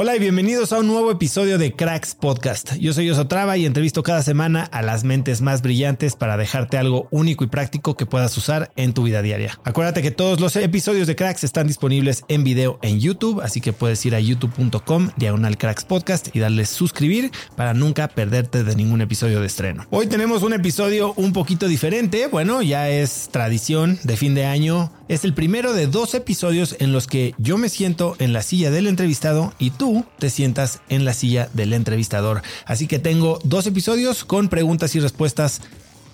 Hola 0.00 0.14
y 0.14 0.20
bienvenidos 0.20 0.72
a 0.72 0.78
un 0.78 0.86
nuevo 0.86 1.10
episodio 1.10 1.58
de 1.58 1.72
Cracks 1.72 2.14
Podcast. 2.14 2.76
Yo 2.76 2.92
soy 2.92 3.10
Osotrava 3.10 3.56
y 3.56 3.66
entrevisto 3.66 4.04
cada 4.04 4.22
semana 4.22 4.62
a 4.62 4.80
las 4.80 5.02
mentes 5.02 5.40
más 5.40 5.60
brillantes 5.60 6.14
para 6.14 6.36
dejarte 6.36 6.78
algo 6.78 7.08
único 7.10 7.42
y 7.42 7.48
práctico 7.48 7.96
que 7.96 8.06
puedas 8.06 8.36
usar 8.36 8.70
en 8.76 8.94
tu 8.94 9.02
vida 9.02 9.22
diaria. 9.22 9.58
Acuérdate 9.64 10.00
que 10.00 10.12
todos 10.12 10.38
los 10.38 10.54
episodios 10.54 11.08
de 11.08 11.16
Cracks 11.16 11.42
están 11.42 11.66
disponibles 11.66 12.22
en 12.28 12.44
video 12.44 12.78
en 12.80 13.00
YouTube, 13.00 13.40
así 13.40 13.60
que 13.60 13.72
puedes 13.72 14.06
ir 14.06 14.14
a 14.14 14.20
youtube.com 14.20 15.10
diagonal 15.16 15.58
Cracks 15.58 15.84
Podcast 15.84 16.28
y 16.32 16.38
darle 16.38 16.64
suscribir 16.64 17.32
para 17.56 17.74
nunca 17.74 18.06
perderte 18.06 18.62
de 18.62 18.76
ningún 18.76 19.00
episodio 19.00 19.40
de 19.40 19.48
estreno. 19.48 19.84
Hoy 19.90 20.06
tenemos 20.06 20.44
un 20.44 20.52
episodio 20.52 21.12
un 21.16 21.32
poquito 21.32 21.66
diferente, 21.66 22.28
bueno, 22.28 22.62
ya 22.62 22.88
es 22.88 23.30
tradición 23.32 23.98
de 24.04 24.16
fin 24.16 24.36
de 24.36 24.46
año. 24.46 24.92
Es 25.08 25.24
el 25.24 25.34
primero 25.34 25.72
de 25.72 25.86
dos 25.86 26.14
episodios 26.14 26.76
en 26.78 26.92
los 26.92 27.06
que 27.06 27.34
yo 27.38 27.58
me 27.58 27.70
siento 27.70 28.14
en 28.20 28.34
la 28.34 28.42
silla 28.42 28.70
del 28.70 28.86
entrevistado 28.86 29.54
y 29.58 29.70
tú 29.70 29.87
te 30.18 30.30
sientas 30.30 30.80
en 30.88 31.04
la 31.04 31.14
silla 31.14 31.48
del 31.52 31.72
entrevistador. 31.72 32.42
Así 32.66 32.86
que 32.86 32.98
tengo 32.98 33.38
dos 33.44 33.66
episodios 33.66 34.24
con 34.24 34.48
preguntas 34.48 34.94
y 34.94 35.00
respuestas 35.00 35.60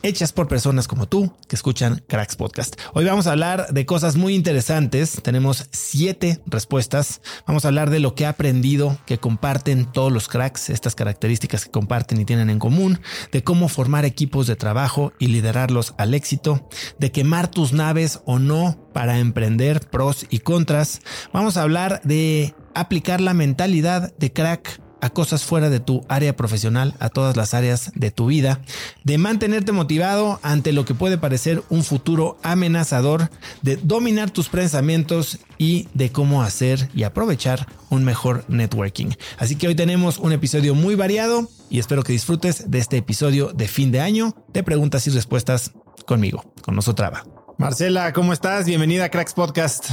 hechas 0.04 0.32
por 0.32 0.48
personas 0.48 0.86
como 0.86 1.06
tú 1.06 1.32
que 1.48 1.56
escuchan 1.56 2.04
Cracks 2.06 2.36
Podcast. 2.36 2.78
Hoy 2.92 3.06
vamos 3.06 3.26
a 3.26 3.32
hablar 3.32 3.68
de 3.72 3.86
cosas 3.86 4.16
muy 4.16 4.34
interesantes. 4.34 5.18
Tenemos 5.22 5.66
siete 5.72 6.42
respuestas. 6.44 7.22
Vamos 7.46 7.64
a 7.64 7.68
hablar 7.68 7.88
de 7.88 8.00
lo 8.00 8.14
que 8.14 8.24
he 8.24 8.26
aprendido 8.26 8.98
que 9.06 9.16
comparten 9.16 9.90
todos 9.90 10.12
los 10.12 10.28
cracks, 10.28 10.68
estas 10.68 10.94
características 10.94 11.64
que 11.64 11.70
comparten 11.70 12.20
y 12.20 12.26
tienen 12.26 12.50
en 12.50 12.58
común, 12.58 13.00
de 13.32 13.42
cómo 13.42 13.68
formar 13.68 14.04
equipos 14.04 14.46
de 14.46 14.56
trabajo 14.56 15.14
y 15.18 15.28
liderarlos 15.28 15.94
al 15.96 16.12
éxito, 16.12 16.68
de 16.98 17.10
quemar 17.10 17.50
tus 17.50 17.72
naves 17.72 18.20
o 18.26 18.38
no 18.38 18.90
para 18.92 19.18
emprender, 19.18 19.80
pros 19.88 20.26
y 20.28 20.40
contras. 20.40 21.00
Vamos 21.32 21.56
a 21.56 21.62
hablar 21.62 22.02
de 22.04 22.54
aplicar 22.74 23.20
la 23.20 23.34
mentalidad 23.34 24.14
de 24.16 24.32
crack 24.32 24.80
a 25.04 25.10
cosas 25.10 25.44
fuera 25.44 25.68
de 25.68 25.80
tu 25.80 26.02
área 26.08 26.34
profesional, 26.34 26.94
a 26.98 27.10
todas 27.10 27.36
las 27.36 27.52
áreas 27.52 27.92
de 27.94 28.10
tu 28.10 28.24
vida, 28.26 28.60
de 29.02 29.18
mantenerte 29.18 29.70
motivado 29.70 30.40
ante 30.42 30.72
lo 30.72 30.86
que 30.86 30.94
puede 30.94 31.18
parecer 31.18 31.62
un 31.68 31.84
futuro 31.84 32.38
amenazador, 32.42 33.30
de 33.60 33.76
dominar 33.76 34.30
tus 34.30 34.48
pensamientos 34.48 35.40
y 35.58 35.88
de 35.92 36.10
cómo 36.10 36.42
hacer 36.42 36.88
y 36.94 37.02
aprovechar 37.02 37.66
un 37.90 38.02
mejor 38.02 38.46
networking. 38.48 39.10
Así 39.36 39.56
que 39.56 39.68
hoy 39.68 39.74
tenemos 39.74 40.16
un 40.16 40.32
episodio 40.32 40.74
muy 40.74 40.94
variado 40.94 41.50
y 41.68 41.80
espero 41.80 42.02
que 42.02 42.14
disfrutes 42.14 42.70
de 42.70 42.78
este 42.78 42.96
episodio 42.96 43.52
de 43.52 43.68
fin 43.68 43.92
de 43.92 44.00
año 44.00 44.34
de 44.54 44.62
preguntas 44.62 45.06
y 45.06 45.10
respuestas 45.10 45.72
conmigo, 46.06 46.50
con 46.62 46.74
nosotros. 46.74 47.10
Marcela, 47.58 48.14
¿cómo 48.14 48.32
estás? 48.32 48.64
Bienvenida 48.64 49.04
a 49.04 49.10
Cracks 49.10 49.34
Podcast. 49.34 49.90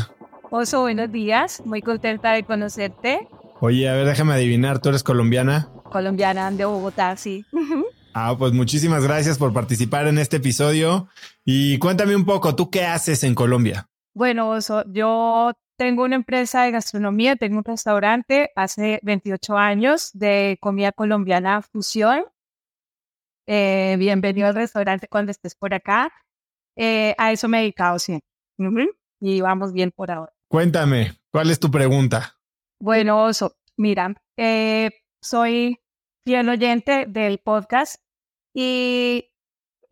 Oso, 0.53 0.81
buenos 0.81 1.09
días. 1.09 1.65
Muy 1.65 1.81
contenta 1.81 2.33
de 2.33 2.43
conocerte. 2.43 3.25
Oye, 3.61 3.87
a 3.87 3.93
ver, 3.93 4.05
déjame 4.05 4.33
adivinar, 4.33 4.79
¿tú 4.79 4.89
eres 4.89 5.01
colombiana? 5.01 5.69
Colombiana 5.89 6.51
de 6.51 6.65
Bogotá, 6.65 7.15
sí. 7.15 7.45
Ah, 8.13 8.35
pues 8.37 8.51
muchísimas 8.51 9.05
gracias 9.05 9.37
por 9.37 9.53
participar 9.53 10.05
en 10.07 10.17
este 10.17 10.35
episodio. 10.35 11.07
Y 11.45 11.79
cuéntame 11.79 12.13
un 12.13 12.25
poco, 12.25 12.53
¿tú 12.57 12.69
qué 12.69 12.83
haces 12.83 13.23
en 13.23 13.33
Colombia? 13.33 13.87
Bueno, 14.13 14.49
Oso, 14.49 14.83
yo 14.91 15.53
tengo 15.77 16.03
una 16.03 16.17
empresa 16.17 16.63
de 16.63 16.71
gastronomía, 16.71 17.37
tengo 17.37 17.59
un 17.59 17.63
restaurante 17.63 18.51
hace 18.57 18.99
28 19.03 19.57
años 19.57 20.11
de 20.11 20.57
comida 20.59 20.91
colombiana 20.91 21.61
fusión. 21.61 22.25
Eh, 23.47 23.95
bienvenido 23.97 24.49
al 24.49 24.55
restaurante 24.55 25.07
cuando 25.07 25.31
estés 25.31 25.55
por 25.55 25.73
acá. 25.73 26.11
Eh, 26.75 27.15
a 27.17 27.31
eso 27.31 27.47
me 27.47 27.59
he 27.59 27.61
dedicado, 27.61 27.97
sí. 27.97 28.19
Y 29.21 29.39
vamos 29.39 29.71
bien 29.71 29.91
por 29.91 30.11
ahora. 30.11 30.33
Cuéntame, 30.51 31.13
¿cuál 31.31 31.49
es 31.49 31.61
tu 31.61 31.71
pregunta? 31.71 32.37
Bueno, 32.77 33.23
Oso, 33.23 33.55
mira, 33.77 34.13
eh, 34.35 34.89
soy 35.21 35.79
fiel 36.25 36.49
oyente 36.49 37.05
del 37.07 37.37
podcast 37.37 38.03
y 38.53 39.29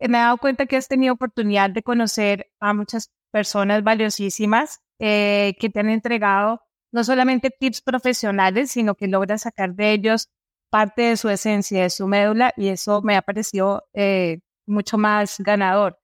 me 0.00 0.18
he 0.18 0.20
dado 0.20 0.36
cuenta 0.36 0.66
que 0.66 0.76
has 0.76 0.86
tenido 0.86 1.14
oportunidad 1.14 1.70
de 1.70 1.82
conocer 1.82 2.52
a 2.60 2.74
muchas 2.74 3.10
personas 3.30 3.82
valiosísimas 3.82 4.82
eh, 4.98 5.56
que 5.58 5.70
te 5.70 5.80
han 5.80 5.88
entregado 5.88 6.60
no 6.92 7.04
solamente 7.04 7.48
tips 7.48 7.80
profesionales, 7.80 8.70
sino 8.70 8.96
que 8.96 9.08
logras 9.08 9.40
sacar 9.40 9.74
de 9.74 9.92
ellos 9.92 10.28
parte 10.68 11.00
de 11.00 11.16
su 11.16 11.30
esencia, 11.30 11.84
de 11.84 11.90
su 11.90 12.06
médula, 12.06 12.52
y 12.54 12.68
eso 12.68 13.00
me 13.00 13.16
ha 13.16 13.22
parecido 13.22 13.88
eh, 13.94 14.40
mucho 14.66 14.98
más 14.98 15.38
ganador. 15.38 15.99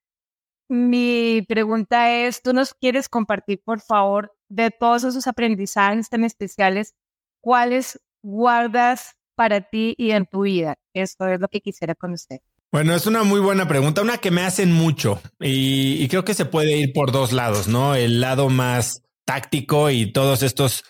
Mi 0.69 1.43
pregunta 1.49 2.13
es, 2.13 2.43
¿tú 2.43 2.53
nos 2.53 2.75
quieres 2.75 3.09
compartir, 3.09 3.61
por 3.65 3.81
favor, 3.81 4.37
de 4.49 4.71
todos 4.71 5.05
esos 5.05 5.27
aprendizajes 5.27 6.09
tan 6.09 6.25
especiales, 6.25 6.95
cuáles 7.41 8.01
guardas 8.23 9.17
para 9.37 9.61
ti 9.61 9.95
y 9.97 10.11
en 10.11 10.27
tu 10.27 10.43
vida? 10.43 10.77
Esto 10.93 11.29
es 11.29 11.41
lo 11.41 11.49
que 11.49 11.61
quisiera 11.61 11.95
conocer. 11.95 12.41
Bueno, 12.73 12.95
es 12.95 13.07
una 13.07 13.23
muy 13.23 13.41
buena 13.41 13.69
pregunta, 13.69 14.03
una 14.03 14.19
que 14.19 14.33
me 14.33 14.43
hacen 14.43 14.73
mucho 14.73 15.23
y, 15.41 16.07
creo 16.09 16.25
que 16.25 16.35
se 16.35 16.47
puede 16.47 16.77
ir 16.77 16.93
por 16.93 17.13
dos 17.13 17.33
lados, 17.33 17.69
¿no? 17.69 17.95
El 17.95 18.21
lado 18.21 18.49
más 18.49 19.03
táctico 19.25 19.91
y 19.91 20.13
todos 20.13 20.43
estos 20.43 20.85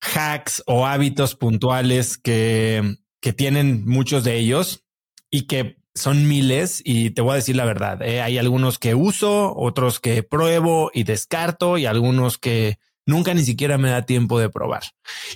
hacks 0.00 0.62
o 0.66 0.86
hábitos 0.86 1.34
puntuales 1.34 2.16
que 2.16 2.96
tienen 3.36 3.84
muchos 3.86 4.24
de 4.24 4.36
ellos 4.36 4.86
y 5.30 5.46
que 5.46 5.76
son 5.96 6.28
miles 6.28 6.82
y 6.84 7.10
te 7.10 7.22
voy 7.22 7.32
a 7.32 7.36
decir 7.36 7.56
la 7.56 7.64
verdad. 7.64 8.02
¿eh? 8.02 8.20
Hay 8.20 8.38
algunos 8.38 8.78
que 8.78 8.94
uso, 8.94 9.54
otros 9.56 9.98
que 9.98 10.22
pruebo 10.22 10.90
y 10.94 11.02
descarto 11.02 11.78
y 11.78 11.86
algunos 11.86 12.38
que 12.38 12.78
nunca 13.06 13.34
ni 13.34 13.42
siquiera 13.42 13.78
me 13.78 13.90
da 13.90 14.02
tiempo 14.02 14.38
de 14.38 14.50
probar. 14.50 14.82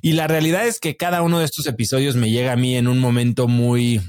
Y 0.02 0.12
la 0.12 0.28
realidad 0.28 0.66
es 0.66 0.78
que 0.78 0.96
cada 0.96 1.22
uno 1.22 1.38
de 1.38 1.46
estos 1.46 1.66
episodios 1.66 2.14
me 2.16 2.30
llega 2.30 2.52
a 2.52 2.56
mí 2.56 2.76
en 2.76 2.88
un 2.88 2.98
momento 2.98 3.48
muy 3.48 4.00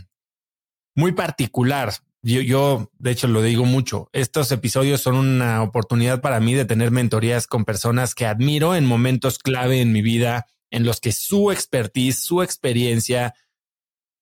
muy 0.96 1.14
particular. 1.14 1.94
Yo, 2.22 2.42
yo, 2.42 2.92
de 3.00 3.12
hecho, 3.12 3.28
lo 3.28 3.42
digo 3.42 3.66
mucho. 3.66 4.10
Estos 4.14 4.52
episodios 4.52 5.02
son 5.02 5.16
una 5.16 5.64
oportunidad 5.64 6.22
para 6.22 6.40
mí 6.40 6.54
de 6.54 6.66
tener 6.66 6.92
mentorías 6.92 7.48
con 7.48 7.66
personas 7.66 8.14
que 8.14 8.28
admiro 8.28 8.76
en 8.76 8.86
momentos 8.86 9.40
clave 9.40 9.82
en 9.82 9.92
mi 9.92 10.02
vida, 10.02 10.46
en 10.70 10.86
los 10.86 11.00
que 11.00 11.14
su 11.14 11.52
expertise, 11.52 12.20
su 12.20 12.44
experiencia 12.44 13.34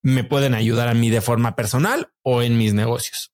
me 0.01 0.23
pueden 0.23 0.53
ayudar 0.53 0.87
a 0.87 0.93
mí 0.93 1.09
de 1.09 1.21
forma 1.21 1.55
personal 1.55 2.11
o 2.23 2.41
en 2.41 2.57
mis 2.57 2.73
negocios. 2.73 3.31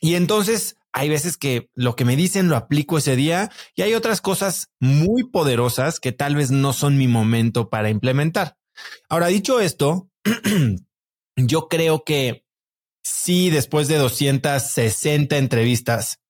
Y 0.00 0.16
entonces 0.16 0.76
hay 0.92 1.08
veces 1.08 1.36
que 1.36 1.70
lo 1.74 1.96
que 1.96 2.04
me 2.04 2.16
dicen 2.16 2.48
lo 2.48 2.56
aplico 2.56 2.98
ese 2.98 3.16
día 3.16 3.50
y 3.74 3.82
hay 3.82 3.94
otras 3.94 4.20
cosas 4.20 4.70
muy 4.78 5.24
poderosas 5.30 6.00
que 6.00 6.12
tal 6.12 6.36
vez 6.36 6.50
no 6.50 6.72
son 6.72 6.98
mi 6.98 7.08
momento 7.08 7.70
para 7.70 7.88
implementar. 7.88 8.58
Ahora, 9.08 9.28
dicho 9.28 9.60
esto, 9.60 10.10
yo 11.36 11.68
creo 11.68 12.04
que 12.04 12.44
sí, 13.02 13.50
después 13.50 13.88
de 13.88 13.96
260 13.96 15.36
entrevistas, 15.38 16.20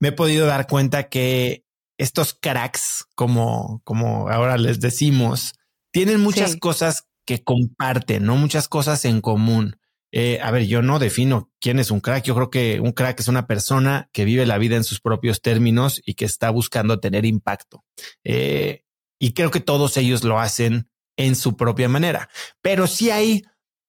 me 0.00 0.08
he 0.08 0.12
podido 0.12 0.46
dar 0.46 0.66
cuenta 0.66 1.08
que 1.08 1.64
estos 1.98 2.34
cracks, 2.34 3.06
como, 3.14 3.80
como 3.84 4.28
ahora 4.28 4.58
les 4.58 4.80
decimos, 4.80 5.54
tienen 5.92 6.20
muchas 6.20 6.56
cosas 6.56 7.06
que 7.26 7.42
comparten, 7.42 8.24
¿no? 8.24 8.36
Muchas 8.36 8.68
cosas 8.68 9.04
en 9.04 9.20
común. 9.20 9.78
Eh, 10.12 10.38
a 10.40 10.50
ver, 10.50 10.66
yo 10.66 10.80
no 10.80 10.98
defino 10.98 11.50
quién 11.60 11.78
es 11.78 11.90
un 11.90 12.00
crack. 12.00 12.24
Yo 12.24 12.34
creo 12.34 12.50
que 12.50 12.80
un 12.80 12.92
crack 12.92 13.20
es 13.20 13.28
una 13.28 13.46
persona 13.46 14.08
que 14.12 14.24
vive 14.24 14.46
la 14.46 14.58
vida 14.58 14.76
en 14.76 14.84
sus 14.84 15.00
propios 15.00 15.42
términos 15.42 16.00
y 16.06 16.14
que 16.14 16.24
está 16.24 16.50
buscando 16.50 17.00
tener 17.00 17.26
impacto. 17.26 17.84
Eh, 18.24 18.84
y 19.18 19.32
creo 19.32 19.50
que 19.50 19.60
todos 19.60 19.96
ellos 19.96 20.24
lo 20.24 20.38
hacen 20.38 20.88
en 21.16 21.34
su 21.34 21.56
propia 21.56 21.88
manera. 21.88 22.30
Pero 22.62 22.86
sí 22.86 23.10
hay 23.10 23.42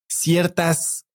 ciertas 0.09 1.05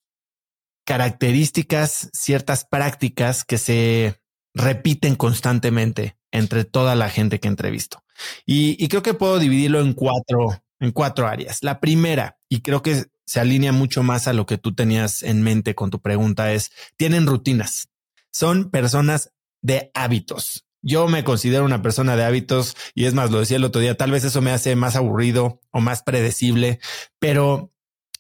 características, 0.86 2.10
ciertas 2.12 2.64
prácticas 2.64 3.44
que 3.44 3.58
se 3.58 4.20
repiten 4.54 5.16
constantemente 5.16 6.16
entre 6.30 6.64
toda 6.64 6.94
la 6.94 7.08
gente 7.10 7.40
que 7.40 7.48
entrevisto. 7.48 8.04
Y, 8.46 8.82
y 8.82 8.88
creo 8.88 9.02
que 9.02 9.14
puedo 9.14 9.38
dividirlo 9.38 9.80
en 9.80 9.94
cuatro, 9.94 10.61
en 10.82 10.90
cuatro 10.90 11.28
áreas. 11.28 11.62
La 11.62 11.78
primera, 11.80 12.38
y 12.48 12.60
creo 12.60 12.82
que 12.82 13.04
se 13.24 13.40
alinea 13.40 13.70
mucho 13.70 14.02
más 14.02 14.26
a 14.26 14.32
lo 14.32 14.46
que 14.46 14.58
tú 14.58 14.74
tenías 14.74 15.22
en 15.22 15.40
mente 15.42 15.76
con 15.76 15.90
tu 15.90 16.02
pregunta, 16.02 16.52
es, 16.52 16.72
tienen 16.96 17.26
rutinas. 17.26 17.88
Son 18.32 18.68
personas 18.68 19.32
de 19.62 19.92
hábitos. 19.94 20.66
Yo 20.82 21.06
me 21.06 21.22
considero 21.22 21.64
una 21.64 21.82
persona 21.82 22.16
de 22.16 22.24
hábitos 22.24 22.76
y 22.96 23.04
es 23.04 23.14
más, 23.14 23.30
lo 23.30 23.38
decía 23.38 23.58
el 23.58 23.64
otro 23.64 23.80
día, 23.80 23.96
tal 23.96 24.10
vez 24.10 24.24
eso 24.24 24.42
me 24.42 24.50
hace 24.50 24.74
más 24.74 24.96
aburrido 24.96 25.60
o 25.70 25.80
más 25.80 26.02
predecible, 26.02 26.80
pero 27.20 27.72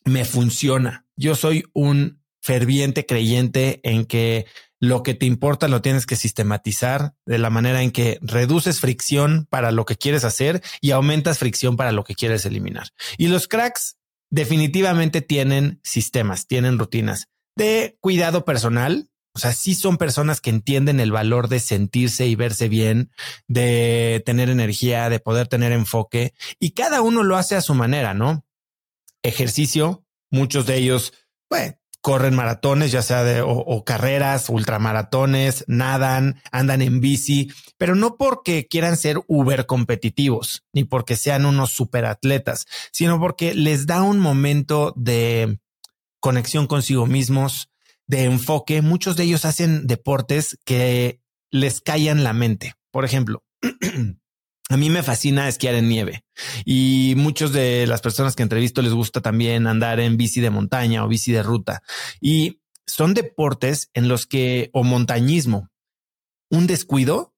me 0.04 0.24
funciona. 0.24 1.04
Yo 1.16 1.34
soy 1.34 1.64
un 1.72 2.22
ferviente 2.40 3.04
creyente 3.06 3.80
en 3.82 4.04
que 4.04 4.46
lo 4.82 5.04
que 5.04 5.14
te 5.14 5.26
importa 5.26 5.68
lo 5.68 5.80
tienes 5.80 6.06
que 6.06 6.16
sistematizar 6.16 7.14
de 7.24 7.38
la 7.38 7.50
manera 7.50 7.82
en 7.82 7.92
que 7.92 8.18
reduces 8.20 8.80
fricción 8.80 9.46
para 9.48 9.70
lo 9.70 9.84
que 9.84 9.94
quieres 9.94 10.24
hacer 10.24 10.60
y 10.80 10.90
aumentas 10.90 11.38
fricción 11.38 11.76
para 11.76 11.92
lo 11.92 12.02
que 12.02 12.16
quieres 12.16 12.44
eliminar. 12.46 12.88
Y 13.16 13.28
los 13.28 13.46
cracks 13.46 13.96
definitivamente 14.28 15.20
tienen 15.22 15.80
sistemas, 15.84 16.48
tienen 16.48 16.80
rutinas 16.80 17.28
de 17.54 17.96
cuidado 18.00 18.44
personal. 18.44 19.08
O 19.34 19.38
sea, 19.38 19.52
sí 19.52 19.76
son 19.76 19.98
personas 19.98 20.40
que 20.40 20.50
entienden 20.50 20.98
el 20.98 21.12
valor 21.12 21.46
de 21.46 21.60
sentirse 21.60 22.26
y 22.26 22.34
verse 22.34 22.68
bien, 22.68 23.12
de 23.46 24.20
tener 24.26 24.50
energía, 24.50 25.08
de 25.08 25.20
poder 25.20 25.46
tener 25.46 25.70
enfoque 25.70 26.34
y 26.58 26.72
cada 26.72 27.02
uno 27.02 27.22
lo 27.22 27.36
hace 27.36 27.54
a 27.54 27.60
su 27.60 27.74
manera, 27.74 28.14
¿no? 28.14 28.44
Ejercicio, 29.22 30.04
muchos 30.28 30.66
de 30.66 30.78
ellos, 30.78 31.12
pues, 31.48 31.76
corren 32.02 32.34
maratones, 32.34 32.90
ya 32.90 33.00
sea 33.00 33.22
de 33.22 33.42
o, 33.42 33.84
carreras, 33.84 34.48
ultramaratones, 34.48 35.64
nadan, 35.68 36.42
andan 36.50 36.82
en 36.82 37.00
bici, 37.00 37.50
pero 37.78 37.94
no 37.94 38.16
porque 38.16 38.66
quieran 38.66 38.96
ser 38.96 39.20
uber 39.28 39.66
competitivos, 39.66 40.64
ni 40.72 40.84
porque 40.84 41.16
sean 41.16 41.46
unos 41.46 41.70
superatletas, 41.70 42.66
sino 42.90 43.20
porque 43.20 43.54
les 43.54 43.86
da 43.86 44.02
un 44.02 44.18
momento 44.18 44.92
de 44.96 45.60
conexión 46.20 46.66
consigo 46.66 47.06
mismos, 47.06 47.70
de 48.08 48.24
enfoque. 48.24 48.82
Muchos 48.82 49.16
de 49.16 49.22
ellos 49.24 49.44
hacen 49.44 49.86
deportes 49.86 50.58
que 50.64 51.20
les 51.50 51.80
callan 51.80 52.24
la 52.24 52.32
mente. 52.32 52.74
Por 52.90 53.04
ejemplo, 53.04 53.44
A 54.72 54.78
mí 54.78 54.88
me 54.88 55.02
fascina 55.02 55.48
esquiar 55.48 55.74
en 55.74 55.86
nieve 55.86 56.24
y 56.64 57.12
muchos 57.18 57.52
de 57.52 57.86
las 57.86 58.00
personas 58.00 58.34
que 58.34 58.42
entrevisto 58.42 58.80
les 58.80 58.94
gusta 58.94 59.20
también 59.20 59.66
andar 59.66 60.00
en 60.00 60.16
bici 60.16 60.40
de 60.40 60.48
montaña 60.48 61.04
o 61.04 61.08
bici 61.08 61.30
de 61.30 61.42
ruta 61.42 61.82
y 62.22 62.62
son 62.86 63.12
deportes 63.12 63.90
en 63.92 64.08
los 64.08 64.26
que 64.26 64.70
o 64.72 64.82
montañismo, 64.82 65.68
un 66.50 66.66
descuido, 66.66 67.34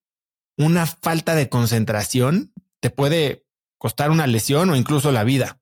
una 0.57 0.87
falta 0.87 1.35
de 1.35 1.49
concentración 1.49 2.53
te 2.79 2.91
puede 2.91 3.45
costar 3.79 4.13
una 4.13 4.29
lesión 4.29 4.71
o 4.71 4.77
incluso 4.77 5.11
la 5.11 5.25
vida. 5.25 5.59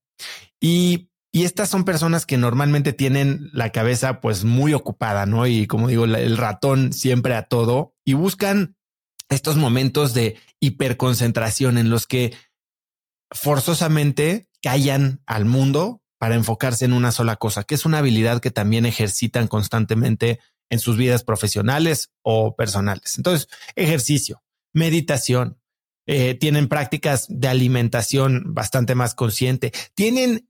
Y, 0.61 1.09
y 1.33 1.45
estas 1.45 1.71
son 1.71 1.85
personas 1.85 2.27
que 2.27 2.37
normalmente 2.37 2.93
tienen 2.93 3.49
la 3.55 3.71
cabeza 3.71 4.21
pues 4.21 4.45
muy 4.45 4.75
ocupada, 4.75 5.25
¿no? 5.25 5.47
Y 5.47 5.67
como 5.67 5.89
digo, 5.89 6.05
el 6.05 6.37
ratón 6.37 6.93
siempre 6.93 7.35
a 7.35 7.45
todo 7.45 7.95
y 8.05 8.13
buscan 8.13 8.77
estos 9.31 9.57
momentos 9.57 10.13
de 10.13 10.37
hiperconcentración 10.63 11.77
en 11.77 11.91
los 11.91 12.07
que 12.07 12.35
forzosamente 13.31 14.49
callan 14.63 15.21
al 15.27 15.45
mundo 15.45 16.03
para 16.19 16.37
enfocarse 16.37 16.85
en 16.85 16.93
una 16.93 17.11
sola 17.11 17.37
cosa, 17.37 17.65
que 17.65 17.75
es 17.75 17.85
una 17.85 17.99
habilidad 17.99 18.41
que 18.41 18.53
también 18.53 18.87
ejercitan 18.87 19.49
constantemente 19.49 20.39
en 20.71 20.79
sus 20.79 20.97
vidas 20.97 21.25
profesionales 21.25 22.13
o 22.23 22.55
personales. 22.55 23.17
Entonces, 23.17 23.49
ejercicio, 23.75 24.43
meditación, 24.73 25.59
eh, 26.07 26.35
tienen 26.35 26.69
prácticas 26.69 27.27
de 27.29 27.49
alimentación 27.49 28.55
bastante 28.55 28.95
más 28.95 29.17
consciente, 29.17 29.73
tienen 29.95 30.49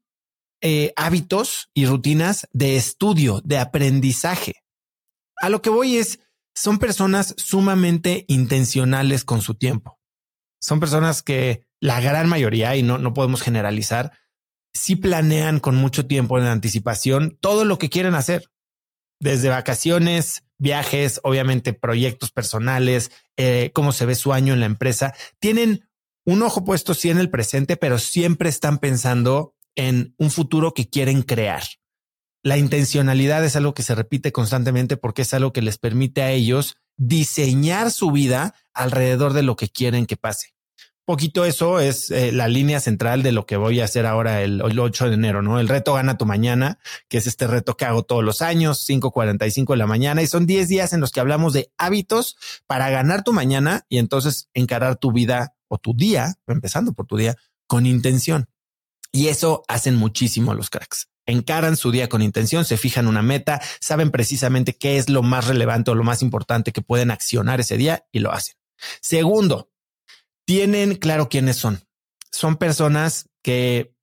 eh, 0.61 0.93
hábitos 0.95 1.71
y 1.73 1.87
rutinas 1.87 2.49
de 2.53 2.77
estudio, 2.77 3.41
de 3.43 3.59
aprendizaje. 3.59 4.63
A 5.37 5.49
lo 5.49 5.63
que 5.63 5.71
voy 5.71 5.97
es, 5.97 6.21
son 6.55 6.79
personas 6.79 7.35
sumamente 7.39 8.27
intencionales 8.29 9.25
con 9.25 9.41
su 9.41 9.55
tiempo. 9.55 10.02
Son 10.63 10.81
personas 10.81 11.23
que 11.23 11.67
la 11.81 12.01
gran 12.01 12.29
mayoría, 12.29 12.77
y 12.77 12.83
no, 12.83 12.97
no 12.97 13.13
podemos 13.13 13.43
generalizar, 13.43 14.13
sí 14.73 14.97
planean 14.97 15.61
con 15.61 15.75
mucho 15.75 16.07
tiempo 16.07 16.39
en 16.39 16.45
anticipación 16.45 17.37
todo 17.41 17.65
lo 17.65 17.79
que 17.79 17.91
quieren 17.91 18.15
hacer, 18.15 18.49
desde 19.19 19.49
vacaciones, 19.49 20.45
viajes, 20.59 21.21
obviamente 21.25 21.73
proyectos 21.73 22.31
personales, 22.31 23.11
eh, 23.37 23.71
cómo 23.75 23.93
se 23.93 24.07
ve 24.07 24.15
su 24.15 24.33
año 24.33 24.55
en 24.55 24.61
la 24.61 24.67
empresa. 24.67 25.15
Tienen 25.41 25.89
un 26.25 26.43
ojo 26.43 26.65
puesto 26.65 26.95
sí 26.95 27.11
en 27.11 27.19
el 27.19 27.31
presente, 27.31 27.77
pero 27.77 27.99
siempre 27.99 28.49
están 28.49 28.79
pensando 28.79 29.55
en 29.75 30.15
un 30.19 30.31
futuro 30.31 30.75
que 30.75 30.89
quieren 30.89 31.23
crear. 31.23 31.63
La 32.45 32.57
intencionalidad 32.57 33.45
es 33.45 33.57
algo 33.57 33.75
que 33.75 33.83
se 33.83 33.95
repite 33.95 34.33
constantemente 34.33 34.97
porque 34.97 35.23
es 35.23 35.35
algo 35.35 35.53
que 35.53 35.63
les 35.63 35.79
permite 35.79 36.23
a 36.23 36.31
ellos 36.31 36.77
diseñar 36.97 37.91
su 37.91 38.11
vida 38.11 38.55
alrededor 38.75 39.33
de 39.33 39.43
lo 39.43 39.57
que 39.57 39.69
quieren 39.69 40.07
que 40.07 40.17
pase. 40.17 40.52
Poquito 41.05 41.45
eso 41.45 41.81
es 41.81 42.13
eh, 42.13 42.31
la 42.31 42.47
línea 42.47 42.79
central 42.79 43.25
de 43.25 43.33
lo 43.33 43.45
que 43.45 43.57
voy 43.57 43.81
a 43.81 43.85
hacer 43.85 44.07
ahora 44.07 44.43
el, 44.43 44.63
8 44.63 45.09
de 45.09 45.15
enero, 45.15 45.43
¿no? 45.43 45.59
El 45.59 45.69
reto 45.69 45.95
gana 45.95 46.17
tu 46.17 46.27
mañana, 46.27 46.79
que 47.09 47.19
es 47.19 47.27
este 47.27 47.49
reto 47.49 47.77
que 47.77 47.85
hago 47.85 48.05
todos 48.05 48.23
los 48.23 48.41
años, 48.41 48.89
5.45 48.89 49.73
de 49.73 49.77
la 49.77 49.87
mañana, 49.87 50.23
y 50.23 50.29
son 50.29 50.47
10 50.47 50.69
días 50.69 50.93
en 50.93 51.01
los 51.01 51.11
que 51.11 51.19
hablamos 51.19 51.55
de 51.55 51.73
hábitos 51.77 52.37
para 52.69 52.89
ganar 52.89 53.25
tu 53.25 53.33
mañana 53.33 53.85
y 53.89 53.99
entonces 53.99 54.49
encarar 54.55 54.97
tu 54.97 55.11
vida 55.11 55.55
o 55.67 55.79
tu 55.79 55.93
día, 55.93 56.37
empezando 56.47 56.93
por 56.93 57.07
tu 57.07 57.17
día, 57.17 57.35
con 57.67 57.85
intención. 57.85 58.49
Y 59.11 59.27
eso 59.27 59.65
hacen 59.67 59.97
muchísimo 59.97 60.55
los 60.55 60.71
cracks 60.71 61.09
encaran 61.27 61.77
su 61.77 61.91
día 61.91 62.09
con 62.09 62.23
intención, 62.23 62.65
se 62.65 62.77
fijan 62.77 63.07
una 63.07 63.23
meta, 63.23 63.61
saben 63.81 64.11
precisamente 64.11 64.75
qué 64.75 64.97
es 64.97 65.09
lo 65.09 65.23
más 65.23 65.47
relevante 65.47 65.91
o 65.91 65.95
lo 65.95 66.05
más 66.05 66.23
importante 66.23 66.73
que 66.73 66.83
pueden 66.83 67.11
accionar 67.11 67.61
ese 67.61 67.77
día 67.77 68.07
y 68.13 68.19
lo 68.19 68.33
hacen. 68.33 68.57
Segundo, 69.01 69.72
tienen 70.45 70.97
claro 70.97 71.29
quiénes 71.29 71.57
son. 71.57 71.81
Son 72.31 72.57
personas 72.57 73.29
que 73.43 73.95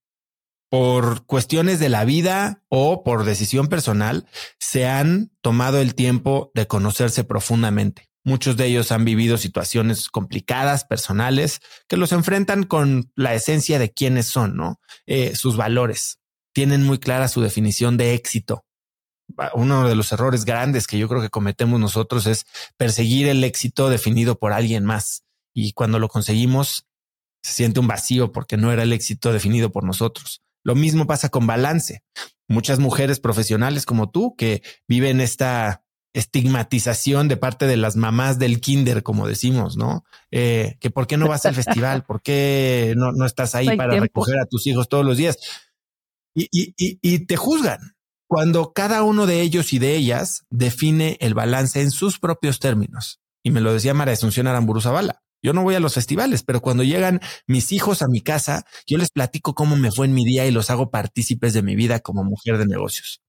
por 0.69 1.25
cuestiones 1.25 1.79
de 1.79 1.89
la 1.89 2.05
vida 2.05 2.63
o 2.69 3.03
por 3.03 3.25
decisión 3.25 3.67
personal 3.67 4.27
se 4.59 4.87
han 4.87 5.31
tomado 5.41 5.79
el 5.79 5.95
tiempo 5.95 6.51
de 6.53 6.67
conocerse 6.67 7.23
profundamente. 7.23 8.09
Muchos 8.23 8.57
de 8.57 8.67
ellos 8.67 8.91
han 8.91 9.05
vivido 9.05 9.37
situaciones 9.37 10.09
complicadas, 10.09 10.83
personales, 10.83 11.61
que 11.87 11.97
los 11.97 12.11
enfrentan 12.11 12.63
con 12.63 13.11
la 13.15 13.33
esencia 13.33 13.79
de 13.79 13.91
quiénes 13.91 14.27
son, 14.27 14.55
¿no? 14.55 14.79
Eh, 15.07 15.35
sus 15.35 15.57
valores, 15.57 16.19
tienen 16.53 16.83
muy 16.83 16.99
clara 16.99 17.27
su 17.27 17.41
definición 17.41 17.97
de 17.97 18.13
éxito. 18.13 18.65
Uno 19.53 19.87
de 19.87 19.95
los 19.95 20.11
errores 20.11 20.43
grandes 20.43 20.85
que 20.85 20.97
yo 20.97 21.07
creo 21.07 21.21
que 21.21 21.29
cometemos 21.29 21.79
nosotros 21.79 22.27
es 22.27 22.45
perseguir 22.77 23.27
el 23.27 23.43
éxito 23.43 23.89
definido 23.89 24.37
por 24.37 24.53
alguien 24.53 24.85
más. 24.85 25.23
Y 25.61 25.73
cuando 25.73 25.99
lo 25.99 26.07
conseguimos, 26.07 26.87
se 27.43 27.53
siente 27.53 27.81
un 27.81 27.87
vacío 27.87 28.31
porque 28.31 28.55
no 28.55 28.71
era 28.71 28.83
el 28.83 28.93
éxito 28.93 29.33
definido 29.33 29.71
por 29.71 29.83
nosotros. 29.83 30.41
Lo 30.63 30.73
mismo 30.73 31.05
pasa 31.05 31.27
con 31.27 31.47
balance. 31.47 32.03
Muchas 32.47 32.79
mujeres 32.79 33.19
profesionales 33.19 33.85
como 33.85 34.09
tú 34.09 34.35
que 34.37 34.63
viven 34.87 35.19
esta 35.19 35.83
estigmatización 36.13 37.27
de 37.27 37.35
parte 37.35 37.67
de 37.67 37.75
las 37.75 37.97
mamás 37.97 38.39
del 38.39 38.61
kinder, 38.61 39.03
como 39.03 39.27
decimos, 39.27 39.75
¿no? 39.75 40.05
Eh, 40.31 40.77
que 40.79 40.89
por 40.89 41.07
qué 41.07 41.17
no 41.17 41.27
vas 41.27 41.45
al 41.45 41.55
festival, 41.55 42.03
por 42.03 42.21
qué 42.21 42.93
no, 42.97 43.11
no 43.11 43.25
estás 43.25 43.53
ahí 43.53 43.75
para 43.75 43.99
recoger 43.99 44.39
a 44.39 44.45
tus 44.45 44.65
hijos 44.65 44.87
todos 44.87 45.05
los 45.05 45.17
días. 45.17 45.37
Y, 46.33 46.47
y, 46.51 46.73
y, 46.77 46.99
y, 47.01 47.25
te 47.25 47.35
juzgan 47.35 47.97
cuando 48.27 48.71
cada 48.71 49.03
uno 49.03 49.25
de 49.25 49.41
ellos 49.41 49.73
y 49.73 49.79
de 49.79 49.95
ellas 49.95 50.45
define 50.49 51.17
el 51.19 51.33
balance 51.33 51.81
en 51.81 51.91
sus 51.91 52.17
propios 52.17 52.59
términos. 52.59 53.19
Y 53.43 53.51
me 53.51 53.61
lo 53.61 53.73
decía 53.73 53.93
María 53.93 54.13
Asunción 54.13 54.47
Aramburu 54.47 54.81
Zavala. 54.81 55.21
Yo 55.41 55.53
no 55.53 55.63
voy 55.63 55.75
a 55.75 55.79
los 55.79 55.93
festivales, 55.93 56.43
pero 56.43 56.61
cuando 56.61 56.83
llegan 56.83 57.21
mis 57.47 57.71
hijos 57.71 58.01
a 58.01 58.07
mi 58.07 58.21
casa, 58.21 58.65
yo 58.85 58.97
les 58.97 59.09
platico 59.09 59.55
cómo 59.55 59.75
me 59.75 59.91
fue 59.91 60.05
en 60.05 60.13
mi 60.13 60.25
día 60.25 60.45
y 60.45 60.51
los 60.51 60.69
hago 60.69 60.91
partícipes 60.91 61.53
de 61.53 61.61
mi 61.61 61.75
vida 61.75 61.99
como 61.99 62.23
mujer 62.23 62.57
de 62.57 62.65
negocios. 62.65 63.21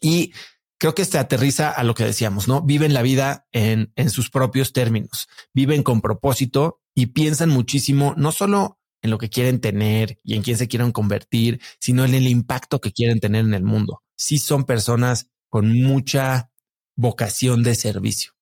Y 0.00 0.32
creo 0.78 0.94
que 0.94 1.02
este 1.02 1.18
aterriza 1.18 1.70
a 1.70 1.82
lo 1.84 1.94
que 1.94 2.04
decíamos, 2.04 2.48
¿no? 2.48 2.62
Viven 2.62 2.94
la 2.94 3.02
vida 3.02 3.46
en, 3.52 3.92
en 3.96 4.10
sus 4.10 4.30
propios 4.30 4.72
términos, 4.72 5.28
viven 5.54 5.82
con 5.82 6.00
propósito 6.00 6.80
y 6.94 7.06
piensan 7.06 7.48
muchísimo, 7.48 8.14
no 8.16 8.32
solo 8.32 8.78
en 9.02 9.10
lo 9.10 9.18
que 9.18 9.30
quieren 9.30 9.60
tener 9.60 10.18
y 10.22 10.34
en 10.34 10.42
quién 10.42 10.58
se 10.58 10.68
quieren 10.68 10.92
convertir, 10.92 11.60
sino 11.80 12.04
en 12.04 12.14
el 12.14 12.26
impacto 12.26 12.80
que 12.80 12.92
quieren 12.92 13.20
tener 13.20 13.44
en 13.44 13.54
el 13.54 13.62
mundo. 13.62 14.02
Sí 14.16 14.38
son 14.38 14.64
personas 14.64 15.30
con 15.48 15.72
mucha 15.72 16.50
vocación 16.96 17.62
de 17.62 17.74
servicio. 17.74 18.32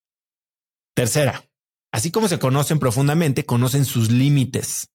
Tercera, 0.95 1.45
así 1.95 2.11
como 2.11 2.27
se 2.27 2.41
conocen 2.41 2.81
profundamente, 2.81 3.47
conocen 3.47 3.85
sus 3.85 4.11
límites. 4.11 4.89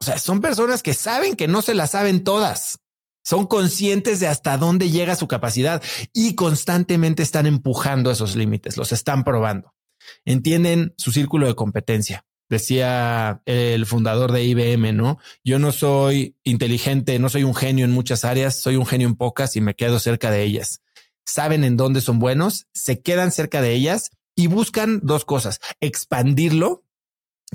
O 0.00 0.06
sea, 0.06 0.18
son 0.18 0.40
personas 0.40 0.82
que 0.82 0.94
saben 0.94 1.36
que 1.36 1.48
no 1.48 1.60
se 1.60 1.74
las 1.74 1.90
saben 1.90 2.24
todas. 2.24 2.78
Son 3.22 3.46
conscientes 3.46 4.20
de 4.20 4.26
hasta 4.26 4.56
dónde 4.56 4.88
llega 4.88 5.16
su 5.16 5.28
capacidad 5.28 5.82
y 6.14 6.36
constantemente 6.36 7.22
están 7.22 7.44
empujando 7.44 8.10
esos 8.10 8.36
límites, 8.36 8.78
los 8.78 8.90
están 8.90 9.22
probando. 9.22 9.74
Entienden 10.24 10.94
su 10.96 11.12
círculo 11.12 11.46
de 11.46 11.54
competencia. 11.54 12.24
Decía 12.48 13.42
el 13.44 13.84
fundador 13.84 14.32
de 14.32 14.42
IBM, 14.42 14.96
¿no? 14.96 15.18
Yo 15.44 15.58
no 15.58 15.72
soy 15.72 16.38
inteligente, 16.42 17.18
no 17.18 17.28
soy 17.28 17.44
un 17.44 17.54
genio 17.54 17.84
en 17.84 17.90
muchas 17.90 18.24
áreas, 18.24 18.58
soy 18.58 18.76
un 18.76 18.86
genio 18.86 19.08
en 19.08 19.16
pocas 19.16 19.56
y 19.56 19.60
me 19.60 19.74
quedo 19.74 19.98
cerca 19.98 20.30
de 20.30 20.42
ellas. 20.42 20.80
Saben 21.26 21.64
en 21.64 21.76
dónde 21.76 22.00
son 22.00 22.18
buenos, 22.18 22.66
se 22.72 23.02
quedan 23.02 23.30
cerca 23.30 23.60
de 23.60 23.74
ellas 23.74 24.10
y 24.36 24.46
buscan 24.46 25.00
dos 25.02 25.24
cosas, 25.24 25.60
expandirlo 25.80 26.84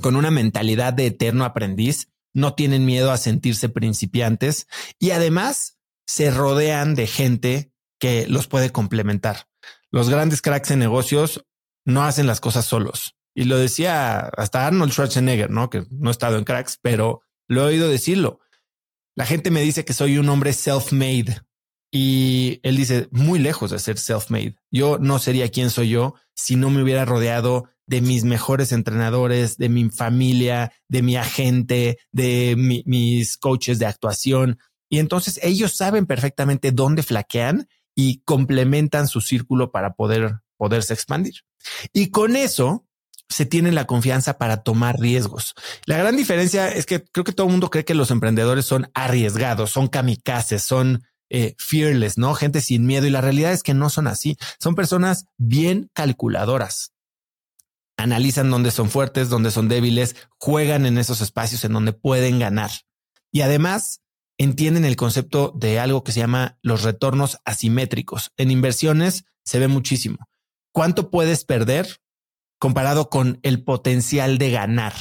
con 0.01 0.15
una 0.15 0.31
mentalidad 0.31 0.93
de 0.93 1.07
eterno 1.07 1.45
aprendiz 1.45 2.09
no 2.33 2.53
tienen 2.53 2.85
miedo 2.85 3.11
a 3.11 3.17
sentirse 3.17 3.69
principiantes 3.69 4.67
y 4.99 5.11
además 5.11 5.79
se 6.05 6.31
rodean 6.31 6.93
de 6.93 7.07
gente 7.07 7.71
que 7.99 8.27
los 8.27 8.47
puede 8.47 8.71
complementar. 8.71 9.47
Los 9.89 10.09
grandes 10.09 10.41
cracks 10.41 10.71
en 10.71 10.79
negocios 10.79 11.45
no 11.85 12.03
hacen 12.03 12.27
las 12.27 12.41
cosas 12.41 12.65
solos. 12.65 13.15
Y 13.33 13.45
lo 13.45 13.57
decía 13.57 14.19
hasta 14.19 14.67
Arnold 14.67 14.91
Schwarzenegger, 14.91 15.49
¿no? 15.49 15.69
Que 15.69 15.85
no 15.89 16.09
he 16.09 16.11
estado 16.11 16.37
en 16.37 16.43
cracks, 16.43 16.77
pero 16.81 17.21
lo 17.47 17.61
he 17.61 17.65
oído 17.65 17.89
decirlo. 17.89 18.39
La 19.15 19.25
gente 19.25 19.49
me 19.49 19.61
dice 19.61 19.85
que 19.85 19.93
soy 19.93 20.17
un 20.17 20.27
hombre 20.27 20.51
self-made 20.51 21.44
y 21.97 22.59
él 22.63 22.75
dice 22.75 23.07
muy 23.11 23.39
lejos 23.39 23.71
de 23.71 23.79
ser 23.79 23.95
self-made. 23.95 24.57
Yo 24.69 24.97
no 24.99 25.17
sería 25.17 25.47
quien 25.47 25.69
soy 25.69 25.87
yo 25.87 26.15
si 26.33 26.57
no 26.57 26.69
me 26.69 26.83
hubiera 26.83 27.05
rodeado 27.05 27.69
de 27.87 28.01
mis 28.01 28.25
mejores 28.25 28.73
entrenadores, 28.73 29.55
de 29.55 29.69
mi 29.69 29.89
familia, 29.89 30.73
de 30.89 31.01
mi 31.01 31.15
agente, 31.15 31.97
de 32.11 32.83
mis 32.85 33.37
coaches 33.37 33.79
de 33.79 33.85
actuación. 33.85 34.59
Y 34.89 34.99
entonces 34.99 35.39
ellos 35.41 35.77
saben 35.77 36.05
perfectamente 36.05 36.73
dónde 36.73 37.01
flaquean 37.01 37.69
y 37.95 38.19
complementan 38.25 39.07
su 39.07 39.21
círculo 39.21 39.71
para 39.71 39.93
poder 39.93 40.41
poderse 40.57 40.93
expandir. 40.93 41.45
Y 41.93 42.07
con 42.07 42.35
eso 42.35 42.85
se 43.29 43.45
tiene 43.45 43.71
la 43.71 43.87
confianza 43.87 44.37
para 44.37 44.63
tomar 44.63 44.99
riesgos. 44.99 45.53
La 45.85 45.95
gran 45.95 46.17
diferencia 46.17 46.67
es 46.67 46.85
que 46.85 47.05
creo 47.05 47.23
que 47.23 47.31
todo 47.31 47.47
el 47.47 47.51
mundo 47.51 47.69
cree 47.69 47.85
que 47.85 47.95
los 47.95 48.11
emprendedores 48.11 48.65
son 48.65 48.91
arriesgados, 48.93 49.71
son 49.71 49.87
kamikazes, 49.87 50.61
son 50.61 51.05
eh, 51.29 51.55
fearless, 51.57 52.17
¿no? 52.17 52.33
Gente 52.33 52.61
sin 52.61 52.85
miedo. 52.85 53.07
Y 53.07 53.11
la 53.11 53.21
realidad 53.21 53.53
es 53.53 53.63
que 53.63 53.73
no 53.73 53.89
son 53.89 54.07
así. 54.07 54.37
Son 54.59 54.75
personas 54.75 55.25
bien 55.37 55.89
calculadoras 55.93 56.95
analizan 57.97 58.51
dónde 58.51 58.71
son 58.71 58.89
fuertes, 58.89 59.29
dónde 59.29 59.51
son 59.51 59.67
débiles, 59.67 60.15
juegan 60.37 60.85
en 60.85 60.97
esos 60.97 61.21
espacios 61.21 61.63
en 61.63 61.73
donde 61.73 61.93
pueden 61.93 62.39
ganar. 62.39 62.71
Y 63.31 63.41
además 63.41 64.01
entienden 64.37 64.85
el 64.85 64.95
concepto 64.95 65.53
de 65.55 65.79
algo 65.79 66.03
que 66.03 66.11
se 66.11 66.19
llama 66.19 66.57
los 66.61 66.83
retornos 66.83 67.39
asimétricos. 67.45 68.31
En 68.37 68.51
inversiones 68.51 69.25
se 69.43 69.59
ve 69.59 69.67
muchísimo. 69.67 70.17
¿Cuánto 70.73 71.09
puedes 71.09 71.45
perder 71.45 72.01
comparado 72.59 73.09
con 73.09 73.39
el 73.43 73.63
potencial 73.63 74.37
de 74.37 74.51
ganar? 74.51 74.93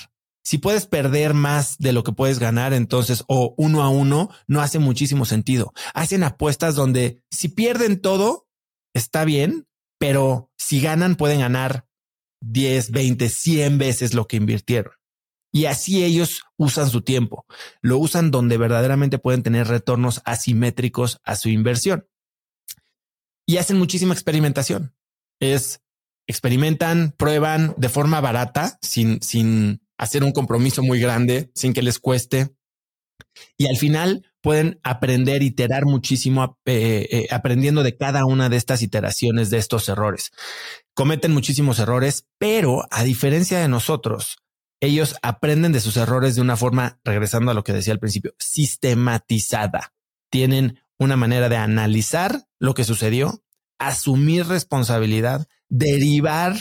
Si 0.44 0.58
puedes 0.58 0.86
perder 0.86 1.32
más 1.32 1.78
de 1.78 1.92
lo 1.92 2.04
que 2.04 2.12
puedes 2.12 2.38
ganar, 2.38 2.74
entonces 2.74 3.24
o 3.28 3.54
uno 3.56 3.82
a 3.82 3.88
uno 3.88 4.28
no 4.46 4.60
hace 4.60 4.78
muchísimo 4.78 5.24
sentido. 5.24 5.72
Hacen 5.94 6.22
apuestas 6.22 6.74
donde 6.74 7.22
si 7.30 7.48
pierden 7.48 8.00
todo, 8.00 8.46
está 8.92 9.24
bien, 9.24 9.66
pero 9.98 10.52
si 10.58 10.82
ganan, 10.82 11.16
pueden 11.16 11.40
ganar 11.40 11.86
10, 12.42 12.90
20, 12.90 13.30
100 13.30 13.78
veces 13.78 14.12
lo 14.12 14.26
que 14.26 14.36
invirtieron. 14.36 14.92
Y 15.50 15.64
así 15.66 16.04
ellos 16.04 16.42
usan 16.56 16.90
su 16.90 17.00
tiempo. 17.02 17.46
Lo 17.80 17.96
usan 17.98 18.30
donde 18.30 18.58
verdaderamente 18.58 19.18
pueden 19.18 19.42
tener 19.42 19.68
retornos 19.68 20.20
asimétricos 20.24 21.20
a 21.24 21.36
su 21.36 21.48
inversión. 21.48 22.06
Y 23.46 23.56
hacen 23.56 23.78
muchísima 23.78 24.12
experimentación. 24.12 24.94
Es 25.40 25.80
experimentan, 26.26 27.14
prueban 27.16 27.74
de 27.76 27.88
forma 27.88 28.20
barata, 28.20 28.78
sin, 28.82 29.22
sin 29.22 29.83
hacer 29.98 30.24
un 30.24 30.32
compromiso 30.32 30.82
muy 30.82 31.00
grande, 31.00 31.50
sin 31.54 31.72
que 31.72 31.82
les 31.82 31.98
cueste. 31.98 32.54
Y 33.56 33.66
al 33.66 33.76
final 33.76 34.26
pueden 34.40 34.80
aprender, 34.82 35.42
iterar 35.42 35.86
muchísimo, 35.86 36.58
eh, 36.66 37.08
eh, 37.10 37.26
aprendiendo 37.30 37.82
de 37.82 37.96
cada 37.96 38.24
una 38.26 38.48
de 38.48 38.56
estas 38.56 38.82
iteraciones, 38.82 39.50
de 39.50 39.58
estos 39.58 39.88
errores 39.88 40.32
cometen 40.94 41.32
muchísimos 41.32 41.78
errores, 41.80 42.26
pero 42.38 42.86
a 42.90 43.02
diferencia 43.02 43.58
de 43.58 43.68
nosotros, 43.68 44.38
ellos 44.80 45.16
aprenden 45.22 45.72
de 45.72 45.80
sus 45.80 45.96
errores 45.96 46.36
de 46.36 46.40
una 46.40 46.56
forma, 46.56 47.00
regresando 47.04 47.50
a 47.50 47.54
lo 47.54 47.64
que 47.64 47.72
decía 47.72 47.92
al 47.92 47.98
principio, 47.98 48.34
sistematizada. 48.38 49.92
Tienen 50.30 50.80
una 50.98 51.16
manera 51.16 51.48
de 51.48 51.56
analizar 51.56 52.46
lo 52.58 52.74
que 52.74 52.84
sucedió, 52.84 53.42
asumir 53.78 54.46
responsabilidad, 54.46 55.46
derivar, 55.68 56.56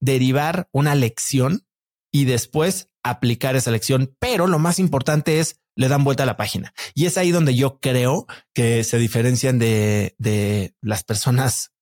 derivar 0.00 0.68
una 0.72 0.94
lección 0.94 1.66
y 2.12 2.24
después 2.24 2.90
aplicar 3.02 3.56
esa 3.56 3.70
lección. 3.70 4.14
Pero 4.18 4.46
lo 4.46 4.58
más 4.58 4.78
importante 4.78 5.40
es 5.40 5.60
le 5.76 5.88
dan 5.88 6.04
vuelta 6.04 6.24
a 6.24 6.26
la 6.26 6.36
página. 6.36 6.74
Y 6.94 7.06
es 7.06 7.16
ahí 7.16 7.30
donde 7.30 7.54
yo 7.54 7.80
creo 7.80 8.26
que 8.54 8.84
se 8.84 8.98
diferencian 8.98 9.58
de, 9.58 10.14
de 10.18 10.74
las 10.82 11.04
personas 11.04 11.72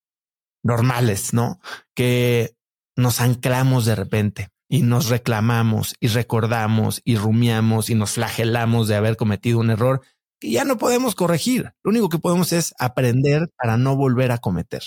normales, 0.62 1.32
¿no? 1.32 1.60
Que 1.94 2.56
nos 2.96 3.20
anclamos 3.20 3.86
de 3.86 3.94
repente 3.94 4.48
y 4.68 4.82
nos 4.82 5.08
reclamamos 5.08 5.94
y 6.00 6.08
recordamos 6.08 7.00
y 7.04 7.16
rumiamos 7.16 7.90
y 7.90 7.94
nos 7.94 8.12
flagelamos 8.12 8.86
de 8.86 8.96
haber 8.96 9.16
cometido 9.16 9.58
un 9.58 9.70
error 9.70 10.02
que 10.40 10.50
ya 10.50 10.64
no 10.64 10.78
podemos 10.78 11.14
corregir. 11.14 11.72
Lo 11.82 11.90
único 11.90 12.08
que 12.08 12.18
podemos 12.18 12.52
es 12.52 12.74
aprender 12.78 13.50
para 13.56 13.76
no 13.76 13.96
volver 13.96 14.30
a 14.30 14.38
cometer. 14.38 14.82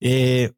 Eh, 0.00 0.52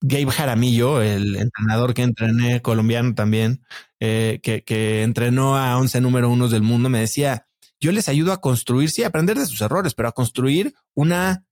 Gabe 0.00 0.30
Jaramillo, 0.30 1.02
el 1.02 1.36
entrenador 1.36 1.94
que 1.94 2.02
entrené, 2.02 2.62
colombiano 2.62 3.14
también, 3.14 3.64
eh, 4.00 4.40
que, 4.42 4.62
que, 4.62 5.02
entrenó 5.02 5.56
a 5.56 5.76
11 5.78 6.00
número 6.00 6.30
unos 6.30 6.50
del 6.50 6.62
mundo, 6.62 6.88
me 6.88 7.00
decía, 7.00 7.48
yo 7.80 7.92
les 7.92 8.08
ayudo 8.08 8.32
a 8.32 8.40
construir, 8.40 8.90
sí, 8.90 9.02
a 9.02 9.08
aprender 9.08 9.38
de 9.38 9.46
sus 9.46 9.60
errores, 9.60 9.94
pero 9.94 10.08
a 10.08 10.12
construir 10.12 10.74
una 10.94 11.44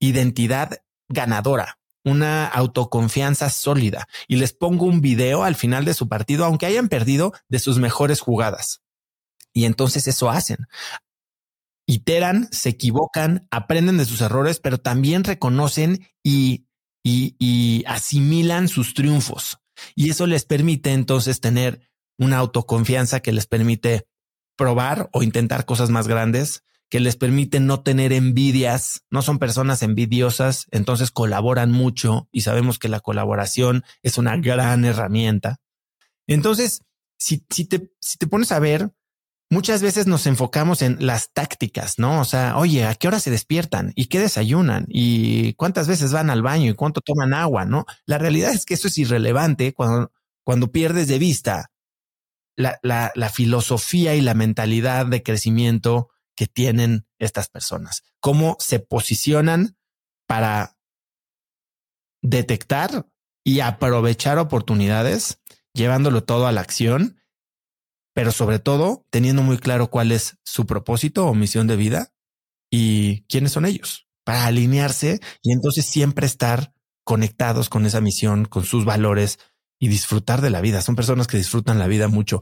identidad 0.00 0.82
ganadora, 1.08 1.78
una 2.04 2.46
autoconfianza 2.46 3.50
sólida 3.50 4.06
y 4.28 4.36
les 4.36 4.52
pongo 4.52 4.86
un 4.86 5.00
video 5.00 5.44
al 5.44 5.54
final 5.54 5.84
de 5.84 5.94
su 5.94 6.08
partido, 6.08 6.44
aunque 6.44 6.66
hayan 6.66 6.88
perdido 6.88 7.32
de 7.48 7.58
sus 7.58 7.78
mejores 7.78 8.20
jugadas. 8.20 8.82
Y 9.52 9.64
entonces 9.64 10.06
eso 10.08 10.30
hacen. 10.30 10.66
Iteran, 11.86 12.48
se 12.50 12.70
equivocan, 12.70 13.46
aprenden 13.50 13.98
de 13.98 14.04
sus 14.04 14.20
errores, 14.20 14.58
pero 14.58 14.78
también 14.78 15.24
reconocen 15.24 16.06
y, 16.22 16.66
y, 17.04 17.84
asimilan 17.86 18.68
sus 18.68 18.94
triunfos. 18.94 19.58
Y 19.94 20.10
eso 20.10 20.26
les 20.26 20.44
permite 20.44 20.92
entonces 20.92 21.40
tener 21.40 21.88
una 22.18 22.38
autoconfianza 22.38 23.20
que 23.20 23.32
les 23.32 23.46
permite 23.46 24.06
probar 24.56 25.10
o 25.12 25.22
intentar 25.22 25.66
cosas 25.66 25.90
más 25.90 26.08
grandes, 26.08 26.64
que 26.88 27.00
les 27.00 27.16
permite 27.16 27.60
no 27.60 27.82
tener 27.82 28.12
envidias, 28.12 29.02
no 29.10 29.20
son 29.20 29.38
personas 29.38 29.82
envidiosas, 29.82 30.66
entonces 30.70 31.10
colaboran 31.10 31.72
mucho 31.72 32.28
y 32.32 32.42
sabemos 32.42 32.78
que 32.78 32.88
la 32.88 33.00
colaboración 33.00 33.84
es 34.02 34.16
una 34.16 34.36
gran 34.36 34.84
herramienta. 34.84 35.60
Entonces, 36.26 36.80
si, 37.18 37.44
si, 37.50 37.64
te, 37.64 37.92
si 38.00 38.16
te 38.16 38.26
pones 38.26 38.52
a 38.52 38.60
ver, 38.60 38.92
muchas 39.50 39.82
veces 39.82 40.06
nos 40.06 40.26
enfocamos 40.26 40.82
en 40.82 41.04
las 41.04 41.32
tácticas, 41.32 41.98
¿no? 41.98 42.20
O 42.20 42.24
sea, 42.24 42.56
oye, 42.56 42.84
¿a 42.84 42.94
qué 42.94 43.08
hora 43.08 43.20
se 43.20 43.30
despiertan? 43.30 43.92
¿Y 43.94 44.06
qué 44.06 44.20
desayunan? 44.20 44.86
¿Y 44.88 45.54
cuántas 45.54 45.88
veces 45.88 46.12
van 46.12 46.30
al 46.30 46.42
baño? 46.42 46.70
¿Y 46.70 46.74
cuánto 46.74 47.00
toman 47.00 47.34
agua? 47.34 47.64
¿No? 47.64 47.86
La 48.06 48.18
realidad 48.18 48.52
es 48.52 48.64
que 48.64 48.74
eso 48.74 48.88
es 48.88 48.98
irrelevante 48.98 49.72
cuando, 49.72 50.12
cuando 50.44 50.72
pierdes 50.72 51.08
de 51.08 51.18
vista 51.18 51.70
la, 52.56 52.78
la, 52.82 53.12
la 53.14 53.30
filosofía 53.30 54.14
y 54.14 54.20
la 54.20 54.34
mentalidad 54.34 55.06
de 55.06 55.22
crecimiento 55.22 56.10
que 56.36 56.46
tienen 56.46 57.06
estas 57.18 57.48
personas, 57.48 58.02
cómo 58.20 58.56
se 58.58 58.80
posicionan 58.80 59.76
para 60.26 60.76
detectar 62.22 63.06
y 63.44 63.60
aprovechar 63.60 64.38
oportunidades, 64.38 65.40
llevándolo 65.74 66.24
todo 66.24 66.46
a 66.46 66.52
la 66.52 66.62
acción, 66.62 67.18
pero 68.14 68.32
sobre 68.32 68.58
todo 68.58 69.06
teniendo 69.10 69.42
muy 69.42 69.58
claro 69.58 69.90
cuál 69.90 70.12
es 70.12 70.38
su 70.44 70.66
propósito 70.66 71.26
o 71.26 71.34
misión 71.34 71.66
de 71.66 71.76
vida 71.76 72.12
y 72.70 73.22
quiénes 73.22 73.52
son 73.52 73.66
ellos, 73.66 74.08
para 74.24 74.46
alinearse 74.46 75.20
y 75.42 75.52
entonces 75.52 75.84
siempre 75.84 76.26
estar 76.26 76.72
conectados 77.04 77.68
con 77.68 77.84
esa 77.84 78.00
misión, 78.00 78.46
con 78.46 78.64
sus 78.64 78.84
valores 78.84 79.38
y 79.78 79.88
disfrutar 79.88 80.40
de 80.40 80.50
la 80.50 80.60
vida. 80.60 80.80
Son 80.80 80.96
personas 80.96 81.26
que 81.26 81.36
disfrutan 81.36 81.78
la 81.78 81.86
vida 81.86 82.08
mucho. 82.08 82.40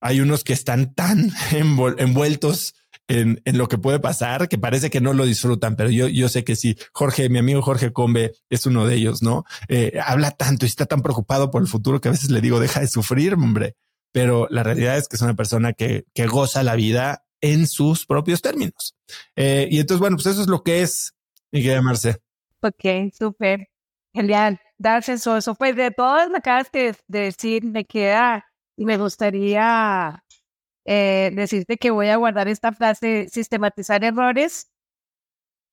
Hay 0.00 0.20
unos 0.20 0.44
que 0.44 0.52
están 0.52 0.94
tan 0.94 1.30
envueltos 1.52 2.74
en, 3.08 3.42
en, 3.44 3.58
lo 3.58 3.68
que 3.68 3.78
puede 3.78 3.98
pasar 3.98 4.48
que 4.48 4.58
parece 4.58 4.88
que 4.88 5.00
no 5.00 5.12
lo 5.12 5.26
disfrutan, 5.26 5.76
pero 5.76 5.90
yo, 5.90 6.08
yo 6.08 6.28
sé 6.28 6.44
que 6.44 6.56
sí. 6.56 6.78
Jorge, 6.92 7.28
mi 7.28 7.38
amigo 7.38 7.60
Jorge 7.60 7.92
Combe 7.92 8.32
es 8.48 8.64
uno 8.66 8.86
de 8.86 8.94
ellos, 8.94 9.22
¿no? 9.22 9.44
Eh, 9.68 9.98
habla 10.04 10.30
tanto 10.30 10.64
y 10.64 10.68
está 10.68 10.86
tan 10.86 11.02
preocupado 11.02 11.50
por 11.50 11.60
el 11.60 11.68
futuro 11.68 12.00
que 12.00 12.08
a 12.08 12.12
veces 12.12 12.30
le 12.30 12.40
digo, 12.40 12.60
deja 12.60 12.80
de 12.80 12.88
sufrir, 12.88 13.34
hombre. 13.34 13.76
Pero 14.12 14.46
la 14.50 14.62
realidad 14.62 14.98
es 14.98 15.08
que 15.08 15.16
es 15.16 15.22
una 15.22 15.34
persona 15.34 15.72
que, 15.72 16.04
que 16.14 16.26
goza 16.26 16.62
la 16.62 16.76
vida 16.76 17.24
en 17.40 17.66
sus 17.66 18.06
propios 18.06 18.40
términos. 18.40 18.96
Eh, 19.36 19.68
y 19.70 19.80
entonces, 19.80 20.00
bueno, 20.00 20.16
pues 20.16 20.26
eso 20.26 20.42
es 20.42 20.48
lo 20.48 20.62
que 20.62 20.82
es, 20.82 21.14
mi 21.50 21.62
querida 21.62 21.82
Marce. 21.82 22.18
Ok, 22.60 23.12
súper. 23.12 23.68
Genial. 24.14 24.60
Darse 24.78 25.14
eso, 25.14 25.36
eso. 25.36 25.54
Pues 25.54 25.74
de 25.76 25.90
todas 25.90 26.28
las 26.28 26.38
acabas 26.38 26.70
de, 26.72 26.94
de 27.08 27.20
decir, 27.20 27.64
me 27.64 27.84
queda 27.84 28.46
y 28.76 28.84
me 28.84 28.96
gustaría 28.96 30.22
eh, 30.84 31.30
decirte 31.34 31.76
que 31.76 31.90
voy 31.90 32.08
a 32.08 32.16
guardar 32.16 32.48
esta 32.48 32.72
frase, 32.72 33.28
sistematizar 33.28 34.04
errores 34.04 34.70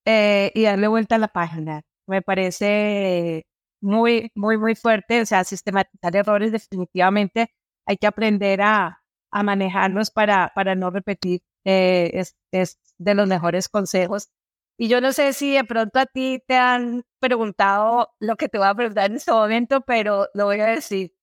eh, 0.05 0.51
y 0.55 0.63
darle 0.63 0.87
vuelta 0.87 1.15
a 1.15 1.19
la 1.19 1.27
página. 1.27 1.81
Me 2.07 2.21
parece 2.21 3.45
muy, 3.81 4.31
muy, 4.35 4.57
muy 4.57 4.75
fuerte. 4.75 5.21
O 5.21 5.25
sea, 5.25 5.43
sistematizar 5.43 6.15
errores 6.15 6.51
definitivamente 6.51 7.51
hay 7.89 7.97
que 7.97 8.05
aprender 8.05 8.61
a, 8.61 9.01
a 9.31 9.43
manejarlos 9.43 10.11
para, 10.11 10.51
para 10.53 10.75
no 10.75 10.91
repetir. 10.91 11.41
Eh, 11.65 12.11
es, 12.13 12.35
es 12.51 12.77
de 12.99 13.15
los 13.15 13.27
mejores 13.27 13.67
consejos. 13.67 14.29
Y 14.77 14.89
yo 14.89 15.01
no 15.01 15.11
sé 15.11 15.33
si 15.33 15.53
de 15.53 15.63
pronto 15.63 15.99
a 15.99 16.05
ti 16.05 16.39
te 16.47 16.55
han 16.55 17.03
preguntado 17.19 18.09
lo 18.19 18.35
que 18.35 18.47
te 18.47 18.59
voy 18.59 18.67
a 18.67 18.75
preguntar 18.75 19.09
en 19.09 19.17
este 19.17 19.31
momento, 19.31 19.81
pero 19.81 20.27
lo 20.35 20.45
voy 20.45 20.59
a 20.59 20.67
decir. 20.67 21.13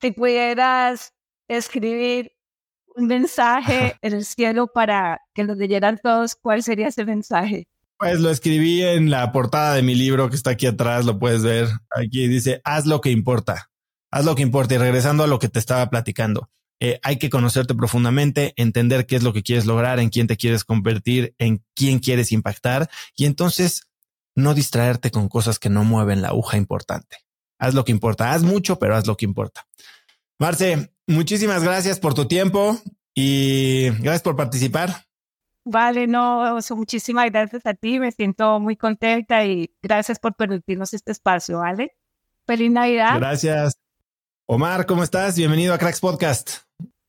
Si 0.00 0.10
pudieras 0.10 1.14
escribir 1.48 2.32
un 2.96 3.06
mensaje 3.06 3.96
en 4.02 4.14
el 4.14 4.24
cielo 4.24 4.66
para 4.66 5.20
que 5.34 5.44
lo 5.44 5.54
leyeran 5.54 6.00
todos, 6.02 6.34
¿cuál 6.34 6.64
sería 6.64 6.88
ese 6.88 7.04
mensaje? 7.04 7.68
Pues 7.96 8.18
lo 8.18 8.30
escribí 8.30 8.82
en 8.82 9.08
la 9.08 9.30
portada 9.30 9.74
de 9.74 9.82
mi 9.82 9.94
libro 9.94 10.28
que 10.28 10.36
está 10.36 10.50
aquí 10.50 10.66
atrás, 10.66 11.04
lo 11.04 11.20
puedes 11.20 11.44
ver. 11.44 11.68
Aquí 11.90 12.26
dice, 12.26 12.60
haz 12.64 12.86
lo 12.86 13.00
que 13.00 13.10
importa, 13.10 13.70
haz 14.10 14.24
lo 14.24 14.34
que 14.34 14.42
importa. 14.42 14.74
Y 14.74 14.78
regresando 14.78 15.24
a 15.24 15.26
lo 15.26 15.38
que 15.38 15.48
te 15.48 15.58
estaba 15.58 15.88
platicando, 15.90 16.50
eh, 16.80 17.00
hay 17.02 17.16
que 17.16 17.30
conocerte 17.30 17.74
profundamente, 17.74 18.54
entender 18.56 19.06
qué 19.06 19.16
es 19.16 19.22
lo 19.24 19.32
que 19.32 19.42
quieres 19.42 19.66
lograr, 19.66 19.98
en 19.98 20.10
quién 20.10 20.28
te 20.28 20.36
quieres 20.36 20.64
convertir, 20.64 21.34
en 21.38 21.64
quién 21.74 21.98
quieres 21.98 22.30
impactar 22.30 22.88
y 23.16 23.24
entonces 23.24 23.88
no 24.36 24.54
distraerte 24.54 25.10
con 25.10 25.28
cosas 25.28 25.58
que 25.58 25.70
no 25.70 25.82
mueven 25.82 26.22
la 26.22 26.28
aguja 26.28 26.56
importante. 26.56 27.16
Haz 27.58 27.74
lo 27.74 27.84
que 27.84 27.90
importa, 27.90 28.32
haz 28.32 28.44
mucho, 28.44 28.78
pero 28.78 28.94
haz 28.94 29.08
lo 29.08 29.16
que 29.16 29.24
importa. 29.24 29.66
Marce, 30.38 30.92
muchísimas 31.08 31.64
gracias 31.64 31.98
por 31.98 32.14
tu 32.14 32.28
tiempo 32.28 32.78
y 33.12 33.90
gracias 33.98 34.22
por 34.22 34.36
participar. 34.36 35.04
Vale, 35.64 36.06
no, 36.06 36.60
muchísimas 36.76 37.30
gracias 37.32 37.66
a 37.66 37.74
ti, 37.74 37.98
me 37.98 38.12
siento 38.12 38.60
muy 38.60 38.76
contenta 38.76 39.44
y 39.44 39.74
gracias 39.82 40.20
por 40.20 40.36
permitirnos 40.36 40.94
este 40.94 41.10
espacio, 41.10 41.58
¿vale? 41.58 41.96
Feliz 42.46 42.70
Navidad. 42.70 43.18
Gracias. 43.18 43.87
Omar, 44.50 44.86
¿cómo 44.86 45.02
estás? 45.02 45.36
Bienvenido 45.36 45.74
a 45.74 45.78
Cracks 45.78 46.00
Podcast. 46.00 46.60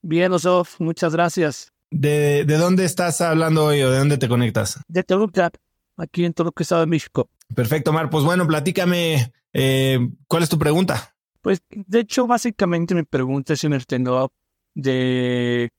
Bien, 0.02 0.30
Osof, 0.30 0.78
muchas 0.78 1.14
gracias. 1.14 1.72
¿De, 1.90 2.44
¿De, 2.44 2.58
dónde 2.58 2.84
estás 2.84 3.22
hablando 3.22 3.64
hoy 3.64 3.80
o 3.80 3.90
de 3.90 3.98
dónde 3.98 4.18
te 4.18 4.28
conectas? 4.28 4.78
De 4.88 5.02
Toluca, 5.02 5.50
aquí 5.96 6.26
en 6.26 6.34
Toluca, 6.34 6.62
Estado 6.62 6.82
de 6.82 6.88
México. 6.88 7.30
Perfecto, 7.54 7.92
Omar. 7.92 8.10
Pues 8.10 8.26
bueno, 8.26 8.46
platícame, 8.46 9.32
eh, 9.54 9.98
¿cuál 10.28 10.42
es 10.42 10.50
tu 10.50 10.58
pregunta? 10.58 11.14
Pues 11.40 11.62
de 11.70 12.00
hecho, 12.00 12.26
básicamente 12.26 12.94
mi 12.94 13.04
pregunta 13.04 13.54
es 13.54 13.64
en 13.64 13.72
el 13.72 13.86
tenor 13.86 14.30
de 14.74 15.70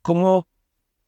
cómo 0.00 0.48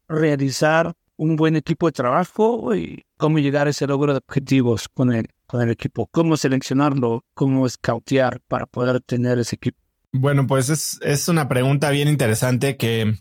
realizar 0.09 0.93
un 1.17 1.37
buen 1.37 1.57
equipo 1.57 1.87
de 1.87 1.93
trabajo 1.93 2.75
y 2.75 3.07
cómo 3.17 3.39
llegar 3.39 3.67
a 3.67 3.71
ese 3.71 3.87
logro 3.87 4.13
de 4.13 4.19
objetivos 4.19 4.91
con 4.91 5.11
el, 5.11 5.29
con 5.47 5.63
el 5.63 5.71
equipo, 5.71 6.07
cómo 6.09 6.37
seleccionarlo, 6.37 7.25
cómo 7.33 7.67
scoutear 7.67 8.41
para 8.47 8.67
poder 8.67 9.01
tener 9.01 9.39
ese 9.39 9.57
equipo. 9.57 9.82
Bueno, 10.13 10.47
pues 10.47 10.69
es, 10.69 10.99
es 11.03 11.29
una 11.29 11.49
pregunta 11.49 11.91
bien 11.91 12.07
interesante 12.07 12.77
que 12.77 13.15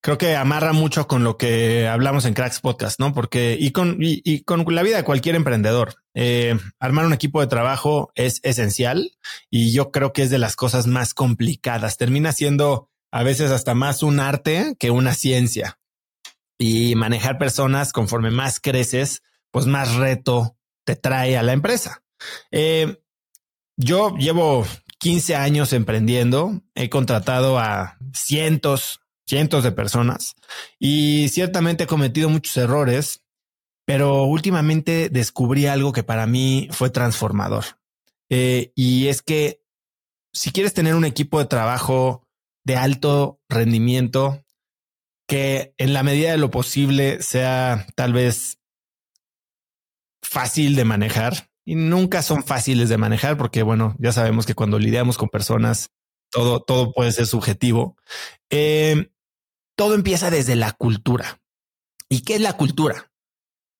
creo 0.00 0.16
que 0.16 0.36
amarra 0.36 0.72
mucho 0.72 1.06
con 1.06 1.22
lo 1.22 1.36
que 1.36 1.86
hablamos 1.86 2.24
en 2.24 2.32
Cracks 2.32 2.60
Podcast, 2.60 2.98
¿no? 2.98 3.12
Porque 3.12 3.58
y 3.60 3.72
con, 3.72 3.98
y, 4.00 4.22
y 4.24 4.42
con 4.42 4.64
la 4.74 4.82
vida 4.82 4.96
de 4.96 5.04
cualquier 5.04 5.34
emprendedor, 5.34 5.96
eh, 6.14 6.58
armar 6.80 7.04
un 7.04 7.12
equipo 7.12 7.40
de 7.40 7.46
trabajo 7.46 8.10
es 8.14 8.40
esencial 8.42 9.18
y 9.50 9.72
yo 9.72 9.90
creo 9.90 10.14
que 10.14 10.22
es 10.22 10.30
de 10.30 10.38
las 10.38 10.56
cosas 10.56 10.86
más 10.86 11.12
complicadas. 11.12 11.98
Termina 11.98 12.32
siendo 12.32 12.88
a 13.10 13.22
veces 13.22 13.50
hasta 13.50 13.74
más 13.74 14.02
un 14.02 14.18
arte 14.18 14.76
que 14.78 14.90
una 14.90 15.14
ciencia. 15.14 15.78
Y 16.60 16.96
manejar 16.96 17.38
personas 17.38 17.92
conforme 17.92 18.30
más 18.30 18.58
creces, 18.58 19.22
pues 19.52 19.66
más 19.66 19.94
reto 19.94 20.56
te 20.84 20.96
trae 20.96 21.36
a 21.36 21.42
la 21.42 21.52
empresa. 21.52 22.02
Eh, 22.50 23.00
yo 23.76 24.16
llevo 24.16 24.66
15 24.98 25.36
años 25.36 25.72
emprendiendo, 25.72 26.62
he 26.74 26.90
contratado 26.90 27.58
a 27.58 27.98
cientos, 28.12 29.00
cientos 29.26 29.64
de 29.64 29.72
personas 29.72 30.34
y 30.78 31.28
ciertamente 31.28 31.84
he 31.84 31.86
cometido 31.86 32.28
muchos 32.28 32.56
errores, 32.56 33.22
pero 33.86 34.24
últimamente 34.24 35.08
descubrí 35.08 35.66
algo 35.66 35.92
que 35.92 36.02
para 36.02 36.26
mí 36.26 36.68
fue 36.72 36.90
transformador. 36.90 37.64
Eh, 38.28 38.72
y 38.74 39.08
es 39.08 39.22
que 39.22 39.62
si 40.32 40.50
quieres 40.50 40.74
tener 40.74 40.94
un 40.94 41.04
equipo 41.04 41.38
de 41.38 41.46
trabajo 41.46 42.26
de 42.64 42.76
alto 42.76 43.40
rendimiento 43.48 44.44
que 45.26 45.74
en 45.78 45.92
la 45.92 46.02
medida 46.02 46.30
de 46.30 46.38
lo 46.38 46.50
posible 46.50 47.22
sea 47.22 47.86
tal 47.94 48.12
vez 48.12 48.58
fácil 50.22 50.76
de 50.76 50.84
manejar 50.84 51.47
y 51.68 51.74
nunca 51.74 52.22
son 52.22 52.44
fáciles 52.44 52.88
de 52.88 52.96
manejar 52.96 53.36
porque 53.36 53.62
bueno, 53.62 53.94
ya 53.98 54.10
sabemos 54.10 54.46
que 54.46 54.54
cuando 54.54 54.78
lidiamos 54.78 55.18
con 55.18 55.28
personas 55.28 55.90
todo, 56.30 56.60
todo 56.60 56.94
puede 56.94 57.12
ser 57.12 57.26
subjetivo. 57.26 57.94
Eh, 58.48 59.10
todo 59.76 59.94
empieza 59.94 60.30
desde 60.30 60.56
la 60.56 60.72
cultura. 60.72 61.42
¿Y 62.08 62.22
qué 62.22 62.36
es 62.36 62.40
la 62.40 62.54
cultura? 62.54 63.12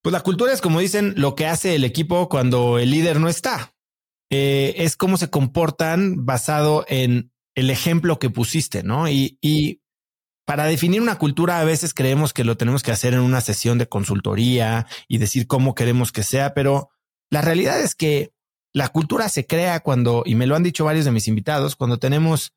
Pues 0.02 0.12
la 0.12 0.20
cultura 0.20 0.52
es 0.52 0.60
como 0.60 0.80
dicen 0.80 1.14
lo 1.16 1.34
que 1.34 1.46
hace 1.46 1.76
el 1.76 1.84
equipo 1.84 2.28
cuando 2.28 2.78
el 2.78 2.90
líder 2.90 3.20
no 3.20 3.30
está. 3.30 3.74
Eh, 4.28 4.74
es 4.76 4.98
cómo 4.98 5.16
se 5.16 5.30
comportan 5.30 6.26
basado 6.26 6.84
en 6.88 7.32
el 7.54 7.70
ejemplo 7.70 8.18
que 8.18 8.28
pusiste, 8.28 8.82
¿no? 8.82 9.08
Y, 9.08 9.38
y 9.40 9.80
para 10.44 10.66
definir 10.66 11.00
una 11.00 11.16
cultura 11.16 11.58
a 11.58 11.64
veces 11.64 11.94
creemos 11.94 12.34
que 12.34 12.44
lo 12.44 12.58
tenemos 12.58 12.82
que 12.82 12.92
hacer 12.92 13.14
en 13.14 13.20
una 13.20 13.40
sesión 13.40 13.78
de 13.78 13.88
consultoría 13.88 14.86
y 15.08 15.16
decir 15.16 15.46
cómo 15.46 15.74
queremos 15.74 16.12
que 16.12 16.22
sea, 16.22 16.52
pero 16.52 16.90
la 17.30 17.42
realidad 17.42 17.80
es 17.80 17.94
que 17.94 18.32
la 18.72 18.88
cultura 18.88 19.28
se 19.28 19.46
crea 19.46 19.80
cuando, 19.80 20.22
y 20.24 20.34
me 20.34 20.46
lo 20.46 20.56
han 20.56 20.62
dicho 20.62 20.84
varios 20.84 21.04
de 21.04 21.12
mis 21.12 21.28
invitados, 21.28 21.76
cuando 21.76 21.98
tenemos 21.98 22.52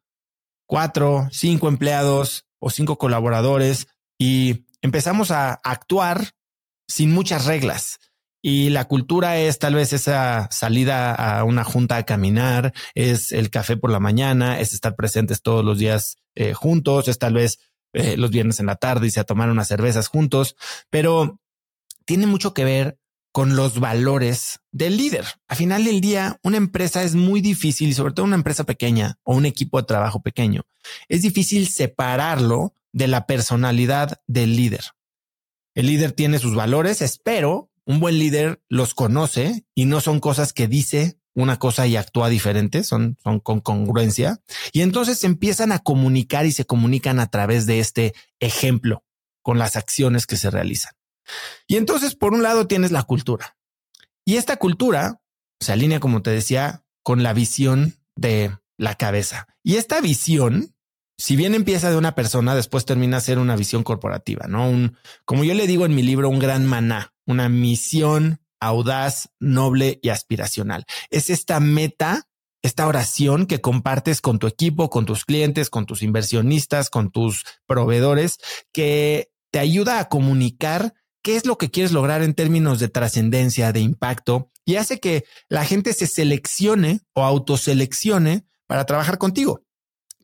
cuatro, 0.67 1.27
cinco 1.31 1.67
empleados 1.67 2.45
o 2.59 2.69
cinco 2.69 2.97
colaboradores 2.97 3.87
y 4.17 4.65
empezamos 4.81 5.31
a 5.31 5.53
actuar 5.63 6.31
sin 6.87 7.11
muchas 7.11 7.45
reglas. 7.45 7.99
Y 8.43 8.69
la 8.69 8.85
cultura 8.87 9.37
es 9.37 9.59
tal 9.59 9.75
vez 9.75 9.93
esa 9.93 10.47
salida 10.51 11.13
a 11.13 11.43
una 11.43 11.63
junta 11.63 11.97
a 11.97 12.05
caminar, 12.05 12.73
es 12.95 13.31
el 13.31 13.49
café 13.49 13.77
por 13.77 13.91
la 13.91 13.99
mañana, 13.99 14.59
es 14.59 14.73
estar 14.73 14.95
presentes 14.95 15.41
todos 15.41 15.63
los 15.63 15.77
días 15.77 16.17
eh, 16.35 16.53
juntos, 16.53 17.07
es 17.07 17.19
tal 17.19 17.33
vez 17.33 17.59
eh, 17.93 18.15
los 18.17 18.31
viernes 18.31 18.59
en 18.59 18.65
la 18.65 18.77
tarde 18.77 19.09
y 19.13 19.19
a 19.19 19.25
tomar 19.25 19.49
unas 19.49 19.67
cervezas 19.67 20.07
juntos, 20.07 20.55
pero 20.89 21.39
tiene 22.05 22.25
mucho 22.25 22.53
que 22.53 22.63
ver 22.63 22.97
con 23.31 23.55
los 23.55 23.79
valores 23.79 24.59
del 24.71 24.97
líder. 24.97 25.25
A 25.47 25.55
final 25.55 25.85
del 25.85 26.01
día, 26.01 26.39
una 26.43 26.57
empresa 26.57 27.03
es 27.03 27.15
muy 27.15 27.41
difícil 27.41 27.89
y 27.89 27.93
sobre 27.93 28.13
todo 28.13 28.25
una 28.25 28.35
empresa 28.35 28.65
pequeña 28.65 29.19
o 29.23 29.35
un 29.35 29.45
equipo 29.45 29.79
de 29.79 29.87
trabajo 29.87 30.21
pequeño. 30.21 30.63
Es 31.07 31.21
difícil 31.21 31.67
separarlo 31.67 32.73
de 32.91 33.07
la 33.07 33.25
personalidad 33.25 34.21
del 34.27 34.55
líder. 34.55 34.85
El 35.73 35.87
líder 35.87 36.11
tiene 36.11 36.39
sus 36.39 36.55
valores, 36.55 37.01
espero, 37.01 37.71
un 37.85 37.99
buen 37.99 38.19
líder 38.19 38.61
los 38.67 38.93
conoce 38.93 39.65
y 39.73 39.85
no 39.85 40.01
son 40.01 40.19
cosas 40.19 40.53
que 40.53 40.67
dice 40.67 41.17
una 41.33 41.57
cosa 41.57 41.87
y 41.87 41.95
actúa 41.95 42.27
diferente, 42.27 42.83
son, 42.83 43.17
son 43.23 43.39
con 43.39 43.61
congruencia. 43.61 44.41
Y 44.73 44.81
entonces 44.81 45.23
empiezan 45.23 45.71
a 45.71 45.79
comunicar 45.79 46.45
y 46.45 46.51
se 46.51 46.65
comunican 46.65 47.19
a 47.19 47.27
través 47.27 47.65
de 47.65 47.79
este 47.79 48.13
ejemplo 48.39 49.05
con 49.41 49.57
las 49.57 49.77
acciones 49.77 50.27
que 50.27 50.35
se 50.35 50.51
realizan. 50.51 50.93
Y 51.67 51.77
entonces, 51.77 52.15
por 52.15 52.33
un 52.33 52.43
lado, 52.43 52.67
tienes 52.67 52.91
la 52.91 53.03
cultura. 53.03 53.57
Y 54.25 54.37
esta 54.37 54.57
cultura 54.57 55.21
se 55.59 55.71
alinea, 55.71 55.99
como 55.99 56.21
te 56.21 56.31
decía, 56.31 56.83
con 57.03 57.23
la 57.23 57.33
visión 57.33 57.95
de 58.15 58.57
la 58.77 58.95
cabeza. 58.95 59.47
Y 59.63 59.75
esta 59.75 60.01
visión, 60.01 60.75
si 61.17 61.35
bien 61.35 61.53
empieza 61.53 61.89
de 61.91 61.97
una 61.97 62.15
persona, 62.15 62.55
después 62.55 62.85
termina 62.85 63.17
a 63.17 63.21
ser 63.21 63.39
una 63.39 63.55
visión 63.55 63.83
corporativa, 63.83 64.47
¿no? 64.47 64.69
Un, 64.69 64.97
como 65.25 65.43
yo 65.43 65.53
le 65.53 65.67
digo 65.67 65.85
en 65.85 65.95
mi 65.95 66.01
libro, 66.01 66.29
un 66.29 66.39
gran 66.39 66.65
maná, 66.65 67.13
una 67.25 67.47
misión 67.49 68.41
audaz, 68.59 69.29
noble 69.39 69.99
y 70.01 70.09
aspiracional. 70.09 70.85
Es 71.09 71.29
esta 71.29 71.59
meta, 71.59 72.27
esta 72.61 72.87
oración 72.87 73.47
que 73.47 73.59
compartes 73.59 74.21
con 74.21 74.39
tu 74.39 74.47
equipo, 74.47 74.89
con 74.89 75.05
tus 75.05 75.25
clientes, 75.25 75.69
con 75.69 75.85
tus 75.85 76.03
inversionistas, 76.03 76.89
con 76.89 77.11
tus 77.11 77.43
proveedores, 77.65 78.37
que 78.71 79.31
te 79.51 79.59
ayuda 79.59 79.99
a 79.99 80.09
comunicar 80.09 80.93
qué 81.21 81.35
es 81.35 81.45
lo 81.45 81.57
que 81.57 81.69
quieres 81.69 81.91
lograr 81.91 82.23
en 82.23 82.33
términos 82.33 82.79
de 82.79 82.89
trascendencia, 82.89 83.71
de 83.71 83.79
impacto, 83.79 84.51
y 84.65 84.75
hace 84.75 84.99
que 84.99 85.25
la 85.49 85.65
gente 85.65 85.93
se 85.93 86.07
seleccione 86.07 87.01
o 87.13 87.23
autoseleccione 87.23 88.45
para 88.67 88.85
trabajar 88.85 89.17
contigo. 89.17 89.63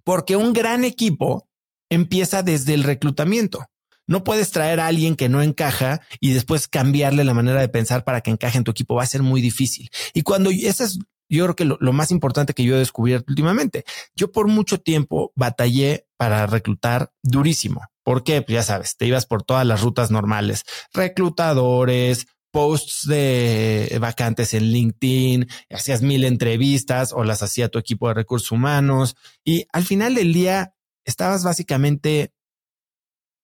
Porque 0.03 0.35
un 0.35 0.53
gran 0.53 0.85
equipo 0.85 1.49
empieza 1.89 2.43
desde 2.43 2.73
el 2.73 2.83
reclutamiento. 2.83 3.65
No 4.05 4.23
puedes 4.23 4.51
traer 4.51 4.79
a 4.79 4.87
alguien 4.87 5.15
que 5.15 5.27
no 5.27 5.41
encaja 5.41 6.01
y 6.21 6.31
después 6.31 6.69
cambiarle 6.69 7.25
la 7.25 7.33
manera 7.33 7.59
de 7.59 7.67
pensar 7.67 8.05
para 8.05 8.21
que 8.21 8.31
encaje 8.31 8.57
en 8.57 8.63
tu 8.63 8.71
equipo. 8.71 8.95
Va 8.95 9.03
a 9.03 9.07
ser 9.07 9.21
muy 9.21 9.41
difícil. 9.41 9.89
Y 10.13 10.21
cuando 10.21 10.49
eso 10.49 10.85
es, 10.85 10.99
yo 11.29 11.43
creo 11.43 11.55
que 11.55 11.65
lo, 11.65 11.93
más 11.93 12.11
importante 12.11 12.53
que 12.53 12.63
yo 12.63 12.75
he 12.75 12.79
descubierto 12.79 13.31
últimamente, 13.31 13.83
yo 14.15 14.31
por 14.31 14.47
mucho 14.47 14.79
tiempo 14.79 15.31
batallé 15.35 16.07
para 16.17 16.45
reclutar 16.47 17.11
durísimo. 17.23 17.81
¿Por 18.03 18.23
qué? 18.23 18.41
Pues 18.41 18.53
ya 18.53 18.63
sabes, 18.63 18.95
te 18.95 19.05
ibas 19.05 19.25
por 19.25 19.43
todas 19.43 19.65
las 19.65 19.81
rutas 19.81 20.11
normales, 20.11 20.63
reclutadores, 20.93 22.27
posts 22.51 23.07
de 23.07 23.97
vacantes 23.99 24.53
en 24.53 24.63
LinkedIn, 24.71 25.47
hacías 25.69 26.01
mil 26.01 26.23
entrevistas 26.23 27.11
o 27.13 27.23
las 27.23 27.43
hacía 27.43 27.69
tu 27.69 27.77
equipo 27.77 28.07
de 28.07 28.13
recursos 28.13 28.51
humanos 28.51 29.15
y 29.43 29.67
al 29.73 29.83
final 29.83 30.15
del 30.15 30.33
día 30.33 30.73
estabas 31.05 31.43
básicamente 31.43 32.33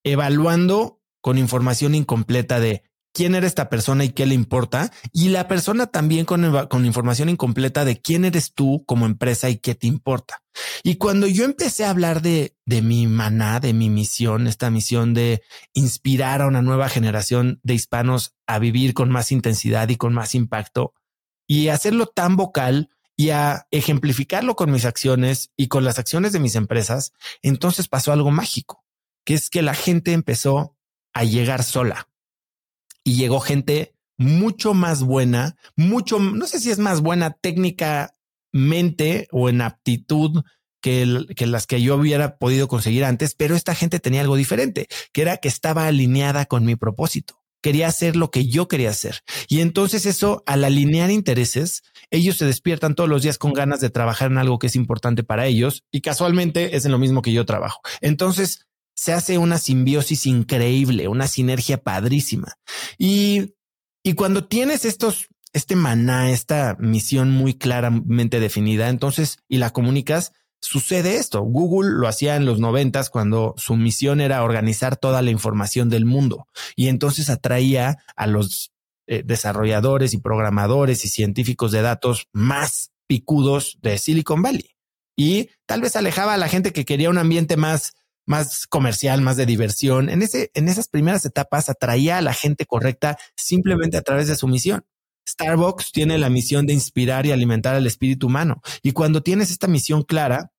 evaluando 0.04 1.02
con 1.22 1.38
información 1.38 1.96
incompleta 1.96 2.60
de 2.60 2.84
quién 3.13 3.36
era 3.36 3.47
esta 3.47 3.69
persona 3.69 4.04
y 4.04 4.10
qué 4.10 4.26
le 4.26 4.36
importa, 4.36 4.91
y 5.12 5.30
la 5.30 5.47
persona 5.47 5.88
también 5.88 6.26
con, 6.26 6.67
con, 6.67 6.86
información 6.86 7.30
incompleta 7.30 7.86
de 7.86 8.02
quién 8.02 8.26
eres 8.26 8.54
tú 8.54 8.84
como 8.86 9.06
empresa 9.06 9.49
y 9.49 9.58
qué 9.58 9.76
te 9.76 9.88
importa. 9.88 10.41
Y 10.84 10.95
cuando 10.95 11.28
yo 11.28 11.45
empecé 11.45 11.86
a 11.86 11.91
hablar 11.91 12.21
de, 12.21 12.56
de 12.65 12.82
mi 12.82 13.08
maná, 13.08 13.60
de 13.60 13.73
mi 13.73 13.89
misión, 13.89 14.47
esta 14.47 14.69
misión 14.69 15.13
de 15.13 15.43
inspirar 15.73 16.41
a 16.41 16.47
una 16.47 16.62
nueva 16.62 16.89
generación 16.89 17.60
de 17.63 17.76
hispanos 17.76 18.36
a 18.47 18.60
vivir 18.60 18.93
con 18.93 19.10
más 19.10 19.32
intensidad 19.32 19.88
y 19.89 19.95
con 19.95 20.13
más 20.13 20.36
impacto, 20.36 20.93
y 21.47 21.67
hacerlo 21.67 22.08
tan 22.08 22.36
vocal 22.36 22.89
y 23.15 23.30
a 23.30 23.67
ejemplificarlo 23.69 24.56
con 24.56 24.71
mis 24.71 24.86
acciones 24.86 25.52
y 25.56 25.67
con 25.67 25.84
las 25.84 25.99
acciones 25.99 26.34
de 26.34 26.39
mis 26.39 26.56
empresas, 26.56 27.13
entonces 27.43 27.88
pasó 27.88 28.12
algo 28.12 28.32
mágico 28.32 28.84
que 29.26 29.36
es 29.36 29.49
que 29.49 29.62
la 29.62 29.73
gente 29.73 30.13
empezó 30.13 30.76
a 31.13 31.23
llegar 31.23 31.63
sola 31.63 32.10
y 33.04 33.16
llegó 33.16 33.39
gente 33.39 33.94
mucho 34.18 34.74
más 34.74 35.04
buena, 35.04 35.56
mucho, 35.76 36.20
no 36.20 36.48
sé 36.48 36.60
si 36.60 36.72
es 36.72 36.80
más 36.80 37.02
buena 37.02 37.32
técnicamente 37.32 39.28
o 39.32 39.50
en 39.50 39.62
aptitud 39.62 40.44
que, 40.82 41.26
que, 41.36 41.48
las 41.48 41.66
que 41.66 41.82
yo 41.82 41.96
hubiera 41.96 42.38
podido 42.38 42.68
conseguir 42.68 43.06
antes, 43.06 43.36
pero 43.36 43.56
esta 43.56 43.76
gente 43.76 44.00
tenía 44.00 44.22
algo 44.22 44.36
diferente, 44.36 44.88
que 45.12 45.22
era 45.22 45.38
que 45.38 45.48
estaba 45.48 45.88
alineada 45.88 46.46
con 46.46 46.66
mi 46.66 46.76
propósito. 46.76 47.39
Quería 47.62 47.88
hacer 47.88 48.18
lo 48.18 48.30
que 48.30 48.48
yo 48.48 48.68
quería 48.68 48.89
hacer. 48.89 49.22
Y 49.48 49.62
entonces 49.62 50.06
eso, 50.06 50.44
al 50.46 50.66
alinear 50.66 51.10
intereses, 51.10 51.84
ellos 52.12 52.38
se 52.38 52.46
despiertan 52.46 52.94
todos 52.94 53.10
los 53.10 53.24
días 53.24 53.38
con 53.38 53.54
ganas 53.54 53.80
de 53.80 53.89
trabajar 53.89 54.32
en 54.32 54.38
algo 54.38 54.60
que 54.60 54.68
es 54.68 54.76
importante 54.76 55.24
para 55.24 55.48
ellos 55.48 55.84
y 55.89 56.02
casualmente 56.02 56.76
es 56.76 56.84
en 56.84 56.92
lo 56.92 57.00
mismo 57.00 57.22
que 57.22 57.32
yo 57.32 57.46
trabajo. 57.46 57.80
Entonces, 58.02 58.68
se 58.95 59.13
hace 59.13 59.38
una 59.38 59.58
simbiosis 59.58 60.25
increíble, 60.25 61.08
una 61.08 61.27
sinergia 61.27 61.77
padrísima. 61.77 62.58
Y, 62.97 63.56
y 64.03 64.13
cuando 64.13 64.45
tienes 64.45 64.86
estos, 64.86 65.27
este 65.53 65.75
maná, 65.75 66.32
esta 66.32 66.75
misión 66.79 67.32
muy 67.32 67.53
claramente 67.56 68.39
definida, 68.39 68.89
entonces, 68.89 69.39
y 69.47 69.58
la 69.58 69.71
comunicas, 69.71 70.32
sucede 70.63 71.17
esto. 71.17 71.41
Google 71.41 71.91
lo 71.91 72.08
hacía 72.08 72.36
en 72.36 72.45
los 72.45 72.60
noventas 72.60 73.10
cuando 73.10 73.53
su 73.58 73.75
misión 73.75 74.21
era 74.21 74.43
organizar 74.43 74.95
toda 74.95 75.21
la 75.21 75.32
información 75.32 75.89
del 75.89 76.06
mundo 76.06 76.47
y 76.75 76.88
entonces 76.88 77.29
atraía 77.29 77.97
a 78.15 78.27
los 78.27 78.71
eh, 79.06 79.23
desarrolladores 79.25 80.13
y 80.13 80.19
programadores 80.19 81.03
y 81.03 81.10
científicos 81.10 81.73
de 81.73 81.82
datos 81.82 82.29
más 82.32 82.91
picudos 83.08 83.77
de 83.82 83.97
Silicon 83.97 84.41
Valley 84.41 84.73
y 85.15 85.49
tal 85.65 85.82
vez 85.82 85.95
alejaba 85.95 86.34
a 86.34 86.38
la 86.38 86.47
gente 86.47 86.71
que 86.71 86.86
quería 86.86 87.10
un 87.10 87.17
ambiente 87.17 87.58
más 87.58 87.93
más 88.25 88.67
comercial, 88.67 89.21
más 89.21 89.38
de 89.38 89.45
diversión. 89.45 90.09
En 90.09 90.21
ese, 90.21 90.51
en 90.53 90.67
esas 90.69 90.88
primeras 90.88 91.25
etapas 91.25 91.69
atraía 91.69 92.17
a 92.17 92.21
la 92.21 92.33
gente 92.33 92.65
correcta 92.65 93.17
simplemente 93.36 93.97
a 93.97 94.01
través 94.01 94.27
de 94.27 94.36
su 94.36 94.47
misión. 94.47 94.86
Starbucks 95.27 95.91
tiene 95.91 96.17
la 96.17 96.29
misión 96.29 96.65
de 96.65 96.73
inspirar 96.73 97.25
y 97.25 97.31
alimentar 97.31 97.75
al 97.75 97.88
espíritu 97.88 98.27
humano. 98.27 98.62
Y 98.81 98.91
cuando 98.91 99.23
tienes 99.23 99.51
esta 99.51 99.67
misión 99.67 100.03
clara, 100.03 100.51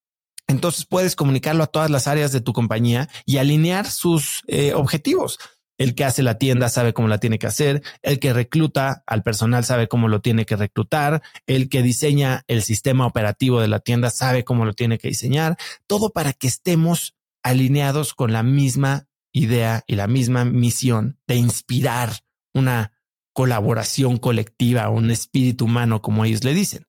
entonces 0.46 0.86
puedes 0.86 1.16
comunicarlo 1.16 1.64
a 1.64 1.68
todas 1.68 1.90
las 1.90 2.06
áreas 2.06 2.32
de 2.32 2.40
tu 2.40 2.52
compañía 2.52 3.08
y 3.24 3.38
alinear 3.38 3.86
sus 3.86 4.42
eh, 4.46 4.74
objetivos. 4.74 5.38
El 5.76 5.94
que 5.96 6.04
hace 6.04 6.22
la 6.22 6.38
tienda 6.38 6.68
sabe 6.68 6.92
cómo 6.92 7.08
la 7.08 7.18
tiene 7.18 7.38
que 7.38 7.48
hacer, 7.48 7.82
el 8.02 8.20
que 8.20 8.32
recluta 8.32 9.02
al 9.06 9.24
personal 9.24 9.64
sabe 9.64 9.88
cómo 9.88 10.06
lo 10.06 10.20
tiene 10.20 10.46
que 10.46 10.54
reclutar, 10.54 11.20
el 11.46 11.68
que 11.68 11.82
diseña 11.82 12.44
el 12.46 12.62
sistema 12.62 13.06
operativo 13.06 13.60
de 13.60 13.66
la 13.66 13.80
tienda 13.80 14.10
sabe 14.10 14.44
cómo 14.44 14.64
lo 14.64 14.74
tiene 14.74 14.98
que 14.98 15.08
diseñar, 15.08 15.56
todo 15.88 16.10
para 16.10 16.32
que 16.32 16.46
estemos 16.46 17.16
alineados 17.44 18.14
con 18.14 18.32
la 18.32 18.42
misma 18.42 19.06
idea 19.32 19.84
y 19.86 19.94
la 19.94 20.08
misma 20.08 20.44
misión 20.44 21.20
de 21.28 21.36
inspirar 21.36 22.24
una 22.52 22.92
colaboración 23.32 24.16
colectiva, 24.16 24.88
un 24.88 25.10
espíritu 25.10 25.66
humano, 25.66 26.02
como 26.02 26.24
ellos 26.24 26.42
le 26.42 26.54
dicen. 26.54 26.86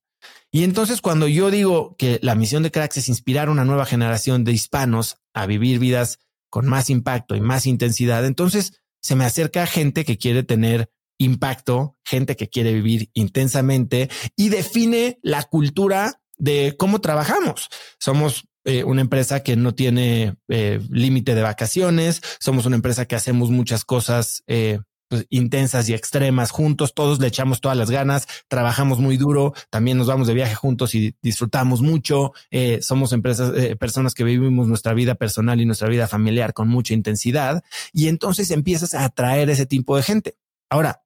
Y 0.50 0.64
entonces 0.64 1.00
cuando 1.00 1.28
yo 1.28 1.50
digo 1.50 1.96
que 1.98 2.18
la 2.22 2.34
misión 2.34 2.62
de 2.62 2.70
Cracks 2.70 2.96
es 2.96 3.08
inspirar 3.08 3.50
una 3.50 3.64
nueva 3.64 3.84
generación 3.84 4.44
de 4.44 4.52
hispanos 4.52 5.18
a 5.34 5.46
vivir 5.46 5.78
vidas 5.78 6.18
con 6.48 6.66
más 6.66 6.88
impacto 6.88 7.36
y 7.36 7.40
más 7.40 7.66
intensidad, 7.66 8.24
entonces 8.24 8.80
se 9.02 9.16
me 9.16 9.24
acerca 9.24 9.66
gente 9.66 10.04
que 10.04 10.16
quiere 10.16 10.42
tener 10.42 10.90
impacto, 11.18 11.98
gente 12.04 12.36
que 12.36 12.48
quiere 12.48 12.72
vivir 12.72 13.10
intensamente 13.12 14.08
y 14.36 14.48
define 14.48 15.18
la 15.22 15.42
cultura 15.42 16.22
de 16.38 16.76
cómo 16.78 17.00
trabajamos. 17.00 17.68
Somos 17.98 18.48
eh, 18.68 18.82
una 18.82 19.00
empresa 19.00 19.44
que 19.44 19.54
no 19.54 19.76
tiene 19.76 20.34
eh, 20.48 20.80
límite 20.90 21.36
de 21.36 21.42
vacaciones, 21.42 22.20
somos 22.40 22.66
una 22.66 22.74
empresa 22.74 23.06
que 23.06 23.14
hacemos 23.14 23.48
muchas 23.48 23.84
cosas 23.84 24.42
eh, 24.48 24.80
pues, 25.08 25.24
intensas 25.30 25.88
y 25.88 25.94
extremas 25.94 26.50
juntos, 26.50 26.92
todos 26.92 27.20
le 27.20 27.28
echamos 27.28 27.60
todas 27.60 27.78
las 27.78 27.92
ganas, 27.92 28.26
trabajamos 28.48 28.98
muy 28.98 29.18
duro, 29.18 29.54
también 29.70 29.96
nos 29.98 30.08
vamos 30.08 30.26
de 30.26 30.34
viaje 30.34 30.56
juntos 30.56 30.96
y 30.96 31.14
disfrutamos 31.22 31.80
mucho, 31.80 32.32
somos 32.80 33.12
empresas, 33.12 33.52
personas 33.78 34.14
que 34.14 34.24
vivimos 34.24 34.66
nuestra 34.66 34.94
vida 34.94 35.14
personal 35.14 35.60
y 35.60 35.64
nuestra 35.64 35.88
vida 35.88 36.08
familiar 36.08 36.52
con 36.52 36.66
mucha 36.66 36.92
intensidad 36.92 37.62
y 37.92 38.08
entonces 38.08 38.50
empiezas 38.50 38.94
a 38.94 39.04
atraer 39.04 39.48
ese 39.48 39.66
tipo 39.66 39.96
de 39.96 40.02
gente. 40.02 40.36
Ahora, 40.68 41.04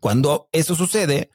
cuando 0.00 0.48
eso 0.50 0.74
sucede, 0.74 1.30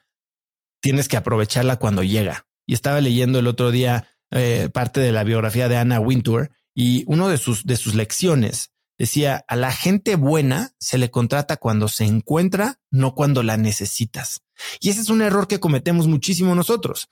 tienes 0.82 1.08
que 1.08 1.16
aprovecharla 1.16 1.78
cuando 1.78 2.02
llega. 2.02 2.46
Y 2.66 2.74
estaba 2.74 3.00
leyendo 3.00 3.38
el 3.38 3.46
otro 3.46 3.70
día 3.70 4.13
eh, 4.34 4.68
parte 4.68 4.98
de 4.98 5.12
la 5.12 5.22
biografía 5.22 5.68
de 5.68 5.76
Anna 5.76 6.00
Wintour 6.00 6.50
y 6.74 7.04
uno 7.06 7.28
de 7.28 7.38
sus, 7.38 7.64
de 7.64 7.76
sus 7.76 7.94
lecciones 7.94 8.72
decía, 8.98 9.44
a 9.46 9.54
la 9.54 9.70
gente 9.70 10.16
buena 10.16 10.74
se 10.80 10.98
le 10.98 11.10
contrata 11.10 11.56
cuando 11.56 11.86
se 11.86 12.04
encuentra, 12.04 12.80
no 12.90 13.14
cuando 13.14 13.44
la 13.44 13.56
necesitas. 13.56 14.42
Y 14.80 14.90
ese 14.90 15.02
es 15.02 15.08
un 15.08 15.22
error 15.22 15.46
que 15.46 15.60
cometemos 15.60 16.08
muchísimo 16.08 16.54
nosotros. 16.54 17.08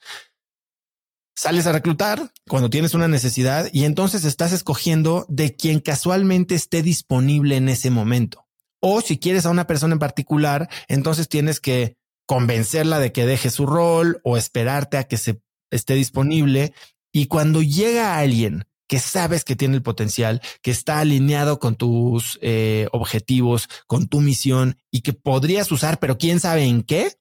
Sales 1.33 1.65
a 1.65 1.71
reclutar 1.71 2.31
cuando 2.47 2.69
tienes 2.69 2.93
una 2.93 3.07
necesidad 3.07 3.69
y 3.71 3.85
entonces 3.85 4.25
estás 4.25 4.51
escogiendo 4.51 5.25
de 5.29 5.55
quien 5.55 5.79
casualmente 5.79 6.55
esté 6.55 6.83
disponible 6.83 7.55
en 7.55 7.69
ese 7.69 7.89
momento. 7.89 8.45
O 8.81 8.99
si 8.99 9.17
quieres 9.17 9.45
a 9.45 9.49
una 9.49 9.65
persona 9.65 9.93
en 9.93 9.99
particular, 9.99 10.69
entonces 10.89 11.29
tienes 11.29 11.61
que 11.61 11.95
convencerla 12.25 12.99
de 12.99 13.13
que 13.13 13.25
deje 13.25 13.49
su 13.49 13.65
rol 13.65 14.19
o 14.25 14.35
esperarte 14.35 14.97
a 14.97 15.05
que 15.05 15.17
se 15.17 15.41
esté 15.71 15.95
disponible 15.95 16.73
y 17.13 17.27
cuando 17.27 17.61
llega 17.61 18.17
alguien 18.17 18.65
que 18.87 18.99
sabes 18.99 19.45
que 19.45 19.55
tiene 19.55 19.75
el 19.75 19.81
potencial, 19.81 20.41
que 20.61 20.71
está 20.71 20.99
alineado 20.99 21.59
con 21.59 21.75
tus 21.75 22.37
eh, 22.41 22.87
objetivos, 22.91 23.69
con 23.87 24.07
tu 24.07 24.19
misión 24.19 24.77
y 24.91 25.01
que 25.01 25.13
podrías 25.13 25.71
usar, 25.71 25.99
pero 25.99 26.17
quién 26.17 26.39
sabe 26.39 26.65
en 26.65 26.83
qué, 26.83 27.13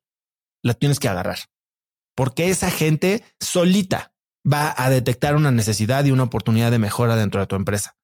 la 0.63 0.75
tienes 0.75 0.99
que 0.99 1.09
agarrar. 1.09 1.39
Porque 2.15 2.51
esa 2.51 2.71
gente 2.71 3.23
solita 3.41 4.13
va 4.51 4.75
a 4.77 4.91
detectar 4.91 5.37
una 5.37 5.51
necesidad 5.51 6.05
y 6.05 6.11
una 6.11 6.25
oportunidad 6.25 6.71
de 6.71 6.79
mejora 6.79 7.17
dentro 7.17 7.41
de 7.41 7.47
tu 7.47 7.57
empresa. 7.57 7.97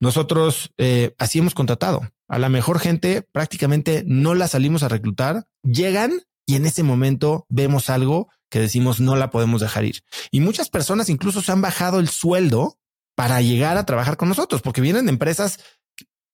Nosotros 0.00 0.72
eh, 0.76 1.14
así 1.18 1.38
hemos 1.38 1.54
contratado 1.54 2.02
a 2.28 2.38
la 2.38 2.48
mejor 2.48 2.78
gente, 2.78 3.22
prácticamente 3.32 4.02
no 4.06 4.34
la 4.34 4.48
salimos 4.48 4.82
a 4.82 4.88
reclutar, 4.88 5.46
llegan 5.62 6.20
y 6.46 6.56
en 6.56 6.66
ese 6.66 6.82
momento 6.82 7.46
vemos 7.48 7.90
algo 7.90 8.28
que 8.54 8.60
decimos 8.60 9.00
no 9.00 9.16
la 9.16 9.30
podemos 9.30 9.60
dejar 9.60 9.84
ir. 9.84 10.04
Y 10.30 10.38
muchas 10.38 10.68
personas 10.68 11.08
incluso 11.08 11.42
se 11.42 11.50
han 11.50 11.60
bajado 11.60 11.98
el 11.98 12.06
sueldo 12.06 12.78
para 13.16 13.42
llegar 13.42 13.76
a 13.76 13.84
trabajar 13.84 14.16
con 14.16 14.28
nosotros, 14.28 14.62
porque 14.62 14.80
vienen 14.80 15.06
de 15.06 15.10
empresas 15.10 15.58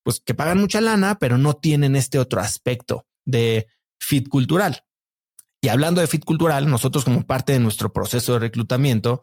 pues 0.03 0.21
que 0.21 0.35
pagan 0.35 0.59
mucha 0.59 0.83
lana, 0.83 1.19
pero 1.19 1.39
no 1.39 1.55
tienen 1.55 1.97
este 1.97 2.19
otro 2.19 2.43
aspecto 2.43 3.07
de 3.25 3.69
fit 3.99 4.29
cultural. 4.29 4.85
Y 5.63 5.69
hablando 5.69 6.03
de 6.03 6.09
fit 6.09 6.23
cultural, 6.23 6.69
nosotros 6.69 7.07
como 7.07 7.27
parte 7.27 7.55
de 7.55 7.59
nuestro 7.59 7.91
proceso 7.91 8.35
de 8.35 8.41
reclutamiento, 8.41 9.23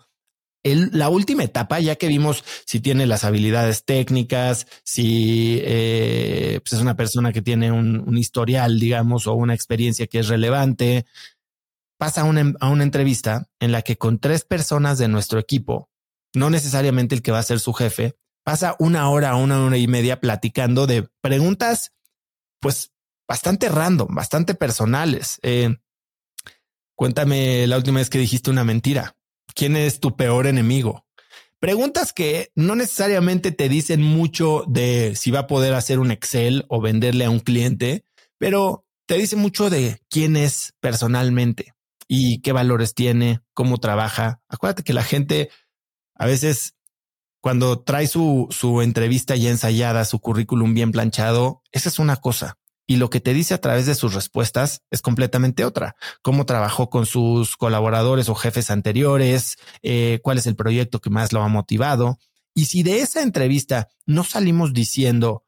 la 0.64 1.10
última 1.10 1.44
etapa, 1.44 1.80
ya 1.80 1.98
que 1.98 2.08
vimos 2.08 2.44
si 2.66 2.80
tiene 2.80 3.06
las 3.06 3.24
habilidades 3.24 3.86
técnicas, 3.86 4.66
si 4.84 5.60
eh, 5.62 6.62
pues 6.64 6.74
es 6.74 6.82
una 6.82 6.96
persona 6.96 7.32
que 7.32 7.44
tiene 7.44 7.72
un, 7.72 8.18
historial, 8.18 8.80
digamos, 8.80 9.28
o 9.28 9.36
una 9.36 9.54
experiencia 9.54 10.08
que 10.08 10.20
es 10.20 10.28
relevante, 10.28 11.06
pasa 11.98 12.22
a 12.22 12.24
una, 12.26 12.54
a 12.60 12.70
una 12.70 12.84
entrevista 12.84 13.50
en 13.60 13.72
la 13.72 13.82
que 13.82 13.98
con 13.98 14.20
tres 14.20 14.46
personas 14.46 14.98
de 14.98 15.08
nuestro 15.08 15.40
equipo, 15.40 15.90
no 16.34 16.50
necesariamente 16.50 17.16
el 17.16 17.22
que 17.22 17.32
va 17.32 17.40
a 17.40 17.44
ser 17.44 17.60
su 17.60 17.74
jefe, 17.74 18.16
pasa 18.44 18.76
una 18.80 19.10
hora, 19.10 19.36
una 19.36 19.64
hora 19.64 19.78
y 19.78 19.88
media 19.88 20.20
platicando 20.20 20.88
de 20.88 21.10
preguntas, 21.22 21.94
pues 22.60 22.94
bastante 23.28 23.70
random, 23.70 24.14
bastante 24.14 24.54
personales. 24.54 25.40
Eh, 25.42 25.76
cuéntame 26.96 27.68
la 27.68 27.78
última 27.78 28.00
vez 28.00 28.10
que 28.10 28.20
dijiste 28.20 28.50
una 28.50 28.64
mentira. 28.64 29.18
¿Quién 29.54 29.76
es 29.76 30.00
tu 30.00 30.16
peor 30.16 30.48
enemigo? 30.48 31.06
Preguntas 31.60 32.14
que 32.14 32.52
no 32.54 32.76
necesariamente 32.76 33.52
te 33.52 33.68
dicen 33.68 34.04
mucho 34.04 34.64
de 34.68 35.16
si 35.16 35.32
va 35.32 35.40
a 35.40 35.48
poder 35.48 35.74
hacer 35.74 35.98
un 35.98 36.12
Excel 36.12 36.66
o 36.70 36.80
venderle 36.80 37.26
a 37.26 37.32
un 37.32 37.40
cliente, 37.40 38.06
pero 38.38 38.86
te 39.08 39.16
dice 39.16 39.36
mucho 39.36 39.72
de 39.72 40.00
quién 40.10 40.38
es 40.38 40.76
personalmente 40.80 41.77
y 42.08 42.42
qué 42.42 42.52
valores 42.52 42.94
tiene, 42.94 43.42
cómo 43.54 43.80
trabaja. 43.80 44.42
Acuérdate 44.48 44.84
que 44.84 44.94
la 44.94 45.04
gente 45.04 45.50
a 46.16 46.26
veces 46.26 46.76
cuando 47.42 47.80
trae 47.80 48.08
su, 48.08 48.48
su 48.50 48.82
entrevista 48.82 49.36
ya 49.36 49.50
ensayada, 49.50 50.06
su 50.06 50.20
currículum 50.20 50.74
bien 50.74 50.92
planchado, 50.92 51.62
esa 51.72 51.90
es 51.90 52.00
una 52.00 52.18
cosa 52.18 52.58
y 52.88 52.96
lo 52.96 53.10
que 53.10 53.20
te 53.20 53.34
dice 53.34 53.54
a 53.54 53.62
través 53.62 53.86
de 53.86 53.96
sus 53.96 54.14
respuestas 54.14 54.82
es 54.90 55.02
completamente 55.02 55.66
otra. 55.66 55.96
Cómo 56.22 56.46
trabajó 56.46 56.90
con 56.90 57.06
sus 57.06 57.58
colaboradores 57.58 58.30
o 58.30 58.36
jefes 58.36 58.72
anteriores, 58.72 59.58
eh, 59.84 60.20
cuál 60.24 60.38
es 60.38 60.48
el 60.48 60.56
proyecto 60.56 61.00
que 61.02 61.10
más 61.10 61.34
lo 61.34 61.44
ha 61.44 61.50
motivado. 61.50 62.18
Y 62.56 62.66
si 62.66 62.84
de 62.84 63.02
esa 63.02 63.22
entrevista 63.22 63.90
no 64.06 64.24
salimos 64.24 64.74
diciendo 64.74 65.44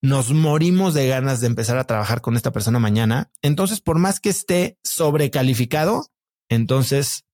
nos 0.00 0.32
morimos 0.32 0.94
de 0.94 1.08
ganas 1.08 1.40
de 1.40 1.48
empezar 1.48 1.78
a 1.78 1.84
trabajar 1.84 2.20
con 2.20 2.36
esta 2.36 2.52
persona 2.52 2.78
mañana, 2.78 3.30
entonces 3.42 3.80
por 3.80 3.98
más 3.98 4.20
que 4.20 4.30
esté 4.30 4.78
sobrecalificado, 4.84 6.06
entonces 6.48 7.24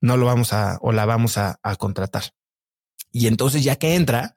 no 0.00 0.16
lo 0.16 0.26
vamos 0.26 0.52
a 0.52 0.78
o 0.80 0.92
la 0.92 1.06
vamos 1.06 1.38
a, 1.38 1.58
contratar. 1.78 2.34
Y 3.10 3.26
entonces 3.26 3.64
ya 3.64 3.76
que 3.76 3.94
entra, 3.94 4.36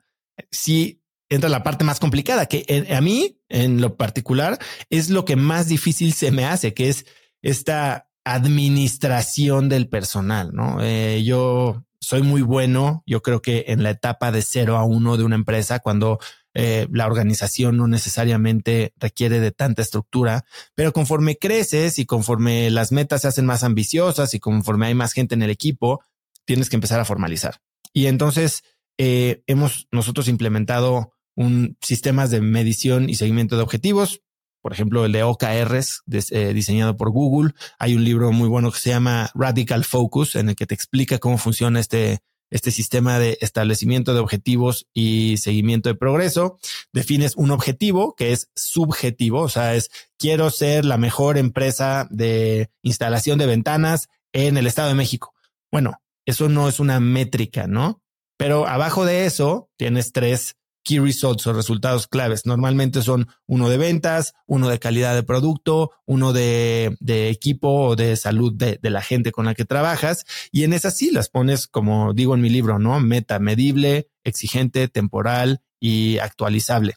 si 0.51 1.01
entra 1.29 1.49
la 1.49 1.63
parte 1.63 1.83
más 1.83 1.99
complicada, 1.99 2.45
que 2.45 2.87
a 2.89 3.01
mí, 3.01 3.41
en 3.49 3.81
lo 3.81 3.97
particular, 3.97 4.59
es 4.89 5.09
lo 5.09 5.25
que 5.25 5.35
más 5.35 5.67
difícil 5.67 6.13
se 6.13 6.31
me 6.31 6.45
hace, 6.45 6.73
que 6.73 6.89
es 6.89 7.05
esta 7.41 8.09
administración 8.23 9.67
del 9.69 9.89
personal, 9.89 10.51
¿no? 10.53 10.81
Eh, 10.81 11.23
yo 11.23 11.85
soy 11.99 12.21
muy 12.21 12.41
bueno, 12.41 13.03
yo 13.05 13.21
creo 13.21 13.41
que 13.41 13.65
en 13.67 13.83
la 13.83 13.89
etapa 13.89 14.31
de 14.31 14.41
cero 14.41 14.77
a 14.77 14.85
uno 14.85 15.17
de 15.17 15.23
una 15.23 15.35
empresa, 15.35 15.79
cuando 15.79 16.19
eh, 16.59 16.87
la 16.91 17.05
organización 17.05 17.77
no 17.77 17.87
necesariamente 17.87 18.91
requiere 18.97 19.39
de 19.39 19.51
tanta 19.51 19.83
estructura, 19.83 20.43
pero 20.73 20.91
conforme 20.91 21.37
creces 21.37 21.99
y 21.99 22.07
conforme 22.07 22.71
las 22.71 22.91
metas 22.91 23.21
se 23.21 23.27
hacen 23.27 23.45
más 23.45 23.63
ambiciosas 23.63 24.33
y 24.33 24.39
conforme 24.39 24.87
hay 24.87 24.95
más 24.95 25.13
gente 25.13 25.35
en 25.35 25.43
el 25.43 25.51
equipo, 25.51 26.01
tienes 26.45 26.71
que 26.71 26.75
empezar 26.75 26.99
a 26.99 27.05
formalizar. 27.05 27.61
Y 27.93 28.07
entonces 28.07 28.63
eh, 28.97 29.43
hemos 29.45 29.87
nosotros 29.91 30.27
implementado 30.27 31.13
un 31.35 31.77
sistemas 31.79 32.31
de 32.31 32.41
medición 32.41 33.07
y 33.07 33.13
seguimiento 33.13 33.55
de 33.55 33.61
objetivos. 33.61 34.23
Por 34.63 34.73
ejemplo, 34.73 35.05
el 35.05 35.11
de 35.11 35.21
OKRs, 35.21 36.01
eh, 36.31 36.53
diseñado 36.55 36.97
por 36.97 37.11
Google. 37.11 37.53
Hay 37.77 37.93
un 37.93 38.03
libro 38.03 38.31
muy 38.31 38.49
bueno 38.49 38.71
que 38.71 38.79
se 38.79 38.89
llama 38.89 39.29
Radical 39.35 39.85
Focus, 39.85 40.35
en 40.35 40.49
el 40.49 40.55
que 40.55 40.65
te 40.65 40.73
explica 40.73 41.19
cómo 41.19 41.37
funciona 41.37 41.79
este, 41.79 42.17
este 42.49 42.71
sistema 42.71 43.19
de 43.19 43.37
establecimiento 43.41 44.13
de 44.13 44.19
objetivos 44.19 44.87
y 44.93 45.37
seguimiento 45.37 45.89
de 45.89 45.95
progreso. 45.95 46.59
Defines 46.93 47.35
un 47.35 47.51
objetivo 47.51 48.15
que 48.15 48.33
es 48.33 48.49
subjetivo, 48.55 49.41
o 49.41 49.49
sea, 49.49 49.75
es 49.75 49.89
quiero 50.17 50.49
ser 50.49 50.85
la 50.85 50.97
mejor 50.97 51.37
empresa 51.37 52.07
de 52.09 52.69
instalación 52.81 53.37
de 53.39 53.45
ventanas 53.45 54.09
en 54.33 54.57
el 54.57 54.67
Estado 54.67 54.89
de 54.89 54.95
México. 54.95 55.33
Bueno, 55.71 56.01
eso 56.25 56.49
no 56.49 56.67
es 56.67 56.79
una 56.79 56.99
métrica, 56.99 57.67
¿no? 57.67 58.01
Pero 58.37 58.67
abajo 58.67 59.05
de 59.05 59.25
eso 59.25 59.69
tienes 59.77 60.11
tres 60.11 60.56
key 60.87 60.99
results 60.99 61.45
o 61.45 61.53
resultados 61.53 62.07
claves. 62.07 62.45
Normalmente 62.45 63.01
son 63.01 63.27
uno 63.45 63.67
de 63.67 63.77
ventas, 63.77 64.33
uno 64.45 64.69
de 64.69 64.79
calidad 64.79 65.15
de 65.15 65.23
producto, 65.23 65.91
uno 66.05 66.31
de, 66.31 66.95
equipo 67.29 67.89
o 67.89 67.95
de 67.97 68.15
salud 68.15 68.53
de, 68.55 68.79
la 68.81 69.01
gente 69.01 69.33
con 69.33 69.45
la 69.45 69.53
que 69.53 69.65
trabajas. 69.65 70.23
Y 70.49 70.63
en 70.63 70.71
esas 70.71 70.95
sí 70.95 71.11
las 71.11 71.27
pones, 71.27 71.67
como 71.67 72.13
digo 72.13 72.33
en 72.35 72.41
mi 72.41 72.49
libro, 72.49 72.79
¿no? 72.79 72.97
Meta, 73.01 73.37
medible, 73.37 74.07
exigente, 74.23 74.87
temporal 74.87 75.61
y 75.77 76.19
actualizable. 76.19 76.95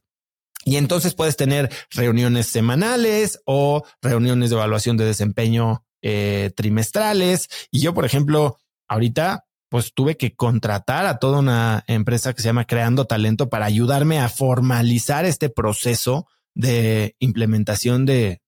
Y 0.65 0.77
entonces 0.77 1.15
puedes 1.15 1.37
tener 1.37 1.69
reuniones 1.91 2.47
semanales 2.47 3.41
o 3.45 3.83
reuniones 4.01 4.51
de 4.51 4.57
evaluación 4.57 4.97
de 4.99 5.07
desempeño 5.07 5.85
eh, 6.01 6.53
trimestrales. 6.55 7.49
Y 7.73 7.81
yo, 7.81 7.93
por 7.93 8.05
ejemplo, 8.05 8.59
ahorita 8.87 9.47
pues 9.71 9.95
tuve 9.95 10.17
que 10.17 10.35
contratar 10.35 11.07
a 11.07 11.19
toda 11.19 11.39
una 11.39 11.85
empresa 11.87 12.35
que 12.35 12.43
se 12.43 12.49
llama 12.49 12.67
Creando 12.67 13.07
Talento 13.07 13.49
para 13.49 13.67
ayudarme 13.67 14.19
a 14.19 14.29
formalizar 14.29 15.25
este 15.25 15.49
proceso 15.49 16.27
de 16.55 17.15
implementación 17.21 18.05
de, 18.05 18.43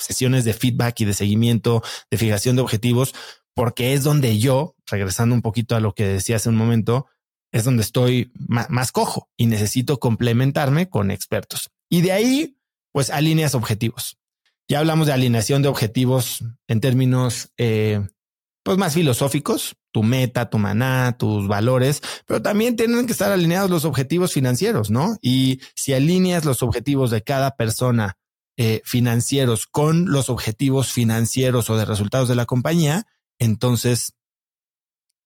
sesiones 0.00 0.44
de 0.44 0.52
feedback 0.52 1.00
y 1.00 1.04
de 1.04 1.14
seguimiento, 1.14 1.82
de 2.10 2.18
fijación 2.18 2.56
de 2.56 2.62
objetivos, 2.62 3.14
porque 3.54 3.94
es 3.94 4.02
donde 4.02 4.40
yo, 4.40 4.74
regresando 4.90 5.34
un 5.34 5.42
poquito 5.42 5.76
a 5.76 5.80
lo 5.80 5.94
que 5.94 6.06
decía 6.06 6.36
hace 6.36 6.48
un 6.48 6.56
momento, 6.56 7.06
es 7.52 7.62
donde 7.62 7.82
estoy 7.82 8.32
más, 8.34 8.90
cojo 8.90 9.30
y 9.36 9.46
necesito 9.46 10.00
complementarme 10.00 10.88
con 10.88 11.12
expertos. 11.12 11.70
Y 11.88 12.00
de 12.00 12.10
ahí, 12.10 12.56
pues 12.90 13.10
alineas 13.10 13.54
objetivos. 13.54 14.18
Ya 14.68 14.80
hablamos 14.80 15.06
de 15.06 15.12
alineación 15.12 15.62
de 15.62 15.68
objetivos 15.68 16.42
en 16.66 16.80
términos 16.80 17.52
eh, 17.58 18.00
pues 18.62 18.78
más 18.78 18.94
filosóficos, 18.94 19.76
tu 19.92 20.02
meta, 20.02 20.48
tu 20.48 20.58
maná, 20.58 21.16
tus 21.18 21.48
valores, 21.48 22.02
pero 22.26 22.40
también 22.42 22.76
tienen 22.76 23.06
que 23.06 23.12
estar 23.12 23.32
alineados 23.32 23.70
los 23.70 23.84
objetivos 23.84 24.32
financieros, 24.32 24.90
¿no? 24.90 25.16
Y 25.20 25.60
si 25.74 25.92
alineas 25.92 26.44
los 26.44 26.62
objetivos 26.62 27.10
de 27.10 27.22
cada 27.22 27.56
persona 27.56 28.18
eh, 28.56 28.82
financieros 28.84 29.66
con 29.66 30.12
los 30.12 30.28
objetivos 30.30 30.92
financieros 30.92 31.70
o 31.70 31.76
de 31.76 31.84
resultados 31.84 32.28
de 32.28 32.36
la 32.36 32.46
compañía, 32.46 33.06
entonces 33.38 34.14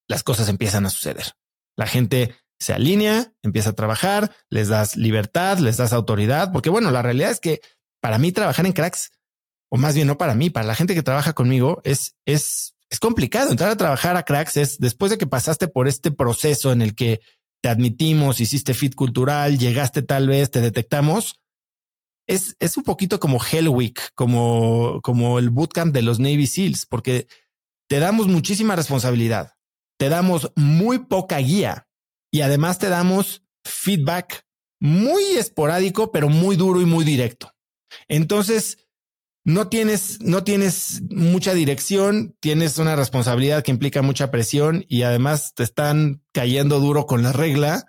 las 0.09 0.23
cosas 0.23 0.49
empiezan 0.49 0.87
a 0.87 0.91
suceder. 0.91 1.33
La 1.77 1.87
gente 1.87 2.35
se 2.59 2.73
alinea, 2.73 3.33
empieza 3.43 3.71
a 3.71 3.75
trabajar, 3.75 4.35
les 4.49 4.69
das 4.69 4.97
libertad, 4.97 5.59
les 5.59 5.77
das 5.77 5.93
autoridad, 5.93 6.53
porque 6.53 6.71
bueno, 6.71 6.91
la 6.91 7.03
realidad 7.03 7.31
es 7.31 7.41
que 7.41 7.61
para 8.01 8.19
mí 8.19 8.33
trabajar 8.33 8.65
en 8.65 8.73
cracks, 8.73 9.11
o 9.69 9.77
más 9.77 9.95
bien 9.95 10.07
no 10.07 10.17
para 10.17 10.35
mí, 10.35 10.49
para 10.49 10.67
la 10.67 10.75
gente 10.75 10.95
que 10.95 11.03
trabaja 11.03 11.33
conmigo, 11.33 11.81
es, 11.85 12.15
es 12.25 12.76
es 12.91 13.01
complicado 13.01 13.51
entrar 13.51 13.71
a 13.71 13.77
trabajar 13.77 14.17
a 14.17 14.23
cracks. 14.23 14.57
Es 14.57 14.79
después 14.79 15.11
de 15.11 15.19
que 15.19 15.27
pasaste 15.27 15.69
por 15.69 15.89
este 15.89 16.11
proceso 16.11 16.73
en 16.73 16.83
el 16.83 16.95
que 16.95 17.21
te 17.63 17.69
admitimos, 17.69 18.41
hiciste 18.41 18.75
fit 18.75 18.95
cultural, 18.95 19.59
llegaste 19.59 20.03
tal 20.03 20.29
vez, 20.29 20.51
te 20.51 20.61
detectamos. 20.61 21.41
Es, 22.29 22.57
es 22.59 22.77
un 22.77 22.83
poquito 22.83 23.21
como 23.21 23.41
Hell 23.43 23.69
Week, 23.69 24.01
como, 24.15 25.01
como 25.03 25.39
el 25.39 25.51
bootcamp 25.51 25.93
de 25.95 26.03
los 26.03 26.19
Navy 26.19 26.47
SEALs, 26.47 26.87
porque 26.87 27.29
te 27.89 28.01
damos 28.01 28.27
muchísima 28.27 28.75
responsabilidad, 28.75 29.55
te 29.97 30.09
damos 30.09 30.53
muy 30.57 30.99
poca 30.99 31.39
guía 31.39 31.89
y 32.33 32.41
además 32.41 32.79
te 32.79 32.89
damos 32.89 33.45
feedback 33.65 34.45
muy 34.81 35.23
esporádico, 35.37 36.11
pero 36.11 36.29
muy 36.29 36.57
duro 36.57 36.81
y 36.81 36.85
muy 36.85 37.05
directo. 37.05 37.53
Entonces, 38.09 38.86
no 39.47 39.69
tienes, 39.69 40.21
no 40.21 40.43
tienes 40.43 41.03
mucha 41.09 41.55
dirección, 41.55 42.37
tienes 42.41 42.79
una 42.79 42.97
responsabilidad 42.97 43.63
que 43.63 43.71
implica 43.71 44.03
mucha 44.03 44.33
presión 44.33 44.85
y 44.89 45.03
además 45.03 45.55
te 45.55 45.63
están 45.63 46.21
cayendo 46.33 46.81
duro 46.81 47.07
con 47.07 47.23
la 47.23 47.33
regla. 47.33 47.87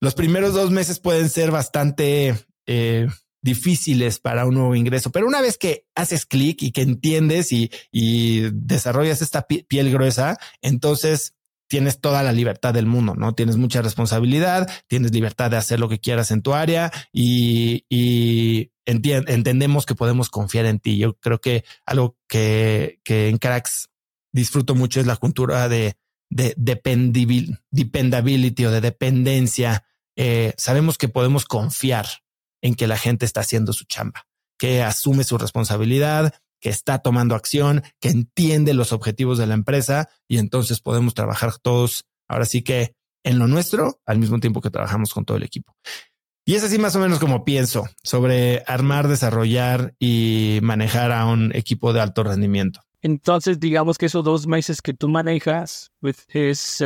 Los 0.00 0.14
primeros 0.14 0.54
dos 0.54 0.70
meses 0.70 1.00
pueden 1.00 1.28
ser 1.28 1.50
bastante 1.50 2.36
eh, 2.66 3.08
difíciles 3.42 4.20
para 4.20 4.46
un 4.46 4.54
nuevo 4.54 4.76
ingreso, 4.76 5.10
pero 5.10 5.26
una 5.26 5.40
vez 5.40 5.58
que 5.58 5.88
haces 5.96 6.24
clic 6.24 6.62
y 6.62 6.70
que 6.70 6.82
entiendes 6.82 7.50
y, 7.50 7.72
y 7.90 8.42
desarrollas 8.52 9.22
esta 9.22 9.44
piel 9.48 9.90
gruesa, 9.90 10.38
entonces 10.60 11.34
tienes 11.72 12.02
toda 12.02 12.22
la 12.22 12.32
libertad 12.32 12.74
del 12.74 12.84
mundo, 12.84 13.14
¿no? 13.14 13.34
Tienes 13.34 13.56
mucha 13.56 13.80
responsabilidad, 13.80 14.70
tienes 14.88 15.10
libertad 15.10 15.50
de 15.50 15.56
hacer 15.56 15.80
lo 15.80 15.88
que 15.88 16.00
quieras 16.00 16.30
en 16.30 16.42
tu 16.42 16.52
área 16.52 16.92
y, 17.14 18.71
entendemos 18.84 19.86
que 19.86 19.94
podemos 19.94 20.30
confiar 20.30 20.66
en 20.66 20.80
ti. 20.80 20.98
Yo 20.98 21.16
creo 21.18 21.40
que 21.40 21.64
algo 21.86 22.16
que, 22.28 23.00
en 23.04 23.38
Cracks 23.38 23.88
disfruto 24.32 24.74
mucho 24.74 25.00
es 25.00 25.06
la 25.06 25.16
cultura 25.16 25.68
de, 25.68 25.96
de 26.30 26.54
dependability 26.56 28.64
o 28.64 28.70
de 28.70 28.80
dependencia. 28.80 29.84
Eh, 30.16 30.54
sabemos 30.56 30.98
que 30.98 31.08
podemos 31.08 31.44
confiar 31.44 32.06
en 32.62 32.74
que 32.74 32.86
la 32.86 32.96
gente 32.96 33.26
está 33.26 33.40
haciendo 33.40 33.72
su 33.72 33.84
chamba, 33.84 34.26
que 34.58 34.82
asume 34.82 35.24
su 35.24 35.38
responsabilidad, 35.38 36.34
que 36.60 36.70
está 36.70 37.00
tomando 37.00 37.34
acción, 37.34 37.82
que 38.00 38.08
entiende 38.08 38.72
los 38.72 38.92
objetivos 38.92 39.36
de 39.36 39.48
la 39.48 39.54
empresa 39.54 40.08
y 40.28 40.38
entonces 40.38 40.80
podemos 40.80 41.12
trabajar 41.12 41.58
todos 41.58 42.06
ahora 42.28 42.46
sí 42.46 42.62
que 42.62 42.94
en 43.24 43.38
lo 43.38 43.46
nuestro 43.46 44.00
al 44.06 44.18
mismo 44.18 44.40
tiempo 44.40 44.60
que 44.60 44.70
trabajamos 44.70 45.12
con 45.12 45.24
todo 45.24 45.36
el 45.36 45.42
equipo. 45.42 45.76
Y 46.44 46.54
es 46.56 46.64
así 46.64 46.78
más 46.78 46.96
o 46.96 46.98
menos 46.98 47.20
como 47.20 47.44
pienso 47.44 47.88
sobre 48.02 48.64
armar, 48.66 49.06
desarrollar 49.06 49.94
y 50.00 50.58
manejar 50.62 51.12
a 51.12 51.26
un 51.26 51.54
equipo 51.54 51.92
de 51.92 52.00
alto 52.00 52.24
rendimiento. 52.24 52.80
Entonces, 53.00 53.60
digamos 53.60 53.98
que 53.98 54.06
esos 54.06 54.24
dos 54.24 54.46
meses 54.46 54.82
que 54.82 54.94
tú 54.94 55.08
manejas 55.08 55.92
pues, 56.00 56.24
es 56.28 56.82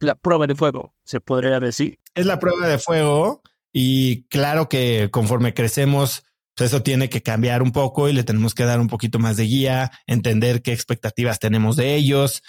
la 0.00 0.14
prueba 0.14 0.46
de 0.46 0.54
fuego, 0.54 0.94
se 1.04 1.20
podría 1.20 1.58
decir. 1.60 1.98
Es 2.14 2.26
la 2.26 2.38
prueba 2.38 2.68
de 2.68 2.78
fuego 2.78 3.42
y 3.72 4.24
claro 4.28 4.68
que 4.68 5.08
conforme 5.10 5.54
crecemos, 5.54 6.24
eso 6.56 6.82
tiene 6.82 7.08
que 7.08 7.22
cambiar 7.22 7.62
un 7.62 7.72
poco 7.72 8.08
y 8.08 8.12
le 8.12 8.22
tenemos 8.22 8.54
que 8.54 8.64
dar 8.64 8.78
un 8.78 8.86
poquito 8.86 9.18
más 9.18 9.36
de 9.36 9.44
guía, 9.44 9.90
entender 10.06 10.62
qué 10.62 10.72
expectativas 10.72 11.40
tenemos 11.40 11.74
de 11.74 11.96
ellos. 11.96 12.42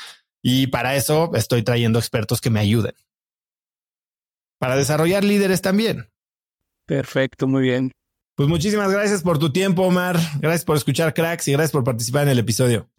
Y 0.44 0.68
para 0.68 0.96
eso 0.96 1.32
estoy 1.34 1.64
trayendo 1.64 1.98
expertos 1.98 2.40
que 2.40 2.52
me 2.52 2.60
ayuden. 2.60 2.94
Para 4.60 4.76
desarrollar 4.76 5.24
líderes 5.24 5.62
también. 5.62 6.12
Perfecto, 6.86 7.48
muy 7.48 7.63
bien. 7.63 7.91
Pues 8.36 8.50
muchísimas 8.50 8.91
gracias 8.91 9.24
por 9.24 9.39
tu 9.39 9.52
tiempo, 9.52 9.84
Omar. 9.84 10.17
Gracias 10.39 10.65
por 10.65 10.76
escuchar 10.76 11.13
Cracks 11.13 11.48
y 11.48 11.54
gracias 11.54 11.71
por 11.71 11.84
participar 11.84 12.24
en 12.24 12.30
el 12.30 12.39
episodio. 12.39 12.89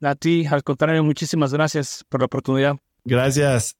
A 0.00 0.14
ti, 0.14 0.46
al 0.46 0.62
contrario, 0.62 1.04
muchísimas 1.04 1.52
gracias 1.52 2.04
por 2.08 2.20
la 2.20 2.26
oportunidad. 2.26 2.76
Gracias. 3.04 3.76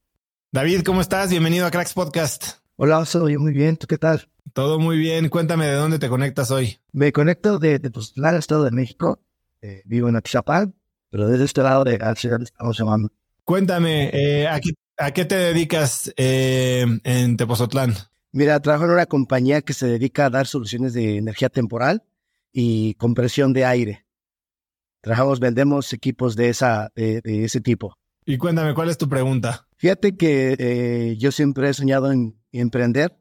David, 0.53 0.83
¿cómo 0.83 1.01
estás? 1.01 1.31
Bienvenido 1.31 1.67
a 1.67 1.71
Cracks 1.71 1.95
Podcast. 1.95 2.61
Hola, 2.77 3.05
soy 3.05 3.37
muy 3.39 3.53
bien. 3.53 3.77
¿Tú 3.77 3.87
qué 3.87 3.99
tal? 3.99 4.29
Todo 4.53 4.79
muy 4.79 4.99
bien. 4.99 5.29
Cuéntame 5.29 5.67
de 5.67 5.75
dónde 5.75 5.99
te 5.99 6.09
conectas 6.09 6.51
hoy. 6.51 6.79
Me 6.93 7.13
conecto 7.13 7.59
de, 7.59 7.79
de 7.79 7.91
Estado 8.39 8.65
de 8.65 8.71
México. 8.71 9.21
Eh, 9.63 9.83
vivo 9.85 10.09
en 10.09 10.17
Atizapán, 10.17 10.75
pero 11.11 11.29
desde 11.29 11.45
este 11.45 11.63
lado 11.63 11.85
de 11.85 11.97
estamos 11.97 12.79
llamando. 12.79 13.13
Cuéntame, 13.45 14.11
eh, 14.13 14.49
¿a, 14.49 15.11
qué, 15.11 15.25
te 15.25 15.37
dedicas 15.37 16.13
eh, 16.17 16.87
en 17.05 17.37
Tepozotlán? 17.37 17.95
Mira, 18.33 18.61
trabajo 18.61 18.85
en 18.85 18.93
una 18.93 19.07
compañía 19.07 19.63
que 19.63 19.73
se 19.73 19.87
dedica 19.87 20.27
a 20.27 20.31
dar 20.31 20.47
soluciones 20.47 20.93
de 20.93 21.17
energía 21.17 21.49
temporal 21.49 22.05
y 22.53 22.95
compresión 22.95 23.53
de 23.53 23.65
aire. 23.65 24.07
Trabajamos, 25.01 25.41
vendemos 25.41 25.93
equipos 25.93 26.37
de, 26.37 26.51
esa, 26.51 26.93
de, 26.95 27.21
ese 27.25 27.61
tipo. 27.61 27.97
Y 28.25 28.37
cuéntame, 28.39 28.75
¿cuál 28.75 28.91
es 28.91 28.99
tu 28.99 29.09
pregunta? 29.09 29.67
Fíjate 29.77 30.17
que 30.17 31.17
yo 31.19 31.33
siempre 31.33 31.71
he 31.71 31.75
soñado 31.75 32.13
en 32.13 32.39
emprender 32.53 33.21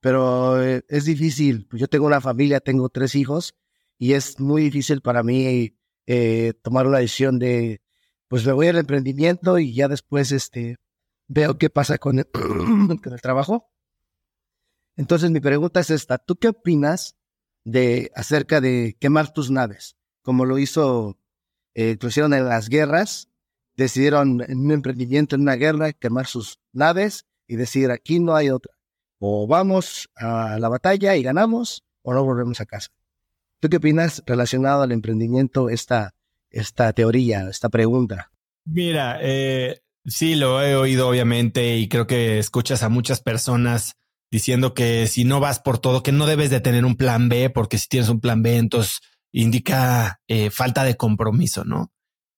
pero 0.00 0.62
eh, 0.62 0.84
es 0.88 1.04
difícil. 1.04 1.68
Yo 1.72 1.88
tengo 1.88 2.06
una 2.06 2.20
familia, 2.20 2.60
tengo 2.60 2.88
tres 2.88 3.14
hijos 3.14 3.54
y 3.98 4.12
es 4.12 4.38
muy 4.40 4.62
difícil 4.62 5.00
para 5.00 5.22
mí 5.22 5.76
eh, 6.06 6.52
tomar 6.62 6.86
una 6.86 6.98
decisión 6.98 7.38
de, 7.38 7.80
pues 8.28 8.46
me 8.46 8.52
voy 8.52 8.68
al 8.68 8.78
emprendimiento 8.78 9.58
y 9.58 9.74
ya 9.74 9.88
después 9.88 10.32
este, 10.32 10.76
veo 11.26 11.58
qué 11.58 11.70
pasa 11.70 11.98
con 11.98 12.20
el, 12.20 12.26
con 12.32 13.12
el 13.12 13.20
trabajo. 13.20 13.70
Entonces 14.98 15.30
mi 15.30 15.40
pregunta 15.40 15.80
es 15.80 15.88
esta, 15.88 16.18
¿tú 16.18 16.36
qué 16.36 16.48
opinas 16.48 17.16
de 17.64 18.10
acerca 18.14 18.60
de 18.60 18.96
quemar 19.00 19.32
tus 19.32 19.50
naves? 19.50 19.96
Como 20.22 20.44
lo 20.44 20.58
hizo, 20.58 21.16
eh, 21.74 21.96
lo 21.98 22.08
hicieron 22.08 22.34
en 22.34 22.44
las 22.44 22.68
guerras, 22.68 23.30
decidieron 23.76 24.42
en 24.46 24.58
un 24.58 24.72
emprendimiento, 24.72 25.36
en 25.36 25.42
una 25.42 25.54
guerra, 25.54 25.94
quemar 25.94 26.26
sus 26.26 26.58
naves 26.72 27.24
y 27.46 27.56
decir, 27.56 27.90
aquí 27.90 28.20
no 28.20 28.36
hay 28.36 28.50
otra 28.50 28.78
o 29.18 29.46
vamos 29.46 30.08
a 30.14 30.58
la 30.58 30.68
batalla 30.68 31.16
y 31.16 31.22
ganamos 31.22 31.84
o 32.02 32.14
no 32.14 32.24
volvemos 32.24 32.60
a 32.60 32.66
casa. 32.66 32.90
¿Tú 33.60 33.68
qué 33.68 33.78
opinas 33.78 34.22
relacionado 34.26 34.82
al 34.82 34.92
emprendimiento 34.92 35.68
esta, 35.68 36.14
esta 36.50 36.92
teoría, 36.92 37.48
esta 37.48 37.68
pregunta? 37.68 38.30
Mira, 38.64 39.18
eh, 39.20 39.80
sí, 40.04 40.36
lo 40.36 40.62
he 40.62 40.76
oído 40.76 41.08
obviamente 41.08 41.76
y 41.76 41.88
creo 41.88 42.06
que 42.06 42.38
escuchas 42.38 42.82
a 42.82 42.88
muchas 42.88 43.20
personas 43.20 43.96
diciendo 44.30 44.74
que 44.74 45.06
si 45.06 45.24
no 45.24 45.40
vas 45.40 45.60
por 45.60 45.78
todo, 45.78 46.02
que 46.02 46.12
no 46.12 46.26
debes 46.26 46.50
de 46.50 46.60
tener 46.60 46.84
un 46.84 46.96
plan 46.96 47.28
B, 47.28 47.50
porque 47.50 47.78
si 47.78 47.88
tienes 47.88 48.08
un 48.08 48.20
plan 48.20 48.42
B, 48.42 48.56
entonces 48.56 49.00
indica 49.32 50.20
eh, 50.28 50.50
falta 50.50 50.84
de 50.84 50.96
compromiso, 50.96 51.64
¿no? 51.64 51.92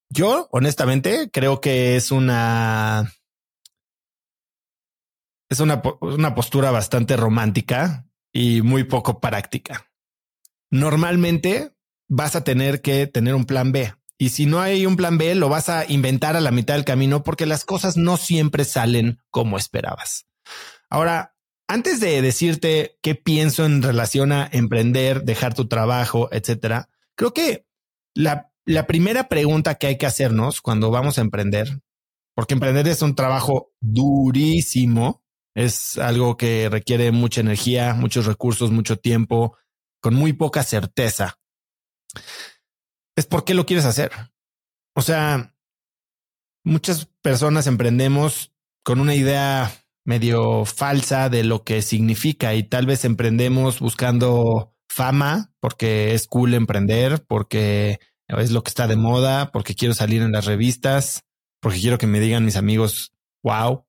Yo, 0.08 0.48
honestamente, 0.50 1.30
creo 1.32 1.60
que 1.60 1.96
es 1.96 2.10
una 2.10 3.12
es 5.48 5.60
una, 5.60 5.82
una 6.00 6.34
postura 6.34 6.70
bastante 6.70 7.16
romántica 7.16 8.06
y 8.32 8.62
muy 8.62 8.84
poco 8.84 9.20
práctica. 9.20 9.90
Normalmente 10.70 11.72
vas 12.08 12.36
a 12.36 12.44
tener 12.44 12.80
que 12.80 13.06
tener 13.08 13.34
un 13.34 13.44
plan 13.44 13.72
B. 13.72 13.92
Y 14.16 14.30
si 14.30 14.46
no 14.46 14.60
hay 14.60 14.86
un 14.86 14.96
plan 14.96 15.18
B, 15.18 15.34
lo 15.34 15.48
vas 15.48 15.68
a 15.68 15.90
inventar 15.90 16.36
a 16.36 16.40
la 16.40 16.50
mitad 16.50 16.74
del 16.74 16.84
camino 16.84 17.24
porque 17.24 17.46
las 17.46 17.64
cosas 17.64 17.96
no 17.96 18.16
siempre 18.16 18.64
salen 18.64 19.18
como 19.30 19.56
esperabas. 19.56 20.26
Ahora, 20.88 21.34
antes 21.70 22.00
de 22.00 22.20
decirte 22.20 22.98
qué 23.00 23.14
pienso 23.14 23.64
en 23.64 23.82
relación 23.82 24.32
a 24.32 24.48
emprender, 24.50 25.22
dejar 25.22 25.54
tu 25.54 25.68
trabajo, 25.68 26.28
etcétera, 26.32 26.88
creo 27.14 27.32
que 27.32 27.64
la, 28.12 28.52
la 28.64 28.88
primera 28.88 29.28
pregunta 29.28 29.76
que 29.76 29.86
hay 29.86 29.96
que 29.96 30.06
hacernos 30.06 30.62
cuando 30.62 30.90
vamos 30.90 31.16
a 31.16 31.20
emprender, 31.20 31.80
porque 32.34 32.54
emprender 32.54 32.88
es 32.88 33.02
un 33.02 33.14
trabajo 33.14 33.72
durísimo, 33.80 35.22
es 35.54 35.96
algo 35.96 36.36
que 36.36 36.68
requiere 36.68 37.12
mucha 37.12 37.40
energía, 37.40 37.94
muchos 37.94 38.26
recursos, 38.26 38.72
mucho 38.72 38.96
tiempo, 38.96 39.56
con 40.00 40.14
muy 40.14 40.32
poca 40.32 40.64
certeza. 40.64 41.38
Es 43.16 43.26
por 43.26 43.44
qué 43.44 43.54
lo 43.54 43.64
quieres 43.64 43.84
hacer. 43.84 44.10
O 44.96 45.02
sea, 45.02 45.54
muchas 46.64 47.06
personas 47.22 47.68
emprendemos 47.68 48.52
con 48.82 48.98
una 48.98 49.14
idea 49.14 49.79
medio 50.04 50.64
falsa 50.64 51.28
de 51.28 51.44
lo 51.44 51.64
que 51.64 51.82
significa. 51.82 52.54
Y 52.54 52.62
tal 52.62 52.86
vez 52.86 53.04
emprendemos 53.04 53.80
buscando 53.80 54.74
fama 54.88 55.52
porque 55.60 56.14
es 56.14 56.26
cool 56.26 56.54
emprender, 56.54 57.24
porque 57.26 58.00
es 58.26 58.50
lo 58.50 58.62
que 58.62 58.68
está 58.68 58.86
de 58.86 58.96
moda, 58.96 59.50
porque 59.52 59.74
quiero 59.74 59.94
salir 59.94 60.22
en 60.22 60.32
las 60.32 60.46
revistas, 60.46 61.24
porque 61.60 61.80
quiero 61.80 61.98
que 61.98 62.06
me 62.06 62.20
digan 62.20 62.44
mis 62.44 62.56
amigos, 62.56 63.12
wow, 63.42 63.86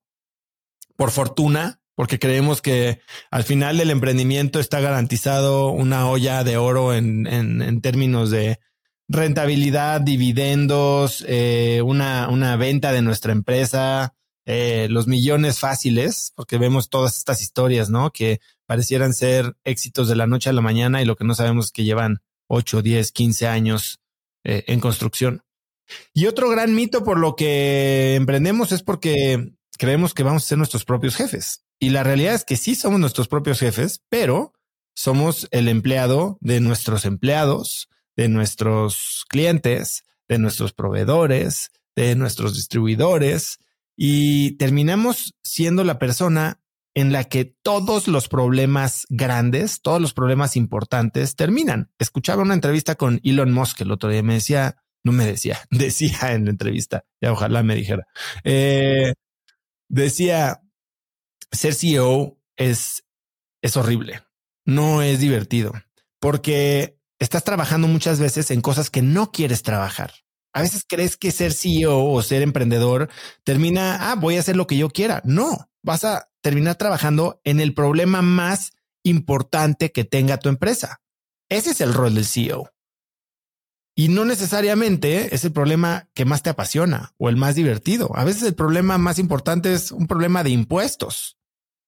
por 0.96 1.10
fortuna, 1.10 1.80
porque 1.94 2.18
creemos 2.18 2.62
que 2.62 3.00
al 3.30 3.44
final 3.44 3.78
del 3.78 3.90
emprendimiento 3.90 4.60
está 4.60 4.80
garantizado 4.80 5.68
una 5.68 6.08
olla 6.08 6.44
de 6.44 6.56
oro 6.56 6.94
en, 6.94 7.26
en, 7.26 7.80
términos 7.80 8.30
de 8.30 8.58
rentabilidad, 9.08 10.00
dividendos, 10.00 11.24
eh, 11.28 11.82
una, 11.84 12.28
una 12.28 12.56
venta 12.56 12.92
de 12.92 13.02
nuestra 13.02 13.32
empresa, 13.32 14.14
eh, 14.44 14.88
los 14.90 15.06
millones 15.06 15.60
fáciles, 15.60 16.32
porque 16.34 16.58
vemos 16.58 16.88
todas 16.88 17.16
estas 17.16 17.40
historias, 17.42 17.90
¿no? 17.90 18.10
Que 18.10 18.40
parecieran 18.66 19.14
ser 19.14 19.56
éxitos 19.64 20.08
de 20.08 20.16
la 20.16 20.26
noche 20.26 20.50
a 20.50 20.52
la 20.52 20.60
mañana 20.60 21.00
y 21.00 21.04
lo 21.04 21.16
que 21.16 21.24
no 21.24 21.34
sabemos 21.34 21.66
es 21.66 21.72
que 21.72 21.84
llevan 21.84 22.22
8, 22.48 22.82
10, 22.82 23.12
15 23.12 23.46
años 23.46 24.00
eh, 24.44 24.64
en 24.66 24.80
construcción. 24.80 25.42
Y 26.12 26.26
otro 26.26 26.48
gran 26.48 26.74
mito 26.74 27.04
por 27.04 27.18
lo 27.18 27.36
que 27.36 28.14
emprendemos 28.16 28.72
es 28.72 28.82
porque 28.82 29.52
creemos 29.78 30.14
que 30.14 30.22
vamos 30.22 30.44
a 30.44 30.48
ser 30.48 30.58
nuestros 30.58 30.84
propios 30.84 31.14
jefes. 31.14 31.64
Y 31.78 31.90
la 31.90 32.02
realidad 32.02 32.34
es 32.34 32.44
que 32.44 32.56
sí 32.56 32.74
somos 32.74 33.00
nuestros 33.00 33.28
propios 33.28 33.58
jefes, 33.58 34.02
pero 34.08 34.52
somos 34.94 35.48
el 35.50 35.68
empleado 35.68 36.38
de 36.40 36.60
nuestros 36.60 37.04
empleados, 37.04 37.88
de 38.16 38.28
nuestros 38.28 39.24
clientes, 39.28 40.04
de 40.28 40.38
nuestros 40.38 40.72
proveedores, 40.72 41.70
de 41.94 42.14
nuestros 42.14 42.54
distribuidores 42.54 43.58
y 43.96 44.52
terminamos 44.52 45.34
siendo 45.42 45.84
la 45.84 45.98
persona 45.98 46.62
en 46.94 47.12
la 47.12 47.24
que 47.24 47.44
todos 47.44 48.06
los 48.06 48.28
problemas 48.28 49.06
grandes, 49.08 49.80
todos 49.80 50.00
los 50.00 50.12
problemas 50.12 50.56
importantes 50.56 51.36
terminan. 51.36 51.90
Escuchaba 51.98 52.42
una 52.42 52.54
entrevista 52.54 52.96
con 52.96 53.20
Elon 53.24 53.52
Musk 53.52 53.80
el 53.80 53.92
otro 53.92 54.10
día, 54.10 54.22
me 54.22 54.34
decía, 54.34 54.76
no 55.04 55.12
me 55.12 55.24
decía, 55.24 55.60
decía 55.70 56.32
en 56.32 56.44
la 56.44 56.50
entrevista, 56.50 57.04
ya 57.20 57.32
ojalá 57.32 57.62
me 57.62 57.74
dijera, 57.74 58.06
eh, 58.44 59.14
decía, 59.88 60.62
ser 61.50 61.74
CEO 61.74 62.38
es, 62.56 63.04
es 63.62 63.76
horrible, 63.76 64.22
no 64.66 65.02
es 65.02 65.18
divertido, 65.18 65.72
porque 66.20 66.98
estás 67.18 67.44
trabajando 67.44 67.88
muchas 67.88 68.20
veces 68.20 68.50
en 68.50 68.60
cosas 68.60 68.90
que 68.90 69.02
no 69.02 69.32
quieres 69.32 69.62
trabajar. 69.62 70.12
A 70.52 70.60
veces 70.60 70.84
crees 70.86 71.16
que 71.16 71.30
ser 71.30 71.52
CEO 71.52 72.04
o 72.04 72.22
ser 72.22 72.42
emprendedor 72.42 73.08
termina, 73.44 74.10
ah, 74.10 74.14
voy 74.14 74.36
a 74.36 74.40
hacer 74.40 74.56
lo 74.56 74.66
que 74.66 74.76
yo 74.76 74.90
quiera. 74.90 75.22
No, 75.24 75.70
vas 75.82 76.04
a 76.04 76.28
terminar 76.42 76.76
trabajando 76.76 77.40
en 77.44 77.60
el 77.60 77.74
problema 77.74 78.22
más 78.22 78.72
importante 79.02 79.92
que 79.92 80.04
tenga 80.04 80.38
tu 80.38 80.48
empresa. 80.48 81.00
Ese 81.48 81.70
es 81.70 81.80
el 81.80 81.94
rol 81.94 82.14
del 82.14 82.26
CEO. 82.26 82.70
Y 83.94 84.08
no 84.08 84.24
necesariamente 84.24 85.34
es 85.34 85.44
el 85.44 85.52
problema 85.52 86.08
que 86.14 86.24
más 86.24 86.42
te 86.42 86.50
apasiona 86.50 87.14
o 87.18 87.28
el 87.28 87.36
más 87.36 87.54
divertido. 87.54 88.10
A 88.16 88.24
veces 88.24 88.42
el 88.44 88.54
problema 88.54 88.96
más 88.96 89.18
importante 89.18 89.74
es 89.74 89.92
un 89.92 90.06
problema 90.06 90.42
de 90.42 90.50
impuestos. 90.50 91.36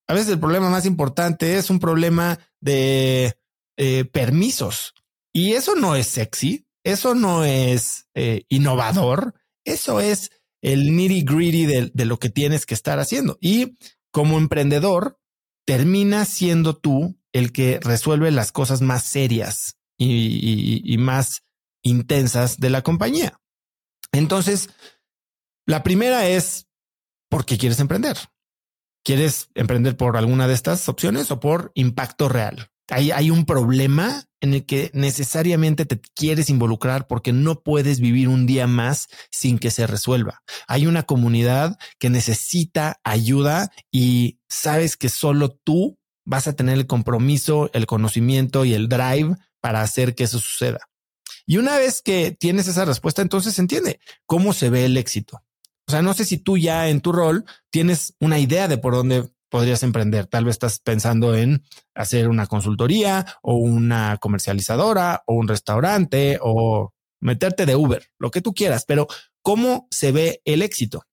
A 0.07 0.13
veces 0.13 0.33
el 0.33 0.41
problema 0.41 0.69
más 0.69 0.85
importante 0.85 1.57
es 1.57 1.71
un 1.71 1.79
problema 1.79 2.39
de 2.61 3.39
eh, 3.79 4.05
permisos. 4.05 4.95
Y 5.33 5.55
eso 5.55 5.75
no 5.75 5.97
es 5.97 6.07
sexy, 6.07 6.67
eso 6.85 7.15
no 7.15 7.45
es 7.45 8.09
eh, 8.15 8.45
innovador, 8.49 9.35
eso 9.65 10.01
es 10.01 10.31
el 10.63 10.95
nitty 10.95 11.23
gritty 11.23 11.67
de, 11.67 12.05
lo 12.05 12.19
que 12.19 12.29
tienes 12.29 12.67
que 12.67 12.75
estar 12.75 12.99
haciendo. 12.99 13.39
Y 13.41 13.77
como 14.13 14.39
emprendedor, 14.39 15.19
termina 15.67 16.25
siendo 16.27 16.77
tú 16.77 17.19
el 17.33 17.53
que 17.53 17.81
resuelve 17.83 18.31
las 18.31 18.53
cosas 18.53 18.83
más 18.83 19.05
serias 19.05 19.79
y, 19.99 20.97
más 20.99 21.43
intensas 21.83 22.59
de 22.59 22.71
la 22.71 22.83
compañía. 22.83 23.41
Entonces, 24.13 24.71
la 25.67 25.83
primera 25.83 26.27
es, 26.29 26.67
¿por 27.29 27.45
qué 27.45 27.59
quieres 27.59 27.81
emprender? 27.81 28.17
¿Quieres 29.05 29.49
emprender 29.55 29.97
por 29.97 30.17
alguna 30.17 30.49
de 30.49 30.55
estas 30.55 30.89
opciones 30.89 31.31
o 31.31 31.41
por 31.41 31.73
impacto 31.75 32.29
real? 32.29 32.71
Hay, 32.89 33.11
hay 33.11 33.31
un 33.31 33.45
problema 33.45 34.29
en 34.45 34.55
el 34.55 34.65
que 34.65 34.91
necesariamente 34.95 35.87
te 35.87 36.01
quieres 36.15 36.49
involucrar 36.51 37.07
porque 37.07 37.33
no 37.33 37.63
puedes 37.63 37.99
vivir 37.99 38.29
un 38.29 38.47
día 38.47 38.67
más 38.67 39.09
sin 39.31 39.59
que 39.59 39.71
se 39.71 39.87
resuelva. 39.87 40.43
Hay 40.69 40.87
una 40.87 41.03
comunidad 41.03 41.77
que 41.99 42.11
necesita 42.11 43.01
ayuda 43.03 43.73
y 43.91 44.39
sabes 44.49 44.97
que 44.97 45.09
solo 45.09 45.51
tú 45.51 45.99
vas 46.25 46.47
a 46.47 46.53
tener 46.55 46.79
el 46.79 46.87
compromiso, 46.87 47.71
el 47.73 47.87
conocimiento 47.87 48.65
y 48.65 48.75
el 48.75 48.89
drive 48.89 49.37
para 49.61 49.81
hacer 49.81 50.15
que 50.15 50.25
eso 50.25 50.39
suceda. 50.39 50.79
Y 51.47 51.59
una 51.59 51.77
vez 51.77 52.01
que 52.03 52.31
tienes 52.31 52.69
esa 52.69 52.85
respuesta, 52.85 53.23
entonces 53.23 53.59
entiende 53.59 54.01
cómo 54.27 54.53
se 54.53 54.71
ve 54.71 54.85
el 54.85 54.97
éxito. 54.97 55.43
O 55.87 55.91
sea, 55.91 56.01
no 56.01 56.15
sé 56.15 56.25
si 56.25 56.39
tú 56.39 56.57
ya 56.57 56.89
en 56.89 57.01
tu 57.01 57.13
rol 57.13 57.45
tienes 57.71 58.15
una 58.19 58.39
idea 58.39 58.69
de 58.69 58.79
por 58.79 58.95
dónde 58.95 59.31
podrías 59.55 59.85
emprender. 59.85 60.27
Tal 60.27 60.47
vez 60.47 60.55
estás 60.55 60.81
pensando 60.81 61.37
en 61.37 61.63
hacer 61.95 62.29
una 62.29 62.49
consultoría 62.49 63.25
o 63.41 63.55
una 63.55 64.17
comercializadora 64.17 65.23
o 65.29 65.35
un 65.35 65.47
restaurante 65.47 66.41
o 66.43 66.93
meterte 67.21 67.65
de 67.65 67.77
Uber, 67.77 68.05
lo 68.19 68.33
que 68.33 68.41
tú 68.41 68.53
quieras, 68.53 68.85
pero 68.85 69.07
¿cómo 69.43 69.87
se 69.93 70.11
ve 70.11 70.43
el 70.45 70.61
éxito? 70.61 71.05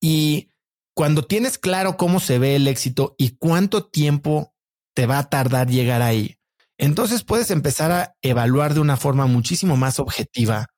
Y 0.00 0.52
cuando 0.94 1.24
tienes 1.24 1.58
claro 1.58 1.96
cómo 1.96 2.20
se 2.20 2.38
ve 2.38 2.54
el 2.54 2.68
éxito 2.68 3.16
y 3.18 3.30
cuánto 3.30 3.84
tiempo 3.84 4.54
te 4.94 5.06
va 5.06 5.18
a 5.18 5.28
tardar 5.28 5.68
llegar 5.68 6.02
ahí, 6.02 6.36
entonces 6.78 7.24
puedes 7.24 7.50
empezar 7.50 7.90
a 7.90 8.14
evaluar 8.22 8.74
de 8.74 8.80
una 8.80 8.96
forma 8.96 9.26
muchísimo 9.26 9.76
más 9.76 9.98
objetiva 9.98 10.68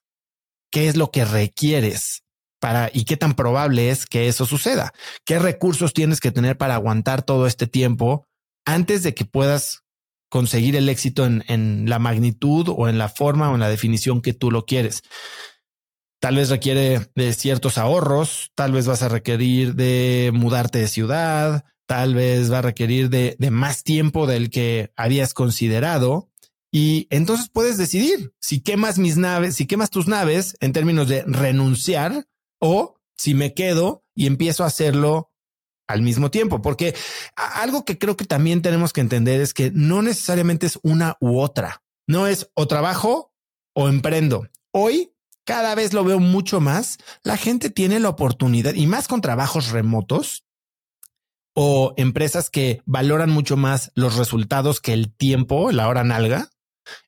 qué 0.71 0.89
es 0.89 0.97
lo 0.97 1.11
que 1.11 1.27
requieres 1.27 2.25
para 2.63 2.93
y 2.95 3.07
qué 3.07 3.17
tan 3.17 3.35
probable 3.35 3.91
es 3.91 4.07
que 4.07 4.29
eso 4.29 4.47
suceda. 4.47 4.93
¿Qué 5.25 5.41
recursos 5.41 5.93
tienes 5.93 6.21
que 6.21 6.31
tener 6.31 6.57
para 6.57 6.77
aguantar 6.77 7.23
todo 7.23 7.49
este 7.49 7.67
tiempo 7.67 8.29
antes 8.65 9.03
de 9.03 9.15
que 9.15 9.25
puedas 9.25 9.83
conseguir 10.29 10.77
el 10.77 10.89
éxito 10.89 11.27
en, 11.27 11.89
la 11.91 11.99
magnitud 11.99 12.69
o 12.69 12.89
en 12.89 12.99
la 12.99 13.09
forma 13.09 13.51
o 13.51 13.55
en 13.55 13.61
la 13.61 13.69
definición 13.69 14.23
que 14.23 14.33
tú 14.33 14.53
lo 14.53 14.65
quieres? 14.65 15.03
Tal 16.21 16.37
vez 16.37 16.51
requiere 16.51 17.11
de 17.17 17.33
ciertos 17.33 17.79
ahorros, 17.79 18.53
tal 18.55 18.71
vez 18.71 18.87
vas 18.87 19.03
a 19.03 19.09
requerir 19.09 19.75
de 19.75 20.31
mudarte 20.33 20.79
de 20.79 20.87
ciudad, 20.87 21.65
tal 21.89 22.15
vez 22.15 22.53
va 22.53 22.59
a 22.59 22.63
requerir 22.63 23.11
de, 23.11 23.35
de 23.41 23.51
más 23.51 23.83
tiempo 23.83 24.29
del 24.29 24.51
que 24.51 24.93
habías 24.95 25.35
considerado. 25.35 26.31
Y 26.71 27.09
entonces 27.11 27.49
puedes 27.53 27.77
decidir 27.77 28.33
si 28.39 28.61
quemas 28.61 29.01
mis 29.01 29.17
naves, 29.17 29.57
si 29.57 29.67
quemas 29.67 29.91
tus 29.91 30.07
naves 30.07 30.57
en 30.61 30.73
términos 30.73 31.09
de 31.09 31.25
renunciar 31.27 32.29
o 32.63 32.95
si 33.17 33.35
me 33.35 33.55
quedo 33.55 34.05
y 34.15 34.27
empiezo 34.27 34.63
a 34.63 34.69
hacerlo 34.69 35.33
al 35.89 36.01
mismo 36.01 36.31
tiempo, 36.31 36.63
porque 36.63 36.95
algo 37.37 37.85
que 37.85 37.99
creo 37.99 38.17
que 38.17 38.25
también 38.25 38.63
tenemos 38.63 38.93
que 38.93 39.01
entender 39.01 39.41
es 39.41 39.53
que 39.53 39.73
no 39.75 40.01
necesariamente 40.01 40.67
es 40.67 40.79
una 40.83 41.17
u 41.21 41.41
otra, 41.41 41.83
no 42.07 42.29
es 42.29 42.51
o 42.55 42.69
trabajo 42.69 43.35
o 43.75 43.89
emprendo. 43.89 44.49
Hoy 44.71 45.13
cada 45.45 45.75
vez 45.75 45.93
lo 45.93 46.05
veo 46.05 46.21
mucho 46.21 46.61
más, 46.61 46.99
la 47.25 47.37
gente 47.37 47.69
tiene 47.69 47.99
la 47.99 48.11
oportunidad 48.11 48.75
y 48.75 48.87
más 48.87 49.09
con 49.09 49.21
trabajos 49.21 49.71
remotos 49.71 50.45
o 51.55 51.95
empresas 51.97 52.49
que 52.49 52.81
valoran 52.87 53.29
mucho 53.29 53.57
más 53.57 53.91
los 53.95 54.17
resultados 54.17 54.81
que 54.81 54.93
el 54.93 55.13
tiempo, 55.13 55.73
la 55.73 55.89
hora 55.89 56.05
nalga, 56.05 56.51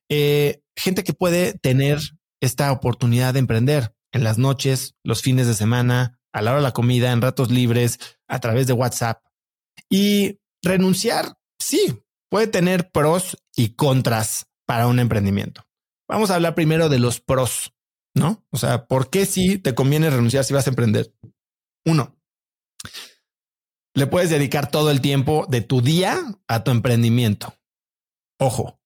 eh, 0.09 0.61
gente 0.75 1.05
que 1.05 1.13
puede 1.13 1.57
tener 1.57 1.99
esta 2.41 2.71
oportunidad 2.73 3.33
de 3.33 3.39
emprender 3.39 3.94
en 4.15 4.23
las 4.23 4.37
noches, 4.37 4.95
los 5.03 5.21
fines 5.21 5.45
de 5.45 5.53
semana, 5.53 6.21
a 6.31 6.41
la 6.41 6.51
hora 6.51 6.61
de 6.61 6.63
la 6.63 6.71
comida, 6.71 7.11
en 7.11 7.21
ratos 7.21 7.51
libres, 7.51 7.99
a 8.29 8.39
través 8.39 8.65
de 8.65 8.71
WhatsApp. 8.71 9.21
Y 9.89 10.39
renunciar, 10.63 11.37
sí, 11.59 12.01
puede 12.29 12.47
tener 12.47 12.91
pros 12.91 13.37
y 13.57 13.75
contras 13.75 14.47
para 14.65 14.87
un 14.87 14.99
emprendimiento. 14.99 15.67
Vamos 16.07 16.31
a 16.31 16.35
hablar 16.35 16.55
primero 16.55 16.87
de 16.87 16.97
los 16.97 17.19
pros, 17.19 17.73
¿no? 18.13 18.41
O 18.51 18.57
sea, 18.57 18.87
¿por 18.87 19.09
qué 19.09 19.25
sí 19.25 19.57
te 19.57 19.75
conviene 19.75 20.09
renunciar 20.09 20.45
si 20.45 20.53
vas 20.53 20.67
a 20.67 20.69
emprender? 20.69 21.13
Uno, 21.83 22.17
le 23.93 24.07
puedes 24.07 24.29
dedicar 24.29 24.71
todo 24.71 24.91
el 24.91 25.01
tiempo 25.01 25.45
de 25.49 25.59
tu 25.59 25.81
día 25.81 26.21
a 26.47 26.63
tu 26.63 26.71
emprendimiento. 26.71 27.53
Ojo, 28.39 28.79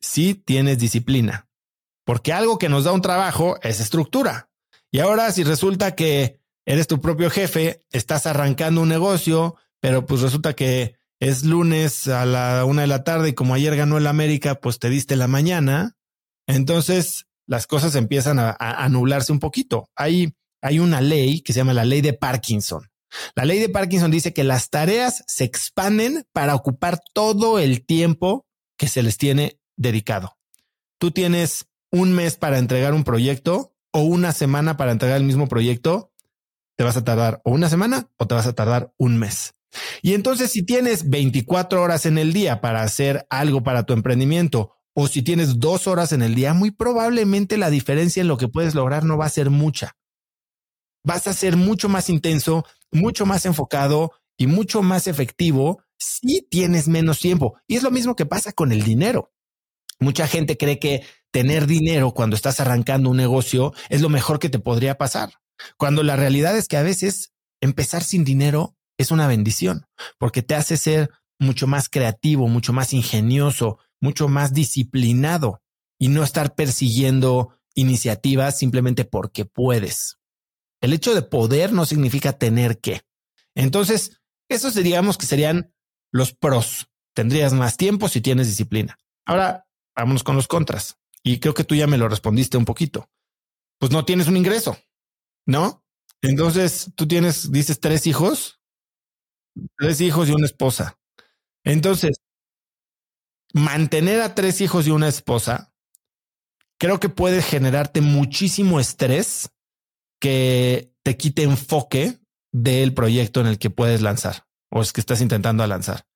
si 0.00 0.34
tienes 0.34 0.78
disciplina, 0.78 1.48
porque 2.04 2.32
algo 2.32 2.58
que 2.58 2.68
nos 2.68 2.84
da 2.84 2.92
un 2.92 3.02
trabajo 3.02 3.58
es 3.60 3.80
estructura. 3.80 4.47
Y 4.90 5.00
ahora 5.00 5.30
si 5.32 5.44
resulta 5.44 5.94
que 5.94 6.40
eres 6.66 6.86
tu 6.86 7.00
propio 7.00 7.30
jefe, 7.30 7.84
estás 7.90 8.26
arrancando 8.26 8.82
un 8.82 8.88
negocio, 8.88 9.56
pero 9.80 10.06
pues 10.06 10.22
resulta 10.22 10.54
que 10.54 10.96
es 11.20 11.44
lunes 11.44 12.08
a 12.08 12.24
la 12.24 12.64
una 12.64 12.82
de 12.82 12.88
la 12.88 13.04
tarde 13.04 13.30
y 13.30 13.34
como 13.34 13.54
ayer 13.54 13.76
ganó 13.76 13.98
el 13.98 14.06
América, 14.06 14.56
pues 14.60 14.78
te 14.78 14.88
diste 14.88 15.16
la 15.16 15.28
mañana. 15.28 15.96
Entonces 16.46 17.26
las 17.46 17.66
cosas 17.66 17.94
empiezan 17.94 18.38
a, 18.38 18.56
a, 18.58 18.88
nublarse 18.88 19.32
un 19.32 19.40
poquito. 19.40 19.88
Hay, 19.96 20.34
hay 20.62 20.78
una 20.78 21.00
ley 21.00 21.40
que 21.40 21.52
se 21.52 21.60
llama 21.60 21.74
la 21.74 21.84
ley 21.84 22.02
de 22.02 22.12
Parkinson. 22.12 22.88
La 23.34 23.46
ley 23.46 23.58
de 23.58 23.70
Parkinson 23.70 24.10
dice 24.10 24.34
que 24.34 24.44
las 24.44 24.68
tareas 24.68 25.24
se 25.26 25.44
expanden 25.44 26.26
para 26.32 26.54
ocupar 26.54 27.00
todo 27.14 27.58
el 27.58 27.84
tiempo 27.84 28.46
que 28.76 28.86
se 28.86 29.02
les 29.02 29.16
tiene 29.16 29.58
dedicado. 29.76 30.36
Tú 30.98 31.10
tienes 31.10 31.66
un 31.90 32.12
mes 32.12 32.36
para 32.36 32.58
entregar 32.58 32.92
un 32.92 33.04
proyecto, 33.04 33.74
o 33.92 34.02
una 34.02 34.32
semana 34.32 34.76
para 34.76 34.92
entregar 34.92 35.16
el 35.16 35.24
mismo 35.24 35.48
proyecto, 35.48 36.12
te 36.76 36.84
vas 36.84 36.96
a 36.96 37.04
tardar 37.04 37.40
o 37.44 37.50
una 37.50 37.68
semana 37.68 38.08
o 38.16 38.26
te 38.26 38.34
vas 38.34 38.46
a 38.46 38.54
tardar 38.54 38.92
un 38.98 39.18
mes. 39.18 39.54
Y 40.02 40.14
entonces 40.14 40.50
si 40.50 40.62
tienes 40.62 41.10
24 41.10 41.82
horas 41.82 42.06
en 42.06 42.18
el 42.18 42.32
día 42.32 42.60
para 42.60 42.82
hacer 42.82 43.26
algo 43.30 43.62
para 43.62 43.84
tu 43.84 43.92
emprendimiento 43.92 44.72
o 44.94 45.08
si 45.08 45.22
tienes 45.22 45.60
dos 45.60 45.86
horas 45.86 46.12
en 46.12 46.22
el 46.22 46.34
día, 46.34 46.54
muy 46.54 46.70
probablemente 46.70 47.56
la 47.56 47.70
diferencia 47.70 48.20
en 48.20 48.28
lo 48.28 48.36
que 48.36 48.48
puedes 48.48 48.74
lograr 48.74 49.04
no 49.04 49.16
va 49.16 49.26
a 49.26 49.30
ser 49.30 49.50
mucha. 49.50 49.96
Vas 51.04 51.26
a 51.26 51.34
ser 51.34 51.56
mucho 51.56 51.88
más 51.88 52.10
intenso, 52.10 52.64
mucho 52.90 53.24
más 53.24 53.46
enfocado 53.46 54.12
y 54.36 54.46
mucho 54.46 54.82
más 54.82 55.06
efectivo 55.06 55.82
si 55.98 56.42
tienes 56.42 56.88
menos 56.88 57.20
tiempo. 57.20 57.58
Y 57.66 57.76
es 57.76 57.82
lo 57.82 57.90
mismo 57.90 58.16
que 58.16 58.26
pasa 58.26 58.52
con 58.52 58.72
el 58.72 58.82
dinero. 58.82 59.32
Mucha 60.00 60.26
gente 60.26 60.56
cree 60.56 60.78
que 60.78 61.04
tener 61.30 61.66
dinero 61.66 62.12
cuando 62.12 62.36
estás 62.36 62.60
arrancando 62.60 63.10
un 63.10 63.16
negocio 63.16 63.72
es 63.88 64.00
lo 64.00 64.08
mejor 64.08 64.38
que 64.38 64.48
te 64.48 64.58
podría 64.58 64.96
pasar. 64.96 65.34
Cuando 65.76 66.02
la 66.02 66.16
realidad 66.16 66.56
es 66.56 66.68
que 66.68 66.76
a 66.76 66.82
veces 66.82 67.32
empezar 67.60 68.02
sin 68.02 68.24
dinero 68.24 68.76
es 68.98 69.10
una 69.10 69.26
bendición 69.26 69.86
porque 70.18 70.42
te 70.42 70.54
hace 70.54 70.76
ser 70.76 71.10
mucho 71.38 71.66
más 71.66 71.88
creativo, 71.88 72.48
mucho 72.48 72.72
más 72.72 72.92
ingenioso, 72.92 73.78
mucho 74.00 74.28
más 74.28 74.52
disciplinado 74.52 75.60
y 75.98 76.08
no 76.08 76.22
estar 76.22 76.54
persiguiendo 76.54 77.54
iniciativas 77.74 78.58
simplemente 78.58 79.04
porque 79.04 79.44
puedes. 79.44 80.18
El 80.80 80.92
hecho 80.92 81.14
de 81.14 81.22
poder 81.22 81.72
no 81.72 81.86
significa 81.86 82.32
tener 82.32 82.78
que. 82.78 83.02
Entonces, 83.54 84.20
Esos 84.50 84.74
digamos 84.74 85.18
que 85.18 85.26
serían 85.26 85.74
los 86.10 86.32
pros. 86.32 86.88
Tendrías 87.14 87.52
más 87.52 87.76
tiempo 87.76 88.08
si 88.08 88.22
tienes 88.22 88.46
disciplina. 88.46 88.96
Ahora, 89.26 89.66
vámonos 89.94 90.24
con 90.24 90.36
los 90.36 90.48
contras. 90.48 90.97
Y 91.22 91.40
creo 91.40 91.54
que 91.54 91.64
tú 91.64 91.74
ya 91.74 91.86
me 91.86 91.98
lo 91.98 92.08
respondiste 92.08 92.56
un 92.56 92.64
poquito. 92.64 93.10
Pues 93.78 93.92
no 93.92 94.04
tienes 94.04 94.28
un 94.28 94.36
ingreso, 94.36 94.78
¿no? 95.46 95.84
Entonces 96.22 96.90
tú 96.96 97.06
tienes, 97.06 97.52
dices, 97.52 97.80
tres 97.80 98.06
hijos, 98.06 98.60
tres 99.76 100.00
hijos 100.00 100.28
y 100.28 100.32
una 100.32 100.46
esposa. 100.46 100.98
Entonces, 101.64 102.20
mantener 103.52 104.20
a 104.20 104.34
tres 104.34 104.60
hijos 104.60 104.86
y 104.86 104.90
una 104.90 105.08
esposa, 105.08 105.72
creo 106.78 107.00
que 107.00 107.08
puede 107.08 107.42
generarte 107.42 108.00
muchísimo 108.00 108.80
estrés 108.80 109.50
que 110.20 110.92
te 111.02 111.16
quite 111.16 111.42
enfoque 111.42 112.20
del 112.52 112.94
proyecto 112.94 113.40
en 113.40 113.46
el 113.46 113.58
que 113.58 113.70
puedes 113.70 114.02
lanzar 114.02 114.46
o 114.70 114.82
es 114.82 114.92
que 114.92 115.00
estás 115.00 115.20
intentando 115.20 115.66
lanzar. 115.66 116.07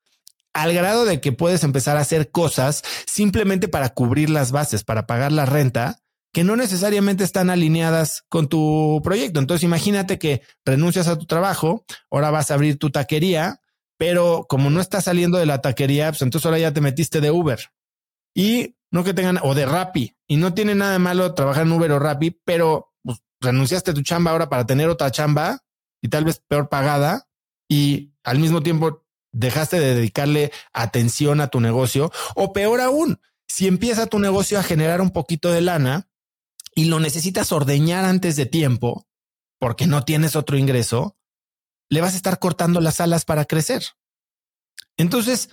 Al 0.55 0.75
grado 0.75 1.05
de 1.05 1.21
que 1.21 1.33
puedes 1.33 1.65
empezar 1.65 1.97
a 1.97 2.01
hacer 2.01 2.31
cosas 2.31 2.83
simplemente 3.07 3.69
para 3.69 3.91
cubrir 3.91 4.31
las 4.31 4.53
bases, 4.53 4.85
para 4.85 5.07
pagar 5.07 5.33
la 5.33 5.47
renta, 5.47 5.99
que 6.33 6.45
no 6.45 6.57
necesariamente 6.57 7.25
están 7.25 7.51
alineadas 7.51 8.25
con 8.29 8.49
tu 8.49 9.01
proyecto. 9.05 9.39
Entonces 9.39 9.65
imagínate 9.65 10.19
que 10.19 10.43
renuncias 10.65 11.09
a 11.09 11.19
tu 11.19 11.27
trabajo, 11.27 11.85
ahora 12.11 12.31
vas 12.31 12.51
a 12.51 12.55
abrir 12.55 12.79
tu 12.79 12.91
taquería, 12.91 13.61
pero 13.99 14.47
como 14.49 14.71
no 14.71 14.81
estás 14.81 15.05
saliendo 15.05 15.39
de 15.39 15.47
la 15.47 15.61
taquería, 15.61 16.11
pues 16.11 16.23
entonces 16.23 16.47
ahora 16.47 16.59
ya 16.59 16.73
te 16.73 16.81
metiste 16.81 17.21
de 17.21 17.31
Uber. 17.31 17.61
Y 18.35 18.77
no 18.91 19.05
que 19.05 19.15
tengan, 19.15 19.39
o 19.43 19.55
de 19.55 19.67
Rappi, 19.67 20.17
y 20.27 20.37
no 20.37 20.55
tiene 20.55 20.75
nada 20.75 20.93
de 20.93 20.99
malo 20.99 21.35
trabajar 21.35 21.67
en 21.67 21.73
Uber 21.73 21.93
o 21.93 21.99
Rappi, 21.99 22.31
pero 22.45 22.95
pues, 23.03 23.19
renunciaste 23.41 23.91
a 23.91 23.95
tu 23.95 24.03
chamba 24.03 24.31
ahora 24.31 24.49
para 24.49 24.67
tener 24.67 24.89
otra 24.89 25.11
chamba 25.11 25.61
y 26.03 26.09
tal 26.09 26.25
vez 26.25 26.43
peor 26.47 26.69
pagada 26.69 27.29
y 27.69 28.15
al 28.25 28.39
mismo 28.39 28.63
tiempo 28.63 29.07
dejaste 29.33 29.81
de 29.81 29.95
dedicarle 29.95 30.53
atención 30.73 31.41
a 31.41 31.49
tu 31.49 31.61
negocio 31.61 32.13
o 32.35 32.53
peor 32.53 32.81
aún, 32.81 33.21
si 33.47 33.67
empieza 33.67 34.07
tu 34.07 34.19
negocio 34.19 34.59
a 34.59 34.63
generar 34.63 35.01
un 35.01 35.11
poquito 35.11 35.51
de 35.51 35.61
lana, 35.61 36.09
y 36.75 36.87
lo 36.87 37.01
necesitas 37.01 37.53
ordeñar 37.53 38.05
antes 38.05 38.37
de 38.37 38.47
tiempo 38.47 39.07
porque 39.59 39.87
no 39.87 40.05
tienes 40.05 40.35
otro 40.35 40.57
ingreso, 40.57 41.17
le 41.89 42.01
vas 42.01 42.15
a 42.15 42.17
estar 42.17 42.39
cortando 42.39 42.81
las 42.81 43.01
alas 43.01 43.25
para 43.25 43.45
crecer. 43.45 43.85
Entonces, 44.97 45.51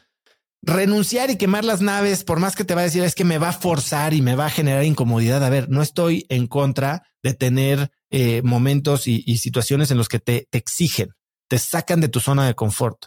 renunciar 0.62 1.30
y 1.30 1.38
quemar 1.38 1.64
las 1.64 1.82
naves, 1.82 2.24
por 2.24 2.40
más 2.40 2.56
que 2.56 2.64
te 2.64 2.74
va 2.74 2.82
a 2.82 2.86
decir 2.86 3.04
es 3.04 3.14
que 3.14 3.24
me 3.24 3.38
va 3.38 3.50
a 3.50 3.54
forzar 3.54 4.14
y 4.14 4.22
me 4.22 4.36
va 4.36 4.48
a 4.48 4.50
generar 4.50 4.84
incomodidad. 4.84 5.44
A 5.44 5.50
ver, 5.50 5.70
no 5.70 5.82
estoy 5.82 6.26
en 6.30 6.48
contra 6.48 7.04
de 7.22 7.34
tener 7.34 7.92
eh, 8.10 8.42
momentos 8.44 9.08
y, 9.08 9.24
y, 9.28 9.38
situaciones 9.38 9.92
en 9.92 9.98
los 9.98 10.10
que 10.10 10.20
te, 10.20 10.48
te 10.50 10.58
exigen, 10.58 11.14
te 11.48 11.60
sacan 11.60 12.02
de 12.02 12.08
tu 12.08 12.20
zona 12.20 12.48
de 12.48 12.56
confort, 12.56 13.06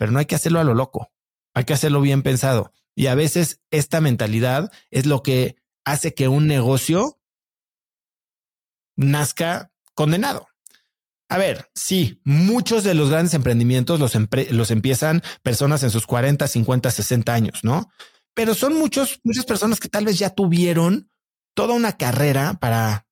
pero 0.00 0.12
no 0.12 0.18
hay 0.18 0.24
que 0.24 0.34
hacerlo 0.34 0.60
a 0.60 0.64
lo 0.64 0.72
loco. 0.72 1.12
Hay 1.52 1.64
que 1.64 1.74
hacerlo 1.74 2.00
bien 2.00 2.22
pensado. 2.22 2.72
Y 2.94 3.08
a 3.08 3.14
veces 3.14 3.60
esta 3.70 4.00
mentalidad 4.00 4.72
es 4.90 5.04
lo 5.04 5.22
que 5.22 5.56
hace 5.84 6.14
que 6.14 6.26
un 6.26 6.46
negocio 6.46 7.20
nazca 8.96 9.70
condenado. 9.94 10.48
A 11.28 11.36
ver, 11.36 11.70
sí, 11.74 12.18
muchos 12.24 12.82
de 12.82 12.94
los 12.94 13.10
grandes 13.10 13.34
emprendimientos 13.34 14.00
los, 14.00 14.16
los 14.52 14.70
empiezan 14.70 15.22
personas 15.42 15.82
en 15.82 15.90
sus 15.90 16.06
40, 16.06 16.48
50, 16.48 16.90
60 16.90 17.34
años, 17.34 17.60
¿no? 17.62 17.90
Pero 18.32 18.54
son 18.54 18.78
muchos, 18.78 19.20
muchas 19.22 19.44
personas 19.44 19.80
que 19.80 19.90
tal 19.90 20.06
vez 20.06 20.18
ya 20.18 20.30
tuvieron 20.30 21.10
toda 21.52 21.74
una 21.74 21.98
carrera 21.98 22.54
para 22.54 23.06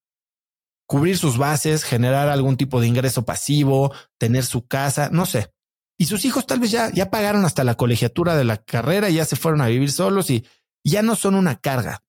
cubrir 0.86 1.18
sus 1.18 1.36
bases, 1.36 1.84
generar 1.84 2.30
algún 2.30 2.56
tipo 2.56 2.80
de 2.80 2.86
ingreso 2.86 3.26
pasivo, 3.26 3.92
tener 4.16 4.46
su 4.46 4.66
casa, 4.66 5.10
no 5.12 5.26
sé. 5.26 5.52
Y 5.98 6.06
sus 6.06 6.24
hijos 6.24 6.46
tal 6.46 6.60
vez 6.60 6.70
ya, 6.70 6.92
ya 6.92 7.10
pagaron 7.10 7.44
hasta 7.44 7.64
la 7.64 7.74
colegiatura 7.74 8.36
de 8.36 8.44
la 8.44 8.56
carrera 8.56 9.10
y 9.10 9.14
ya 9.14 9.24
se 9.24 9.36
fueron 9.36 9.60
a 9.60 9.66
vivir 9.66 9.90
solos 9.90 10.30
y 10.30 10.46
ya 10.84 11.02
no 11.02 11.16
son 11.16 11.34
una 11.34 11.56
carga. 11.56 12.04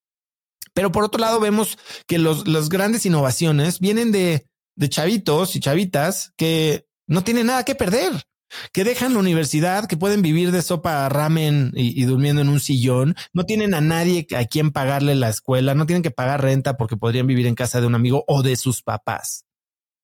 Pero 0.73 0.91
por 0.91 1.03
otro 1.03 1.19
lado, 1.19 1.39
vemos 1.39 1.77
que 2.07 2.19
los, 2.19 2.47
las 2.47 2.69
grandes 2.69 3.05
innovaciones 3.05 3.79
vienen 3.79 4.11
de, 4.11 4.47
de 4.75 4.89
chavitos 4.89 5.55
y 5.55 5.59
chavitas 5.59 6.33
que 6.37 6.87
no 7.07 7.23
tienen 7.23 7.47
nada 7.47 7.65
que 7.65 7.75
perder, 7.75 8.23
que 8.71 8.83
dejan 8.83 9.13
la 9.13 9.19
universidad, 9.19 9.87
que 9.87 9.97
pueden 9.97 10.21
vivir 10.21 10.51
de 10.51 10.61
sopa 10.61 11.09
ramen 11.09 11.71
y, 11.75 12.03
durmiendo 12.05 12.41
en 12.41 12.49
un 12.49 12.59
sillón, 12.59 13.15
no 13.33 13.45
tienen 13.45 13.73
a 13.73 13.81
nadie 13.81 14.25
a 14.35 14.45
quien 14.45 14.71
pagarle 14.71 15.15
la 15.15 15.29
escuela, 15.29 15.75
no 15.75 15.85
tienen 15.85 16.03
que 16.03 16.11
pagar 16.11 16.41
renta 16.41 16.77
porque 16.77 16.97
podrían 16.97 17.27
vivir 17.27 17.47
en 17.47 17.55
casa 17.55 17.81
de 17.81 17.87
un 17.87 17.95
amigo 17.95 18.23
o 18.27 18.41
de 18.41 18.55
sus 18.55 18.81
papás. 18.81 19.45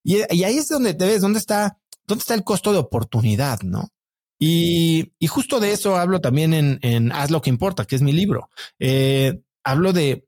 Y, 0.04 0.22
ahí 0.44 0.58
es 0.58 0.68
donde 0.68 0.94
te 0.94 1.06
ves, 1.06 1.22
dónde 1.22 1.40
está, 1.40 1.80
dónde 2.08 2.22
está 2.22 2.34
el 2.34 2.44
costo 2.44 2.72
de 2.72 2.80
oportunidad, 2.80 3.62
¿no? 3.62 3.90
Y, 4.40 5.14
y 5.18 5.28
justo 5.28 5.60
de 5.60 5.72
eso 5.72 5.98
hablo 5.98 6.20
también 6.20 6.54
en, 6.54 6.80
en 6.82 7.12
Haz 7.12 7.32
lo 7.32 7.42
que 7.42 7.50
importa, 7.50 7.86
que 7.86 7.96
es 7.96 8.02
mi 8.02 8.12
libro. 8.12 8.50
Eh, 8.80 9.42
hablo 9.64 9.94
de 9.94 10.28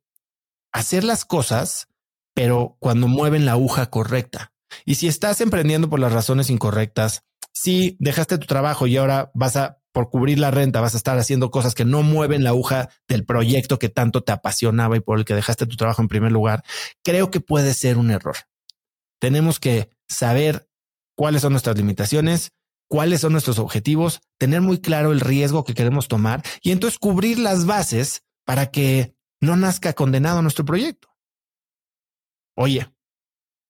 hacer 0.71 1.03
las 1.03 1.25
cosas, 1.25 1.87
pero 2.33 2.77
cuando 2.79 3.07
mueven 3.07 3.45
la 3.45 3.53
aguja 3.53 3.89
correcta. 3.89 4.53
Y 4.85 4.95
si 4.95 5.07
estás 5.07 5.41
emprendiendo 5.41 5.89
por 5.89 5.99
las 5.99 6.13
razones 6.13 6.49
incorrectas, 6.49 7.23
si 7.53 7.97
dejaste 7.99 8.37
tu 8.37 8.45
trabajo 8.45 8.87
y 8.87 8.97
ahora 8.97 9.31
vas 9.33 9.55
a, 9.55 9.79
por 9.91 10.09
cubrir 10.09 10.37
la 10.37 10.51
renta, 10.51 10.81
vas 10.81 10.93
a 10.93 10.97
estar 10.97 11.17
haciendo 11.17 11.49
cosas 11.49 11.73
que 11.73 11.85
no 11.85 12.03
mueven 12.03 12.43
la 12.43 12.51
aguja 12.51 12.89
del 13.07 13.25
proyecto 13.25 13.79
que 13.79 13.89
tanto 13.89 14.23
te 14.23 14.31
apasionaba 14.31 14.95
y 14.95 14.99
por 14.99 15.17
el 15.17 15.25
que 15.25 15.33
dejaste 15.33 15.65
tu 15.65 15.75
trabajo 15.75 16.01
en 16.01 16.07
primer 16.07 16.31
lugar, 16.31 16.63
creo 17.03 17.31
que 17.31 17.39
puede 17.39 17.73
ser 17.73 17.97
un 17.97 18.11
error. 18.11 18.35
Tenemos 19.19 19.59
que 19.59 19.89
saber 20.07 20.66
cuáles 21.17 21.41
son 21.41 21.51
nuestras 21.51 21.75
limitaciones, 21.75 22.51
cuáles 22.87 23.21
son 23.21 23.31
nuestros 23.33 23.59
objetivos, 23.59 24.21
tener 24.37 24.61
muy 24.61 24.79
claro 24.79 25.11
el 25.11 25.19
riesgo 25.19 25.63
que 25.63 25.73
queremos 25.73 26.07
tomar 26.07 26.43
y 26.61 26.71
entonces 26.71 26.99
cubrir 26.99 27.39
las 27.39 27.65
bases 27.65 28.23
para 28.45 28.67
que 28.71 29.15
no 29.41 29.55
nazca 29.55 29.93
condenado 29.93 30.41
nuestro 30.41 30.63
proyecto. 30.63 31.09
Oye, 32.55 32.87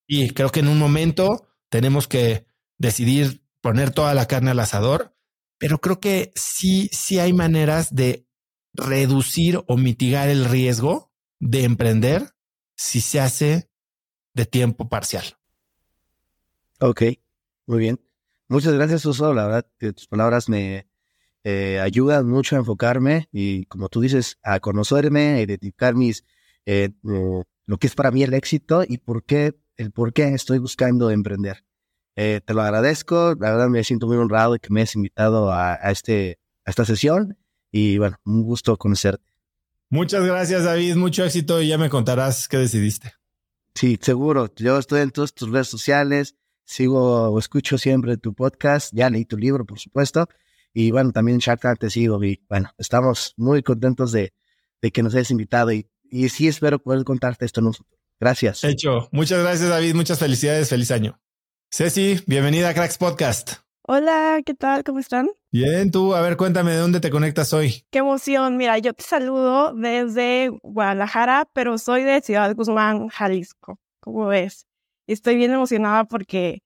y 0.06 0.30
creo 0.30 0.50
que 0.50 0.60
en 0.60 0.68
un 0.68 0.78
momento 0.78 1.48
tenemos 1.70 2.06
que 2.06 2.46
decidir 2.76 3.42
poner 3.60 3.90
toda 3.90 4.14
la 4.14 4.26
carne 4.26 4.50
al 4.50 4.60
asador, 4.60 5.16
pero 5.58 5.80
creo 5.80 6.00
que 6.00 6.32
sí, 6.34 6.88
sí 6.92 7.18
hay 7.18 7.32
maneras 7.32 7.94
de 7.94 8.26
reducir 8.74 9.62
o 9.66 9.76
mitigar 9.76 10.28
el 10.28 10.44
riesgo 10.44 11.12
de 11.40 11.64
emprender 11.64 12.34
si 12.76 13.00
se 13.00 13.20
hace 13.20 13.70
de 14.34 14.46
tiempo 14.46 14.88
parcial. 14.88 15.38
Ok, 16.80 17.02
muy 17.68 17.78
bien. 17.78 18.00
Muchas 18.48 18.72
gracias, 18.72 19.06
Uso. 19.06 19.32
La 19.34 19.46
verdad, 19.46 19.66
que 19.78 19.92
tus 19.92 20.08
palabras 20.08 20.48
me, 20.48 20.88
eh, 21.44 21.80
ayuda 21.80 22.22
mucho 22.22 22.56
a 22.56 22.58
enfocarme 22.58 23.28
y, 23.32 23.64
como 23.66 23.88
tú 23.88 24.00
dices, 24.00 24.38
a 24.42 24.60
conocerme, 24.60 25.34
a 25.34 25.40
identificar 25.40 25.94
mis, 25.94 26.24
eh, 26.66 26.90
lo 27.02 27.78
que 27.78 27.86
es 27.86 27.94
para 27.94 28.10
mí 28.10 28.22
el 28.22 28.34
éxito 28.34 28.84
y 28.86 28.98
por 28.98 29.24
qué, 29.24 29.54
el 29.76 29.92
por 29.92 30.12
qué 30.12 30.34
estoy 30.34 30.58
buscando 30.58 31.10
emprender. 31.10 31.64
Eh, 32.16 32.40
te 32.44 32.52
lo 32.52 32.62
agradezco, 32.62 33.36
la 33.38 33.52
verdad 33.52 33.68
me 33.68 33.84
siento 33.84 34.08
muy 34.08 34.16
honrado 34.16 34.54
de 34.54 34.58
que 34.58 34.68
me 34.70 34.80
hayas 34.80 34.96
invitado 34.96 35.52
a, 35.52 35.74
este, 35.90 36.40
a 36.64 36.70
esta 36.70 36.84
sesión 36.84 37.38
y 37.70 37.96
bueno, 37.98 38.18
un 38.24 38.42
gusto 38.42 38.76
conocerte. 38.76 39.24
Muchas 39.88 40.24
gracias 40.24 40.64
David, 40.64 40.96
mucho 40.96 41.24
éxito 41.24 41.62
y 41.62 41.68
ya 41.68 41.78
me 41.78 41.88
contarás 41.88 42.48
qué 42.48 42.58
decidiste. 42.58 43.14
Sí, 43.74 43.98
seguro. 44.02 44.52
Yo 44.56 44.76
estoy 44.78 45.02
en 45.02 45.12
todas 45.12 45.32
tus 45.32 45.48
redes 45.50 45.68
sociales, 45.68 46.34
sigo 46.68 47.30
o 47.30 47.38
escucho 47.38 47.78
siempre 47.78 48.18
tu 48.18 48.34
podcast, 48.34 48.92
ya 48.94 49.08
leí 49.08 49.24
tu 49.24 49.38
libro, 49.38 49.64
por 49.64 49.78
supuesto, 49.78 50.28
y 50.74 50.90
bueno, 50.90 51.12
también 51.12 51.38
Shark 51.38 51.62
Tank 51.62 51.78
te 51.78 51.88
sigo 51.88 52.22
y 52.22 52.44
bueno, 52.48 52.70
estamos 52.76 53.32
muy 53.38 53.62
contentos 53.62 54.12
de, 54.12 54.34
de 54.82 54.90
que 54.90 55.02
nos 55.02 55.14
hayas 55.14 55.30
invitado 55.30 55.72
y, 55.72 55.88
y 56.10 56.28
sí 56.28 56.46
espero 56.46 56.78
poder 56.78 57.04
contarte 57.04 57.46
esto 57.46 57.60
en 57.60 57.68
un 57.68 57.74
futuro. 57.74 57.98
Gracias. 58.20 58.64
Hecho. 58.64 59.08
Muchas 59.12 59.40
gracias, 59.40 59.68
David. 59.68 59.94
Muchas 59.94 60.18
felicidades. 60.18 60.68
Feliz 60.68 60.90
año. 60.90 61.20
Ceci, 61.70 62.20
bienvenida 62.26 62.68
a 62.68 62.74
Cracks 62.74 62.98
Podcast. 62.98 63.52
Hola, 63.82 64.40
¿qué 64.44 64.54
tal? 64.54 64.84
¿Cómo 64.84 64.98
están? 64.98 65.30
Bien, 65.50 65.90
tú, 65.90 66.14
a 66.14 66.20
ver, 66.20 66.36
cuéntame 66.36 66.72
de 66.72 66.78
dónde 66.78 67.00
te 67.00 67.10
conectas 67.10 67.52
hoy. 67.52 67.84
Qué 67.90 68.00
emoción. 68.00 68.56
Mira, 68.56 68.76
yo 68.78 68.92
te 68.92 69.04
saludo 69.04 69.72
desde 69.72 70.50
Guadalajara, 70.62 71.48
pero 71.54 71.78
soy 71.78 72.02
de 72.02 72.20
Ciudad 72.20 72.54
Guzmán, 72.54 73.08
Jalisco. 73.08 73.78
¿Cómo 74.00 74.26
ves? 74.26 74.67
Estoy 75.08 75.34
bien 75.34 75.52
emocionada 75.52 76.04
porque 76.04 76.62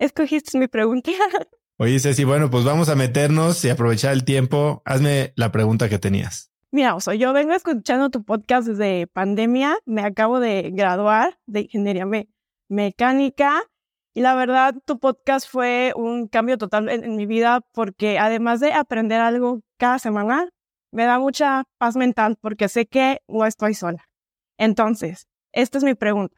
escogiste 0.00 0.58
mi 0.58 0.66
pregunta. 0.66 1.12
Oye, 1.78 2.00
Ceci, 2.00 2.24
bueno, 2.24 2.50
pues 2.50 2.64
vamos 2.64 2.88
a 2.88 2.96
meternos 2.96 3.64
y 3.64 3.70
aprovechar 3.70 4.12
el 4.12 4.24
tiempo. 4.24 4.82
Hazme 4.84 5.32
la 5.36 5.52
pregunta 5.52 5.88
que 5.88 6.00
tenías. 6.00 6.50
Mira, 6.72 6.96
o 6.96 7.00
sea, 7.00 7.14
yo 7.14 7.32
vengo 7.32 7.52
escuchando 7.52 8.10
tu 8.10 8.24
podcast 8.24 8.66
desde 8.66 9.06
pandemia. 9.06 9.76
Me 9.84 10.02
acabo 10.02 10.40
de 10.40 10.70
graduar 10.72 11.38
de 11.46 11.60
ingeniería 11.60 12.06
mecánica 12.68 13.62
y 14.16 14.20
la 14.20 14.36
verdad, 14.36 14.76
tu 14.84 15.00
podcast 15.00 15.48
fue 15.50 15.92
un 15.96 16.28
cambio 16.28 16.56
total 16.56 16.88
en, 16.88 17.16
mi 17.16 17.26
vida 17.26 17.62
porque 17.72 18.16
además 18.16 18.60
de 18.60 18.72
aprender 18.72 19.20
algo 19.20 19.62
cada 19.76 19.98
semana, 19.98 20.48
me 20.92 21.04
da 21.04 21.18
mucha 21.18 21.64
paz 21.78 21.96
mental 21.96 22.36
porque 22.40 22.68
sé 22.68 22.86
que 22.86 23.18
no 23.26 23.44
estoy 23.44 23.74
sola. 23.74 24.04
Entonces, 24.56 25.26
esta 25.50 25.78
es 25.78 25.84
mi 25.84 25.94
pregunta. 25.94 26.36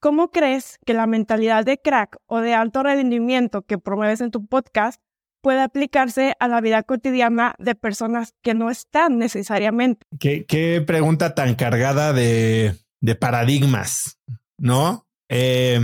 ¿Cómo 0.00 0.30
crees 0.30 0.78
que 0.84 0.94
la 0.94 1.06
mentalidad 1.06 1.64
de 1.64 1.78
crack 1.78 2.16
o 2.26 2.40
de 2.40 2.54
alto 2.54 2.82
rendimiento 2.82 3.62
que 3.62 3.78
promueves 3.78 4.20
en 4.20 4.30
tu 4.30 4.46
podcast 4.46 5.00
puede 5.46 5.62
aplicarse 5.62 6.34
a 6.40 6.48
la 6.48 6.60
vida 6.60 6.82
cotidiana 6.82 7.54
de 7.60 7.76
personas 7.76 8.34
que 8.42 8.52
no 8.52 8.68
están 8.68 9.16
necesariamente. 9.18 10.04
Qué, 10.18 10.82
pregunta 10.84 11.36
tan 11.36 11.54
cargada 11.54 12.12
de, 12.12 12.74
paradigmas, 13.20 14.18
¿no? 14.58 15.06
Eh, 15.28 15.80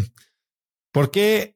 ¿por, 0.91 1.13
qué, 1.13 1.55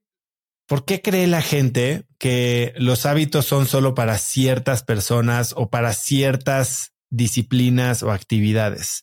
¿Por 0.69 0.85
qué 0.85 1.03
cree 1.03 1.27
la 1.27 1.43
gente 1.43 2.07
que 2.21 2.75
los 2.77 3.07
hábitos 3.07 3.45
son 3.45 3.67
solo 3.67 3.97
para 3.97 4.19
ciertas 4.19 4.85
personas 4.85 5.53
o 5.57 5.69
para 5.69 5.93
ciertas 5.93 6.93
disciplinas 7.11 8.05
o 8.05 8.13
actividades? 8.13 9.03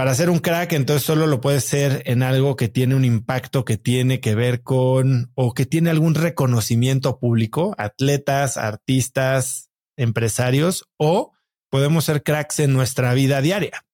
Para 0.00 0.14
ser 0.14 0.30
un 0.30 0.38
crack, 0.38 0.72
entonces 0.72 1.04
solo 1.04 1.26
lo 1.26 1.42
puedes 1.42 1.62
ser 1.62 2.02
en 2.06 2.22
algo 2.22 2.56
que 2.56 2.68
tiene 2.68 2.94
un 2.94 3.04
impacto 3.04 3.66
que 3.66 3.76
tiene 3.76 4.18
que 4.18 4.34
ver 4.34 4.62
con 4.62 5.30
o 5.34 5.52
que 5.52 5.66
tiene 5.66 5.90
algún 5.90 6.14
reconocimiento 6.14 7.18
público, 7.18 7.74
atletas, 7.76 8.56
artistas, 8.56 9.68
empresarios, 9.98 10.88
o 10.96 11.34
podemos 11.68 12.06
ser 12.06 12.22
cracks 12.22 12.60
en 12.60 12.72
nuestra 12.72 13.12
vida 13.12 13.42
diaria. 13.42 13.84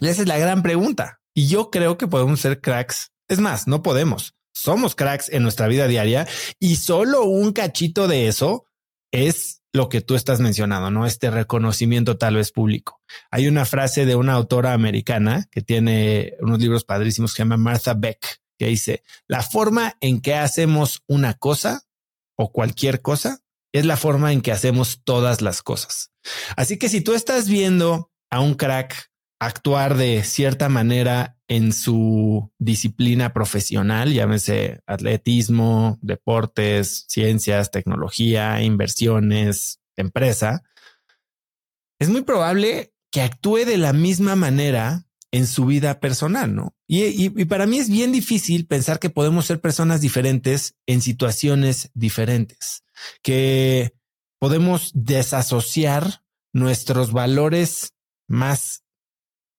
esa 0.00 0.22
es 0.22 0.26
la 0.26 0.38
gran 0.38 0.62
pregunta. 0.62 1.20
Y 1.34 1.48
yo 1.48 1.70
creo 1.70 1.98
que 1.98 2.08
podemos 2.08 2.40
ser 2.40 2.62
cracks. 2.62 3.12
Es 3.28 3.38
más, 3.38 3.68
no 3.68 3.82
podemos. 3.82 4.34
Somos 4.54 4.94
cracks 4.94 5.28
en 5.28 5.42
nuestra 5.42 5.68
vida 5.68 5.86
diaria 5.86 6.26
y 6.60 6.76
solo 6.76 7.24
un 7.24 7.52
cachito 7.52 8.08
de 8.08 8.26
eso 8.26 8.68
es 9.10 9.61
lo 9.72 9.88
que 9.88 10.02
tú 10.02 10.14
estás 10.14 10.40
mencionando, 10.40 10.90
¿no? 10.90 11.06
Este 11.06 11.30
reconocimiento 11.30 12.18
tal 12.18 12.36
vez 12.36 12.52
público. 12.52 13.00
Hay 13.30 13.48
una 13.48 13.64
frase 13.64 14.04
de 14.04 14.14
una 14.16 14.34
autora 14.34 14.74
americana 14.74 15.48
que 15.50 15.62
tiene 15.62 16.34
unos 16.40 16.60
libros 16.60 16.84
padrísimos 16.84 17.32
que 17.32 17.36
se 17.36 17.42
llama 17.42 17.56
Martha 17.56 17.94
Beck, 17.94 18.40
que 18.58 18.66
dice, 18.66 19.02
la 19.26 19.42
forma 19.42 19.96
en 20.00 20.20
que 20.20 20.34
hacemos 20.34 21.02
una 21.06 21.34
cosa 21.34 21.84
o 22.36 22.52
cualquier 22.52 23.00
cosa 23.00 23.40
es 23.72 23.86
la 23.86 23.96
forma 23.96 24.32
en 24.32 24.42
que 24.42 24.52
hacemos 24.52 25.00
todas 25.04 25.40
las 25.40 25.62
cosas. 25.62 26.12
Así 26.56 26.78
que 26.78 26.88
si 26.88 27.00
tú 27.00 27.14
estás 27.14 27.48
viendo 27.48 28.10
a 28.30 28.40
un 28.40 28.54
crack 28.54 29.11
actuar 29.44 29.96
de 29.96 30.22
cierta 30.22 30.68
manera 30.68 31.36
en 31.48 31.72
su 31.72 32.52
disciplina 32.58 33.32
profesional, 33.32 34.12
llámese 34.12 34.80
atletismo, 34.86 35.98
deportes, 36.00 37.06
ciencias, 37.08 37.72
tecnología, 37.72 38.62
inversiones, 38.62 39.80
empresa, 39.96 40.62
es 41.98 42.08
muy 42.08 42.22
probable 42.22 42.94
que 43.10 43.22
actúe 43.22 43.64
de 43.64 43.78
la 43.78 43.92
misma 43.92 44.36
manera 44.36 45.06
en 45.32 45.48
su 45.48 45.66
vida 45.66 45.98
personal, 45.98 46.54
¿no? 46.54 46.76
Y, 46.86 47.04
y, 47.04 47.44
para 47.46 47.66
mí 47.66 47.78
es 47.78 47.88
bien 47.88 48.12
difícil 48.12 48.66
pensar 48.66 48.98
que 48.98 49.10
podemos 49.10 49.46
ser 49.46 49.60
personas 49.60 50.00
diferentes 50.00 50.76
en 50.86 51.00
situaciones 51.00 51.90
diferentes, 51.94 52.84
que 53.22 53.92
podemos 54.38 54.92
desasociar 54.94 56.22
nuestros 56.52 57.12
valores 57.12 57.94
más 58.28 58.81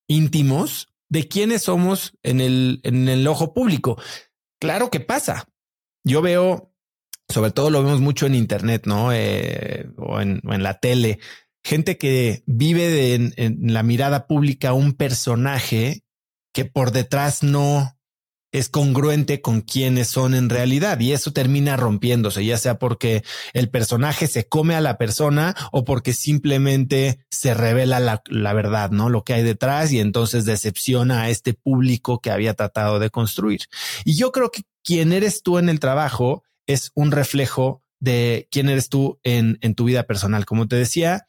íntimos 0.06 0.88
de 1.08 1.28
quiénes 1.28 1.62
somos 1.62 2.16
en 2.22 2.40
el, 2.40 2.80
en 2.82 3.08
el 3.08 3.26
ojo 3.26 3.54
público. 3.54 4.00
Claro 4.60 4.90
que 4.90 5.00
pasa. 5.00 5.48
Yo 6.04 6.22
veo, 6.22 6.72
sobre 7.28 7.50
todo 7.50 7.70
lo 7.70 7.82
vemos 7.82 8.00
mucho 8.00 8.26
en 8.26 8.34
Internet, 8.34 8.82
¿no? 8.86 9.12
Eh, 9.12 9.88
o, 9.96 10.20
en, 10.20 10.40
la 10.44 10.80
tele, 10.80 11.18
gente 11.62 11.98
que 11.98 12.42
vive 12.46 13.14
en, 13.14 13.32
en 13.36 13.72
la 13.72 13.82
mirada 13.82 14.26
pública 14.26 14.72
un 14.72 14.92
personaje 14.92 16.04
que 16.52 16.64
por 16.64 16.92
detrás 16.92 17.42
no, 17.42 17.98
es 18.54 18.68
congruente 18.68 19.40
con 19.40 19.62
quienes 19.62 20.06
son 20.06 20.32
en 20.32 20.48
realidad 20.48 21.00
y 21.00 21.12
eso 21.12 21.32
termina 21.32 21.76
rompiéndose, 21.76 22.44
ya 22.44 22.56
sea 22.56 22.78
porque 22.78 23.24
el 23.52 23.68
personaje 23.68 24.28
se 24.28 24.46
come 24.46 24.76
a 24.76 24.80
la 24.80 24.96
persona 24.96 25.56
o 25.72 25.84
porque 25.84 26.12
simplemente 26.12 27.18
se 27.30 27.52
revela 27.52 27.98
la, 27.98 28.52
verdad, 28.52 28.92
¿no? 28.92 29.08
Lo 29.08 29.24
que 29.24 29.34
hay 29.34 29.42
detrás 29.42 29.90
y 29.90 29.98
entonces 29.98 30.44
decepciona 30.44 31.22
a 31.22 31.30
este 31.30 31.54
público 31.54 32.20
que 32.20 32.30
había 32.30 32.54
tratado 32.54 33.00
de 33.00 33.10
construir. 33.10 33.62
Y 34.04 34.14
yo 34.14 34.30
creo 34.30 34.52
que 34.52 34.62
quien 34.84 35.12
eres 35.12 35.42
tú 35.42 35.58
en 35.58 35.68
el 35.68 35.80
trabajo 35.80 36.44
es 36.68 36.92
un 36.94 37.10
reflejo 37.10 37.82
de 37.98 38.46
quién 38.52 38.68
eres 38.68 38.88
tú 38.88 39.18
en, 39.24 39.58
en 39.62 39.74
tu 39.74 39.82
vida 39.82 40.04
personal. 40.04 40.46
Como 40.46 40.68
te 40.68 40.76
decía, 40.76 41.26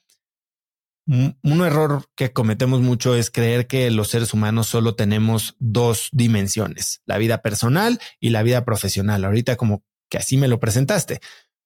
un 1.07 1.65
error 1.65 2.05
que 2.15 2.33
cometemos 2.33 2.81
mucho 2.81 3.15
es 3.15 3.29
creer 3.29 3.67
que 3.67 3.91
los 3.91 4.09
seres 4.09 4.33
humanos 4.33 4.67
solo 4.67 4.95
tenemos 4.95 5.55
dos 5.59 6.09
dimensiones, 6.11 7.01
la 7.05 7.17
vida 7.17 7.41
personal 7.41 7.99
y 8.19 8.29
la 8.29 8.43
vida 8.43 8.65
profesional. 8.65 9.23
Ahorita 9.23 9.55
como 9.55 9.83
que 10.09 10.17
así 10.17 10.37
me 10.37 10.47
lo 10.47 10.59
presentaste. 10.59 11.19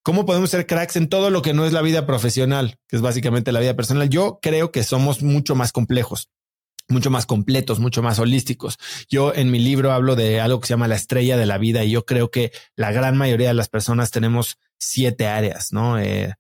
¿Cómo 0.04 0.26
podemos 0.26 0.50
ser 0.50 0.66
cracks 0.66 0.96
en 0.96 1.10
todo 1.10 1.30
lo 1.30 1.42
que 1.42 1.54
no 1.54 1.66
es 1.66 1.74
la 1.74 1.82
vida 1.82 2.06
profesional, 2.06 2.80
que 2.88 2.96
es 2.96 3.02
básicamente 3.02 3.52
la 3.52 3.60
vida 3.60 3.76
personal? 3.76 4.10
Yo 4.10 4.40
creo 4.42 4.72
que 4.72 4.84
somos 4.84 5.22
mucho 5.22 5.56
más 5.56 5.72
complejos 5.72 6.30
mucho 6.90 7.12
más 7.12 7.26
completos, 7.26 7.80
mucho 7.80 8.02
más 8.02 8.20
holísticos. 8.20 8.78
Yo 9.10 9.34
en 9.34 9.52
mi 9.52 9.60
libro 9.60 9.92
hablo 9.92 10.16
de 10.16 10.42
algo 10.42 10.60
que 10.60 10.68
se 10.68 10.74
llama 10.74 10.88
la 10.88 10.96
estrella 10.96 11.38
de 11.38 11.46
la 11.46 11.58
vida 11.58 11.84
y 11.84 11.92
yo 11.92 12.06
creo 12.06 12.32
que 12.32 12.52
la 12.76 12.92
gran 12.92 13.16
mayoría 13.16 13.50
de 13.50 13.54
las 13.54 13.70
personas 13.70 14.12
tenemos 14.12 14.58
siete 14.80 15.28
áreas, 15.28 15.72
¿no? 15.72 16.00
Eh, 16.00 16.34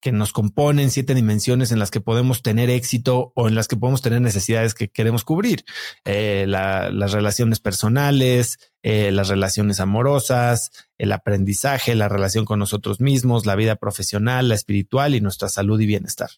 que 0.00 0.12
nos 0.12 0.32
componen, 0.32 0.90
siete 0.90 1.14
dimensiones 1.14 1.72
en 1.72 1.78
las 1.78 1.90
que 1.90 2.00
podemos 2.00 2.42
tener 2.42 2.70
éxito 2.70 3.32
o 3.34 3.48
en 3.48 3.54
las 3.54 3.68
que 3.68 3.76
podemos 3.76 4.02
tener 4.02 4.20
necesidades 4.20 4.74
que 4.74 4.88
queremos 4.88 5.24
cubrir. 5.24 5.64
Eh, 6.04 6.46
las 6.48 7.12
relaciones 7.12 7.60
personales, 7.60 8.58
eh, 8.82 9.12
las 9.12 9.28
relaciones 9.28 9.78
amorosas, 9.80 10.70
el 10.96 11.12
aprendizaje, 11.12 11.94
la 11.94 12.08
relación 12.08 12.44
con 12.44 12.58
nosotros 12.58 13.00
mismos, 13.00 13.46
la 13.46 13.56
vida 13.56 13.76
profesional, 13.76 14.48
la 14.48 14.54
espiritual 14.54 15.14
y 15.14 15.20
nuestra 15.20 15.48
salud 15.48 15.78
y 15.80 15.86
bienestar. 15.86 16.30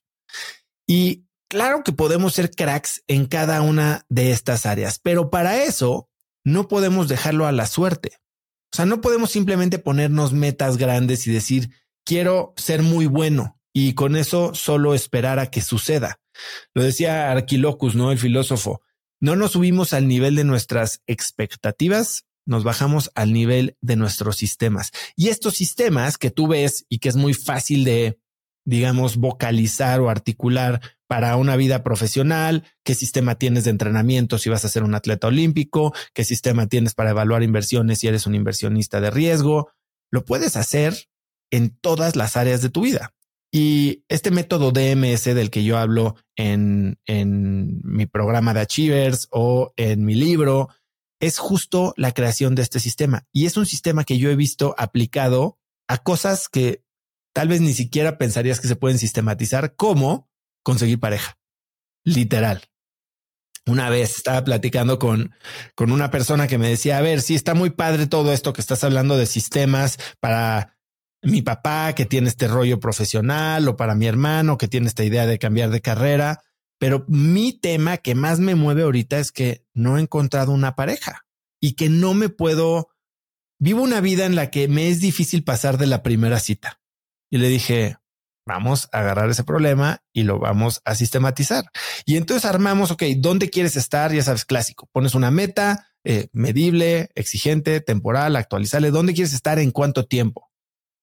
Y 0.87 1.27
claro 1.49 1.85
que 1.85 1.93
podemos 1.93 2.35
ser 2.35 2.51
cracks 2.51 3.05
en 3.07 3.27
cada 3.27 3.63
una 3.63 4.05
de 4.09 4.33
estas 4.33 4.67
áreas, 4.67 4.99
pero 4.99 5.31
para 5.31 5.63
eso 5.63 6.09
no 6.45 6.67
podemos 6.67 7.09
dejarlo 7.09 7.47
a 7.47 7.53
la 7.53 7.67
suerte. 7.67 8.19
O 8.73 8.77
sea, 8.77 8.87
no 8.87 9.01
podemos 9.03 9.31
simplemente 9.31 9.79
ponernos 9.79 10.33
metas 10.33 10.79
grandes 10.79 11.27
y 11.27 11.33
decir, 11.33 11.71
quiero 12.05 12.55
ser 12.57 12.83
muy 12.83 13.07
bueno 13.07 13.59
y 13.73 13.95
con 13.95 14.17
eso 14.17 14.55
solo 14.55 14.95
esperar 14.95 15.39
a 15.39 15.51
que 15.51 15.63
suceda. 15.63 16.21
Lo 16.75 16.83
decía 16.83 17.31
Arquilocus, 17.31 17.95
¿no? 17.95 18.13
El 18.13 18.19
filósofo. 18.19 18.83
No 19.21 19.37
nos 19.37 19.53
subimos 19.53 19.93
al 19.93 20.09
nivel 20.09 20.35
de 20.35 20.45
nuestras 20.45 21.03
expectativas, 21.07 22.25
nos 22.45 22.65
bajamos 22.65 23.11
al 23.15 23.33
nivel 23.33 23.77
de 23.81 23.97
nuestros 23.97 24.37
sistemas. 24.37 24.91
Y 25.17 25.29
estos 25.29 25.55
sistemas 25.55 26.19
que 26.19 26.31
tú 26.31 26.49
ves 26.49 26.87
y 26.89 26.99
que 26.99 27.09
es 27.09 27.17
muy 27.17 27.35
fácil 27.35 27.85
de, 27.85 28.19
digamos, 28.65 29.17
vocalizar 29.17 30.01
o 30.01 30.11
articular 30.11 30.81
para 31.07 31.37
una 31.37 31.57
vida 31.57 31.85
profesional, 31.85 32.65
qué 32.85 32.95
sistema 32.95 33.37
tienes 33.37 33.65
de 33.65 33.71
entrenamiento 33.71 34.39
si 34.39 34.49
vas 34.49 34.65
a 34.65 34.69
ser 34.69 34.83
un 34.83 34.95
atleta 34.95 35.29
olímpico, 35.29 35.95
qué 36.15 36.25
sistema 36.25 36.67
tienes 36.67 36.95
para 36.95 37.11
evaluar 37.11 37.43
inversiones 37.43 38.01
si 38.01 38.09
eres 38.09 38.27
un 38.27 38.35
inversionista 38.35 39.01
de 39.01 39.11
riesgo, 39.11 39.71
lo 40.11 40.25
puedes 40.25 40.57
hacer 40.57 40.95
en 41.53 41.71
todas 41.71 42.17
las 42.17 42.37
áreas 42.37 42.63
de 42.63 42.71
tu 42.71 42.81
vida. 42.81 43.15
Y 43.53 44.05
este 44.09 44.31
método 44.31 44.73
DMS 44.73 45.25
del 45.25 45.51
que 45.51 45.63
yo 45.63 45.79
hablo 45.79 46.17
en, 46.37 46.99
en 47.07 47.81
mi 47.85 48.07
programa 48.07 48.55
de 48.55 48.61
Achievers 48.61 49.29
o 49.31 49.75
en 49.77 50.05
mi 50.05 50.15
libro 50.15 50.71
es 51.21 51.39
justo 51.39 51.93
la 51.97 52.13
creación 52.13 52.55
de 52.55 52.63
este 52.63 52.81
sistema. 52.81 53.27
Y 53.31 53.45
es 53.47 53.57
un 53.57 53.67
sistema 53.67 54.05
que 54.05 54.19
yo 54.19 54.31
he 54.31 54.37
visto 54.37 54.75
aplicado 54.79 55.59
a 55.87 55.99
cosas 55.99 56.49
que 56.49 56.83
tal 57.35 57.49
vez 57.49 57.61
ni 57.61 57.75
siquiera 57.75 58.17
pensarías 58.17 58.59
que 58.59 58.69
se 58.69 58.77
pueden 58.77 58.99
sistematizar, 58.99 59.77
como 59.77 60.31
conseguir 60.65 60.99
pareja. 60.99 61.39
Literal. 62.05 62.63
Una 63.67 63.91
vez 63.91 64.17
estaba 64.17 64.43
platicando 64.43 64.99
con, 64.99 65.35
con 65.77 65.93
una 65.93 66.11
persona 66.11 66.49
que 66.49 66.59
me 66.59 66.69
decía, 66.69 66.99
a 66.99 67.03
ver, 67.03 67.21
si 67.21 67.35
está 67.35 67.55
muy 67.55 67.71
padre 67.71 68.07
todo 68.07 68.33
esto 68.33 68.53
que 68.53 68.61
estás 68.61 68.83
hablando 68.83 69.17
de 69.17 69.27
sistemas 69.27 69.99
para 70.19 70.77
mi 71.23 71.41
papá 71.41 71.95
que 71.95 72.05
tiene 72.05 72.29
este 72.29 72.49
rollo 72.49 72.81
profesional 72.81 73.67
o 73.69 73.77
para 73.77 73.95
mi 73.95 74.07
hermano 74.07 74.59
que 74.59 74.69
tiene 74.69 74.89
esta 74.89 75.05
idea 75.05 75.27
de 75.27 75.39
cambiar 75.39 75.71
de 75.71 75.81
carrera. 75.81 76.43
Pero 76.79 77.05
mi 77.07 77.53
tema 77.53 77.99
que 77.99 78.15
más 78.15 78.41
me 78.41 78.57
mueve 78.57 78.83
ahorita 78.83 79.19
es 79.19 79.31
que 79.31 79.65
no 79.73 79.97
he 79.97 80.01
encontrado 80.01 80.51
una 80.53 80.75
pareja 80.75 81.25
y 81.61 81.75
que 81.75 81.89
no 81.89 82.13
me 82.13 82.29
puedo, 82.29 82.89
vivo 83.61 83.83
una 83.83 84.01
vida 84.01 84.27
en 84.27 84.35
la 84.35 84.51
que 84.51 84.67
me 84.67 84.89
es 84.89 85.01
difícil 85.01 85.45
pasar 85.45 85.79
de 85.79 85.87
la 85.87 86.03
primera 86.03 86.41
cita. 86.41 86.81
Y 87.31 87.39
le 87.39 87.49
dije, 87.49 87.99
vamos 88.45 88.89
a 88.91 88.99
agarrar 88.99 89.31
ese 89.31 89.45
problema 89.45 90.03
y 90.13 90.25
lo 90.25 90.41
vamos 90.41 90.83
a 90.85 90.97
sistematizar. 90.97 91.65
Y 92.05 92.17
entonces 92.17 92.45
armamos, 92.45 92.91
ok, 92.91 93.05
¿dónde 93.19 93.49
quieres 93.49 93.77
estar? 93.77 94.13
Ya 94.13 94.25
sabes, 94.25 94.45
clásico. 94.45 94.89
Pones 94.93 95.15
una 95.15 95.31
meta 95.31 95.89
eh, 96.05 96.29
medible, 96.33 97.11
exigente, 97.15 97.81
temporal, 97.81 98.35
actualizable. 98.35 98.91
¿Dónde 98.91 99.15
quieres 99.15 99.35
estar 99.35 99.61
en 99.61 99.71
cuánto 99.71 100.05
tiempo? 100.05 100.52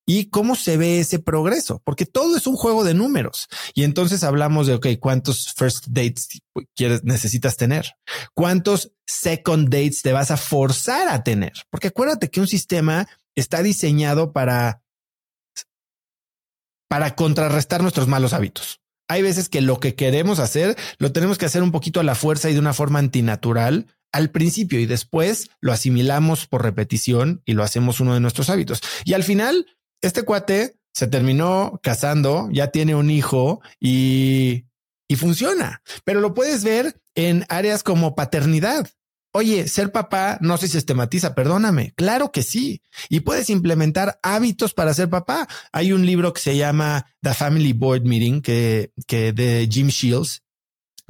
Y 0.10 0.32
cómo 0.32 0.55
se 0.55 0.76
ve 0.76 0.99
ese 0.99 1.20
progreso, 1.20 1.84
porque 1.86 2.07
todo 2.07 2.36
es 2.36 2.47
un 2.47 2.55
juego 2.55 2.84
de 2.84 2.95
números. 2.95 3.47
Y 3.76 3.84
entonces 3.84 4.24
hablamos 4.24 4.66
de, 4.66 4.74
ok, 4.74 4.88
¿cuántos 4.99 5.53
first 5.53 5.86
dates 5.88 6.30
quieres, 6.76 7.03
necesitas 7.03 7.57
tener? 7.57 7.93
¿Cuántos 8.34 8.91
second 9.05 9.70
dates 9.70 10.01
te 10.01 10.12
vas 10.12 10.32
a 10.32 10.38
forzar 10.38 11.10
a 11.10 11.24
tener? 11.24 11.53
Porque 11.70 11.89
acuérdate 11.89 12.32
que 12.32 12.41
un 12.41 12.47
sistema 12.47 13.07
está 13.36 13.62
diseñado 13.62 14.34
para 14.34 14.82
para 16.89 17.14
contrarrestar 17.14 17.84
nuestros 17.84 18.07
malos 18.07 18.34
hábitos. 18.34 18.82
Hay 19.07 19.22
veces 19.22 19.47
que 19.47 19.62
lo 19.62 19.80
que 19.80 19.93
queremos 19.93 20.39
hacer 20.39 20.76
lo 20.97 21.12
tenemos 21.12 21.38
que 21.38 21.45
hacer 21.45 21.62
un 21.62 21.72
poquito 21.72 21.99
a 21.99 22.03
la 22.03 22.16
fuerza 22.16 22.49
y 22.49 22.53
de 22.53 22.60
una 22.60 22.74
forma 22.74 22.97
antinatural 22.97 23.86
al 24.12 24.32
principio 24.32 24.80
y 24.80 24.88
después 24.88 25.51
lo 25.62 25.72
asimilamos 25.72 26.47
por 26.47 26.64
repetición 26.64 27.43
y 27.45 27.53
lo 27.53 27.64
hacemos 27.64 27.99
uno 27.99 28.16
de 28.16 28.22
nuestros 28.22 28.49
hábitos. 28.49 28.82
Y 29.05 29.14
al 29.14 29.24
final, 29.24 29.68
este 30.02 30.24
cuate 30.24 30.78
se 30.93 31.08
terminó 31.08 31.80
casando, 31.84 32.50
ya 32.52 32.68
tiene 32.68 32.95
un 32.95 33.10
hijo 33.10 33.62
y, 33.80 34.66
y 35.08 35.16
funciona, 35.16 35.82
pero 36.04 36.20
lo 36.20 36.34
puedes 36.34 36.64
ver 36.64 37.02
en 37.16 37.45
áreas 37.50 37.84
como 37.84 38.16
paternidad. 38.16 38.89
Oye, 39.32 39.68
ser 39.68 39.91
papá 39.91 40.39
no 40.41 40.58
se 40.58 40.68
sistematiza, 40.68 41.36
perdóname. 41.36 41.93
Claro 41.95 42.32
que 42.32 42.41
sí. 42.41 42.82
Y 43.10 43.20
puedes 43.20 43.52
implementar 43.52 44.20
hábitos 44.24 44.74
para 44.74 44.91
ser 44.95 45.08
papá. 45.08 45.47
Hay 45.72 45.93
un 45.93 46.04
libro 46.04 46.34
que 46.34 46.41
se 46.41 46.58
llama 46.58 47.06
The 47.22 47.36
Family 47.36 47.74
Board 47.74 48.06
Meeting 48.06 48.41
que, 48.41 48.91
que 49.06 49.32
de 49.32 49.70
Jim 49.72 49.89
Shields 49.89 50.41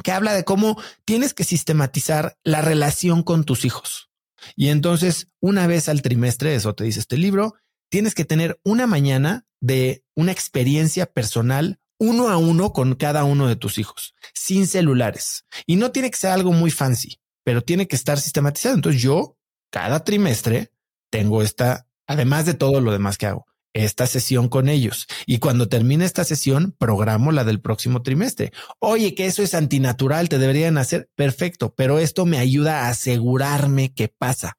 que 0.03 0.11
habla 0.11 0.33
de 0.33 0.43
cómo 0.43 0.81
tienes 1.05 1.33
que 1.33 1.43
sistematizar 1.43 2.37
la 2.43 2.61
relación 2.61 3.23
con 3.23 3.43
tus 3.43 3.65
hijos. 3.65 4.09
Y 4.55 4.69
entonces, 4.69 5.27
una 5.39 5.67
vez 5.67 5.89
al 5.89 6.01
trimestre, 6.01 6.55
eso 6.55 6.73
te 6.73 6.85
dice 6.85 6.99
este 6.99 7.17
libro, 7.17 7.55
tienes 7.89 8.15
que 8.15 8.25
tener 8.25 8.59
una 8.63 8.87
mañana 8.87 9.45
de 9.59 10.03
una 10.15 10.31
experiencia 10.31 11.05
personal 11.05 11.79
uno 11.99 12.29
a 12.29 12.37
uno 12.37 12.71
con 12.71 12.95
cada 12.95 13.25
uno 13.25 13.47
de 13.47 13.57
tus 13.57 13.77
hijos, 13.77 14.15
sin 14.33 14.67
celulares. 14.67 15.45
Y 15.65 15.75
no 15.75 15.91
tiene 15.91 16.09
que 16.09 16.17
ser 16.17 16.31
algo 16.31 16.53
muy 16.53 16.71
fancy, 16.71 17.19
pero 17.43 17.61
tiene 17.61 17.87
que 17.87 17.97
estar 17.97 18.19
sistematizado. 18.19 18.75
Entonces 18.75 19.01
yo, 19.01 19.37
cada 19.69 20.03
trimestre, 20.03 20.71
tengo 21.11 21.41
esta, 21.41 21.87
además 22.07 22.45
de 22.45 22.53
todo 22.53 22.79
lo 22.79 22.91
demás 22.91 23.17
que 23.17 23.25
hago, 23.25 23.45
esta 23.73 24.07
sesión 24.07 24.47
con 24.47 24.69
ellos. 24.69 25.07
Y 25.25 25.39
cuando 25.39 25.67
termine 25.67 26.05
esta 26.05 26.23
sesión, 26.23 26.73
programo 26.77 27.31
la 27.31 27.43
del 27.43 27.59
próximo 27.59 28.01
trimestre. 28.01 28.53
Oye, 28.79 29.13
que 29.13 29.25
eso 29.25 29.43
es 29.43 29.53
antinatural, 29.53 30.29
te 30.29 30.37
deberían 30.37 30.77
hacer 30.77 31.09
perfecto, 31.15 31.73
pero 31.75 31.99
esto 31.99 32.25
me 32.25 32.39
ayuda 32.39 32.85
a 32.85 32.89
asegurarme 32.89 33.93
que 33.93 34.07
pasa. 34.07 34.57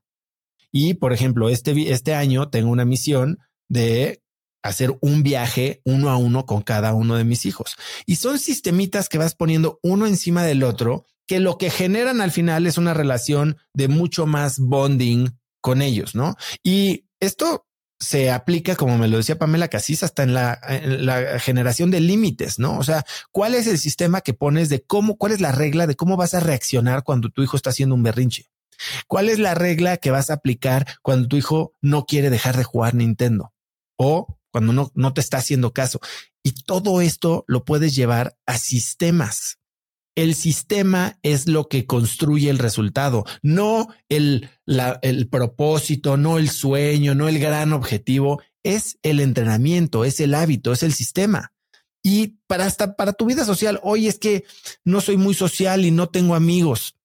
Y 0.72 0.94
por 0.94 1.12
ejemplo, 1.12 1.48
este, 1.48 1.92
este 1.92 2.14
año 2.14 2.48
tengo 2.48 2.70
una 2.70 2.84
misión 2.84 3.38
de 3.68 4.22
hacer 4.62 4.96
un 5.00 5.22
viaje 5.22 5.80
uno 5.84 6.10
a 6.10 6.16
uno 6.16 6.44
con 6.46 6.62
cada 6.62 6.92
uno 6.94 7.16
de 7.16 7.24
mis 7.24 7.46
hijos. 7.46 7.76
Y 8.06 8.16
son 8.16 8.38
sistemitas 8.38 9.08
que 9.08 9.18
vas 9.18 9.34
poniendo 9.34 9.78
uno 9.82 10.06
encima 10.06 10.44
del 10.44 10.62
otro, 10.62 11.06
que 11.26 11.40
lo 11.40 11.58
que 11.58 11.70
generan 11.70 12.20
al 12.20 12.30
final 12.30 12.66
es 12.66 12.76
una 12.76 12.94
relación 12.94 13.56
de 13.72 13.88
mucho 13.88 14.26
más 14.26 14.58
bonding 14.58 15.30
con 15.60 15.82
ellos, 15.82 16.14
¿no? 16.14 16.36
Y 16.62 17.06
esto 17.20 17.66
se 18.00 18.30
aplica, 18.30 18.76
como 18.76 18.96
me 18.96 19.08
lo 19.08 19.18
decía 19.18 19.38
Pamela 19.38 19.68
Casís, 19.68 20.02
hasta 20.02 20.22
en 20.22 20.32
la, 20.32 20.58
en 20.66 21.04
la, 21.04 21.38
generación 21.38 21.90
de 21.90 22.00
límites, 22.00 22.58
¿no? 22.58 22.78
O 22.78 22.82
sea, 22.82 23.04
¿cuál 23.30 23.54
es 23.54 23.66
el 23.66 23.78
sistema 23.78 24.22
que 24.22 24.32
pones 24.32 24.70
de 24.70 24.82
cómo, 24.82 25.16
cuál 25.16 25.32
es 25.32 25.40
la 25.40 25.52
regla 25.52 25.86
de 25.86 25.96
cómo 25.96 26.16
vas 26.16 26.32
a 26.32 26.40
reaccionar 26.40 27.04
cuando 27.04 27.28
tu 27.28 27.42
hijo 27.42 27.56
está 27.56 27.70
haciendo 27.70 27.94
un 27.94 28.02
berrinche? 28.02 28.46
¿Cuál 29.06 29.28
es 29.28 29.38
la 29.38 29.54
regla 29.54 29.96
que 29.96 30.10
vas 30.10 30.30
a 30.30 30.34
aplicar 30.34 30.86
cuando 31.02 31.28
tu 31.28 31.36
hijo 31.36 31.74
no 31.80 32.06
quiere 32.06 32.30
dejar 32.30 32.56
de 32.56 32.64
jugar 32.64 32.94
Nintendo? 32.94 33.52
O 33.96 34.38
cuando 34.50 34.72
no, 34.72 34.90
no 34.94 35.14
te 35.14 35.20
está 35.20 35.38
haciendo 35.38 35.72
caso. 35.72 36.00
Y 36.42 36.52
todo 36.52 37.00
esto 37.00 37.44
lo 37.46 37.64
puedes 37.64 37.94
llevar 37.94 38.36
a 38.46 38.58
sistemas. 38.58 39.58
El 40.16 40.34
sistema 40.34 41.18
es 41.22 41.46
lo 41.46 41.68
que 41.68 41.86
construye 41.86 42.50
el 42.50 42.58
resultado, 42.58 43.24
no 43.42 43.88
el, 44.08 44.50
la, 44.66 44.98
el 45.02 45.28
propósito, 45.28 46.16
no 46.16 46.38
el 46.38 46.50
sueño, 46.50 47.14
no 47.14 47.28
el 47.28 47.38
gran 47.38 47.72
objetivo. 47.72 48.42
Es 48.62 48.98
el 49.02 49.20
entrenamiento, 49.20 50.04
es 50.04 50.20
el 50.20 50.34
hábito, 50.34 50.72
es 50.72 50.82
el 50.82 50.92
sistema. 50.92 51.52
Y 52.02 52.38
para 52.46 52.66
hasta 52.66 52.96
para 52.96 53.12
tu 53.12 53.26
vida 53.26 53.44
social, 53.44 53.78
hoy 53.82 54.08
es 54.08 54.18
que 54.18 54.44
no 54.84 55.00
soy 55.00 55.16
muy 55.16 55.34
social 55.34 55.84
y 55.84 55.90
no 55.90 56.08
tengo 56.08 56.34
amigos. 56.34 56.96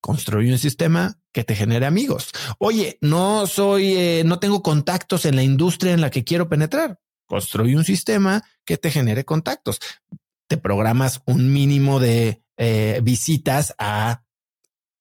Construye 0.00 0.52
un 0.52 0.58
sistema 0.58 1.18
que 1.32 1.44
te 1.44 1.56
genere 1.56 1.86
amigos. 1.86 2.30
Oye, 2.58 2.98
no 3.00 3.46
soy, 3.46 3.94
eh, 3.96 4.22
no 4.24 4.38
tengo 4.38 4.62
contactos 4.62 5.24
en 5.24 5.36
la 5.36 5.42
industria 5.42 5.92
en 5.92 6.00
la 6.00 6.10
que 6.10 6.24
quiero 6.24 6.48
penetrar. 6.48 7.00
Construye 7.26 7.76
un 7.76 7.84
sistema 7.84 8.42
que 8.64 8.78
te 8.78 8.90
genere 8.90 9.24
contactos. 9.24 9.78
Te 10.46 10.56
programas 10.56 11.20
un 11.26 11.52
mínimo 11.52 12.00
de 12.00 12.42
eh, 12.56 13.00
visitas 13.02 13.74
a 13.78 14.22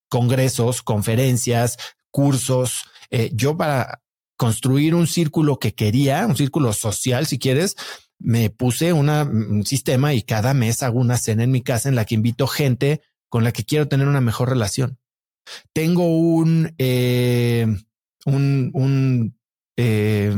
congresos, 0.09 0.81
conferencias, 0.81 1.77
cursos. 2.11 2.85
Eh, 3.11 3.31
yo 3.33 3.55
para 3.55 4.01
construir 4.35 4.93
un 4.95 5.07
círculo 5.07 5.59
que 5.59 5.73
quería, 5.73 6.25
un 6.25 6.35
círculo 6.35 6.73
social, 6.73 7.25
si 7.25 7.39
quieres, 7.39 7.75
me 8.19 8.49
puse 8.49 8.93
una, 8.93 9.23
un 9.23 9.65
sistema 9.65 10.13
y 10.13 10.21
cada 10.21 10.53
mes 10.53 10.83
hago 10.83 10.99
una 10.99 11.17
cena 11.17 11.43
en 11.43 11.51
mi 11.51 11.61
casa 11.61 11.89
en 11.89 11.95
la 11.95 12.05
que 12.05 12.15
invito 12.15 12.47
gente 12.47 13.01
con 13.29 13.43
la 13.43 13.51
que 13.51 13.63
quiero 13.63 13.87
tener 13.87 14.07
una 14.07 14.21
mejor 14.21 14.49
relación. 14.49 14.99
Tengo 15.73 16.07
un, 16.07 16.73
eh, 16.77 17.67
un, 18.25 18.71
un 18.73 19.37
eh, 19.77 20.35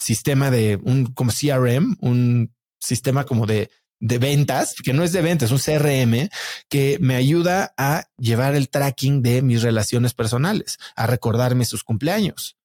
sistema 0.00 0.50
de 0.50 0.78
un 0.82 1.06
como 1.06 1.30
CRM, 1.32 1.96
un 2.00 2.54
sistema 2.78 3.24
como 3.24 3.46
de, 3.46 3.70
de 4.00 4.18
ventas, 4.18 4.74
que 4.82 4.92
no 4.92 5.02
es 5.02 5.12
de 5.12 5.22
ventas, 5.22 5.50
un 5.50 5.58
CRM 5.58 6.28
que 6.68 6.98
me 7.00 7.16
ayuda 7.16 7.74
a 7.76 8.06
llevar 8.18 8.54
el 8.54 8.68
tracking 8.68 9.22
de 9.22 9.42
mis 9.42 9.62
relaciones 9.62 10.14
personales, 10.14 10.78
a 10.94 11.06
recordarme 11.06 11.64
sus 11.64 11.84
cumpleaños. 11.84 12.56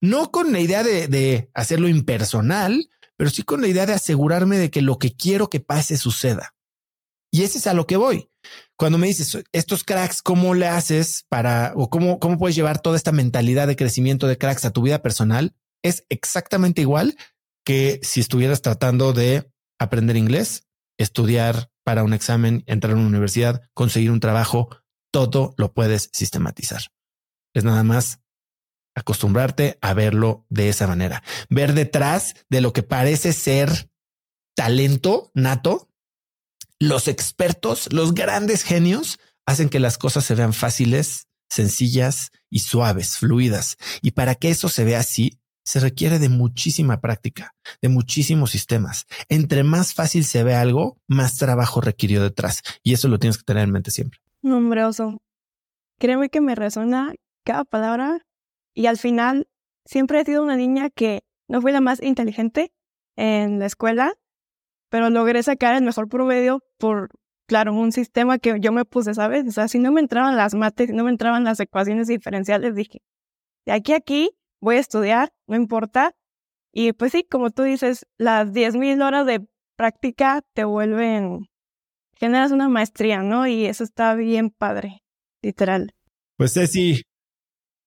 No 0.00 0.30
con 0.30 0.52
la 0.52 0.60
idea 0.60 0.84
de, 0.84 1.08
de 1.08 1.50
hacerlo 1.54 1.88
impersonal, 1.88 2.88
pero 3.16 3.30
sí 3.30 3.42
con 3.42 3.60
la 3.60 3.68
idea 3.68 3.86
de 3.86 3.94
asegurarme 3.94 4.58
de 4.58 4.70
que 4.70 4.80
lo 4.80 4.98
que 4.98 5.14
quiero 5.14 5.50
que 5.50 5.60
pase 5.60 5.96
suceda. 5.96 6.54
Y 7.30 7.42
ese 7.42 7.58
es 7.58 7.66
a 7.66 7.74
lo 7.74 7.86
que 7.86 7.96
voy. 7.96 8.30
Cuando 8.76 8.98
me 8.98 9.06
dices 9.06 9.44
estos 9.52 9.84
cracks, 9.84 10.22
¿cómo 10.22 10.54
le 10.54 10.66
haces 10.66 11.24
para 11.28 11.72
o 11.76 11.90
cómo, 11.90 12.18
cómo 12.18 12.38
puedes 12.38 12.56
llevar 12.56 12.80
toda 12.80 12.96
esta 12.96 13.12
mentalidad 13.12 13.66
de 13.66 13.76
crecimiento 13.76 14.26
de 14.26 14.38
cracks 14.38 14.64
a 14.64 14.72
tu 14.72 14.82
vida 14.82 15.02
personal? 15.02 15.54
Es 15.82 16.04
exactamente 16.08 16.80
igual 16.80 17.16
que 17.64 18.00
si 18.02 18.20
estuvieras 18.20 18.62
tratando 18.62 19.12
de 19.12 19.50
aprender 19.78 20.16
inglés, 20.16 20.66
estudiar 20.98 21.70
para 21.84 22.04
un 22.04 22.14
examen, 22.14 22.64
entrar 22.66 22.94
a 22.94 22.96
una 22.96 23.06
universidad, 23.06 23.62
conseguir 23.74 24.10
un 24.10 24.20
trabajo, 24.20 24.68
todo 25.12 25.54
lo 25.56 25.72
puedes 25.72 26.10
sistematizar. 26.12 26.82
Es 27.54 27.64
nada 27.64 27.82
más 27.82 28.20
acostumbrarte 28.94 29.78
a 29.80 29.94
verlo 29.94 30.46
de 30.48 30.68
esa 30.68 30.86
manera, 30.86 31.22
ver 31.48 31.72
detrás 31.72 32.34
de 32.48 32.60
lo 32.60 32.72
que 32.72 32.82
parece 32.82 33.32
ser 33.32 33.90
talento 34.56 35.30
nato, 35.34 35.88
los 36.78 37.08
expertos, 37.08 37.92
los 37.92 38.14
grandes 38.14 38.62
genios, 38.62 39.18
hacen 39.46 39.68
que 39.68 39.80
las 39.80 39.98
cosas 39.98 40.24
se 40.24 40.34
vean 40.34 40.52
fáciles, 40.52 41.26
sencillas 41.48 42.30
y 42.50 42.60
suaves, 42.60 43.18
fluidas. 43.18 43.76
Y 44.02 44.12
para 44.12 44.34
que 44.34 44.50
eso 44.50 44.68
se 44.68 44.84
vea 44.84 45.00
así, 45.00 45.38
se 45.64 45.80
requiere 45.80 46.18
de 46.18 46.28
muchísima 46.28 47.00
práctica, 47.00 47.54
de 47.82 47.88
muchísimos 47.88 48.50
sistemas. 48.50 49.06
Entre 49.28 49.64
más 49.64 49.92
fácil 49.92 50.24
se 50.24 50.42
ve 50.42 50.54
algo, 50.54 50.98
más 51.06 51.36
trabajo 51.36 51.80
requirió 51.80 52.22
detrás. 52.22 52.62
Y 52.82 52.94
eso 52.94 53.08
lo 53.08 53.18
tienes 53.18 53.36
que 53.36 53.44
tener 53.44 53.64
en 53.64 53.72
mente 53.72 53.90
siempre. 53.90 54.20
Nombroso. 54.40 55.20
Créeme 55.98 56.30
que 56.30 56.40
me 56.40 56.54
resuena 56.54 57.12
cada 57.44 57.64
palabra 57.64 58.24
y 58.72 58.86
al 58.86 58.96
final 58.98 59.48
siempre 59.84 60.20
he 60.20 60.24
sido 60.24 60.42
una 60.42 60.56
niña 60.56 60.90
que 60.90 61.22
no 61.48 61.60
fui 61.60 61.72
la 61.72 61.80
más 61.80 62.02
inteligente 62.02 62.72
en 63.16 63.58
la 63.58 63.66
escuela, 63.66 64.14
pero 64.88 65.10
logré 65.10 65.42
sacar 65.42 65.74
el 65.74 65.82
mejor 65.82 66.08
promedio 66.08 66.62
por, 66.78 67.10
claro, 67.46 67.74
un 67.74 67.92
sistema 67.92 68.38
que 68.38 68.58
yo 68.60 68.72
me 68.72 68.84
puse, 68.84 69.14
¿sabes? 69.14 69.46
O 69.46 69.52
sea, 69.52 69.68
si 69.68 69.78
no 69.78 69.92
me 69.92 70.00
entraban 70.00 70.36
las 70.36 70.54
mates, 70.54 70.90
no 70.90 71.04
me 71.04 71.10
entraban 71.10 71.44
las 71.44 71.60
ecuaciones 71.60 72.08
diferenciales, 72.08 72.74
dije, 72.74 73.00
de 73.66 73.72
aquí 73.72 73.92
a 73.92 73.96
aquí 73.96 74.30
voy 74.60 74.76
a 74.76 74.80
estudiar, 74.80 75.32
no 75.46 75.56
importa. 75.56 76.14
Y 76.72 76.92
pues 76.92 77.12
sí, 77.12 77.24
como 77.28 77.50
tú 77.50 77.62
dices, 77.62 78.06
las 78.18 78.48
10.000 78.48 79.04
horas 79.04 79.26
de 79.26 79.46
práctica 79.76 80.42
te 80.54 80.64
vuelven, 80.64 81.48
generas 82.14 82.50
una 82.52 82.68
maestría, 82.68 83.22
¿no? 83.22 83.46
Y 83.46 83.66
eso 83.66 83.84
está 83.84 84.14
bien 84.14 84.50
padre, 84.50 85.02
literal. 85.42 85.94
Pues 86.36 86.54
Ceci, 86.54 87.02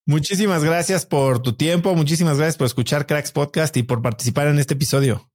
muchísimas 0.05 0.63
gracias 0.63 1.05
por 1.05 1.41
tu 1.41 1.55
tiempo, 1.55 1.95
muchísimas 1.95 2.37
gracias 2.37 2.57
por 2.57 2.67
escuchar 2.67 3.05
Cracks 3.05 3.31
Podcast 3.31 3.75
y 3.77 3.83
por 3.83 4.01
participar 4.01 4.47
en 4.47 4.59
este 4.59 4.73
episodio. 4.73 5.30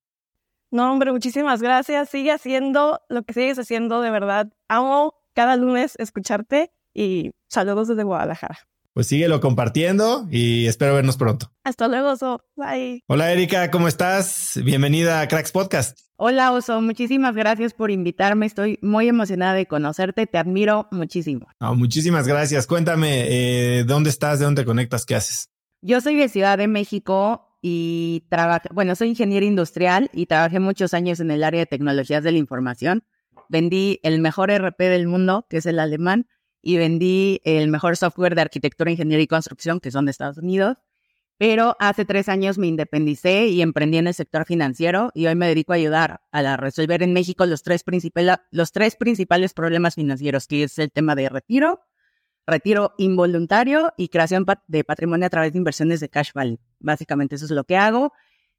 No, 0.70 0.90
hombre, 0.92 1.12
muchísimas 1.12 1.62
gracias. 1.62 2.08
Sigue 2.08 2.32
haciendo 2.32 3.00
lo 3.08 3.22
que 3.22 3.32
sigues 3.32 3.58
haciendo, 3.58 4.00
de 4.00 4.10
verdad. 4.10 4.48
Amo 4.68 5.14
cada 5.34 5.56
lunes 5.56 5.94
escucharte 5.98 6.72
y 6.94 7.32
saludos 7.48 7.88
desde 7.88 8.02
Guadalajara. 8.02 8.58
Pues 8.96 9.08
síguelo 9.08 9.40
compartiendo 9.40 10.26
y 10.30 10.66
espero 10.66 10.94
vernos 10.94 11.18
pronto. 11.18 11.52
Hasta 11.64 11.86
luego, 11.86 12.12
Oso. 12.12 12.42
Bye. 12.56 13.04
Hola, 13.08 13.30
Erika, 13.30 13.70
¿cómo 13.70 13.88
estás? 13.88 14.58
Bienvenida 14.64 15.20
a 15.20 15.28
Cracks 15.28 15.52
Podcast. 15.52 15.98
Hola, 16.16 16.50
Oso. 16.52 16.80
Muchísimas 16.80 17.34
gracias 17.34 17.74
por 17.74 17.90
invitarme. 17.90 18.46
Estoy 18.46 18.78
muy 18.80 19.06
emocionada 19.06 19.52
de 19.52 19.66
conocerte. 19.66 20.26
Te 20.26 20.38
admiro 20.38 20.88
muchísimo. 20.90 21.46
muchísimas 21.60 22.26
gracias. 22.26 22.66
Cuéntame, 22.66 23.26
eh, 23.28 23.84
¿dónde 23.84 24.08
estás? 24.08 24.38
¿De 24.38 24.46
dónde 24.46 24.62
te 24.62 24.66
conectas? 24.66 25.04
¿Qué 25.04 25.14
haces? 25.14 25.50
Yo 25.82 26.00
soy 26.00 26.16
de 26.16 26.30
Ciudad 26.30 26.56
de 26.56 26.66
México 26.66 27.45
y 27.68 28.24
trabajé, 28.28 28.68
bueno, 28.72 28.94
soy 28.94 29.08
ingeniero 29.08 29.44
industrial 29.44 30.08
y 30.12 30.26
trabajé 30.26 30.60
muchos 30.60 30.94
años 30.94 31.18
en 31.18 31.32
el 31.32 31.42
área 31.42 31.58
de 31.58 31.66
tecnologías 31.66 32.22
de 32.22 32.30
la 32.30 32.38
información. 32.38 33.02
Vendí 33.48 33.98
el 34.04 34.20
mejor 34.20 34.52
RP 34.52 34.78
del 34.78 35.08
mundo, 35.08 35.48
que 35.50 35.56
es 35.56 35.66
el 35.66 35.80
alemán, 35.80 36.28
y 36.62 36.76
vendí 36.76 37.40
el 37.42 37.66
mejor 37.66 37.96
software 37.96 38.36
de 38.36 38.42
arquitectura, 38.42 38.92
ingeniería 38.92 39.24
y 39.24 39.26
construcción, 39.26 39.80
que 39.80 39.90
son 39.90 40.04
de 40.04 40.12
Estados 40.12 40.38
Unidos. 40.38 40.76
Pero 41.38 41.76
hace 41.80 42.04
tres 42.04 42.28
años 42.28 42.56
me 42.56 42.68
independicé 42.68 43.48
y 43.48 43.62
emprendí 43.62 43.98
en 43.98 44.06
el 44.06 44.14
sector 44.14 44.44
financiero 44.44 45.10
y 45.12 45.26
hoy 45.26 45.34
me 45.34 45.48
dedico 45.48 45.72
a 45.72 45.76
ayudar 45.76 46.20
a 46.30 46.56
resolver 46.56 47.02
en 47.02 47.12
México 47.12 47.46
los 47.46 47.64
tres, 47.64 47.82
los 48.52 48.70
tres 48.70 48.94
principales 48.94 49.54
problemas 49.54 49.96
financieros, 49.96 50.46
que 50.46 50.62
es 50.62 50.78
el 50.78 50.92
tema 50.92 51.16
de 51.16 51.28
retiro, 51.30 51.80
retiro 52.46 52.94
involuntario 52.96 53.92
y 53.96 54.06
creación 54.06 54.46
de 54.68 54.84
patrimonio 54.84 55.26
a 55.26 55.30
través 55.30 55.52
de 55.52 55.58
inversiones 55.58 55.98
de 55.98 56.08
cash 56.08 56.30
value. 56.32 56.60
Básicamente 56.78 57.36
eso 57.36 57.44
es 57.46 57.50
lo 57.50 57.64
que 57.64 57.76
hago. 57.76 58.12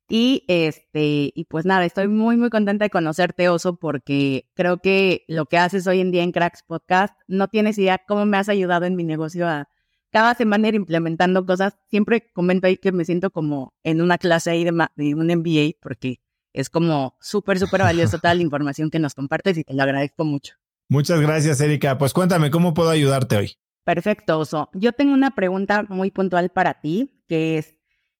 Y 0.10 0.46
este, 0.48 1.32
y 1.36 1.46
pues 1.50 1.66
nada, 1.66 1.84
estoy 1.86 2.08
muy, 2.08 2.38
muy 2.38 2.50
contenta 2.50 2.86
de 2.86 2.90
conocerte, 2.90 3.50
Oso, 3.50 3.78
porque 3.78 4.48
creo 4.54 4.78
que 4.78 5.26
lo 5.28 5.48
que 5.48 5.58
haces 5.58 5.86
hoy 5.86 6.00
en 6.00 6.12
día 6.12 6.24
en 6.24 6.32
Cracks 6.32 6.64
Podcast, 6.64 7.14
no 7.28 7.50
tienes 7.50 7.78
idea 7.78 8.02
cómo 8.08 8.26
me 8.26 8.38
has 8.38 8.48
ayudado 8.48 8.86
en 8.86 8.96
mi 8.96 9.04
negocio 9.04 9.48
a 9.48 9.68
cada 10.12 10.34
semana 10.34 10.70
ir 10.70 10.76
implementando 10.76 11.46
cosas. 11.46 11.76
Siempre 11.90 12.32
comento 12.34 12.68
ahí 12.68 12.78
que 12.78 12.94
me 12.94 13.04
siento 13.04 13.32
como 13.32 13.74
en 13.84 14.02
una 14.02 14.18
clase 14.18 14.52
ahí 14.52 14.64
de, 14.64 14.72
de 14.96 15.16
un 15.16 15.28
MBA, 15.28 15.78
porque 15.82 16.22
es 16.54 16.70
como 16.70 17.18
súper, 17.20 17.60
súper 17.60 17.82
valiosa 17.82 18.18
toda 18.18 18.34
la 18.34 18.42
información 18.42 18.90
que 18.90 19.00
nos 19.00 19.14
compartes 19.14 19.58
y 19.58 19.64
te 19.64 19.74
lo 19.74 19.84
agradezco 19.84 20.24
mucho. 20.24 20.56
Muchas 20.90 21.20
gracias, 21.20 21.60
Erika. 21.60 21.98
Pues 21.98 22.14
cuéntame, 22.14 22.50
¿cómo 22.50 22.74
puedo 22.74 22.90
ayudarte 22.90 23.36
hoy? 23.36 23.58
Perfecto, 23.84 24.40
Oso. 24.40 24.70
Yo 24.74 24.94
tengo 24.94 25.14
una 25.14 25.36
pregunta 25.36 25.86
muy 25.88 26.12
puntual 26.12 26.50
para 26.50 26.82
ti, 26.82 27.24
que 27.28 27.58
es, 27.58 27.77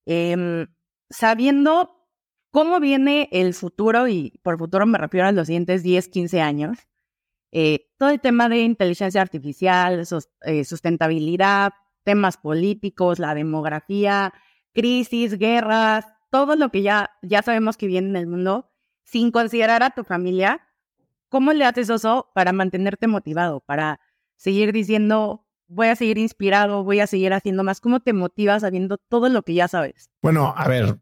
em, 0.08 0.68
sabiendo 1.10 2.08
cómo 2.52 2.80
viene 2.80 3.30
el 3.32 3.54
futuro, 3.54 4.08
y 4.08 4.40
por 4.42 4.58
futuro 4.58 4.86
me 4.86 4.98
refiero 4.98 5.28
a 5.28 5.32
los 5.32 5.48
siguientes 5.48 5.84
10, 5.84 6.08
15 6.08 6.42
años, 6.42 6.78
eh, 7.52 7.90
todo 7.98 8.10
el 8.10 8.22
tema 8.22 8.50
de 8.50 8.64
inteligencia 8.64 9.22
artificial, 9.22 10.04
eh, 10.42 10.64
sustentabilidad, 10.64 11.74
temas 12.04 12.38
políticos, 12.38 13.20
la 13.20 13.36
demografía, 13.36 14.34
crisis, 14.74 15.38
guerras, 15.38 16.06
todo 16.30 16.56
lo 16.56 16.70
que 16.70 16.82
ya, 16.82 17.12
ya 17.22 17.42
sabemos 17.42 17.78
que 17.78 17.88
viene 17.88 18.10
en 18.10 18.16
el 18.16 18.28
mundo, 18.28 18.72
sin 19.04 19.32
considerar 19.32 19.84
a 19.84 19.92
tu 19.92 20.04
familia, 20.04 20.62
¿cómo 21.30 21.52
le 21.52 21.66
haces 21.66 21.90
eso 21.90 22.30
para 22.34 22.54
mantenerte 22.54 23.08
motivado, 23.08 23.60
para 23.62 24.00
seguir 24.38 24.72
diciendo, 24.72 25.47
voy 25.68 25.88
a 25.88 25.96
seguir 25.96 26.18
inspirado, 26.18 26.84
voy 26.84 27.00
a 27.00 27.08
seguir 27.08 27.34
haciendo 27.34 27.64
más? 27.64 27.82
¿Cómo 27.82 28.00
te 28.00 28.14
motivas 28.14 28.62
sabiendo 28.62 28.98
todo 28.98 29.30
lo 29.30 29.44
que 29.44 29.54
ya 29.54 29.68
sabes? 29.68 30.10
Bueno, 30.22 30.54
a 30.56 30.68
ver, 30.68 31.00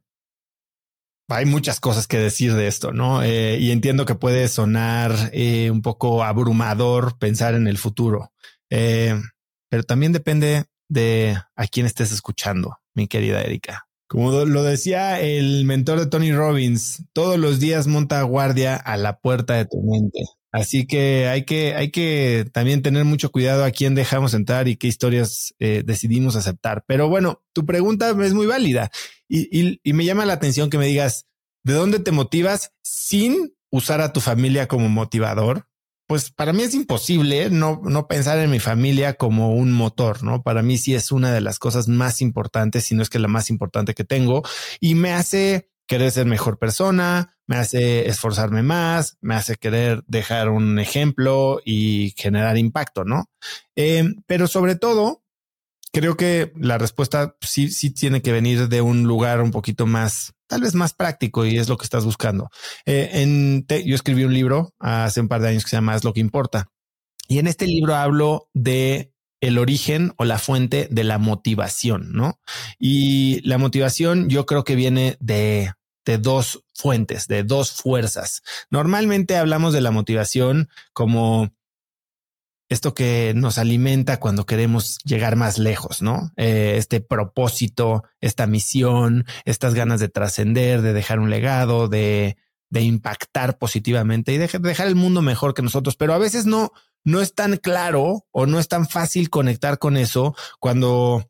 hay 1.28 1.46
muchas 1.46 1.80
cosas 1.80 2.08
que 2.08 2.18
decir 2.18 2.54
de 2.54 2.68
esto, 2.68 2.92
¿no? 2.92 3.24
Eh, 3.24 3.58
y 3.60 3.72
entiendo 3.72 4.06
que 4.06 4.16
puede 4.16 4.48
sonar 4.48 5.32
eh, 5.34 5.72
un 5.72 5.82
poco 5.82 6.24
abrumador 6.24 7.18
pensar 7.18 7.56
en 7.56 7.68
el 7.68 7.78
futuro, 7.78 8.32
eh, 8.70 9.20
pero 9.70 9.84
también 9.84 10.12
depende 10.12 10.66
de 10.88 11.38
a 11.56 11.68
quién 11.68 11.86
estés 11.86 12.12
escuchando, 12.12 12.78
mi 12.94 13.08
querida 13.08 13.42
Erika. 13.42 13.88
Como 14.08 14.32
lo 14.46 14.62
decía 14.62 15.20
el 15.20 15.66
mentor 15.66 16.00
de 16.00 16.06
Tony 16.06 16.32
Robbins, 16.32 17.04
todos 17.12 17.40
los 17.40 17.60
días 17.60 17.88
monta 17.88 18.22
guardia 18.22 18.76
a 18.76 18.98
la 18.98 19.20
puerta 19.20 19.56
de 19.56 19.66
tu 19.66 19.82
mente. 19.82 20.20
Así 20.56 20.88
que 20.88 21.28
hay 21.28 21.44
que, 21.44 21.76
hay 21.76 21.92
que 21.92 22.46
también 22.54 22.82
tener 22.82 23.04
mucho 23.04 23.30
cuidado 23.30 23.66
a 23.66 23.72
quién 23.72 23.94
dejamos 23.94 24.34
entrar 24.34 24.70
y 24.70 24.78
qué 24.78 24.88
historias 24.88 25.54
eh, 25.60 25.84
decidimos 25.86 26.38
aceptar. 26.38 26.86
Pero 26.88 27.10
bueno, 27.10 27.44
tu 27.52 27.66
pregunta 27.66 28.16
es 28.24 28.34
muy 28.34 28.48
válida 28.48 28.90
y, 29.28 29.80
y, 29.84 29.94
me 29.94 30.06
llama 30.06 30.26
la 30.26 30.32
atención 30.32 30.70
que 30.70 30.78
me 30.78 30.86
digas 30.86 31.26
de 31.66 31.74
dónde 31.74 32.00
te 32.00 32.14
motivas 32.14 32.72
sin 32.84 33.54
usar 33.70 34.00
a 34.00 34.14
tu 34.14 34.22
familia 34.22 34.70
como 34.70 34.88
motivador. 34.88 35.68
Pues 36.08 36.32
para 36.32 36.54
mí 36.54 36.64
es 36.64 36.74
imposible 36.74 37.50
no, 37.50 37.82
no 37.84 38.08
pensar 38.08 38.40
en 38.40 38.50
mi 38.50 38.60
familia 38.60 39.16
como 39.16 39.56
un 39.56 39.74
motor, 39.74 40.24
¿no? 40.24 40.42
Para 40.42 40.62
mí 40.62 40.78
sí 40.78 40.96
es 40.96 41.12
una 41.12 41.34
de 41.34 41.42
las 41.42 41.60
cosas 41.60 41.90
más 41.90 42.22
importantes, 42.22 42.86
si 42.86 42.96
no 42.96 43.02
es 43.02 43.10
que 43.10 43.20
la 43.20 43.28
más 43.28 43.50
importante 43.50 43.94
que 43.94 44.06
tengo 44.06 44.42
y 44.80 44.96
me 44.96 45.12
hace 45.12 45.70
querer 45.86 46.12
ser 46.12 46.28
mejor 46.28 46.60
persona, 46.60 47.35
me 47.48 47.58
hace 47.58 48.08
esforzarme 48.08 48.64
más, 48.64 49.18
me 49.22 49.36
hace 49.36 49.56
querer 49.56 50.04
dejar 50.08 50.50
un 50.50 50.80
ejemplo 50.80 51.62
y 51.64 52.14
generar 52.18 52.58
impacto, 52.58 53.04
¿no? 53.04 53.30
Eh, 53.76 54.04
pero 54.26 54.48
sobre 54.48 54.76
todo, 54.76 55.24
creo 55.92 56.18
que 56.18 56.52
la 56.58 56.78
respuesta 56.78 57.36
sí, 57.42 57.70
sí 57.70 57.92
tiene 57.92 58.22
que 58.22 58.32
venir 58.32 58.68
de 58.68 58.82
un 58.82 59.04
lugar 59.04 59.42
un 59.42 59.52
poquito 59.52 59.86
más, 59.86 60.34
tal 60.48 60.62
vez 60.62 60.76
más 60.76 60.94
práctico 60.94 61.46
y 61.46 61.58
es 61.58 61.70
lo 61.70 61.78
que 61.78 61.86
estás 61.86 62.06
buscando. 62.06 62.50
Eh, 62.86 63.10
en 63.14 63.66
yo 63.68 63.96
escribí 63.96 64.24
un 64.24 64.34
libro 64.34 64.74
hace 64.80 65.22
un 65.22 65.28
par 65.28 65.42
de 65.42 65.50
años 65.50 65.64
que 65.64 65.70
se 65.70 65.78
llama 65.78 65.96
Es 65.96 66.04
lo 66.04 66.14
que 66.14 66.20
importa. 66.20 66.70
Y 67.28 67.40
en 67.40 67.48
este 67.48 67.66
libro 67.66 67.96
hablo 67.96 68.50
de 68.54 69.14
el 69.42 69.58
origen 69.58 70.14
o 70.18 70.26
la 70.26 70.40
fuente 70.40 70.88
de 70.90 71.04
la 71.04 71.18
motivación, 71.18 72.12
¿no? 72.14 72.40
Y 72.80 73.42
la 73.48 73.58
motivación 73.58 74.28
yo 74.30 74.46
creo 74.46 74.64
que 74.64 74.76
viene 74.76 75.18
de, 75.20 75.72
de 76.06 76.18
dos 76.18 76.64
fuentes, 76.74 77.28
de 77.28 77.44
dos 77.44 77.72
fuerzas. 77.72 78.44
Normalmente 78.70 79.36
hablamos 79.38 79.74
de 79.74 79.82
la 79.82 79.92
motivación 79.92 80.70
como 80.94 81.52
esto 82.70 82.94
que 82.94 83.34
nos 83.36 83.58
alimenta 83.58 84.20
cuando 84.20 84.46
queremos 84.46 84.98
llegar 85.04 85.36
más 85.36 85.60
lejos, 85.60 86.02
¿no? 86.02 86.32
Eh, 86.36 86.76
este 86.78 87.00
propósito, 87.00 88.04
esta 88.22 88.48
misión, 88.48 89.26
estas 89.46 89.76
ganas 89.76 90.00
de 90.00 90.10
trascender, 90.10 90.82
de 90.82 90.94
dejar 90.94 91.20
un 91.20 91.30
legado, 91.30 91.88
de, 91.88 92.38
de 92.70 92.82
impactar 92.82 93.58
positivamente 93.58 94.34
y 94.34 94.38
de 94.38 94.48
dejar 94.48 94.88
el 94.88 94.96
mundo 94.96 95.22
mejor 95.22 95.54
que 95.54 95.62
nosotros. 95.62 95.96
Pero 95.96 96.14
a 96.14 96.18
veces 96.18 96.48
no, 96.48 96.72
no 97.04 97.22
es 97.22 97.36
tan 97.36 97.58
claro 97.58 98.26
o 98.32 98.48
no 98.48 98.60
es 98.60 98.68
tan 98.68 98.88
fácil 98.88 99.30
conectar 99.30 99.78
con 99.78 99.96
eso 99.96 100.36
cuando, 100.60 101.30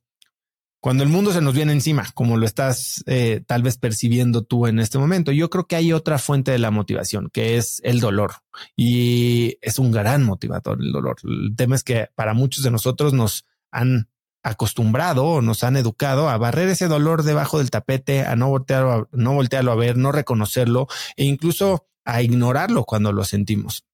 cuando 0.86 1.02
el 1.02 1.10
mundo 1.10 1.34
se 1.34 1.42
nos 1.42 1.56
viene 1.56 1.72
encima, 1.72 2.06
como 2.14 2.38
lo 2.38 2.46
estás 2.46 3.04
eh, 3.08 3.42
tal 3.48 3.64
vez 3.64 3.76
percibiendo 3.80 4.44
tú 4.44 4.68
en 4.68 4.78
este 4.78 5.00
momento. 5.00 5.32
Yo 5.32 5.50
creo 5.50 5.66
que 5.66 5.76
hay 5.76 5.92
otra 5.92 6.20
fuente 6.20 6.52
de 6.52 6.60
la 6.60 6.70
motivación, 6.70 7.32
que 7.34 7.58
es 7.58 7.82
el 7.84 8.00
dolor. 8.00 8.34
Y 8.76 9.58
es 9.64 9.80
un 9.80 9.92
gran 9.92 10.24
motivador 10.24 10.78
el 10.80 10.92
dolor. 10.92 11.16
El 11.24 11.56
tema 11.56 11.74
es 11.74 11.84
que 11.84 12.10
para 12.14 12.36
muchos 12.36 12.64
de 12.64 12.70
nosotros 12.70 13.14
nos 13.14 13.46
han 13.72 14.12
acostumbrado 14.44 15.26
o 15.26 15.42
nos 15.42 15.64
han 15.64 15.76
educado 15.76 16.30
a 16.30 16.38
barrer 16.38 16.70
ese 16.70 16.88
dolor 16.88 17.24
debajo 17.24 17.58
del 17.58 17.72
tapete, 17.72 18.22
a 18.22 18.36
no 18.36 18.50
voltearlo, 18.50 19.10
no 19.12 19.34
voltearlo 19.34 19.72
a 19.72 19.76
ver, 19.76 19.98
no 19.98 20.12
reconocerlo 20.12 20.88
e 21.16 21.26
incluso 21.26 21.88
a 22.06 22.22
ignorarlo 22.22 22.84
cuando 22.84 23.12
lo 23.12 23.24
sentimos. 23.24 23.88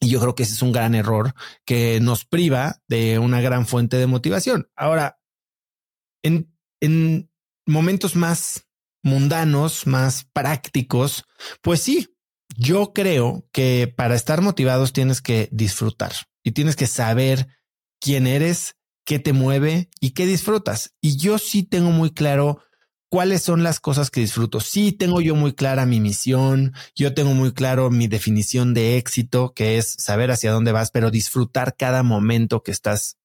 Y 0.00 0.10
yo 0.10 0.20
creo 0.20 0.36
que 0.36 0.44
ese 0.44 0.54
es 0.54 0.62
un 0.62 0.70
gran 0.70 0.94
error 0.94 1.34
que 1.64 1.98
nos 2.00 2.24
priva 2.24 2.76
de 2.86 3.18
una 3.18 3.40
gran 3.40 3.66
fuente 3.66 3.96
de 3.96 4.06
motivación. 4.06 4.68
Ahora, 4.76 5.17
en, 6.22 6.52
en 6.80 7.30
momentos 7.66 8.16
más 8.16 8.66
mundanos, 9.02 9.86
más 9.86 10.24
prácticos, 10.32 11.24
pues 11.62 11.80
sí, 11.80 12.08
yo 12.56 12.92
creo 12.92 13.46
que 13.52 13.92
para 13.94 14.14
estar 14.14 14.40
motivados 14.40 14.92
tienes 14.92 15.20
que 15.20 15.48
disfrutar 15.52 16.12
y 16.42 16.52
tienes 16.52 16.76
que 16.76 16.86
saber 16.86 17.48
quién 18.00 18.26
eres, 18.26 18.76
qué 19.04 19.18
te 19.18 19.32
mueve 19.32 19.90
y 20.00 20.10
qué 20.10 20.26
disfrutas. 20.26 20.94
Y 21.00 21.16
yo 21.16 21.38
sí 21.38 21.62
tengo 21.62 21.90
muy 21.90 22.10
claro 22.10 22.62
cuáles 23.08 23.42
son 23.42 23.62
las 23.62 23.80
cosas 23.80 24.10
que 24.10 24.20
disfruto. 24.20 24.60
Sí, 24.60 24.92
tengo 24.92 25.20
yo 25.20 25.34
muy 25.34 25.54
clara 25.54 25.86
mi 25.86 26.00
misión, 26.00 26.74
yo 26.94 27.14
tengo 27.14 27.34
muy 27.34 27.52
claro 27.52 27.90
mi 27.90 28.06
definición 28.06 28.74
de 28.74 28.96
éxito, 28.96 29.52
que 29.54 29.78
es 29.78 29.94
saber 29.98 30.30
hacia 30.30 30.52
dónde 30.52 30.72
vas, 30.72 30.90
pero 30.90 31.10
disfrutar 31.10 31.76
cada 31.76 32.02
momento 32.02 32.62
que 32.62 32.70
estás 32.70 33.17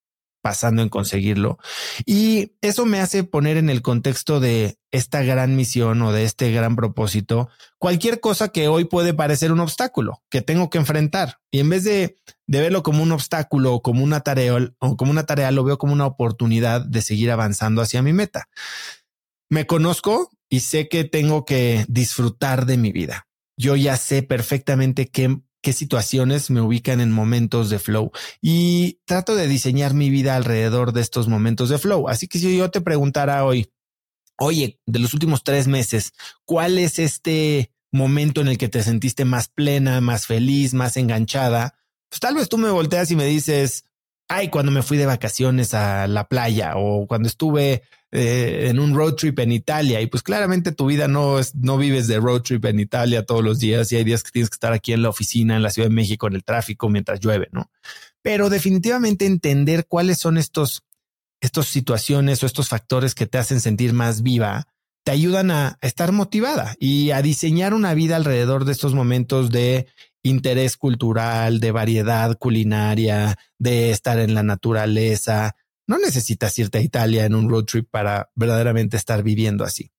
pasando 0.44 0.84
en 0.84 0.89
conseguirlo. 0.89 1.58
Y 2.06 2.52
eso 2.62 2.86
me 2.86 3.00
hace 3.00 3.24
poner 3.24 3.58
en 3.58 3.72
el 3.72 3.82
contexto 3.82 4.39
de 4.39 4.78
esta 4.91 5.24
gran 5.24 5.56
misión 5.56 6.04
o 6.04 6.12
de 6.12 6.24
este 6.24 6.52
gran 6.52 6.76
propósito, 6.76 7.50
cualquier 7.80 8.20
cosa 8.20 8.50
que 8.50 8.68
hoy 8.68 8.86
puede 8.86 9.16
parecer 9.16 9.52
un 9.52 9.62
obstáculo 9.62 10.22
que 10.30 10.44
tengo 10.44 10.70
que 10.70 10.78
enfrentar. 10.78 11.39
Y 11.50 11.60
en 11.62 11.70
vez 11.70 11.84
de, 11.84 12.20
de 12.46 12.62
verlo 12.62 12.84
como 12.84 13.02
un 13.02 13.12
obstáculo 13.12 13.74
o 13.74 13.82
como 13.82 14.04
una 14.04 14.20
tarea 14.20 14.56
o 14.78 14.96
como 14.98 15.10
una 15.10 15.26
tarea, 15.26 15.50
lo 15.50 15.64
veo 15.64 15.80
como 15.80 15.94
una 15.94 16.06
oportunidad 16.06 16.86
de 16.86 17.02
seguir 17.02 17.32
avanzando 17.32 17.82
hacia 17.82 18.04
mi 18.04 18.14
meta 18.14 18.48
me 19.54 19.68
conozco 19.68 20.32
y 20.50 20.62
sé 20.62 20.89
que 20.89 21.04
tengo 21.04 21.46
que 21.46 21.86
disfrutar 21.88 22.66
de 22.66 22.78
mi 22.78 22.91
vida. 22.91 23.28
Yo 23.56 23.76
ya 23.76 23.98
sé 23.98 24.24
perfectamente 24.24 25.10
qué, 25.10 25.38
qué 25.64 25.74
situaciones 25.74 26.51
me 26.51 26.61
ubican 26.61 26.99
en 26.99 27.09
momentos 27.09 27.70
de 27.70 27.80
flow 27.80 28.11
y 28.41 28.99
trato 29.05 29.34
de 29.34 29.47
diseñar 29.47 29.93
mi 29.93 30.09
vida 30.09 30.36
alrededor 30.36 30.91
de 30.91 31.01
estos 31.01 31.30
momentos 31.30 31.70
de 31.70 31.78
flow. 31.80 32.09
Así 32.09 32.28
que 32.28 32.38
si 32.38 32.55
yo 32.55 32.70
te 32.70 32.82
preguntara 32.82 33.45
hoy, 33.45 33.72
oye, 34.38 34.80
de 34.86 34.99
los 34.99 35.14
últimos 35.14 35.43
tres 35.43 35.68
meses, 35.68 36.11
¿cuál 36.43 36.78
es 36.78 36.99
este 36.99 37.72
momento 37.91 38.41
en 38.41 38.49
el 38.49 38.57
que 38.57 38.68
te 38.68 38.84
sentiste 38.84 39.24
más 39.24 39.47
plena, 39.47 40.01
más 40.01 40.28
feliz, 40.28 40.74
más 40.74 40.97
enganchada? 40.97 41.80
Pues 42.09 42.20
tal 42.20 42.36
vez 42.36 42.49
tú 42.49 42.57
me 42.57 42.70
volteas 42.70 43.09
y 43.11 43.16
me 43.16 43.26
dices, 43.26 43.86
ay, 44.34 44.49
cuando 44.49 44.71
me 44.71 44.81
fui 44.81 44.97
de 44.97 45.05
vacaciones 45.05 45.73
a 45.73 46.07
la 46.07 46.27
playa 46.27 46.73
o 46.75 47.05
cuando 47.05 47.27
estuve 47.27 47.84
eh, 48.11 48.67
en 48.69 48.79
un 48.79 48.95
road 48.95 49.13
trip 49.13 49.38
en 49.39 49.51
Italia 49.51 50.01
y 50.01 50.07
pues 50.07 50.23
claramente 50.23 50.71
tu 50.71 50.88
vida 50.88 51.07
no 51.07 51.38
es, 51.38 51.53
no 51.53 51.77
vives 51.77 52.07
de 52.07 52.19
road 52.19 52.41
trip 52.41 52.65
en 52.65 52.79
Italia 52.79 53.25
todos 53.25 53.43
los 53.43 53.59
días 53.59 53.91
y 53.91 53.97
hay 53.97 54.03
días 54.03 54.23
que 54.23 54.31
tienes 54.31 54.49
que 54.49 54.55
estar 54.55 54.73
aquí 54.73 54.91
en 54.91 55.03
la 55.03 55.09
oficina, 55.09 55.55
en 55.55 55.61
la 55.61 55.69
Ciudad 55.69 55.88
de 55.88 55.95
México, 55.95 56.27
en 56.27 56.34
el 56.34 56.43
tráfico 56.43 56.89
mientras 56.89 57.19
llueve, 57.19 57.47
¿no? 57.51 57.69
Pero 58.23 58.49
definitivamente 58.49 59.25
entender 59.27 59.86
cuáles 59.88 60.17
son 60.17 60.38
estos, 60.38 60.84
estos 61.39 61.67
situaciones 61.67 62.41
o 62.41 62.47
estos 62.47 62.69
factores 62.69 63.13
que 63.13 63.27
te 63.27 63.38
hacen 63.38 63.61
sentir 63.61 63.93
más 63.93 64.23
viva, 64.23 64.67
te 65.03 65.11
ayudan 65.11 65.51
a 65.51 65.77
estar 65.81 66.11
motivada 66.11 66.75
y 66.79 67.11
a 67.11 67.21
diseñar 67.21 67.73
una 67.73 67.93
vida 67.93 68.15
alrededor 68.15 68.65
de 68.65 68.71
estos 68.71 68.93
momentos 68.93 69.51
de 69.51 69.88
interés 70.24 70.78
cultural, 70.78 71.59
de 71.59 71.71
variedad 71.71 72.38
culinaria, 72.38 73.38
de 73.59 73.91
estar 73.91 74.19
en 74.19 74.34
la 74.34 74.43
naturaleza. 74.43 75.55
No 75.86 75.97
necesitas 75.97 76.57
irte 76.57 76.78
a 76.78 76.82
Italia 76.82 77.26
en 77.26 77.36
un 77.36 77.49
road 77.49 77.65
trip 77.65 77.89
para 77.91 78.32
verdaderamente 78.36 78.97
estar 78.97 79.21
viviendo 79.21 79.65
así. 79.65 79.91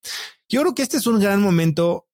Yo 0.48 0.62
creo 0.62 0.74
que 0.74 0.82
este 0.82 0.96
es 0.96 1.06
un 1.06 1.20
gran 1.20 1.42
momento, 1.42 2.08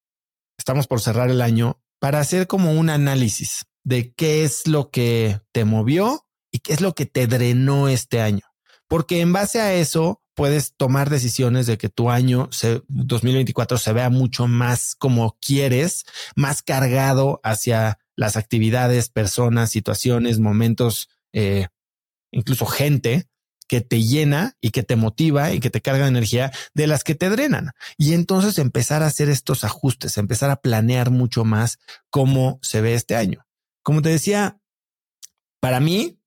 estamos 0.57 0.87
por 0.87 1.01
cerrar 1.01 1.29
el 1.29 1.41
año, 1.41 1.81
para 1.99 2.19
hacer 2.19 2.47
como 2.47 2.73
un 2.73 2.89
análisis 2.89 3.65
de 3.83 4.13
qué 4.13 4.43
es 4.43 4.67
lo 4.67 4.91
que 4.91 5.41
te 5.51 5.65
movió 5.65 6.27
y 6.51 6.59
qué 6.59 6.73
es 6.73 6.81
lo 6.81 6.93
que 6.93 7.05
te 7.05 7.27
drenó 7.27 7.87
este 7.87 8.21
año. 8.21 8.43
Porque 8.87 9.21
en 9.21 9.31
base 9.31 9.61
a 9.61 9.73
eso 9.73 10.21
puedes 10.35 10.75
tomar 10.75 11.09
decisiones 11.09 11.65
de 11.65 11.77
que 11.77 11.89
tu 11.89 12.09
año 12.09 12.49
2024 12.87 13.77
se 13.77 13.93
vea 13.93 14.09
mucho 14.09 14.47
más 14.47 14.95
como 14.95 15.37
quieres, 15.39 16.05
más 16.35 16.61
cargado 16.61 17.39
hacia 17.43 17.99
las 18.21 18.37
actividades, 18.37 19.09
personas, 19.09 19.71
situaciones, 19.71 20.37
momentos, 20.37 21.09
eh, 21.33 21.69
incluso 22.31 22.67
gente 22.67 23.27
que 23.67 23.81
te 23.81 24.03
llena 24.03 24.55
y 24.61 24.69
que 24.69 24.83
te 24.83 24.95
motiva 24.95 25.53
y 25.53 25.59
que 25.59 25.71
te 25.71 25.81
carga 25.81 26.03
de 26.03 26.09
energía 26.09 26.51
de 26.75 26.85
las 26.85 27.03
que 27.03 27.15
te 27.15 27.31
drenan. 27.31 27.71
Y 27.97 28.13
entonces 28.13 28.59
empezar 28.59 29.01
a 29.01 29.07
hacer 29.07 29.27
estos 29.27 29.63
ajustes, 29.63 30.19
empezar 30.19 30.51
a 30.51 30.57
planear 30.57 31.09
mucho 31.09 31.45
más 31.45 31.79
cómo 32.11 32.59
se 32.61 32.79
ve 32.81 32.93
este 32.93 33.15
año. 33.15 33.47
Como 33.81 34.03
te 34.03 34.09
decía, 34.09 34.61
para 35.59 35.79
mí, 35.79 36.19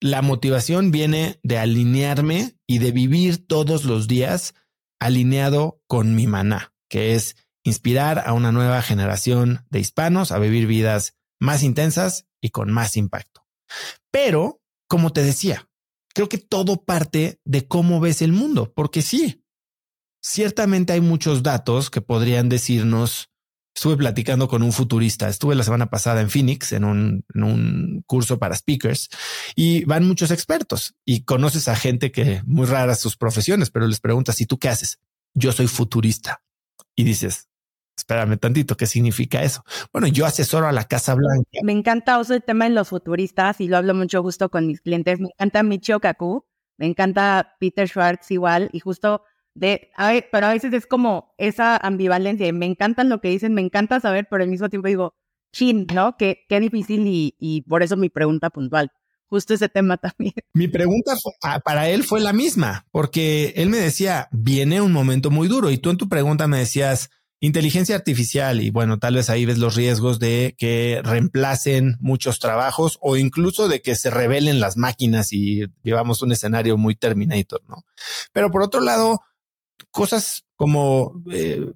la 0.00 0.22
motivación 0.22 0.92
viene 0.92 1.40
de 1.42 1.58
alinearme 1.58 2.56
y 2.66 2.78
de 2.78 2.90
vivir 2.90 3.46
todos 3.46 3.84
los 3.84 4.08
días 4.08 4.54
alineado 4.98 5.82
con 5.88 6.14
mi 6.14 6.26
maná, 6.26 6.72
que 6.88 7.14
es 7.14 7.36
inspirar 7.64 8.22
a 8.24 8.32
una 8.32 8.50
nueva 8.50 8.80
generación 8.80 9.66
de 9.68 9.80
hispanos 9.80 10.32
a 10.32 10.38
vivir 10.38 10.66
vidas 10.66 11.17
más 11.40 11.62
intensas 11.62 12.26
y 12.40 12.50
con 12.50 12.70
más 12.70 12.96
impacto. 12.96 13.46
Pero, 14.10 14.60
como 14.88 15.12
te 15.12 15.22
decía, 15.22 15.68
creo 16.14 16.28
que 16.28 16.38
todo 16.38 16.84
parte 16.84 17.40
de 17.44 17.66
cómo 17.66 18.00
ves 18.00 18.22
el 18.22 18.32
mundo, 18.32 18.72
porque 18.74 19.02
sí, 19.02 19.44
ciertamente 20.22 20.92
hay 20.92 21.00
muchos 21.00 21.42
datos 21.42 21.90
que 21.90 22.00
podrían 22.00 22.48
decirnos, 22.48 23.30
estuve 23.74 23.96
platicando 23.96 24.48
con 24.48 24.62
un 24.62 24.72
futurista, 24.72 25.28
estuve 25.28 25.54
la 25.54 25.62
semana 25.62 25.90
pasada 25.90 26.20
en 26.20 26.30
Phoenix 26.30 26.72
en 26.72 26.84
un, 26.84 27.24
en 27.34 27.42
un 27.44 28.02
curso 28.06 28.38
para 28.38 28.56
speakers 28.56 29.08
y 29.54 29.84
van 29.84 30.06
muchos 30.06 30.30
expertos 30.30 30.94
y 31.04 31.24
conoces 31.24 31.68
a 31.68 31.76
gente 31.76 32.10
que 32.10 32.42
muy 32.44 32.66
rara 32.66 32.96
sus 32.96 33.16
profesiones, 33.16 33.70
pero 33.70 33.86
les 33.86 34.00
preguntas, 34.00 34.40
¿y 34.40 34.46
tú 34.46 34.58
qué 34.58 34.68
haces? 34.68 34.98
Yo 35.34 35.52
soy 35.52 35.68
futurista. 35.68 36.42
Y 36.96 37.04
dices, 37.04 37.47
espérame 37.98 38.38
tantito, 38.38 38.76
¿qué 38.76 38.86
significa 38.86 39.42
eso? 39.42 39.64
Bueno, 39.92 40.06
yo 40.08 40.24
asesoro 40.24 40.66
a 40.66 40.72
la 40.72 40.84
Casa 40.84 41.14
Blanca. 41.14 41.48
Me 41.62 41.72
encanta 41.72 42.18
uso 42.18 42.34
el 42.34 42.42
tema 42.42 42.64
de 42.64 42.70
los 42.70 42.88
futuristas 42.88 43.60
y 43.60 43.68
lo 43.68 43.76
hablo 43.76 43.94
mucho 43.94 44.22
justo 44.22 44.48
con 44.48 44.66
mis 44.66 44.80
clientes. 44.80 45.20
Me 45.20 45.28
encanta 45.28 45.62
Michio 45.62 46.00
Kaku, 46.00 46.44
me 46.76 46.86
encanta 46.86 47.56
Peter 47.60 47.88
Schwartz 47.88 48.30
igual 48.30 48.70
y 48.72 48.80
justo 48.80 49.22
de, 49.54 49.90
pero 50.30 50.46
a 50.46 50.52
veces 50.52 50.72
es 50.72 50.86
como 50.86 51.34
esa 51.36 51.76
ambivalencia. 51.76 52.52
Me 52.52 52.66
encantan 52.66 53.08
lo 53.08 53.20
que 53.20 53.28
dicen, 53.28 53.54
me 53.54 53.60
encanta 53.60 54.00
saber, 54.00 54.28
pero 54.30 54.44
al 54.44 54.50
mismo 54.50 54.68
tiempo 54.68 54.88
digo, 54.88 55.14
chin, 55.52 55.86
¿no? 55.92 56.16
Qué, 56.16 56.46
qué 56.48 56.60
difícil 56.60 57.06
y, 57.06 57.34
y 57.38 57.62
por 57.62 57.82
eso 57.82 57.96
mi 57.96 58.08
pregunta 58.08 58.50
puntual 58.50 58.92
justo 59.28 59.54
ese 59.54 59.68
tema 59.68 59.96
también. 59.96 60.34
Mi 60.54 60.68
pregunta 60.68 61.12
ah, 61.42 61.60
para 61.60 61.88
él 61.88 62.02
fue 62.02 62.20
la 62.20 62.32
misma, 62.32 62.86
porque 62.90 63.52
él 63.56 63.68
me 63.68 63.76
decía, 63.76 64.28
viene 64.32 64.80
un 64.80 64.92
momento 64.92 65.30
muy 65.30 65.48
duro 65.48 65.70
y 65.70 65.78
tú 65.78 65.90
en 65.90 65.96
tu 65.96 66.08
pregunta 66.08 66.48
me 66.48 66.58
decías, 66.58 67.10
Inteligencia 67.40 67.94
artificial 67.94 68.60
y 68.60 68.70
bueno, 68.70 68.98
tal 68.98 69.14
vez 69.14 69.30
ahí 69.30 69.44
ves 69.44 69.58
los 69.58 69.76
riesgos 69.76 70.18
de 70.18 70.56
que 70.58 71.00
reemplacen 71.04 71.96
muchos 72.00 72.40
trabajos 72.40 72.98
o 73.00 73.16
incluso 73.16 73.68
de 73.68 73.80
que 73.80 73.94
se 73.94 74.10
revelen 74.10 74.58
las 74.58 74.76
máquinas 74.76 75.32
y 75.32 75.66
llevamos 75.84 76.20
un 76.22 76.32
escenario 76.32 76.76
muy 76.76 76.96
Terminator, 76.96 77.62
¿no? 77.68 77.84
Pero 78.32 78.50
por 78.50 78.62
otro 78.62 78.80
lado, 78.80 79.20
cosas 79.92 80.44
como 80.56 81.22
eh, 81.30 81.72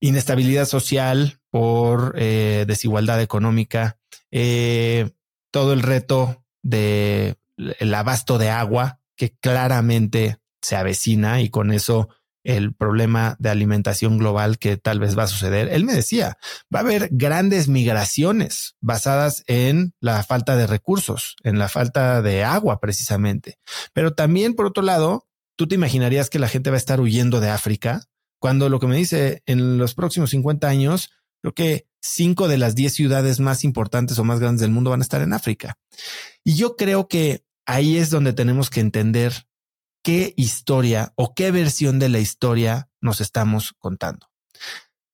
inestabilidad 0.00 0.64
social 0.64 1.38
por 1.50 2.14
eh, 2.16 2.64
desigualdad 2.66 3.20
económica, 3.20 3.98
eh, 4.30 5.10
todo 5.50 5.74
el 5.74 5.82
reto 5.82 6.44
de 6.62 7.36
el 7.56 7.94
abasto 7.94 8.38
de 8.38 8.48
agua 8.48 9.00
que 9.16 9.36
claramente 9.38 10.38
se 10.62 10.76
avecina 10.76 11.42
y 11.42 11.50
con 11.50 11.72
eso 11.72 12.08
el 12.44 12.74
problema 12.74 13.36
de 13.38 13.50
alimentación 13.50 14.18
global 14.18 14.58
que 14.58 14.76
tal 14.76 14.98
vez 15.00 15.16
va 15.16 15.24
a 15.24 15.28
suceder. 15.28 15.68
Él 15.68 15.84
me 15.84 15.94
decía, 15.94 16.38
va 16.74 16.80
a 16.80 16.82
haber 16.82 17.08
grandes 17.12 17.68
migraciones 17.68 18.76
basadas 18.80 19.44
en 19.46 19.94
la 20.00 20.22
falta 20.22 20.56
de 20.56 20.66
recursos, 20.66 21.36
en 21.42 21.58
la 21.58 21.68
falta 21.68 22.22
de 22.22 22.44
agua 22.44 22.80
precisamente. 22.80 23.58
Pero 23.92 24.14
también, 24.14 24.54
por 24.54 24.66
otro 24.66 24.82
lado, 24.82 25.28
tú 25.56 25.68
te 25.68 25.74
imaginarías 25.74 26.30
que 26.30 26.38
la 26.38 26.48
gente 26.48 26.70
va 26.70 26.76
a 26.76 26.78
estar 26.78 27.00
huyendo 27.00 27.40
de 27.40 27.50
África, 27.50 28.02
cuando 28.42 28.68
lo 28.68 28.80
que 28.80 28.88
me 28.88 28.96
dice 28.96 29.42
en 29.46 29.78
los 29.78 29.94
próximos 29.94 30.30
50 30.30 30.66
años, 30.66 31.10
creo 31.40 31.54
que 31.54 31.86
cinco 32.00 32.48
de 32.48 32.58
las 32.58 32.74
diez 32.74 32.92
ciudades 32.92 33.38
más 33.38 33.62
importantes 33.62 34.18
o 34.18 34.24
más 34.24 34.40
grandes 34.40 34.62
del 34.62 34.72
mundo 34.72 34.90
van 34.90 35.00
a 35.00 35.04
estar 35.04 35.22
en 35.22 35.32
África. 35.32 35.78
Y 36.42 36.56
yo 36.56 36.74
creo 36.74 37.06
que 37.06 37.44
ahí 37.66 37.98
es 37.98 38.10
donde 38.10 38.32
tenemos 38.32 38.68
que 38.68 38.80
entender 38.80 39.46
qué 40.02 40.34
historia 40.36 41.12
o 41.16 41.34
qué 41.34 41.50
versión 41.50 41.98
de 41.98 42.08
la 42.08 42.18
historia 42.18 42.88
nos 43.00 43.20
estamos 43.20 43.74
contando. 43.78 44.28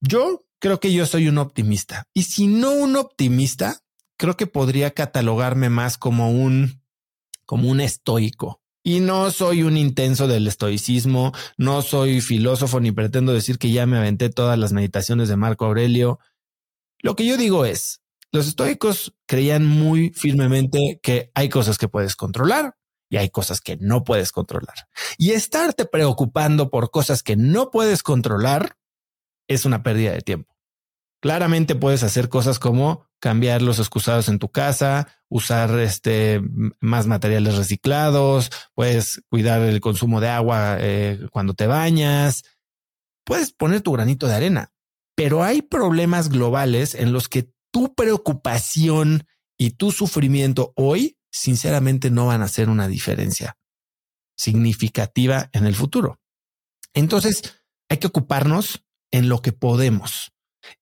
Yo 0.01 0.45
creo 0.59 0.80
que 0.80 0.93
yo 0.93 1.07
soy 1.07 1.28
un 1.28 1.39
optimista 1.39 2.05
y 2.14 2.24
si 2.24 2.47
no 2.47 2.72
un 2.72 2.97
optimista, 2.97 3.80
creo 4.16 4.36
que 4.36 4.47
podría 4.47 4.93
catalogarme 4.93 5.70
más 5.70 5.99
como 5.99 6.30
un, 6.32 6.82
como 7.45 7.68
un 7.68 7.80
estoico. 7.80 8.61
Y 8.84 9.01
no 9.01 9.30
soy 9.30 9.64
un 9.64 9.76
intenso 9.76 10.28
del 10.28 10.47
estoicismo, 10.47 11.32
no 11.59 11.82
soy 11.82 12.20
filósofo 12.22 12.80
ni 12.80 12.91
pretendo 12.91 13.34
decir 13.34 13.59
que 13.59 13.70
ya 13.70 13.86
me 13.86 13.99
aventé 13.99 14.30
todas 14.30 14.59
las 14.59 14.72
meditaciones 14.72 15.28
de 15.28 15.36
Marco 15.36 15.66
Aurelio. 15.66 16.20
Lo 17.01 17.14
que 17.14 17.26
yo 17.26 17.36
digo 17.36 17.66
es, 17.66 18.01
los 18.32 18.47
estoicos 18.47 19.14
creían 19.26 19.66
muy 19.66 20.11
firmemente 20.14 21.01
que 21.03 21.30
hay 21.34 21.49
cosas 21.51 21.76
que 21.76 21.89
puedes 21.89 22.16
controlar 22.16 22.78
y 23.09 23.17
hay 23.17 23.31
cosas 23.31 23.61
que 23.61 23.77
no 23.77 24.05
puedes 24.05 24.33
controlar. 24.33 24.89
Y 25.17 25.33
estarte 25.33 25.85
preocupando 25.85 26.71
por 26.71 26.91
cosas 26.91 27.23
que 27.23 27.37
no 27.37 27.71
puedes 27.71 28.03
controlar 28.03 28.77
es 29.49 29.65
una 29.65 29.83
pérdida 29.83 30.13
de 30.13 30.21
tiempo. 30.21 30.55
Claramente 31.21 31.75
puedes 31.75 32.05
hacer 32.05 32.29
cosas 32.29 32.59
como 32.59 33.09
cambiar 33.19 33.63
los 33.63 33.81
excusados 33.81 34.29
en 34.29 34.39
tu 34.39 34.51
casa, 34.51 35.09
usar 35.29 35.77
este 35.81 36.41
más 36.81 37.07
materiales 37.07 37.57
reciclados, 37.57 38.51
puedes 38.75 39.23
cuidar 39.29 39.63
el 39.63 39.81
consumo 39.81 40.21
de 40.21 40.29
agua 40.29 40.77
eh, 40.79 41.27
cuando 41.33 41.55
te 41.55 41.67
bañas, 41.67 42.45
puedes 43.25 43.53
poner 43.53 43.81
tu 43.81 43.93
granito 43.93 44.29
de 44.29 44.35
arena, 44.35 44.73
pero 45.17 45.43
hay 45.43 45.63
problemas 45.63 46.29
globales 46.29 46.95
en 46.95 47.13
los 47.13 47.29
que 47.29 47.51
tu 47.73 47.95
preocupación 47.95 49.27
y 49.59 49.73
tu 49.73 49.91
sufrimiento 49.91 50.73
hoy 50.77 51.18
sinceramente 51.39 52.11
no 52.11 52.26
van 52.26 52.43
a 52.43 52.47
hacer 52.47 52.68
una 52.68 52.89
diferencia 52.89 53.57
significativa 54.36 55.51
en 55.53 55.66
el 55.66 55.74
futuro. 55.74 56.20
Entonces, 56.95 57.62
hay 57.89 57.99
que 57.99 58.07
ocuparnos 58.07 58.84
en 59.11 59.28
lo 59.28 59.41
que 59.41 59.53
podemos, 59.53 60.32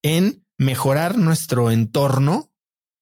en 0.03 0.45
mejorar 0.59 1.19
nuestro 1.19 1.71
entorno, 1.71 2.53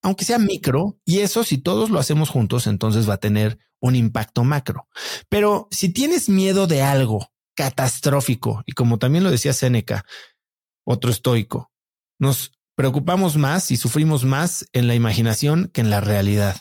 aunque 0.02 0.24
sea 0.24 0.38
micro, 0.38 0.98
y 1.04 1.20
eso 1.20 1.44
si 1.44 1.58
todos 1.58 1.90
lo 1.90 1.98
hacemos 1.98 2.28
juntos, 2.28 2.66
entonces 2.66 3.08
va 3.08 3.14
a 3.14 3.20
tener 3.20 3.58
un 3.80 3.96
impacto 3.96 4.44
macro. 4.44 4.88
Pero 5.28 5.68
si 5.70 5.90
tienes 5.90 6.28
miedo 6.28 6.66
de 6.66 6.82
algo 6.82 7.30
catastrófico, 7.56 8.62
y 8.66 8.72
como 8.72 8.98
también 8.98 9.24
lo 9.24 9.30
decía 9.30 9.52
Séneca, 9.52 10.04
otro 10.84 11.10
estoico, 11.10 11.70
nos 12.18 12.52
preocupamos 12.76 13.36
más 13.36 13.70
y 13.70 13.76
sufrimos 13.76 14.24
más 14.24 14.66
en 14.72 14.88
la 14.88 14.94
imaginación 14.94 15.70
que 15.72 15.80
en 15.80 15.90
la 15.90 16.00
realidad. 16.00 16.56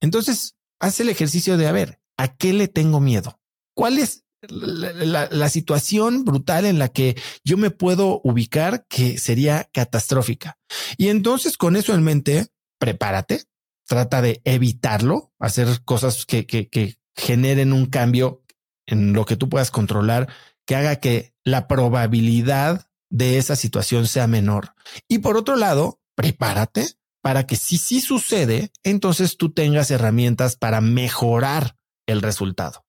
Entonces, 0.00 0.56
haz 0.80 1.00
el 1.00 1.08
ejercicio 1.08 1.56
de, 1.56 1.68
a 1.68 1.72
ver, 1.72 2.00
¿a 2.16 2.34
qué 2.34 2.52
le 2.52 2.68
tengo 2.68 3.00
miedo? 3.00 3.40
¿Cuál 3.74 3.98
es 3.98 4.24
la, 4.42 5.48
situación 5.50 6.24
brutal 6.24 6.64
en 6.64 6.78
la 6.78 6.88
que 6.88 7.16
yo 7.44 7.56
me 7.56 7.70
puedo 7.70 8.20
ubicar 8.24 8.86
que 8.88 9.18
sería 9.18 9.68
catastrófica? 9.72 10.58
Y 10.96 11.08
entonces, 11.08 11.56
con 11.56 11.76
eso 11.76 11.94
en 11.94 12.02
mente, 12.02 12.48
prepárate, 12.78 13.44
trata 13.86 14.22
de 14.22 14.40
evitarlo, 14.44 15.32
hacer 15.38 15.82
cosas 15.84 16.24
que, 16.26 16.98
generen 17.16 17.72
un 17.74 17.86
cambio 17.86 18.44
en 18.86 19.12
lo 19.12 19.26
que 19.26 19.36
tú 19.36 19.48
puedas 19.48 19.70
controlar, 19.70 20.28
que 20.64 20.76
haga 20.76 20.96
que 20.96 21.34
la 21.44 21.68
probabilidad 21.68 22.88
de 23.10 23.36
esa 23.36 23.56
situación 23.56 24.06
sea 24.06 24.26
menor. 24.26 24.74
Y 25.06 25.18
por 25.18 25.36
otro 25.36 25.56
lado, 25.56 26.00
prepárate 26.14 26.86
para 27.22 27.46
que 27.46 27.56
si 27.56 27.76
sí 27.76 28.00
sucede, 28.00 28.72
entonces 28.82 29.36
tú 29.36 29.52
tengas 29.52 29.90
herramientas 29.90 30.56
para 30.56 30.80
mejorar 30.80 31.76
el 32.06 32.22
resultado. 32.22 32.84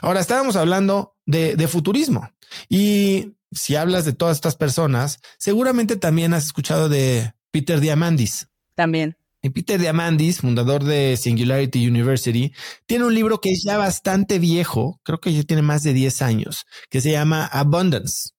Ahora 0.00 0.20
estábamos 0.20 0.56
hablando 0.56 1.16
de, 1.26 1.56
de 1.56 1.68
futurismo 1.68 2.30
y 2.68 3.34
si 3.50 3.76
hablas 3.76 4.04
de 4.04 4.12
todas 4.12 4.36
estas 4.36 4.56
personas, 4.56 5.20
seguramente 5.38 5.96
también 5.96 6.34
has 6.34 6.44
escuchado 6.44 6.88
de 6.88 7.34
Peter 7.50 7.80
Diamandis. 7.80 8.48
También. 8.74 9.16
Y 9.42 9.50
Peter 9.50 9.78
Diamandis, 9.78 10.40
fundador 10.40 10.84
de 10.84 11.18
Singularity 11.18 11.86
University, 11.86 12.52
tiene 12.86 13.04
un 13.04 13.14
libro 13.14 13.42
que 13.42 13.50
es 13.50 13.62
ya 13.62 13.76
bastante 13.76 14.38
viejo, 14.38 15.00
creo 15.02 15.20
que 15.20 15.34
ya 15.34 15.42
tiene 15.42 15.60
más 15.60 15.82
de 15.82 15.92
10 15.92 16.22
años, 16.22 16.64
que 16.88 17.02
se 17.02 17.10
llama 17.10 17.44
Abundance. 17.44 18.30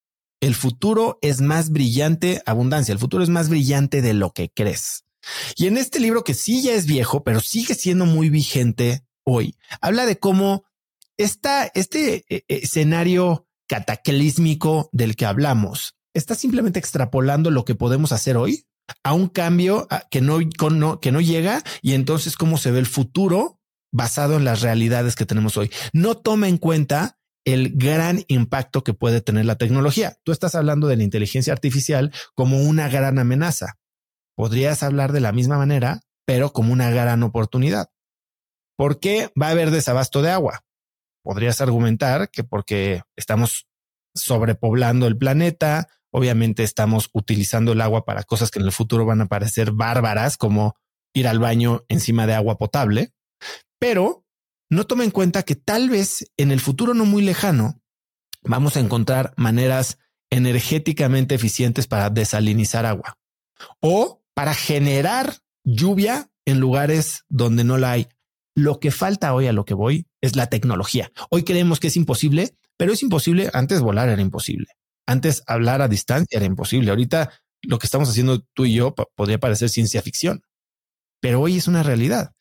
El 0.42 0.56
futuro 0.56 1.20
es 1.22 1.42
más 1.42 1.70
brillante, 1.70 2.42
abundancia, 2.48 2.92
el 2.92 2.98
futuro 2.98 3.24
es 3.24 3.30
más 3.30 3.50
brillante 3.50 4.02
de 4.02 4.16
lo 4.16 4.32
que 4.32 4.50
crees. 4.50 5.05
Y 5.56 5.68
en 5.68 5.78
este 5.78 6.00
libro 6.00 6.24
que 6.24 6.34
sí 6.34 6.62
ya 6.62 6.74
es 6.74 6.86
viejo, 6.86 7.24
pero 7.24 7.40
sigue 7.40 7.76
siendo 7.76 8.06
muy 8.06 8.30
vigente 8.30 9.06
hoy, 9.24 9.56
habla 9.82 10.06
de 10.06 10.20
cómo 10.20 10.66
está 11.18 11.72
este 11.74 12.26
eh, 12.30 12.44
escenario 12.48 13.48
cataclísmico 13.68 14.90
del 14.92 15.16
que 15.16 15.26
hablamos 15.26 15.96
está 16.16 16.34
simplemente 16.34 16.80
extrapolando 16.80 17.52
lo 17.52 17.66
que 17.66 17.76
podemos 17.76 18.12
hacer 18.12 18.38
hoy 18.38 18.66
a 19.04 19.14
un 19.14 19.28
cambio 19.28 19.88
que 20.10 20.22
no, 20.22 20.40
que 21.00 21.12
no 21.12 21.22
llega 21.22 21.62
y 21.82 21.94
entonces 21.94 22.38
cómo 22.38 22.58
se 22.58 22.72
ve 22.72 22.80
el 22.80 22.86
futuro 22.86 23.60
basado 23.92 24.38
en 24.38 24.46
las 24.46 24.62
realidades 24.62 25.16
que 25.16 25.26
tenemos 25.26 25.58
hoy. 25.58 25.70
No 25.94 26.16
toma 26.16 26.48
en 26.48 26.58
cuenta 26.58 27.20
el 27.44 27.74
gran 27.76 28.24
impacto 28.28 28.84
que 28.84 28.94
puede 28.94 29.22
tener 29.22 29.46
la 29.46 29.58
tecnología. 29.58 30.18
Tú 30.24 30.32
estás 30.32 30.56
hablando 30.56 30.88
de 30.88 30.96
la 30.96 31.04
inteligencia 31.04 31.54
artificial 31.54 32.12
como 32.34 32.62
una 32.62 32.90
gran 32.90 33.20
amenaza. 33.20 33.78
Podrías 34.36 34.84
hablar 34.84 35.12
de 35.12 35.22
la 35.22 35.32
misma 35.32 35.58
manera, 35.58 36.02
pero 36.26 36.52
como 36.52 36.74
una 36.74 36.90
gran 36.90 37.24
oportunidad. 37.24 37.90
¿Por 38.78 39.00
qué 39.00 39.32
va 39.42 39.48
a 39.48 39.52
haber 39.52 39.72
desabasto 39.72 40.22
de 40.22 40.32
agua? 40.32 40.66
Podrías 41.24 41.62
argumentar 41.62 42.30
que 42.30 42.44
porque 42.44 43.04
estamos 43.16 43.68
sobrepoblando 44.14 45.08
el 45.08 45.18
planeta, 45.18 45.88
obviamente 46.12 46.64
estamos 46.64 47.10
utilizando 47.14 47.74
el 47.74 47.82
agua 47.82 48.06
para 48.06 48.24
cosas 48.24 48.52
que 48.52 48.60
en 48.60 48.66
el 48.66 48.72
futuro 48.72 49.06
van 49.06 49.22
a 49.22 49.28
parecer 49.28 49.72
bárbaras, 49.72 50.38
como 50.38 50.76
ir 51.14 51.28
al 51.28 51.40
baño 51.40 51.84
encima 51.88 52.28
de 52.28 52.34
agua 52.34 52.58
potable, 52.58 53.14
pero 53.80 54.26
no 54.70 54.86
toma 54.86 55.04
en 55.04 55.12
cuenta 55.12 55.44
que 55.44 55.56
tal 55.56 55.90
vez 55.90 56.32
en 56.38 56.52
el 56.52 56.60
futuro 56.60 56.94
no 56.94 57.06
muy 57.06 57.24
lejano 57.24 57.82
vamos 58.44 58.76
a 58.78 58.80
encontrar 58.80 59.34
maneras 59.38 59.98
energéticamente 60.30 61.36
eficientes 61.36 61.88
para 61.88 62.10
desalinizar 62.10 62.86
agua 62.86 63.18
o 63.80 64.24
para 64.36 64.54
generar 64.54 65.38
lluvia 65.64 66.30
en 66.46 66.60
lugares 66.60 67.24
donde 67.28 67.64
no 67.64 67.78
la 67.78 67.94
hay. 67.94 68.08
Lo 68.56 68.80
que 68.80 68.92
falta 68.92 69.34
hoy 69.34 69.48
a 69.48 69.54
lo 69.54 69.66
que 69.66 69.74
voy 69.74 70.06
es 70.22 70.36
la 70.36 70.48
tecnología. 70.48 71.12
Hoy 71.30 71.44
creemos 71.44 71.80
que 71.80 71.88
es 71.88 71.98
imposible, 71.98 72.56
pero 72.78 72.94
es 72.94 73.02
imposible. 73.02 73.50
Antes 73.54 73.82
volar 73.82 74.10
era 74.10 74.22
imposible. 74.22 74.68
Antes 75.08 75.44
hablar 75.48 75.82
a 75.82 75.88
distancia 75.88 76.38
era 76.38 76.46
imposible. 76.46 76.92
Ahorita 76.92 77.32
lo 77.64 77.80
que 77.80 77.88
estamos 77.88 78.10
haciendo 78.10 78.42
tú 78.54 78.66
y 78.66 78.76
yo 78.76 78.94
podría 79.16 79.40
parecer 79.40 79.70
ciencia 79.70 80.02
ficción, 80.02 80.42
pero 81.22 81.42
hoy 81.42 81.58
es 81.58 81.68
una 81.68 81.84
realidad. 81.84 82.32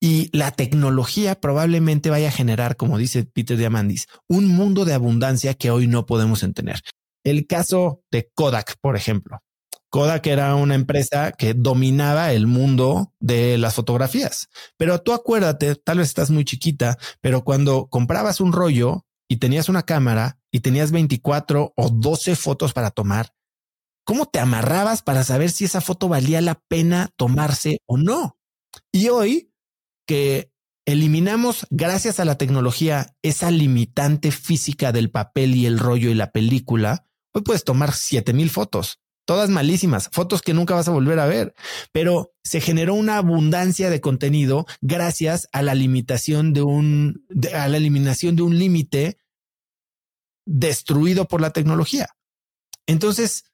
Y 0.00 0.28
la 0.36 0.50
tecnología 0.50 1.40
probablemente 1.40 2.10
vaya 2.10 2.28
a 2.28 2.32
generar, 2.32 2.76
como 2.76 2.98
dice 2.98 3.24
Peter 3.24 3.56
Diamandis, 3.56 4.06
un 4.28 4.48
mundo 4.48 4.84
de 4.84 4.92
abundancia 4.92 5.54
que 5.54 5.70
hoy 5.70 5.86
no 5.86 6.04
podemos 6.04 6.42
entender. 6.42 6.80
El 7.24 7.46
caso 7.46 8.02
de 8.10 8.30
Kodak, 8.34 8.76
por 8.80 8.96
ejemplo. 8.96 9.40
Kodak 9.94 10.26
era 10.26 10.56
una 10.56 10.74
empresa 10.74 11.30
que 11.30 11.54
dominaba 11.54 12.32
el 12.32 12.48
mundo 12.48 13.12
de 13.20 13.58
las 13.58 13.76
fotografías. 13.76 14.48
Pero 14.76 15.00
tú 15.00 15.12
acuérdate, 15.12 15.76
tal 15.76 15.98
vez 15.98 16.08
estás 16.08 16.32
muy 16.32 16.44
chiquita, 16.44 16.98
pero 17.20 17.44
cuando 17.44 17.86
comprabas 17.86 18.40
un 18.40 18.52
rollo 18.52 19.06
y 19.28 19.36
tenías 19.36 19.68
una 19.68 19.84
cámara 19.84 20.40
y 20.50 20.62
tenías 20.62 20.90
24 20.90 21.74
o 21.76 21.90
12 21.90 22.34
fotos 22.34 22.72
para 22.72 22.90
tomar, 22.90 23.36
¿cómo 24.02 24.26
te 24.26 24.40
amarrabas 24.40 25.02
para 25.02 25.22
saber 25.22 25.52
si 25.52 25.66
esa 25.66 25.80
foto 25.80 26.08
valía 26.08 26.40
la 26.40 26.60
pena 26.66 27.12
tomarse 27.16 27.78
o 27.86 27.96
no? 27.96 28.36
Y 28.90 29.10
hoy 29.10 29.52
que 30.08 30.50
eliminamos, 30.86 31.68
gracias 31.70 32.18
a 32.18 32.24
la 32.24 32.36
tecnología, 32.36 33.14
esa 33.22 33.52
limitante 33.52 34.32
física 34.32 34.90
del 34.90 35.12
papel 35.12 35.54
y 35.54 35.66
el 35.66 35.78
rollo 35.78 36.10
y 36.10 36.14
la 36.14 36.32
película, 36.32 37.06
hoy 37.32 37.42
puedes 37.42 37.62
tomar 37.62 37.92
7000 37.92 38.50
fotos 38.50 38.98
todas 39.24 39.50
malísimas, 39.50 40.08
fotos 40.12 40.42
que 40.42 40.54
nunca 40.54 40.74
vas 40.74 40.88
a 40.88 40.92
volver 40.92 41.18
a 41.18 41.26
ver, 41.26 41.54
pero 41.92 42.34
se 42.42 42.60
generó 42.60 42.94
una 42.94 43.16
abundancia 43.16 43.90
de 43.90 44.00
contenido 44.00 44.66
gracias 44.80 45.48
a 45.52 45.62
la 45.62 45.74
limitación 45.74 46.52
de 46.52 46.62
un, 46.62 47.26
a 47.54 47.68
la 47.68 47.76
eliminación 47.76 48.36
de 48.36 48.42
un 48.42 48.58
límite 48.58 49.18
destruido 50.46 51.26
por 51.26 51.40
la 51.40 51.50
tecnología. 51.50 52.08
Entonces, 52.86 53.44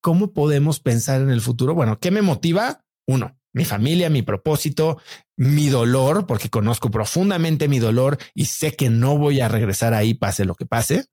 ¿cómo 0.00 0.32
podemos 0.32 0.80
pensar 0.80 1.20
en 1.20 1.30
el 1.30 1.40
futuro? 1.40 1.74
Bueno, 1.74 1.98
¿qué 2.00 2.10
me 2.10 2.22
motiva? 2.22 2.84
Uno, 3.06 3.38
mi 3.52 3.64
familia, 3.64 4.08
mi 4.10 4.22
propósito, 4.22 5.00
mi 5.36 5.68
dolor, 5.68 6.26
porque 6.26 6.48
conozco 6.48 6.90
profundamente 6.90 7.68
mi 7.68 7.78
dolor 7.78 8.18
y 8.34 8.46
sé 8.46 8.74
que 8.74 8.88
no 8.88 9.18
voy 9.18 9.40
a 9.40 9.48
regresar 9.48 9.94
ahí, 9.94 10.14
pase 10.14 10.44
lo 10.44 10.54
que 10.54 10.66
pase, 10.66 11.06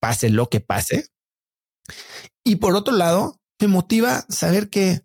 pase 0.00 0.30
lo 0.30 0.48
que 0.48 0.60
pase. 0.60 1.08
Y 2.44 2.56
por 2.56 2.74
otro 2.74 2.94
lado, 2.94 3.40
me 3.60 3.68
motiva 3.68 4.24
saber 4.28 4.70
que 4.70 5.02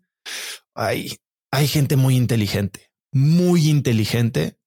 hay, 0.74 1.18
hay 1.52 1.68
gente 1.68 1.96
muy 1.96 2.16
inteligente, 2.16 2.92
muy 3.12 3.70
inteligente, 3.70 4.60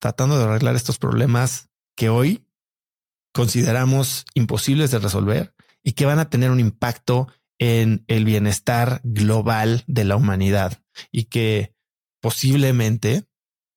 tratando 0.00 0.38
de 0.38 0.44
arreglar 0.44 0.76
estos 0.76 0.98
problemas 0.98 1.68
que 1.96 2.08
hoy 2.08 2.46
consideramos 3.34 4.24
imposibles 4.34 4.90
de 4.90 4.98
resolver 4.98 5.54
y 5.82 5.92
que 5.92 6.06
van 6.06 6.18
a 6.18 6.30
tener 6.30 6.50
un 6.50 6.60
impacto 6.60 7.28
en 7.58 8.04
el 8.06 8.24
bienestar 8.24 9.00
global 9.04 9.84
de 9.86 10.04
la 10.04 10.16
humanidad 10.16 10.82
y 11.10 11.24
que 11.24 11.74
posiblemente 12.20 13.27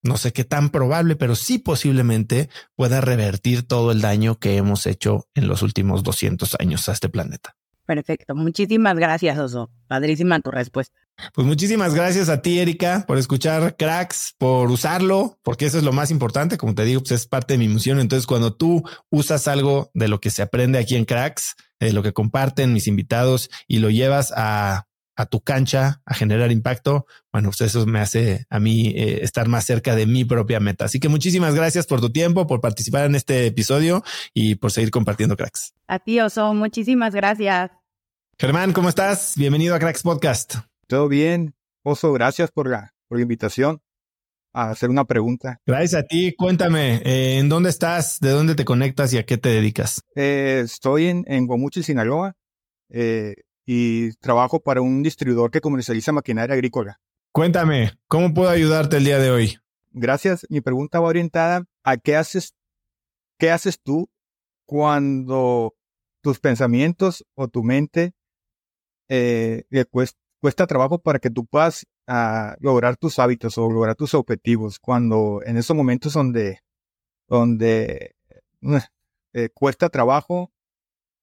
no 0.04 0.18
sé 0.18 0.34
qué 0.34 0.44
tan 0.44 0.70
probable, 0.70 1.16
pero 1.16 1.36
sí 1.36 1.60
posiblemente 1.60 2.50
pueda 2.76 3.02
revertir 3.02 3.68
todo 3.68 3.92
el 3.92 4.02
daño 4.02 4.40
que 4.40 4.58
hemos 4.58 4.86
hecho 4.88 5.28
en 5.36 5.48
los 5.48 5.62
últimos 5.62 6.04
200 6.04 6.56
años 6.60 6.90
a 6.90 6.94
este 6.94 7.10
planeta. 7.10 7.56
Perfecto. 7.86 8.36
Muchísimas 8.36 8.96
gracias, 8.96 9.38
Oso. 9.38 9.70
Padrísima 9.88 10.40
tu 10.40 10.52
respuesta. 10.52 10.98
Pues 11.34 11.46
muchísimas 11.46 11.94
gracias 11.94 12.30
a 12.30 12.42
ti, 12.42 12.60
Erika, 12.60 13.04
por 13.08 13.18
escuchar 13.18 13.76
Cracks, 13.76 14.34
por 14.38 14.72
usarlo, 14.72 15.38
porque 15.44 15.66
eso 15.66 15.78
es 15.78 15.84
lo 15.84 15.92
más 15.92 16.10
importante. 16.10 16.58
Como 16.58 16.74
te 16.74 16.84
digo, 16.84 17.02
pues 17.02 17.12
es 17.12 17.28
parte 17.28 17.54
de 17.54 17.58
mi 17.60 17.68
misión. 17.68 18.00
Entonces, 18.00 18.26
cuando 18.26 18.54
tú 18.54 18.84
usas 19.10 19.48
algo 19.48 19.92
de 19.94 20.08
lo 20.08 20.20
que 20.20 20.30
se 20.30 20.42
aprende 20.42 20.80
aquí 20.80 20.96
en 20.96 21.06
Cracks, 21.06 21.56
de 21.80 21.94
lo 21.94 22.02
que 22.02 22.14
comparten 22.14 22.74
mis 22.74 22.88
invitados 22.88 23.50
y 23.68 23.80
lo 23.80 23.90
llevas 23.90 24.34
a 24.36 24.88
a 25.22 25.26
tu 25.28 25.42
cancha 25.42 26.02
a 26.06 26.14
generar 26.14 26.52
impacto, 26.52 27.06
bueno, 27.32 27.50
pues 27.50 27.62
eso 27.62 27.86
me 27.86 28.00
hace 28.00 28.46
a 28.50 28.60
mí 28.60 28.88
eh, 28.96 29.20
estar 29.22 29.48
más 29.48 29.66
cerca 29.66 29.96
de 29.96 30.08
mi 30.08 30.26
propia 30.26 30.60
meta. 30.60 30.86
Así 30.86 31.00
que 31.00 31.10
muchísimas 31.10 31.54
gracias 31.54 31.86
por 31.86 32.02
tu 32.02 32.12
tiempo, 32.12 32.48
por 32.48 32.60
participar 32.60 33.06
en 33.06 33.16
este 33.16 33.46
episodio 33.46 34.04
y 34.34 34.56
por 34.56 34.72
seguir 34.72 34.92
compartiendo 34.92 35.38
cracks. 35.38 35.74
A 35.88 36.00
ti, 36.00 36.20
Oso, 36.20 36.54
muchísimas 36.54 37.14
gracias. 37.14 37.72
Germán, 38.40 38.74
¿cómo 38.74 38.90
estás? 38.90 39.34
Bienvenido 39.38 39.76
a 39.76 39.80
Cracks 39.80 40.02
Podcast. 40.02 40.56
Todo 40.88 41.08
bien. 41.08 41.54
Oso, 41.84 42.12
gracias 42.14 42.52
por 42.52 42.68
la, 42.68 42.94
por 43.08 43.20
la 43.20 43.22
invitación 43.22 43.82
a 44.54 44.72
hacer 44.72 44.90
una 44.90 45.06
pregunta. 45.06 45.60
Gracias 45.66 46.04
a 46.04 46.06
ti. 46.06 46.34
Cuéntame, 46.36 47.02
eh, 47.06 47.38
¿en 47.38 47.50
dónde 47.50 47.70
estás? 47.70 48.20
¿De 48.20 48.30
dónde 48.30 48.56
te 48.56 48.66
conectas 48.66 49.14
y 49.14 49.18
a 49.18 49.26
qué 49.26 49.38
te 49.38 49.50
dedicas? 49.50 50.02
Eh, 50.16 50.62
estoy 50.66 51.08
en, 51.08 51.24
en 51.28 51.46
Guamuchi, 51.46 51.84
Sinaloa. 51.84 52.34
Eh, 52.90 53.36
y 53.66 54.12
trabajo 54.14 54.60
para 54.60 54.82
un 54.82 55.04
distribuidor 55.04 55.52
que 55.52 55.62
comercializa 55.62 56.12
maquinaria 56.12 56.54
agrícola. 56.54 57.00
Cuéntame, 57.32 57.94
¿cómo 58.08 58.34
puedo 58.34 58.50
ayudarte 58.50 58.98
el 58.98 59.06
día 59.06 59.20
de 59.20 59.32
hoy? 59.32 59.58
Gracias. 59.92 60.46
Mi 60.50 60.62
pregunta 60.62 61.00
va 61.00 61.08
orientada 61.08 61.66
a 61.84 61.98
qué 61.98 62.16
haces, 62.16 62.56
qué 63.38 63.52
haces 63.52 63.80
tú 63.82 64.10
cuando 64.66 65.76
tus 66.22 66.40
pensamientos 66.40 67.26
o 67.36 67.48
tu 67.48 67.64
mente 67.64 68.14
eh, 69.10 69.66
cuesta, 70.40 70.68
trabajo 70.68 71.00
para 71.00 71.20
que 71.20 71.30
tú 71.30 71.46
puedas 71.46 71.86
ah, 72.08 72.56
lograr 72.60 72.96
tus 72.98 73.20
hábitos 73.20 73.58
o 73.58 73.70
lograr 73.70 73.96
tus 73.96 74.14
objetivos. 74.14 74.80
Cuando 74.80 75.42
en 75.46 75.58
esos 75.58 75.76
momentos 75.76 76.14
donde, 76.14 76.60
donde 77.28 78.16
eh, 79.34 79.50
cuesta 79.54 79.90
trabajo 79.90 80.52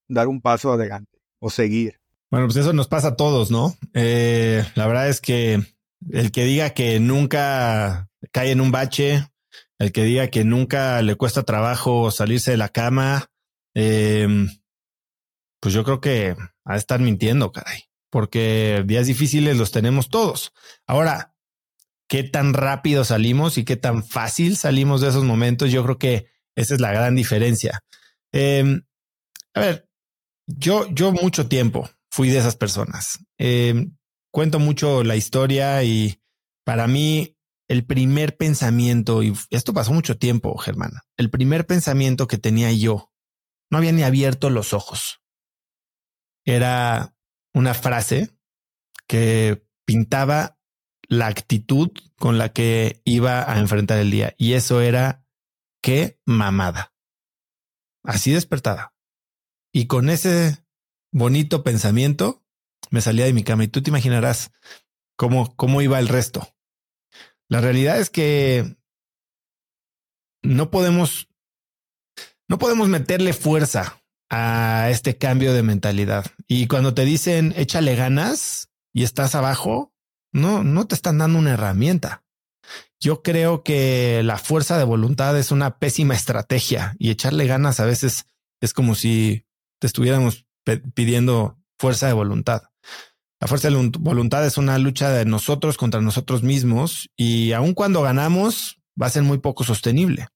dar 0.08 0.28
un 0.28 0.40
paso 0.40 0.72
adelante 0.72 1.18
o 1.38 1.50
seguir. 1.50 2.00
Bueno, 2.30 2.46
pues 2.46 2.56
eso 2.56 2.74
nos 2.74 2.88
pasa 2.88 3.08
a 3.08 3.16
todos, 3.16 3.50
¿no? 3.50 3.74
Eh, 3.94 4.62
la 4.74 4.86
verdad 4.86 5.08
es 5.08 5.20
que 5.22 5.62
el 6.10 6.30
que 6.30 6.44
diga 6.44 6.70
que 6.70 7.00
nunca 7.00 8.10
cae 8.32 8.50
en 8.50 8.60
un 8.60 8.70
bache, 8.70 9.26
el 9.78 9.92
que 9.92 10.04
diga 10.04 10.28
que 10.28 10.44
nunca 10.44 11.00
le 11.00 11.14
cuesta 11.14 11.44
trabajo 11.44 12.10
salirse 12.10 12.50
de 12.50 12.58
la 12.58 12.68
cama, 12.68 13.30
em, 13.74 14.48
pues 15.60 15.74
yo 15.74 15.84
creo 15.84 16.00
que 16.02 16.36
de 16.66 16.76
estar 16.76 17.00
mintiendo, 17.00 17.50
caray, 17.50 17.84
porque 18.10 18.84
días 18.86 19.06
difíciles 19.06 19.56
los 19.56 19.70
tenemos 19.70 20.10
todos. 20.10 20.52
Ahora, 20.86 21.34
¿qué 22.08 22.24
tan 22.24 22.52
rápido 22.52 23.04
salimos 23.04 23.56
y 23.56 23.64
qué 23.64 23.76
tan 23.76 24.04
fácil 24.04 24.58
salimos 24.58 25.00
de 25.00 25.08
esos 25.08 25.24
momentos? 25.24 25.72
Yo 25.72 25.82
creo 25.82 25.98
que 25.98 26.26
esa 26.56 26.74
es 26.74 26.80
la 26.80 26.92
gran 26.92 27.14
diferencia. 27.14 27.80
Em, 28.32 28.82
a 29.54 29.60
ver, 29.60 29.88
yo, 30.46 30.86
yo 30.90 31.12
mucho 31.12 31.48
tiempo 31.48 31.88
fui 32.10 32.28
de 32.28 32.38
esas 32.38 32.56
personas. 32.56 33.24
Em, 33.38 33.96
cuento 34.32 34.58
mucho 34.58 35.04
la 35.04 35.16
historia 35.16 35.82
y 35.84 36.22
para 36.64 36.86
mí 36.86 37.36
el 37.68 37.84
primer 37.84 38.36
pensamiento, 38.36 39.22
y 39.22 39.34
esto 39.50 39.74
pasó 39.74 39.92
mucho 39.92 40.18
tiempo, 40.18 40.56
Germán, 40.56 40.92
el 41.16 41.30
primer 41.30 41.66
pensamiento 41.66 42.26
que 42.26 42.38
tenía 42.38 42.72
yo, 42.72 43.12
no 43.70 43.78
había 43.78 43.92
ni 43.92 44.02
abierto 44.02 44.48
los 44.48 44.72
ojos. 44.72 45.22
Era 46.44 47.14
una 47.52 47.74
frase 47.74 48.30
que 49.06 49.66
pintaba 49.84 50.58
la 51.08 51.26
actitud 51.26 51.90
con 52.16 52.38
la 52.38 52.52
que 52.52 53.00
iba 53.04 53.50
a 53.50 53.58
enfrentar 53.58 53.98
el 53.98 54.10
día. 54.10 54.34
Y 54.38 54.52
eso 54.52 54.80
era 54.80 55.26
qué 55.82 56.20
mamada. 56.24 56.94
Así 58.04 58.32
despertada. 58.32 58.94
Y 59.72 59.86
con 59.86 60.08
ese 60.10 60.64
bonito 61.12 61.62
pensamiento 61.62 62.44
me 62.90 63.00
salía 63.00 63.26
de 63.26 63.32
mi 63.32 63.44
cama 63.44 63.64
y 63.64 63.68
tú 63.68 63.82
te 63.82 63.90
imaginarás 63.90 64.50
cómo, 65.16 65.54
cómo 65.56 65.82
iba 65.82 65.98
el 65.98 66.08
resto. 66.08 66.48
La 67.48 67.60
realidad 67.60 67.98
es 67.98 68.10
que 68.10 68.76
no 70.42 70.70
podemos, 70.70 71.28
no 72.48 72.58
podemos 72.58 72.88
meterle 72.88 73.32
fuerza 73.32 74.02
a 74.30 74.88
este 74.90 75.16
cambio 75.16 75.52
de 75.52 75.62
mentalidad. 75.62 76.26
Y 76.46 76.66
cuando 76.66 76.94
te 76.94 77.04
dicen 77.04 77.54
échale 77.56 77.96
ganas 77.96 78.70
y 78.92 79.02
estás 79.02 79.34
abajo, 79.34 79.94
no, 80.32 80.62
no 80.62 80.86
te 80.86 80.94
están 80.94 81.18
dando 81.18 81.38
una 81.38 81.52
herramienta. 81.52 82.24
Yo 83.00 83.22
creo 83.22 83.62
que 83.62 84.22
la 84.24 84.38
fuerza 84.38 84.76
de 84.76 84.84
voluntad 84.84 85.38
es 85.38 85.50
una 85.52 85.78
pésima 85.78 86.14
estrategia 86.14 86.96
y 86.98 87.10
echarle 87.10 87.46
ganas 87.46 87.80
a 87.80 87.86
veces 87.86 88.26
es 88.60 88.74
como 88.74 88.94
si 88.94 89.46
te 89.78 89.86
estuviéramos 89.86 90.47
pidiendo 90.76 91.58
fuerza 91.78 92.06
de 92.06 92.12
voluntad. 92.12 92.62
La 93.40 93.46
fuerza 93.46 93.70
de 93.70 93.90
voluntad 93.98 94.44
es 94.44 94.58
una 94.58 94.78
lucha 94.78 95.10
de 95.10 95.24
nosotros 95.24 95.76
contra 95.76 96.00
nosotros 96.00 96.42
mismos 96.42 97.08
y 97.16 97.52
aun 97.52 97.72
cuando 97.72 98.02
ganamos 98.02 98.80
va 99.00 99.06
a 99.06 99.10
ser 99.10 99.22
muy 99.22 99.38
poco 99.38 99.64
sostenible. 99.64 100.28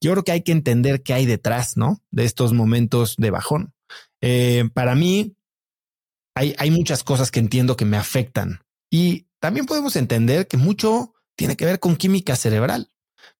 Yo 0.00 0.10
creo 0.10 0.24
que 0.24 0.32
hay 0.32 0.42
que 0.42 0.52
entender 0.52 1.02
qué 1.02 1.14
hay 1.14 1.24
detrás, 1.24 1.76
¿no? 1.76 2.02
De 2.10 2.24
estos 2.24 2.52
momentos 2.52 3.14
de 3.16 3.30
bajón. 3.30 3.74
Eh, 4.20 4.68
para 4.74 4.96
mí, 4.96 5.36
hay, 6.34 6.54
hay 6.58 6.72
muchas 6.72 7.04
cosas 7.04 7.30
que 7.30 7.38
entiendo 7.38 7.76
que 7.76 7.84
me 7.84 7.96
afectan 7.96 8.60
y 8.90 9.28
también 9.40 9.66
podemos 9.66 9.94
entender 9.96 10.48
que 10.48 10.56
mucho 10.56 11.14
tiene 11.36 11.56
que 11.56 11.64
ver 11.64 11.78
con 11.78 11.96
química 11.96 12.34
cerebral. 12.34 12.90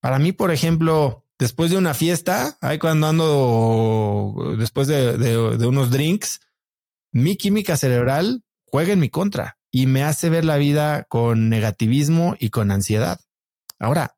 Para 0.00 0.20
mí, 0.20 0.30
por 0.30 0.52
ejemplo, 0.52 1.24
después 1.38 1.70
de 1.70 1.78
una 1.78 1.94
fiesta, 1.94 2.58
ahí 2.60 2.78
cuando 2.78 3.06
ando 3.06 4.56
después 4.58 4.88
de, 4.88 5.66
unos 5.66 5.90
drinks, 5.90 6.40
mi 7.12 7.36
química 7.36 7.76
cerebral 7.76 8.42
juega 8.66 8.92
en 8.92 9.00
mi 9.00 9.08
contra 9.08 9.58
y 9.70 9.86
me 9.86 10.02
hace 10.02 10.30
ver 10.30 10.44
la 10.44 10.56
vida 10.56 11.04
con 11.04 11.48
negativismo 11.48 12.36
y 12.38 12.50
con 12.50 12.70
ansiedad. 12.70 13.20
Ahora, 13.78 14.16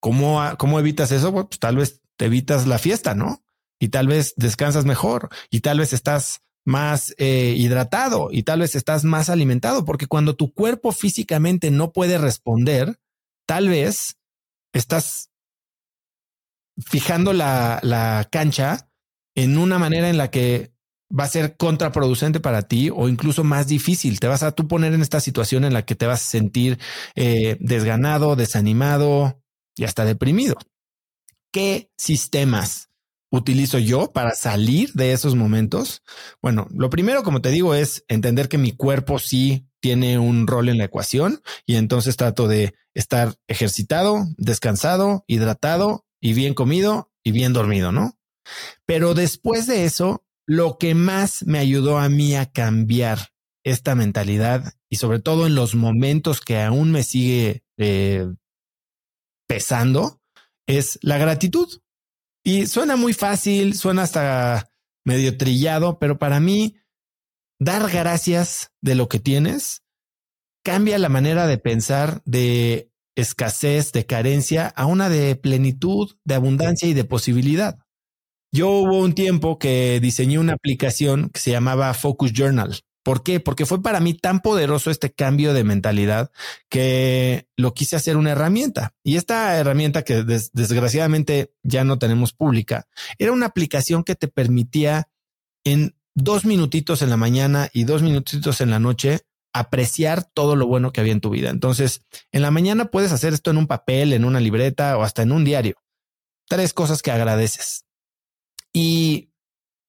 ¿cómo, 0.00 0.40
cómo 0.58 0.78
evitas 0.80 1.12
eso? 1.12 1.32
Pues 1.32 1.58
tal 1.58 1.76
vez 1.76 2.00
te 2.16 2.26
evitas 2.26 2.66
la 2.66 2.78
fiesta, 2.78 3.14
¿no? 3.14 3.42
Y 3.78 3.88
tal 3.88 4.06
vez 4.06 4.34
descansas 4.36 4.84
mejor 4.84 5.28
y 5.50 5.60
tal 5.60 5.78
vez 5.78 5.92
estás 5.92 6.42
más 6.64 7.14
eh, 7.18 7.54
hidratado 7.56 8.28
y 8.30 8.44
tal 8.44 8.60
vez 8.60 8.74
estás 8.76 9.04
más 9.04 9.28
alimentado, 9.28 9.84
porque 9.84 10.06
cuando 10.06 10.36
tu 10.36 10.52
cuerpo 10.52 10.92
físicamente 10.92 11.70
no 11.70 11.92
puede 11.92 12.18
responder, 12.18 13.00
tal 13.46 13.68
vez 13.68 14.16
estás 14.72 15.31
fijando 16.86 17.32
la, 17.32 17.80
la 17.82 18.28
cancha 18.30 18.88
en 19.34 19.58
una 19.58 19.78
manera 19.78 20.08
en 20.08 20.18
la 20.18 20.30
que 20.30 20.72
va 21.18 21.24
a 21.24 21.28
ser 21.28 21.56
contraproducente 21.56 22.40
para 22.40 22.62
ti 22.62 22.90
o 22.90 23.08
incluso 23.08 23.44
más 23.44 23.66
difícil. 23.66 24.20
Te 24.20 24.28
vas 24.28 24.42
a 24.42 24.52
tú 24.52 24.66
poner 24.66 24.94
en 24.94 25.02
esta 25.02 25.20
situación 25.20 25.64
en 25.64 25.72
la 25.72 25.84
que 25.84 25.94
te 25.94 26.06
vas 26.06 26.22
a 26.22 26.30
sentir 26.30 26.78
eh, 27.14 27.56
desganado, 27.60 28.36
desanimado 28.36 29.42
y 29.76 29.84
hasta 29.84 30.04
deprimido. 30.04 30.56
¿Qué 31.52 31.90
sistemas 31.96 32.88
utilizo 33.30 33.78
yo 33.78 34.12
para 34.12 34.34
salir 34.34 34.92
de 34.94 35.12
esos 35.12 35.34
momentos? 35.34 36.02
Bueno, 36.40 36.66
lo 36.70 36.88
primero, 36.88 37.22
como 37.22 37.42
te 37.42 37.50
digo, 37.50 37.74
es 37.74 38.04
entender 38.08 38.48
que 38.48 38.58
mi 38.58 38.72
cuerpo 38.72 39.18
sí 39.18 39.66
tiene 39.80 40.18
un 40.18 40.46
rol 40.46 40.68
en 40.68 40.78
la 40.78 40.84
ecuación 40.84 41.42
y 41.66 41.76
entonces 41.76 42.16
trato 42.16 42.48
de 42.48 42.74
estar 42.94 43.34
ejercitado, 43.48 44.26
descansado, 44.38 45.24
hidratado 45.26 46.06
y 46.22 46.32
bien 46.32 46.54
comido 46.54 47.12
y 47.22 47.32
bien 47.32 47.52
dormido, 47.52 47.92
¿no? 47.92 48.18
Pero 48.86 49.12
después 49.12 49.66
de 49.66 49.84
eso, 49.84 50.24
lo 50.46 50.78
que 50.78 50.94
más 50.94 51.44
me 51.44 51.58
ayudó 51.58 51.98
a 51.98 52.08
mí 52.08 52.34
a 52.36 52.50
cambiar 52.50 53.32
esta 53.64 53.94
mentalidad 53.94 54.74
y 54.88 54.96
sobre 54.96 55.20
todo 55.20 55.46
en 55.46 55.54
los 55.54 55.74
momentos 55.74 56.40
que 56.40 56.60
aún 56.60 56.90
me 56.92 57.02
sigue 57.02 57.64
eh, 57.76 58.26
pesando 59.48 60.20
es 60.66 60.98
la 61.02 61.18
gratitud. 61.18 61.80
Y 62.44 62.66
suena 62.66 62.96
muy 62.96 63.12
fácil, 63.12 63.74
suena 63.74 64.02
hasta 64.02 64.70
medio 65.04 65.36
trillado, 65.36 65.98
pero 65.98 66.18
para 66.18 66.40
mí 66.40 66.76
dar 67.60 67.90
gracias 67.90 68.72
de 68.80 68.94
lo 68.94 69.08
que 69.08 69.18
tienes 69.18 69.82
cambia 70.64 70.98
la 70.98 71.08
manera 71.08 71.46
de 71.46 71.58
pensar 71.58 72.22
de 72.24 72.91
escasez, 73.16 73.92
de 73.92 74.06
carencia, 74.06 74.68
a 74.68 74.86
una 74.86 75.08
de 75.08 75.36
plenitud, 75.36 76.12
de 76.24 76.34
abundancia 76.34 76.88
y 76.88 76.94
de 76.94 77.04
posibilidad. 77.04 77.78
Yo 78.52 78.68
hubo 78.70 78.98
un 78.98 79.14
tiempo 79.14 79.58
que 79.58 79.98
diseñé 80.00 80.38
una 80.38 80.54
aplicación 80.54 81.30
que 81.30 81.40
se 81.40 81.50
llamaba 81.50 81.94
Focus 81.94 82.32
Journal. 82.32 82.80
¿Por 83.02 83.24
qué? 83.24 83.40
Porque 83.40 83.66
fue 83.66 83.82
para 83.82 83.98
mí 83.98 84.14
tan 84.14 84.40
poderoso 84.40 84.90
este 84.90 85.12
cambio 85.12 85.54
de 85.54 85.64
mentalidad 85.64 86.30
que 86.68 87.48
lo 87.56 87.74
quise 87.74 87.96
hacer 87.96 88.16
una 88.16 88.30
herramienta. 88.30 88.94
Y 89.02 89.16
esta 89.16 89.56
herramienta 89.56 90.02
que 90.02 90.22
desgraciadamente 90.22 91.52
ya 91.62 91.82
no 91.82 91.98
tenemos 91.98 92.32
pública, 92.32 92.86
era 93.18 93.32
una 93.32 93.46
aplicación 93.46 94.04
que 94.04 94.14
te 94.14 94.28
permitía 94.28 95.08
en 95.64 95.96
dos 96.14 96.44
minutitos 96.44 97.02
en 97.02 97.10
la 97.10 97.16
mañana 97.16 97.70
y 97.72 97.84
dos 97.84 98.02
minutitos 98.02 98.60
en 98.60 98.70
la 98.70 98.78
noche 98.78 99.22
apreciar 99.52 100.24
todo 100.24 100.56
lo 100.56 100.66
bueno 100.66 100.92
que 100.92 101.00
había 101.00 101.12
en 101.12 101.20
tu 101.20 101.30
vida. 101.30 101.50
Entonces, 101.50 102.02
en 102.32 102.42
la 102.42 102.50
mañana 102.50 102.86
puedes 102.86 103.12
hacer 103.12 103.32
esto 103.32 103.50
en 103.50 103.58
un 103.58 103.66
papel, 103.66 104.12
en 104.12 104.24
una 104.24 104.40
libreta 104.40 104.96
o 104.96 105.02
hasta 105.02 105.22
en 105.22 105.32
un 105.32 105.44
diario. 105.44 105.76
Tres 106.48 106.72
cosas 106.72 107.02
que 107.02 107.10
agradeces. 107.10 107.84
Y 108.72 109.32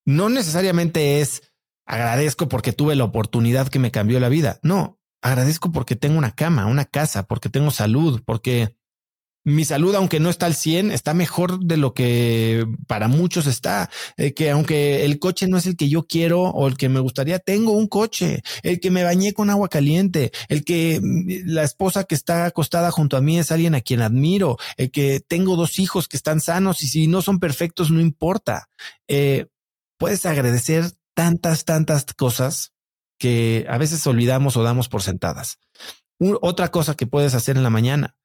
no 0.05 0.29
necesariamente 0.29 1.21
es 1.21 1.41
agradezco 1.85 2.47
porque 2.47 2.73
tuve 2.73 2.95
la 2.95 3.03
oportunidad 3.03 3.67
que 3.67 3.79
me 3.79 3.91
cambió 3.91 4.19
la 4.19 4.29
vida. 4.29 4.59
No, 4.63 4.99
agradezco 5.21 5.71
porque 5.71 5.95
tengo 5.95 6.17
una 6.17 6.35
cama, 6.35 6.65
una 6.65 6.85
casa, 6.85 7.23
porque 7.23 7.49
tengo 7.49 7.71
salud, 7.71 8.21
porque 8.25 8.77
mi 9.45 9.65
salud, 9.65 9.93
aunque 9.95 10.19
no 10.19 10.29
está 10.29 10.45
al 10.45 10.55
100, 10.55 10.91
está 10.91 11.13
mejor 11.13 11.59
de 11.59 11.77
lo 11.77 11.93
que 11.93 12.65
para 12.87 13.07
muchos 13.07 13.45
está. 13.45 13.89
Eh, 14.17 14.33
que 14.33 14.51
aunque 14.51 15.03
el 15.03 15.19
coche 15.19 15.47
no 15.47 15.57
es 15.57 15.65
el 15.65 15.75
que 15.75 15.89
yo 15.89 16.07
quiero 16.07 16.43
o 16.43 16.67
el 16.67 16.77
que 16.77 16.89
me 16.89 16.99
gustaría, 16.99 17.39
tengo 17.39 17.73
un 17.73 17.87
coche, 17.87 18.41
el 18.61 18.79
que 18.79 18.91
me 18.91 19.03
bañé 19.03 19.33
con 19.33 19.49
agua 19.49 19.67
caliente, 19.67 20.31
el 20.47 20.63
que 20.63 20.99
mm, 21.01 21.49
la 21.51 21.63
esposa 21.63 22.05
que 22.05 22.15
está 22.15 22.45
acostada 22.45 22.91
junto 22.91 23.17
a 23.17 23.21
mí 23.21 23.37
es 23.37 23.51
alguien 23.51 23.75
a 23.75 23.81
quien 23.81 24.01
admiro, 24.01 24.57
el 24.77 24.91
que 24.91 25.19
tengo 25.19 25.55
dos 25.55 25.79
hijos 25.79 26.07
que 26.07 26.17
están 26.17 26.39
sanos 26.39 26.81
y 26.83 26.87
si 26.87 27.07
no 27.07 27.21
son 27.21 27.39
perfectos, 27.39 27.91
no 27.91 27.99
importa. 27.99 28.69
Eh, 29.07 29.47
puedes 29.97 30.25
agradecer 30.25 30.91
tantas, 31.13 31.65
tantas 31.65 32.05
cosas 32.13 32.71
que 33.19 33.65
a 33.69 33.77
veces 33.77 34.05
olvidamos 34.07 34.57
o 34.57 34.63
damos 34.63 34.89
por 34.89 35.01
sentadas. 35.01 35.59
otra 36.41 36.71
cosa 36.71 36.95
que 36.95 37.07
puedes 37.07 37.33
hacer 37.33 37.57
en 37.57 37.63
la 37.63 37.69
mañana 37.69 38.15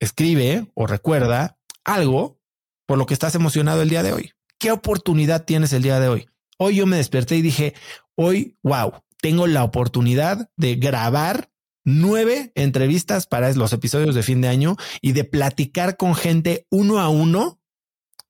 escribe 0.00 0.70
o 0.74 0.86
recuerda 0.86 1.58
algo 1.84 2.40
por 2.86 2.98
lo 2.98 3.06
que 3.06 3.14
estás 3.14 3.34
emocionado 3.34 3.82
el 3.82 3.88
día 3.88 4.02
de 4.02 4.12
hoy. 4.12 4.32
¿Qué 4.58 4.70
oportunidad 4.70 5.44
tienes 5.44 5.72
el 5.72 5.82
día 5.82 6.00
de 6.00 6.08
hoy? 6.08 6.26
Hoy 6.58 6.76
yo 6.76 6.86
me 6.86 6.96
desperté 6.96 7.36
y 7.36 7.42
dije, 7.42 7.74
hoy, 8.14 8.58
wow, 8.62 8.92
tengo 9.20 9.46
la 9.46 9.64
oportunidad 9.64 10.50
de 10.56 10.76
grabar 10.76 11.50
nueve 11.84 12.52
entrevistas 12.54 13.26
para 13.26 13.52
los 13.52 13.72
episodios 13.72 14.14
de 14.14 14.22
fin 14.22 14.40
de 14.40 14.48
año 14.48 14.76
y 15.00 15.12
de 15.12 15.24
platicar 15.24 15.96
con 15.96 16.14
gente 16.14 16.66
uno 16.70 17.00
a 17.00 17.08
uno 17.08 17.60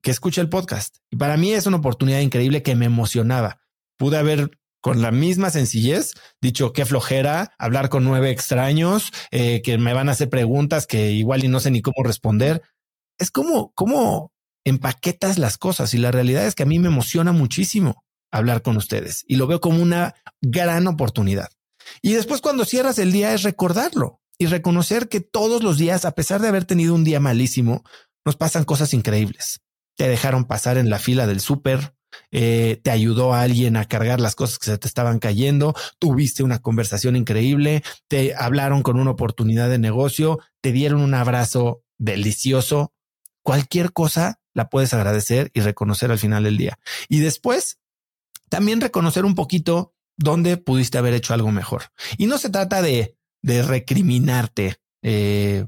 que 0.02 0.10
escucha 0.10 0.40
el 0.40 0.48
podcast. 0.48 0.96
Y 1.10 1.16
para 1.16 1.36
mí 1.36 1.52
es 1.52 1.66
una 1.66 1.78
oportunidad 1.78 2.20
increíble 2.20 2.62
que 2.62 2.74
me 2.74 2.86
emocionaba. 2.86 3.60
Pude 3.96 4.18
haber 4.18 4.50
con 4.84 5.00
la 5.00 5.12
misma 5.12 5.48
sencillez, 5.48 6.12
dicho 6.42 6.74
qué 6.74 6.84
flojera 6.84 7.54
hablar 7.58 7.88
con 7.88 8.04
nueve 8.04 8.28
extraños 8.28 9.12
eh, 9.30 9.62
que 9.62 9.78
me 9.78 9.94
van 9.94 10.10
a 10.10 10.12
hacer 10.12 10.28
preguntas 10.28 10.86
que 10.86 11.10
igual 11.12 11.42
y 11.42 11.48
no 11.48 11.58
sé 11.58 11.70
ni 11.70 11.80
cómo 11.80 12.04
responder. 12.04 12.60
Es 13.18 13.30
como, 13.30 13.72
como 13.72 14.30
empaquetas 14.62 15.38
las 15.38 15.56
cosas 15.56 15.94
y 15.94 15.96
la 15.96 16.10
realidad 16.10 16.46
es 16.46 16.54
que 16.54 16.64
a 16.64 16.66
mí 16.66 16.78
me 16.78 16.88
emociona 16.88 17.32
muchísimo 17.32 18.04
hablar 18.30 18.60
con 18.60 18.76
ustedes 18.76 19.24
y 19.26 19.36
lo 19.36 19.46
veo 19.46 19.58
como 19.58 19.82
una 19.82 20.16
gran 20.42 20.86
oportunidad. 20.86 21.48
Y 22.02 22.12
después 22.12 22.42
cuando 22.42 22.66
cierras 22.66 22.98
el 22.98 23.10
día 23.10 23.32
es 23.32 23.42
recordarlo 23.42 24.20
y 24.36 24.48
reconocer 24.48 25.08
que 25.08 25.22
todos 25.22 25.62
los 25.62 25.78
días, 25.78 26.04
a 26.04 26.12
pesar 26.12 26.42
de 26.42 26.48
haber 26.48 26.66
tenido 26.66 26.94
un 26.94 27.04
día 27.04 27.20
malísimo, 27.20 27.84
nos 28.26 28.36
pasan 28.36 28.64
cosas 28.64 28.92
increíbles. 28.92 29.62
Te 29.96 30.08
dejaron 30.08 30.44
pasar 30.44 30.76
en 30.76 30.90
la 30.90 30.98
fila 30.98 31.26
del 31.26 31.40
súper, 31.40 31.94
eh, 32.30 32.80
te 32.82 32.90
ayudó 32.90 33.34
a 33.34 33.42
alguien 33.42 33.76
a 33.76 33.86
cargar 33.86 34.20
las 34.20 34.34
cosas 34.34 34.58
que 34.58 34.66
se 34.66 34.78
te 34.78 34.88
estaban 34.88 35.18
cayendo, 35.18 35.74
tuviste 35.98 36.42
una 36.42 36.60
conversación 36.60 37.16
increíble, 37.16 37.82
te 38.08 38.34
hablaron 38.34 38.82
con 38.82 38.98
una 38.98 39.12
oportunidad 39.12 39.68
de 39.68 39.78
negocio, 39.78 40.40
te 40.60 40.72
dieron 40.72 41.00
un 41.00 41.14
abrazo 41.14 41.82
delicioso. 41.98 42.92
Cualquier 43.42 43.92
cosa 43.92 44.40
la 44.54 44.68
puedes 44.68 44.94
agradecer 44.94 45.50
y 45.54 45.60
reconocer 45.60 46.10
al 46.10 46.18
final 46.18 46.44
del 46.44 46.56
día. 46.56 46.78
Y 47.08 47.18
después, 47.18 47.78
también 48.48 48.80
reconocer 48.80 49.24
un 49.24 49.34
poquito 49.34 49.94
dónde 50.16 50.56
pudiste 50.56 50.98
haber 50.98 51.14
hecho 51.14 51.34
algo 51.34 51.50
mejor. 51.50 51.84
Y 52.16 52.26
no 52.26 52.38
se 52.38 52.50
trata 52.50 52.82
de, 52.82 53.16
de 53.42 53.62
recriminarte 53.62 54.76
eh, 55.02 55.66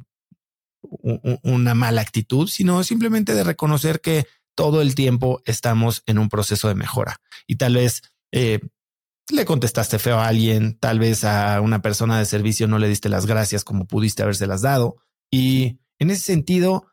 una 1.43 1.74
mala 1.74 2.01
actitud, 2.01 2.48
sino 2.48 2.82
simplemente 2.85 3.35
de 3.35 3.44
reconocer 3.44 4.01
que 4.01 4.27
todo 4.57 4.83
el 4.83 4.97
tiempo 4.97 5.41
estamos 5.45 6.03
en 6.07 6.19
un 6.19 6.28
proceso 6.28 6.66
de 6.66 6.74
mejora 6.74 7.20
y 7.47 7.57
tal 7.57 7.74
vez 7.77 8.03
eh, 8.33 8.59
le 9.31 9.45
contestaste 9.45 9.99
feo 9.99 10.19
a 10.19 10.27
alguien, 10.27 10.78
tal 10.78 10.99
vez 10.99 11.23
a 11.24 11.61
una 11.61 11.83
persona 11.83 12.19
de 12.19 12.24
servicio 12.24 12.66
no 12.66 12.78
le 12.78 12.89
diste 12.89 13.09
las 13.09 13.27
gracias 13.27 13.62
como 13.62 13.87
pudiste 13.87 14.23
habérselas 14.23 14.62
dado. 14.62 14.97
Y 15.31 15.78
en 15.99 16.11
ese 16.11 16.23
sentido, 16.23 16.87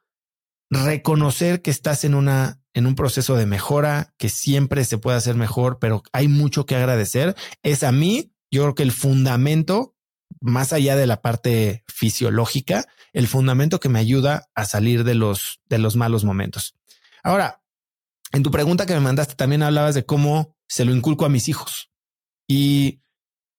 reconocer 0.69 1.61
que 1.61 1.71
estás 1.71 2.03
en 2.03 2.15
una 2.15 2.59
en 2.73 2.87
un 2.87 2.95
proceso 2.95 3.35
de 3.35 3.45
mejora, 3.45 4.13
que 4.17 4.29
siempre 4.29 4.83
se 4.83 4.97
puede 4.97 5.17
hacer 5.17 5.35
mejor, 5.35 5.77
pero 5.79 6.01
hay 6.11 6.27
mucho 6.27 6.65
que 6.65 6.75
agradecer, 6.75 7.35
es 7.61 7.83
a 7.83 7.91
mí, 7.91 8.33
yo 8.51 8.63
creo 8.63 8.75
que 8.75 8.83
el 8.83 8.91
fundamento, 8.91 9.95
más 10.41 10.73
allá 10.73 10.95
de 10.95 11.05
la 11.05 11.21
parte 11.21 11.83
fisiológica, 11.87 12.85
el 13.13 13.27
fundamento 13.27 13.79
que 13.79 13.89
me 13.89 13.99
ayuda 13.99 14.49
a 14.55 14.65
salir 14.65 15.03
de 15.03 15.13
los, 15.13 15.59
de 15.69 15.77
los 15.77 15.95
malos 15.95 16.23
momentos. 16.23 16.75
Ahora, 17.23 17.63
en 18.31 18.43
tu 18.43 18.51
pregunta 18.51 18.85
que 18.85 18.93
me 18.93 18.99
mandaste 18.99 19.35
también 19.35 19.63
hablabas 19.63 19.95
de 19.95 20.05
cómo 20.05 20.57
se 20.67 20.85
lo 20.85 20.93
inculco 20.93 21.25
a 21.25 21.29
mis 21.29 21.47
hijos. 21.47 21.91
Y, 22.47 23.01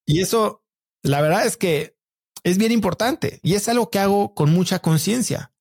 y 0.06 0.20
eso, 0.20 0.64
la 1.02 1.20
verdad 1.20 1.46
es 1.46 1.56
que 1.56 1.96
es 2.42 2.58
bien 2.58 2.72
importante 2.72 3.40
y 3.42 3.54
es 3.54 3.68
algo 3.68 3.90
que 3.90 3.98
hago 3.98 4.34
con 4.34 4.52
mucha 4.52 4.80
conciencia. 4.80 5.52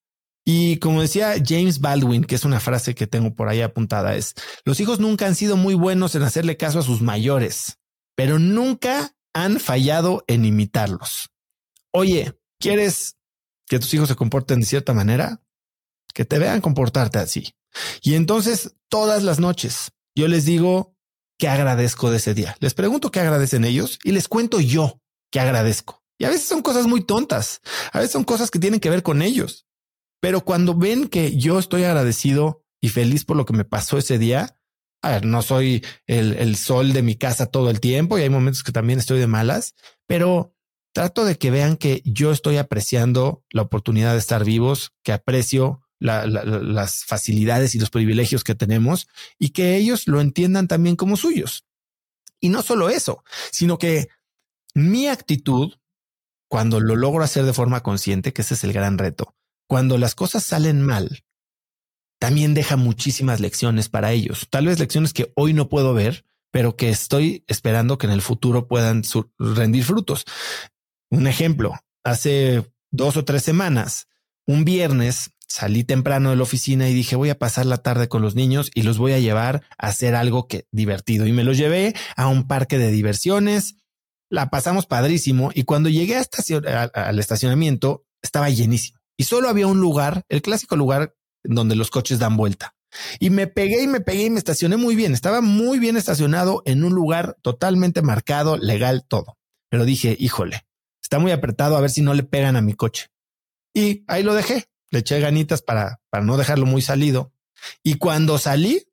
Y 0.44 0.76
como 0.78 1.00
decía 1.00 1.34
James 1.42 1.80
Baldwin, 1.80 2.24
que 2.24 2.34
es 2.34 2.44
una 2.44 2.60
frase 2.60 2.94
que 2.94 3.06
tengo 3.06 3.34
por 3.34 3.48
ahí 3.48 3.62
apuntada, 3.62 4.14
es, 4.14 4.34
los 4.64 4.78
hijos 4.80 5.00
nunca 5.00 5.26
han 5.26 5.34
sido 5.34 5.56
muy 5.56 5.74
buenos 5.74 6.14
en 6.14 6.22
hacerle 6.22 6.58
caso 6.58 6.80
a 6.80 6.82
sus 6.82 7.00
mayores, 7.00 7.78
pero 8.14 8.38
nunca 8.38 9.16
han 9.32 9.58
fallado 9.58 10.22
en 10.26 10.44
imitarlos. 10.44 11.30
Oye, 11.92 12.38
¿quieres 12.60 13.16
que 13.66 13.78
tus 13.78 13.94
hijos 13.94 14.08
se 14.08 14.16
comporten 14.16 14.60
de 14.60 14.66
cierta 14.66 14.92
manera? 14.92 15.42
Que 16.12 16.26
te 16.26 16.38
vean 16.38 16.60
comportarte 16.60 17.18
así. 17.18 17.54
Y 18.02 18.14
entonces 18.14 18.76
todas 18.88 19.22
las 19.22 19.38
noches 19.38 19.92
yo 20.14 20.28
les 20.28 20.44
digo 20.44 20.94
que 21.38 21.48
agradezco 21.48 22.10
de 22.10 22.18
ese 22.18 22.34
día. 22.34 22.56
Les 22.60 22.74
pregunto 22.74 23.10
qué 23.10 23.20
agradecen 23.20 23.64
ellos 23.64 23.98
y 24.04 24.12
les 24.12 24.28
cuento 24.28 24.60
yo 24.60 25.00
qué 25.30 25.40
agradezco. 25.40 26.04
Y 26.16 26.24
a 26.24 26.28
veces 26.28 26.46
son 26.46 26.62
cosas 26.62 26.86
muy 26.86 27.02
tontas. 27.02 27.60
A 27.92 27.98
veces 27.98 28.12
son 28.12 28.22
cosas 28.22 28.50
que 28.52 28.60
tienen 28.60 28.78
que 28.78 28.90
ver 28.90 29.02
con 29.02 29.20
ellos. 29.20 29.66
Pero 30.20 30.44
cuando 30.44 30.76
ven 30.76 31.08
que 31.08 31.36
yo 31.36 31.58
estoy 31.58 31.82
agradecido 31.82 32.64
y 32.80 32.88
feliz 32.88 33.24
por 33.24 33.36
lo 33.36 33.44
que 33.44 33.52
me 33.52 33.64
pasó 33.64 33.98
ese 33.98 34.18
día, 34.18 34.56
a 35.02 35.10
ver, 35.10 35.26
no 35.26 35.42
soy 35.42 35.84
el, 36.06 36.34
el 36.34 36.56
sol 36.56 36.92
de 36.92 37.02
mi 37.02 37.16
casa 37.16 37.46
todo 37.46 37.68
el 37.68 37.80
tiempo 37.80 38.16
y 38.16 38.22
hay 38.22 38.30
momentos 38.30 38.62
que 38.62 38.72
también 38.72 39.00
estoy 39.00 39.18
de 39.18 39.26
malas, 39.26 39.74
pero 40.06 40.54
trato 40.94 41.24
de 41.24 41.36
que 41.36 41.50
vean 41.50 41.76
que 41.76 42.00
yo 42.04 42.30
estoy 42.30 42.56
apreciando 42.56 43.44
la 43.50 43.62
oportunidad 43.62 44.12
de 44.12 44.18
estar 44.18 44.44
vivos, 44.44 44.92
que 45.02 45.12
aprecio 45.12 45.83
las 46.00 47.04
facilidades 47.04 47.74
y 47.74 47.78
los 47.78 47.90
privilegios 47.90 48.44
que 48.44 48.54
tenemos 48.54 49.08
y 49.38 49.50
que 49.50 49.76
ellos 49.76 50.06
lo 50.06 50.20
entiendan 50.20 50.68
también 50.68 50.96
como 50.96 51.16
suyos. 51.16 51.64
Y 52.40 52.50
no 52.50 52.62
solo 52.62 52.90
eso, 52.90 53.24
sino 53.50 53.78
que 53.78 54.08
mi 54.74 55.06
actitud, 55.06 55.74
cuando 56.48 56.80
lo 56.80 56.96
logro 56.96 57.24
hacer 57.24 57.44
de 57.44 57.52
forma 57.52 57.82
consciente, 57.82 58.32
que 58.32 58.42
ese 58.42 58.54
es 58.54 58.64
el 58.64 58.72
gran 58.72 58.98
reto, 58.98 59.34
cuando 59.66 59.96
las 59.98 60.14
cosas 60.14 60.44
salen 60.44 60.82
mal, 60.82 61.24
también 62.18 62.54
deja 62.54 62.76
muchísimas 62.76 63.40
lecciones 63.40 63.88
para 63.88 64.12
ellos. 64.12 64.46
Tal 64.50 64.66
vez 64.66 64.78
lecciones 64.78 65.12
que 65.12 65.32
hoy 65.36 65.52
no 65.52 65.68
puedo 65.68 65.94
ver, 65.94 66.24
pero 66.50 66.76
que 66.76 66.90
estoy 66.90 67.44
esperando 67.48 67.98
que 67.98 68.06
en 68.06 68.12
el 68.12 68.22
futuro 68.22 68.68
puedan 68.68 69.02
rendir 69.38 69.84
frutos. 69.84 70.24
Un 71.10 71.26
ejemplo, 71.26 71.74
hace 72.02 72.70
dos 72.90 73.16
o 73.16 73.24
tres 73.24 73.42
semanas, 73.42 74.08
un 74.46 74.64
viernes 74.64 75.30
salí 75.54 75.84
temprano 75.84 76.30
de 76.30 76.36
la 76.36 76.42
oficina 76.42 76.88
y 76.88 76.94
dije 76.94 77.14
voy 77.14 77.30
a 77.30 77.38
pasar 77.38 77.64
la 77.64 77.76
tarde 77.76 78.08
con 78.08 78.22
los 78.22 78.34
niños 78.34 78.72
y 78.74 78.82
los 78.82 78.98
voy 78.98 79.12
a 79.12 79.20
llevar 79.20 79.62
a 79.78 79.86
hacer 79.86 80.16
algo 80.16 80.48
que 80.48 80.66
divertido 80.72 81.26
y 81.28 81.32
me 81.32 81.44
los 81.44 81.56
llevé 81.56 81.94
a 82.16 82.26
un 82.26 82.48
parque 82.48 82.76
de 82.76 82.90
diversiones. 82.90 83.76
La 84.28 84.50
pasamos 84.50 84.86
padrísimo 84.86 85.52
y 85.54 85.62
cuando 85.62 85.88
llegué 85.88 86.16
a 86.16 86.24
al 86.94 87.18
estacionamiento 87.20 88.04
estaba 88.20 88.50
llenísimo 88.50 88.98
y 89.16 89.24
solo 89.24 89.48
había 89.48 89.68
un 89.68 89.78
lugar, 89.78 90.24
el 90.28 90.42
clásico 90.42 90.74
lugar 90.74 91.14
donde 91.44 91.76
los 91.76 91.90
coches 91.90 92.18
dan 92.18 92.36
vuelta. 92.36 92.74
Y 93.20 93.30
me 93.30 93.46
pegué 93.46 93.84
y 93.84 93.86
me 93.86 94.00
pegué 94.00 94.24
y 94.24 94.30
me 94.30 94.38
estacioné 94.38 94.76
muy 94.76 94.96
bien. 94.96 95.14
Estaba 95.14 95.40
muy 95.40 95.78
bien 95.78 95.96
estacionado 95.96 96.62
en 96.64 96.82
un 96.82 96.94
lugar 96.94 97.36
totalmente 97.42 98.02
marcado, 98.02 98.56
legal, 98.56 99.04
todo. 99.06 99.36
Pero 99.68 99.84
dije, 99.84 100.16
híjole, 100.18 100.62
está 101.00 101.20
muy 101.20 101.30
apretado 101.30 101.76
a 101.76 101.80
ver 101.80 101.90
si 101.90 102.02
no 102.02 102.12
le 102.12 102.24
pegan 102.24 102.56
a 102.56 102.60
mi 102.60 102.74
coche. 102.74 103.08
Y 103.72 104.04
ahí 104.08 104.22
lo 104.24 104.34
dejé 104.34 104.66
le 104.94 105.00
eché 105.00 105.20
ganitas 105.20 105.60
para, 105.60 106.00
para 106.08 106.24
no 106.24 106.36
dejarlo 106.36 106.66
muy 106.66 106.80
salido. 106.80 107.32
Y 107.82 107.96
cuando 107.96 108.38
salí, 108.38 108.86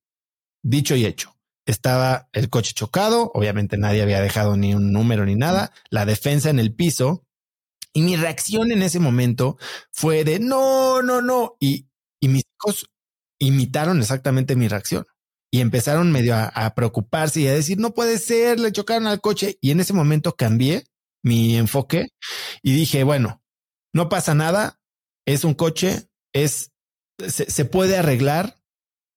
dicho 0.63 0.95
y 0.95 1.05
hecho, 1.05 1.37
estaba 1.65 2.27
el 2.33 2.49
coche 2.49 2.73
chocado, 2.73 3.31
obviamente 3.33 3.77
nadie 3.77 4.01
había 4.01 4.19
dejado 4.19 4.57
ni 4.57 4.73
un 4.73 4.91
número 4.91 5.25
ni 5.25 5.35
nada, 5.35 5.71
la 5.89 6.05
defensa 6.05 6.49
en 6.49 6.59
el 6.59 6.73
piso. 6.73 7.23
Y 7.93 8.01
mi 8.01 8.15
reacción 8.15 8.71
en 8.71 8.81
ese 8.81 8.99
momento 8.99 9.57
fue 9.91 10.23
de 10.23 10.39
no, 10.39 11.01
no, 11.03 11.21
no. 11.21 11.55
Y, 11.59 11.87
y 12.19 12.27
mis 12.29 12.43
hijos 12.57 12.89
imitaron 13.39 13.99
exactamente 13.99 14.55
mi 14.55 14.67
reacción 14.67 15.05
y 15.51 15.59
empezaron 15.59 16.11
medio 16.11 16.35
a, 16.35 16.45
a, 16.45 16.73
preocuparse 16.73 17.41
y 17.41 17.47
a 17.47 17.53
decir 17.53 17.77
no 17.77 17.93
puede 17.93 18.17
ser, 18.17 18.59
le 18.59 18.71
chocaron 18.71 19.07
al 19.07 19.21
coche. 19.21 19.57
Y 19.61 19.71
en 19.71 19.81
ese 19.81 19.93
momento 19.93 20.35
cambié 20.35 20.85
mi 21.21 21.57
enfoque 21.57 22.07
y 22.63 22.73
dije, 22.73 23.03
bueno, 23.03 23.43
no 23.93 24.09
pasa 24.09 24.33
nada, 24.33 24.80
es 25.25 25.43
un 25.43 25.53
coche, 25.53 26.07
es, 26.33 26.71
se, 27.27 27.65
puede 27.65 27.97
arreglar. 27.97 28.61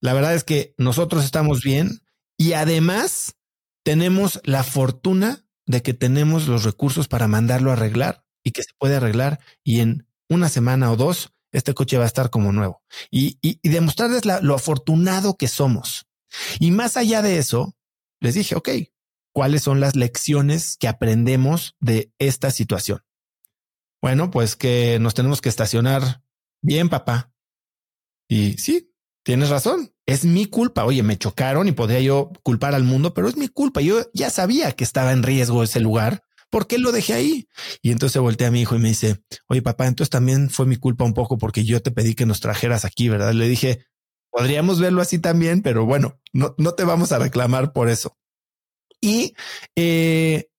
La 0.01 0.13
verdad 0.13 0.35
es 0.35 0.45
que 0.45 0.75
nosotros 0.79 1.25
estamos 1.25 1.63
bien 1.63 2.03
y 2.39 2.53
además 2.53 3.37
tenemos 3.85 4.41
la 4.45 4.63
fortuna 4.63 5.47
de 5.67 5.83
que 5.83 5.95
tenemos 5.95 6.47
los 6.47 6.65
recursos 6.65 7.09
para 7.09 7.29
mandarlo 7.29 7.71
a 7.71 7.75
arreglar 7.75 8.25
y 8.45 8.53
que 8.53 8.63
se 8.63 8.73
puede 8.79 8.97
arreglar 8.97 9.41
y 9.63 9.81
en 9.81 10.07
una 10.29 10.49
semana 10.49 10.93
o 10.93 10.97
dos 10.97 11.33
este 11.53 11.73
coche 11.73 11.97
va 11.97 12.05
a 12.05 12.09
estar 12.09 12.31
como 12.31 12.53
nuevo 12.53 12.83
y, 13.11 13.39
y, 13.41 13.61
demostrarles 13.69 14.25
lo 14.43 14.55
afortunado 14.55 15.37
que 15.37 15.49
somos. 15.49 16.07
Y 16.59 16.73
más 16.73 16.97
allá 16.97 17.23
de 17.23 17.39
eso, 17.39 17.77
les 18.21 18.35
dije, 18.35 18.57
ok, 18.57 18.69
¿cuáles 19.33 19.63
son 19.63 19.81
las 19.81 19.95
lecciones 19.95 20.77
que 20.77 20.89
aprendemos 20.89 21.77
de 21.81 22.13
esta 22.19 22.51
situación? 22.51 23.05
Bueno, 24.05 24.31
pues 24.31 24.55
que 24.55 24.99
nos 25.01 25.15
tenemos 25.15 25.41
que 25.41 25.49
estacionar 25.49 26.23
bien, 26.61 26.91
papá. 26.91 27.33
Y 28.29 28.53
sí, 28.59 28.93
tienes 29.25 29.49
razón. 29.49 29.95
Es 30.05 30.27
mi 30.27 30.45
culpa. 30.45 30.85
Oye, 30.85 31.03
me 31.03 31.17
chocaron 31.17 31.69
y 31.69 31.73
podría 31.73 32.01
yo 32.01 32.31
culpar 32.43 32.75
al 32.75 32.85
mundo, 32.85 33.15
pero 33.15 33.29
es 33.31 33.39
mi 33.39 33.49
culpa. 33.49 33.81
Yo 33.81 34.03
ya 34.13 34.29
sabía 34.29 34.73
que 34.73 34.85
estaba 34.85 35.13
en 35.13 35.23
riesgo 35.23 35.63
ese 35.63 35.81
lugar. 35.81 36.23
¿Por 36.51 36.67
qué 36.67 36.77
lo 36.77 36.93
dejé 36.93 37.15
ahí? 37.15 37.49
Y 37.81 37.93
entonces 37.93 38.21
volteé 38.21 38.47
a 38.47 38.51
mi 38.51 38.61
hijo 38.61 38.77
y 38.77 38.79
me 38.79 38.89
dice, 38.89 39.23
oye, 39.49 39.63
papá, 39.63 39.87
entonces 39.87 40.11
también 40.11 40.51
fue 40.51 40.67
mi 40.67 40.77
culpa 40.77 41.05
un 41.05 41.15
poco 41.15 41.39
porque 41.39 41.65
yo 41.65 41.81
te 41.81 41.91
pedí 41.91 42.15
que 42.15 42.27
nos 42.27 42.41
trajeras 42.41 42.85
aquí, 42.85 43.09
¿verdad? 43.09 43.33
Le 43.33 43.49
dije, 43.49 43.87
podríamos 44.31 44.81
verlo 44.81 45.01
así 45.01 45.19
también, 45.19 45.63
pero 45.63 45.87
bueno, 45.87 46.21
no, 46.35 46.55
no 46.59 46.75
te 46.75 46.85
vamos 46.85 47.11
a 47.13 47.19
reclamar 47.19 47.73
por 47.73 47.89
eso. 47.89 48.19
Y 49.01 49.35
eh, 49.77 50.51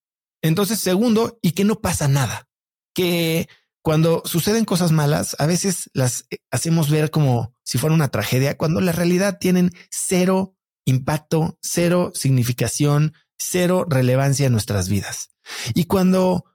entonces, 0.42 0.80
segundo, 0.80 1.38
y 1.44 1.52
que 1.52 1.64
no 1.64 1.80
pasa 1.80 2.08
nada 2.08 2.50
que 2.96 3.48
cuando 3.84 4.24
suceden 4.26 4.66
cosas 4.66 4.92
malas, 4.92 5.36
a 5.38 5.46
veces 5.46 5.92
las 5.94 6.26
eh, 6.32 6.40
hacemos 6.50 6.90
ver 6.90 7.12
como 7.12 7.54
si 7.64 7.78
fuera 7.78 7.94
una 7.94 8.08
tragedia, 8.08 8.58
cuando 8.58 8.82
la 8.82 8.92
realidad 8.92 9.38
tienen 9.38 9.72
cero 9.92 10.56
impacto, 10.86 11.60
cero 11.62 12.12
significación, 12.16 13.14
cero 13.38 13.86
relevancia 13.88 14.48
en 14.48 14.54
nuestras 14.54 14.90
vidas. 14.90 15.30
Y 15.76 15.86
cuando 15.86 16.46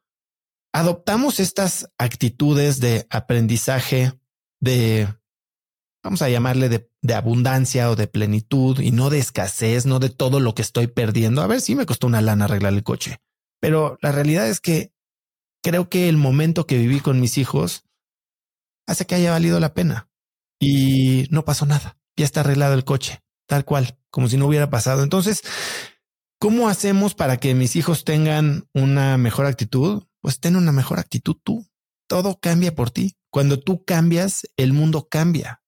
adoptamos 0.72 1.38
estas 1.38 1.88
actitudes 1.98 2.80
de 2.80 3.06
aprendizaje, 3.10 4.12
de, 4.60 5.06
vamos 6.02 6.22
a 6.22 6.30
llamarle 6.30 6.68
de, 6.68 6.90
de, 7.02 7.14
abundancia 7.14 7.90
o 7.90 7.96
de 7.96 8.08
plenitud 8.08 8.80
y 8.80 8.90
no 8.90 9.10
de 9.10 9.18
escasez, 9.18 9.86
no 9.86 10.00
de 10.00 10.10
todo 10.10 10.40
lo 10.40 10.54
que 10.54 10.62
estoy 10.62 10.88
perdiendo. 10.88 11.42
A 11.42 11.46
ver 11.46 11.60
si 11.60 11.76
me 11.76 11.86
costó 11.86 12.06
una 12.06 12.22
lana 12.22 12.46
arreglar 12.46 12.72
el 12.72 12.82
coche, 12.82 13.18
pero 13.60 13.98
la 14.00 14.10
realidad 14.10 14.48
es 14.48 14.60
que 14.60 14.92
creo 15.62 15.88
que 15.88 16.08
el 16.08 16.16
momento 16.16 16.66
que 16.66 16.78
viví 16.78 17.00
con 17.00 17.20
mis 17.20 17.38
hijos 17.38 17.84
hace 18.86 19.06
que 19.06 19.14
haya 19.14 19.30
valido 19.30 19.60
la 19.60 19.74
pena 19.74 20.10
y 20.60 21.26
no 21.30 21.44
pasó 21.44 21.66
nada. 21.66 21.98
Ya 22.16 22.24
está 22.24 22.40
arreglado 22.40 22.74
el 22.74 22.84
coche, 22.84 23.22
tal 23.46 23.64
cual, 23.64 23.98
como 24.10 24.28
si 24.28 24.36
no 24.36 24.46
hubiera 24.46 24.68
pasado. 24.68 25.02
Entonces, 25.02 25.42
¿cómo 26.38 26.68
hacemos 26.68 27.14
para 27.14 27.38
que 27.38 27.54
mis 27.54 27.76
hijos 27.76 28.04
tengan 28.04 28.68
una 28.74 29.16
mejor 29.16 29.46
actitud? 29.46 30.04
Pues 30.20 30.40
ten 30.40 30.56
una 30.56 30.72
mejor 30.72 30.98
actitud 30.98 31.36
tú. 31.42 31.66
Todo 32.08 32.38
cambia 32.40 32.74
por 32.74 32.90
ti. 32.90 33.16
Cuando 33.30 33.60
tú 33.60 33.84
cambias, 33.84 34.42
el 34.56 34.72
mundo 34.72 35.08
cambia. 35.08 35.62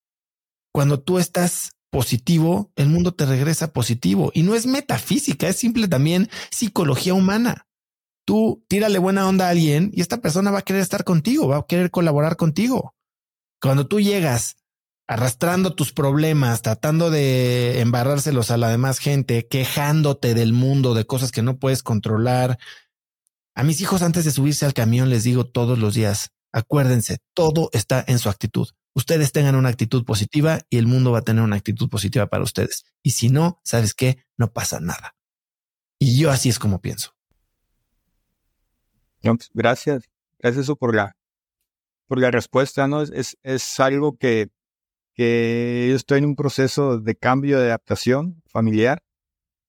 Cuando 0.73 1.01
tú 1.01 1.19
estás 1.19 1.73
positivo, 1.90 2.73
el 2.77 2.89
mundo 2.89 3.14
te 3.14 3.24
regresa 3.24 3.73
positivo. 3.73 4.32
Y 4.35 4.43
no 4.43 4.55
es 4.55 4.66
metafísica, 4.66 5.48
es 5.48 5.56
simple 5.56 5.86
también 5.86 6.28
psicología 6.51 7.14
humana. 7.14 7.66
Tú 8.24 8.65
tírale 8.69 8.99
buena 8.99 9.28
onda 9.28 9.47
a 9.47 9.51
alguien 9.51 9.90
y 9.93 10.01
esta 10.01 10.20
persona 10.20 10.51
va 10.51 10.61
a 10.61 10.62
querer 10.62 10.82
estar 10.82 11.05
contigo, 11.05 11.49
va 11.49 11.59
a 11.59 11.66
querer 11.66 11.90
colaborar 11.90 12.36
contigo. 12.36 12.94
Cuando 13.61 13.86
tú 13.86 14.01
llegas 14.01 14.57
arrastrando 15.07 15.74
tus 15.74 15.93
problemas, 15.93 16.62
tratando 16.62 17.11
de 17.11 17.81
embarrárselos 17.81 18.51
a 18.51 18.57
la 18.57 18.70
demás 18.70 18.99
gente, 18.99 19.47
quejándote 19.47 20.35
del 20.35 20.53
mundo, 20.53 20.94
de 20.94 21.05
cosas 21.05 21.32
que 21.32 21.43
no 21.43 21.59
puedes 21.59 21.82
controlar. 21.82 22.59
A 23.55 23.62
mis 23.62 23.81
hijos 23.81 24.03
antes 24.03 24.24
de 24.24 24.31
subirse 24.31 24.65
al 24.65 24.74
camión 24.74 25.11
les 25.11 25.24
digo 25.24 25.44
todos 25.44 25.78
los 25.78 25.94
días, 25.94 26.31
acuérdense, 26.53 27.19
todo 27.35 27.69
está 27.73 28.05
en 28.07 28.19
su 28.19 28.28
actitud. 28.28 28.69
Ustedes 28.94 29.32
tengan 29.32 29.57
una 29.57 29.70
actitud 29.70 30.05
positiva 30.05 30.61
y 30.70 30.78
el 30.78 30.86
mundo 30.86 31.12
va 31.12 31.19
a 31.19 31.23
tener 31.23 31.43
una 31.43 31.57
actitud 31.57 31.89
positiva 31.89 32.27
para 32.27 32.44
ustedes. 32.44 32.85
Y 33.03 33.11
si 33.11 33.28
no, 33.28 33.61
¿sabes 33.65 33.94
qué? 33.94 34.24
No 34.39 34.53
pasa 34.53 34.81
nada. 34.81 35.15
Y 35.99 36.19
yo 36.19 36.31
así 36.31 36.49
es 36.49 36.59
como 36.59 36.81
pienso. 36.81 37.15
Pues, 39.23 39.51
gracias. 39.55 40.05
Gracias 40.39 40.70
por 40.78 40.94
la, 40.94 41.16
por 42.09 42.19
la 42.19 42.31
respuesta, 42.31 42.89
¿no? 42.89 43.03
Es, 43.03 43.36
es 43.43 43.81
algo 43.81 44.16
que, 44.16 44.49
que 45.15 45.86
yo 45.90 45.97
estoy 45.97 46.19
en 46.19 46.27
un 46.27 46.36
proceso 46.36 46.99
de 46.99 47.15
cambio 47.15 47.61
de 47.61 47.66
adaptación 47.66 48.43
familiar. 48.47 49.03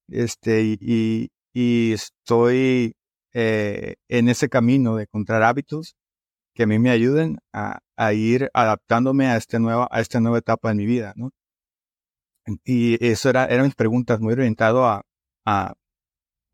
Este, 0.10 0.64
y, 0.80 1.32
y 1.54 1.94
estoy 1.94 2.96
eh, 3.34 3.96
en 4.10 4.30
ese 4.30 4.50
camino 4.50 4.96
de 4.96 5.04
encontrar 5.04 5.44
hábitos 5.44 5.96
que 6.56 6.64
a 6.64 6.68
mí 6.68 6.80
me 6.80 6.92
ayuden 6.92 7.40
a, 7.54 7.80
a, 7.98 8.14
ir 8.14 8.50
adaptándome 8.54 9.28
a, 9.28 9.38
este 9.38 9.60
nuevo, 9.60 9.88
a 9.92 10.02
esta 10.02 10.20
nueva 10.20 10.40
etapa 10.40 10.70
de 10.70 10.76
mi 10.76 10.86
vida, 10.86 11.14
¿no? 11.16 11.32
Y 12.66 13.04
eso 13.06 13.30
era, 13.30 13.46
eran 13.46 13.66
mis 13.66 13.76
preguntas 13.76 14.20
muy 14.20 14.34
orientado 14.34 14.86
a, 14.86 15.04
a, 15.46 15.74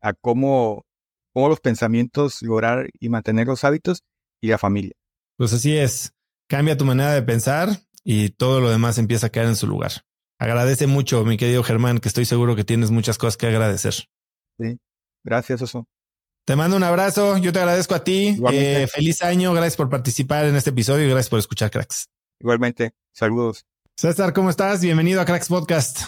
a 0.00 0.12
cómo 0.14 0.84
cómo 1.32 1.48
los 1.48 1.60
pensamientos 1.60 2.42
lograr 2.42 2.90
y 2.98 3.08
mantener 3.08 3.46
los 3.46 3.64
hábitos 3.64 4.02
y 4.40 4.48
la 4.48 4.58
familia. 4.58 4.92
Pues 5.36 5.52
así 5.52 5.76
es. 5.76 6.12
Cambia 6.48 6.76
tu 6.76 6.84
manera 6.84 7.12
de 7.12 7.22
pensar 7.22 7.68
y 8.04 8.30
todo 8.30 8.60
lo 8.60 8.70
demás 8.70 8.98
empieza 8.98 9.28
a 9.28 9.30
caer 9.30 9.46
en 9.46 9.56
su 9.56 9.66
lugar. 9.66 9.92
Agradece 10.38 10.86
mucho, 10.86 11.24
mi 11.24 11.36
querido 11.36 11.62
Germán, 11.62 11.98
que 11.98 12.08
estoy 12.08 12.24
seguro 12.24 12.56
que 12.56 12.64
tienes 12.64 12.90
muchas 12.90 13.18
cosas 13.18 13.36
que 13.36 13.46
agradecer. 13.46 13.94
Sí, 14.58 14.78
gracias, 15.22 15.62
Oso. 15.62 15.86
Te 16.46 16.56
mando 16.56 16.76
un 16.76 16.82
abrazo, 16.82 17.36
yo 17.38 17.52
te 17.52 17.58
agradezco 17.58 17.94
a 17.94 18.02
ti. 18.02 18.38
Eh, 18.52 18.86
feliz 18.92 19.22
año, 19.22 19.52
gracias 19.52 19.76
por 19.76 19.90
participar 19.90 20.46
en 20.46 20.56
este 20.56 20.70
episodio 20.70 21.06
y 21.06 21.10
gracias 21.10 21.28
por 21.28 21.38
escuchar 21.38 21.70
Cracks. 21.70 22.08
Igualmente, 22.40 22.92
saludos. 23.12 23.66
César, 23.96 24.32
¿cómo 24.32 24.48
estás? 24.48 24.80
Bienvenido 24.80 25.20
a 25.20 25.26
Cracks 25.26 25.48
Podcast. 25.48 26.06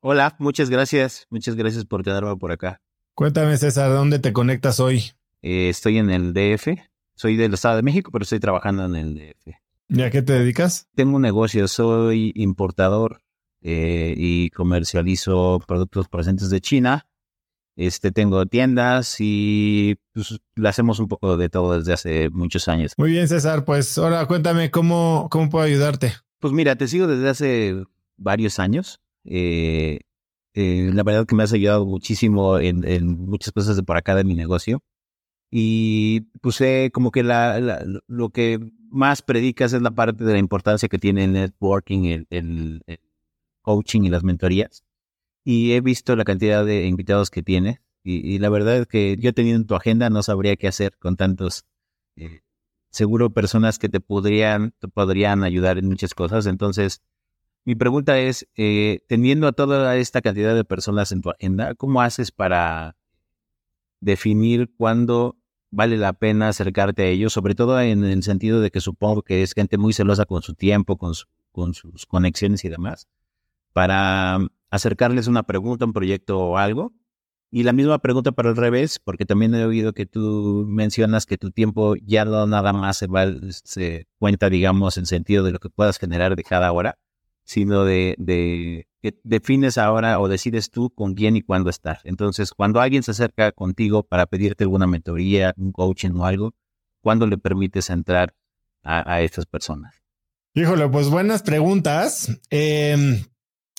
Hola, 0.00 0.34
muchas 0.40 0.70
gracias. 0.70 1.26
Muchas 1.30 1.54
gracias 1.54 1.84
por 1.84 2.02
quedarme 2.02 2.36
por 2.36 2.50
acá. 2.50 2.80
Cuéntame, 3.18 3.56
César, 3.56 3.90
¿dónde 3.90 4.20
te 4.20 4.32
conectas 4.32 4.78
hoy? 4.78 5.10
Eh, 5.42 5.70
estoy 5.70 5.98
en 5.98 6.08
el 6.08 6.32
DF. 6.32 6.78
Soy 7.16 7.34
del 7.34 7.54
Estado 7.54 7.74
de 7.74 7.82
México, 7.82 8.12
pero 8.12 8.22
estoy 8.22 8.38
trabajando 8.38 8.84
en 8.84 8.94
el 8.94 9.14
DF. 9.16 9.56
¿Y 9.88 10.02
a 10.02 10.10
qué 10.12 10.22
te 10.22 10.34
dedicas? 10.34 10.86
Tengo 10.94 11.16
un 11.16 11.22
negocio, 11.22 11.66
soy 11.66 12.30
importador 12.36 13.20
eh, 13.60 14.14
y 14.16 14.50
comercializo 14.50 15.60
productos 15.66 16.06
procedentes 16.06 16.48
de 16.48 16.60
China. 16.60 17.08
Este, 17.74 18.12
tengo 18.12 18.46
tiendas 18.46 19.16
y 19.18 19.96
pues, 20.12 20.38
le 20.54 20.68
hacemos 20.68 21.00
un 21.00 21.08
poco 21.08 21.36
de 21.36 21.48
todo 21.48 21.76
desde 21.76 21.94
hace 21.94 22.30
muchos 22.30 22.68
años. 22.68 22.92
Muy 22.98 23.10
bien, 23.10 23.26
César. 23.26 23.64
Pues 23.64 23.98
ahora 23.98 24.26
cuéntame 24.26 24.70
cómo, 24.70 25.26
cómo 25.28 25.50
puedo 25.50 25.64
ayudarte. 25.64 26.12
Pues 26.38 26.52
mira, 26.52 26.76
te 26.76 26.86
sigo 26.86 27.08
desde 27.08 27.28
hace 27.28 27.84
varios 28.16 28.60
años. 28.60 29.00
Eh, 29.24 30.02
eh, 30.54 30.90
la 30.92 31.02
verdad 31.02 31.26
que 31.26 31.34
me 31.34 31.42
has 31.42 31.52
ayudado 31.52 31.86
muchísimo 31.86 32.58
en, 32.58 32.84
en, 32.84 33.06
muchas 33.26 33.52
cosas 33.52 33.76
de 33.76 33.82
por 33.82 33.96
acá 33.96 34.14
de 34.14 34.24
mi 34.24 34.34
negocio. 34.34 34.82
Y 35.50 36.22
puse 36.42 36.90
como 36.92 37.10
que 37.10 37.22
la, 37.22 37.84
lo 38.06 38.30
que 38.30 38.60
más 38.90 39.22
predicas 39.22 39.72
es 39.72 39.82
la 39.82 39.90
parte 39.92 40.24
de 40.24 40.32
la 40.32 40.38
importancia 40.38 40.88
que 40.88 40.98
tiene 40.98 41.24
el 41.24 41.32
networking, 41.32 42.04
el, 42.04 42.26
el, 42.30 42.82
el, 42.86 43.00
coaching 43.62 44.02
y 44.02 44.10
las 44.10 44.24
mentorías. 44.24 44.84
Y 45.44 45.72
he 45.72 45.80
visto 45.80 46.16
la 46.16 46.24
cantidad 46.24 46.64
de 46.64 46.86
invitados 46.86 47.30
que 47.30 47.42
tiene. 47.42 47.80
Y, 48.02 48.34
y 48.34 48.38
la 48.38 48.50
verdad 48.50 48.78
es 48.78 48.86
que 48.86 49.16
yo 49.18 49.34
teniendo 49.34 49.66
tu 49.66 49.74
agenda 49.74 50.10
no 50.10 50.22
sabría 50.22 50.56
qué 50.56 50.68
hacer 50.68 50.96
con 50.98 51.16
tantos, 51.16 51.64
eh, 52.16 52.42
seguro 52.90 53.30
personas 53.30 53.78
que 53.78 53.88
te 53.88 54.00
podrían, 54.00 54.72
te 54.78 54.88
podrían 54.88 55.44
ayudar 55.44 55.78
en 55.78 55.88
muchas 55.88 56.14
cosas. 56.14 56.46
Entonces, 56.46 57.02
mi 57.68 57.74
pregunta 57.74 58.18
es, 58.18 58.48
eh, 58.56 59.00
teniendo 59.08 59.46
a 59.46 59.52
toda 59.52 59.94
esta 59.96 60.22
cantidad 60.22 60.54
de 60.54 60.64
personas 60.64 61.12
en 61.12 61.20
tu 61.20 61.28
agenda, 61.28 61.74
¿cómo 61.74 62.00
haces 62.00 62.32
para 62.32 62.96
definir 64.00 64.72
cuándo 64.78 65.36
vale 65.70 65.98
la 65.98 66.14
pena 66.14 66.48
acercarte 66.48 67.02
a 67.02 67.06
ellos? 67.08 67.34
Sobre 67.34 67.54
todo 67.54 67.78
en 67.78 68.04
el 68.04 68.22
sentido 68.22 68.62
de 68.62 68.70
que 68.70 68.80
supongo 68.80 69.20
que 69.20 69.42
es 69.42 69.52
gente 69.52 69.76
muy 69.76 69.92
celosa 69.92 70.24
con 70.24 70.40
su 70.40 70.54
tiempo, 70.54 70.96
con, 70.96 71.14
su, 71.14 71.26
con 71.52 71.74
sus 71.74 72.06
conexiones 72.06 72.64
y 72.64 72.70
demás, 72.70 73.06
para 73.74 74.38
acercarles 74.70 75.26
una 75.26 75.42
pregunta, 75.42 75.84
un 75.84 75.92
proyecto 75.92 76.38
o 76.38 76.56
algo. 76.56 76.94
Y 77.50 77.64
la 77.64 77.74
misma 77.74 77.98
pregunta 77.98 78.32
para 78.32 78.48
el 78.48 78.56
revés, 78.56 78.98
porque 78.98 79.26
también 79.26 79.54
he 79.54 79.66
oído 79.66 79.92
que 79.92 80.06
tú 80.06 80.64
mencionas 80.66 81.26
que 81.26 81.36
tu 81.36 81.50
tiempo 81.50 81.96
ya 81.96 82.24
no 82.24 82.46
nada 82.46 82.72
más 82.72 82.96
se, 82.96 83.08
va, 83.08 83.26
se 83.50 84.06
cuenta, 84.18 84.48
digamos, 84.48 84.96
en 84.96 85.04
sentido 85.04 85.44
de 85.44 85.52
lo 85.52 85.58
que 85.58 85.68
puedas 85.68 85.98
generar 85.98 86.34
de 86.34 86.44
cada 86.44 86.72
hora, 86.72 86.96
sino 87.48 87.84
de, 87.86 88.14
de, 88.18 88.86
que 89.00 89.18
defines 89.24 89.78
ahora 89.78 90.20
o 90.20 90.28
decides 90.28 90.70
tú 90.70 90.90
con 90.90 91.14
quién 91.14 91.34
y 91.34 91.40
cuándo 91.40 91.70
estar. 91.70 92.00
Entonces, 92.04 92.52
cuando 92.52 92.78
alguien 92.82 93.02
se 93.02 93.12
acerca 93.12 93.52
contigo 93.52 94.02
para 94.02 94.26
pedirte 94.26 94.64
alguna 94.64 94.86
mentoría, 94.86 95.54
un 95.56 95.72
coaching 95.72 96.10
o 96.10 96.26
algo, 96.26 96.54
¿cuándo 97.00 97.26
le 97.26 97.38
permites 97.38 97.88
entrar 97.88 98.34
a, 98.82 99.14
a 99.14 99.22
estas 99.22 99.46
personas? 99.46 99.94
Híjole, 100.54 100.90
pues 100.90 101.08
buenas 101.08 101.42
preguntas. 101.42 102.38
Eh, 102.50 103.24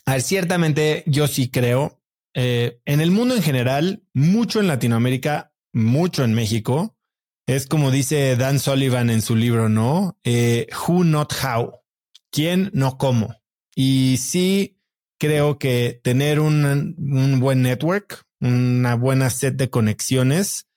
a 0.05 0.13
ver, 0.13 0.21
ciertamente 0.23 1.03
yo 1.05 1.27
sí 1.27 1.51
creo, 1.51 2.01
eh, 2.33 2.79
en 2.85 3.01
el 3.01 3.11
mundo 3.11 3.35
en 3.35 3.43
general, 3.43 4.03
mucho 4.13 4.59
en 4.59 4.67
Latinoamérica, 4.67 5.53
mucho 5.73 6.23
en 6.23 6.33
México, 6.33 6.97
es 7.45 7.67
como 7.67 7.91
dice 7.91 8.35
Dan 8.35 8.57
Sullivan 8.57 9.11
en 9.11 9.21
su 9.21 9.35
libro, 9.35 9.69
¿no? 9.69 10.17
Eh, 10.23 10.65
who, 10.87 11.03
not 11.03 11.33
how. 11.43 11.73
¿Quién, 12.31 12.71
no 12.73 12.97
cómo? 12.97 13.38
Y 13.81 14.17
sí 14.17 14.77
creo 15.17 15.57
que 15.57 16.01
tener 16.03 16.41
un, 16.41 16.65
un 16.97 17.39
buen 17.39 17.61
network, 17.61 18.25
una 18.41 18.95
buena 18.95 19.29
set 19.29 19.55
de 19.55 19.69
conexiones, 19.69 20.67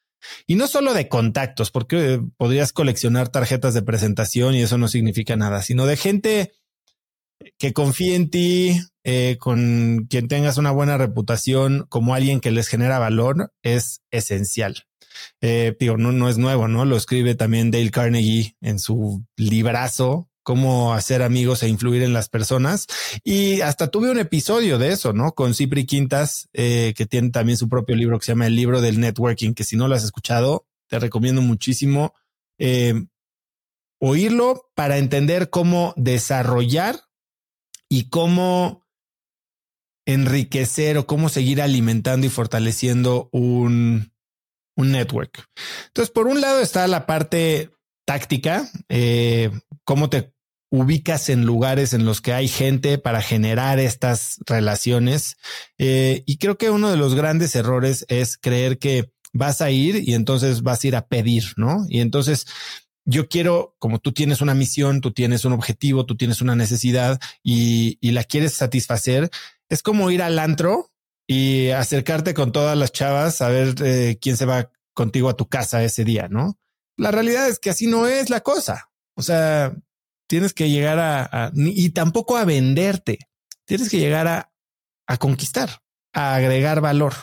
y 0.46 0.54
no 0.54 0.68
solo 0.68 0.94
de 0.94 1.08
contactos, 1.08 1.72
porque 1.72 2.22
podrías 2.36 2.72
coleccionar 2.72 3.28
tarjetas 3.28 3.74
de 3.74 3.82
presentación 3.82 4.54
y 4.54 4.62
eso 4.62 4.78
no 4.78 4.86
significa 4.86 5.34
nada, 5.34 5.62
sino 5.62 5.84
de 5.84 5.96
gente 5.96 6.52
que 7.58 7.72
confíe 7.72 8.14
en 8.14 8.30
ti, 8.30 8.80
eh, 9.02 9.36
con 9.40 10.06
quien 10.08 10.28
tengas 10.28 10.56
una 10.56 10.70
buena 10.70 10.96
reputación 10.96 11.86
como 11.88 12.14
alguien 12.14 12.38
que 12.38 12.52
les 12.52 12.68
genera 12.68 13.00
valor, 13.00 13.52
es 13.64 14.00
esencial. 14.12 14.84
Eh, 15.40 15.74
digo, 15.76 15.96
no, 15.96 16.12
no 16.12 16.28
es 16.28 16.38
nuevo, 16.38 16.68
¿no? 16.68 16.84
Lo 16.84 16.96
escribe 16.96 17.34
también 17.34 17.72
Dale 17.72 17.90
Carnegie 17.90 18.54
en 18.60 18.78
su 18.78 19.26
librazo 19.36 20.28
cómo 20.42 20.94
hacer 20.94 21.22
amigos 21.22 21.62
e 21.62 21.68
influir 21.68 22.02
en 22.02 22.12
las 22.12 22.28
personas. 22.28 22.86
Y 23.24 23.60
hasta 23.60 23.90
tuve 23.90 24.10
un 24.10 24.18
episodio 24.18 24.78
de 24.78 24.92
eso, 24.92 25.12
¿no? 25.12 25.32
Con 25.32 25.54
Cipri 25.54 25.86
Quintas, 25.86 26.48
eh, 26.52 26.94
que 26.96 27.06
tiene 27.06 27.30
también 27.30 27.58
su 27.58 27.68
propio 27.68 27.96
libro 27.96 28.18
que 28.18 28.26
se 28.26 28.32
llama 28.32 28.46
El 28.46 28.56
libro 28.56 28.80
del 28.80 29.00
networking, 29.00 29.54
que 29.54 29.64
si 29.64 29.76
no 29.76 29.88
lo 29.88 29.94
has 29.94 30.04
escuchado, 30.04 30.66
te 30.88 30.98
recomiendo 30.98 31.42
muchísimo 31.42 32.14
eh, 32.58 32.94
oírlo 33.98 34.70
para 34.74 34.98
entender 34.98 35.48
cómo 35.48 35.94
desarrollar 35.96 37.00
y 37.88 38.08
cómo 38.08 38.84
enriquecer 40.06 40.98
o 40.98 41.06
cómo 41.06 41.28
seguir 41.28 41.62
alimentando 41.62 42.26
y 42.26 42.30
fortaleciendo 42.30 43.28
un, 43.32 44.12
un 44.76 44.92
network. 44.92 45.48
Entonces, 45.86 46.10
por 46.12 46.26
un 46.26 46.40
lado 46.40 46.60
está 46.60 46.86
la 46.88 47.06
parte 47.06 47.70
táctica, 48.04 48.68
eh, 48.88 49.50
cómo 49.84 50.10
te 50.10 50.32
ubicas 50.70 51.28
en 51.28 51.44
lugares 51.44 51.92
en 51.92 52.06
los 52.06 52.22
que 52.22 52.32
hay 52.32 52.48
gente 52.48 52.96
para 52.96 53.20
generar 53.20 53.78
estas 53.78 54.38
relaciones. 54.46 55.36
Eh, 55.76 56.22
y 56.26 56.38
creo 56.38 56.56
que 56.56 56.70
uno 56.70 56.90
de 56.90 56.96
los 56.96 57.14
grandes 57.14 57.54
errores 57.54 58.06
es 58.08 58.38
creer 58.38 58.78
que 58.78 59.12
vas 59.34 59.60
a 59.60 59.70
ir 59.70 59.96
y 60.08 60.14
entonces 60.14 60.62
vas 60.62 60.82
a 60.82 60.86
ir 60.86 60.96
a 60.96 61.06
pedir, 61.06 61.44
¿no? 61.56 61.84
Y 61.88 62.00
entonces 62.00 62.46
yo 63.04 63.28
quiero, 63.28 63.76
como 63.78 63.98
tú 63.98 64.12
tienes 64.12 64.40
una 64.40 64.54
misión, 64.54 65.00
tú 65.00 65.12
tienes 65.12 65.44
un 65.44 65.52
objetivo, 65.52 66.06
tú 66.06 66.16
tienes 66.16 66.40
una 66.40 66.56
necesidad 66.56 67.20
y, 67.42 67.98
la 68.10 68.24
quieres 68.24 68.54
satisfacer, 68.54 69.30
es 69.68 69.82
como 69.82 70.10
ir 70.10 70.22
al 70.22 70.38
antro 70.38 70.90
y 71.26 71.68
acercarte 71.70 72.34
con 72.34 72.52
todas 72.52 72.78
las 72.78 72.92
chavas 72.92 73.40
a 73.40 73.48
ver 73.48 73.74
eh, 73.82 74.18
quién 74.20 74.36
se 74.36 74.46
va 74.46 74.70
contigo 74.94 75.28
a 75.28 75.36
tu 75.36 75.48
casa 75.48 75.82
ese 75.82 76.04
día, 76.04 76.28
¿no? 76.28 76.58
La 76.96 77.10
realidad 77.10 77.48
es 77.48 77.58
que 77.58 77.70
así 77.70 77.86
no 77.86 78.06
es 78.06 78.30
la 78.30 78.40
cosa. 78.40 78.91
O 79.14 79.22
sea, 79.22 79.74
tienes 80.26 80.54
que 80.54 80.70
llegar 80.70 80.98
a, 80.98 81.52
y 81.54 81.90
tampoco 81.90 82.36
a 82.36 82.44
venderte. 82.44 83.18
Tienes 83.64 83.88
que 83.90 83.98
llegar 83.98 84.26
a, 84.26 84.52
a 85.06 85.16
conquistar, 85.18 85.82
a 86.12 86.34
agregar 86.34 86.80
valor. 86.80 87.14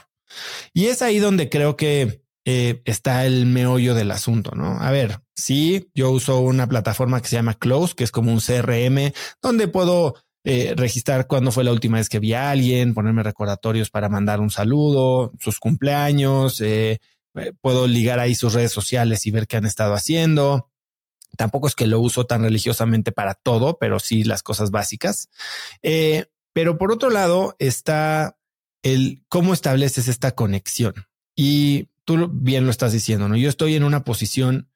Y 0.73 0.87
es 0.87 1.01
ahí 1.01 1.19
donde 1.19 1.49
creo 1.49 1.75
que 1.75 2.23
eh, 2.45 2.81
está 2.85 3.25
el 3.25 3.45
meollo 3.45 3.93
del 3.93 4.11
asunto, 4.11 4.51
¿no? 4.55 4.79
A 4.79 4.91
ver, 4.91 5.19
sí, 5.35 5.89
yo 5.93 6.11
uso 6.11 6.39
una 6.39 6.67
plataforma 6.67 7.21
que 7.21 7.27
se 7.27 7.35
llama 7.35 7.53
Close, 7.55 7.93
que 7.95 8.03
es 8.03 8.11
como 8.11 8.31
un 8.31 8.39
CRM, 8.39 9.11
donde 9.41 9.67
puedo 9.67 10.15
eh, 10.43 10.73
registrar 10.75 11.27
cuándo 11.27 11.51
fue 11.51 11.63
la 11.63 11.71
última 11.71 11.97
vez 11.97 12.09
que 12.09 12.19
vi 12.19 12.33
a 12.33 12.49
alguien, 12.49 12.93
ponerme 12.93 13.23
recordatorios 13.23 13.89
para 13.89 14.09
mandar 14.09 14.39
un 14.39 14.49
saludo, 14.49 15.33
sus 15.39 15.59
cumpleaños, 15.59 16.61
eh, 16.61 16.99
puedo 17.61 17.87
ligar 17.87 18.19
ahí 18.19 18.35
sus 18.35 18.53
redes 18.53 18.71
sociales 18.71 19.25
y 19.25 19.31
ver 19.31 19.45
qué 19.45 19.57
han 19.57 19.65
estado 19.65 19.93
haciendo. 19.93 20.69
Tampoco 21.39 21.67
es 21.67 21.75
que 21.75 21.87
lo 21.87 22.01
uso 22.01 22.25
tan 22.25 22.41
religiosamente 22.43 23.13
para 23.13 23.33
todo, 23.33 23.77
pero 23.79 24.01
sí 24.01 24.25
las 24.25 24.43
cosas 24.43 24.71
básicas. 24.71 25.29
pero 26.51 26.77
por 26.77 26.91
otro 26.91 27.09
lado 27.09 27.55
está 27.59 28.37
el 28.83 29.23
cómo 29.29 29.53
estableces 29.53 30.09
esta 30.09 30.31
conexión. 30.31 30.95
Y 31.37 31.87
tú 32.03 32.29
bien 32.29 32.65
lo 32.65 32.71
estás 32.71 32.91
diciendo, 32.91 33.29
¿no? 33.29 33.37
Yo 33.37 33.47
estoy 33.47 33.75
en 33.75 33.85
una 33.85 34.03
posición 34.03 34.69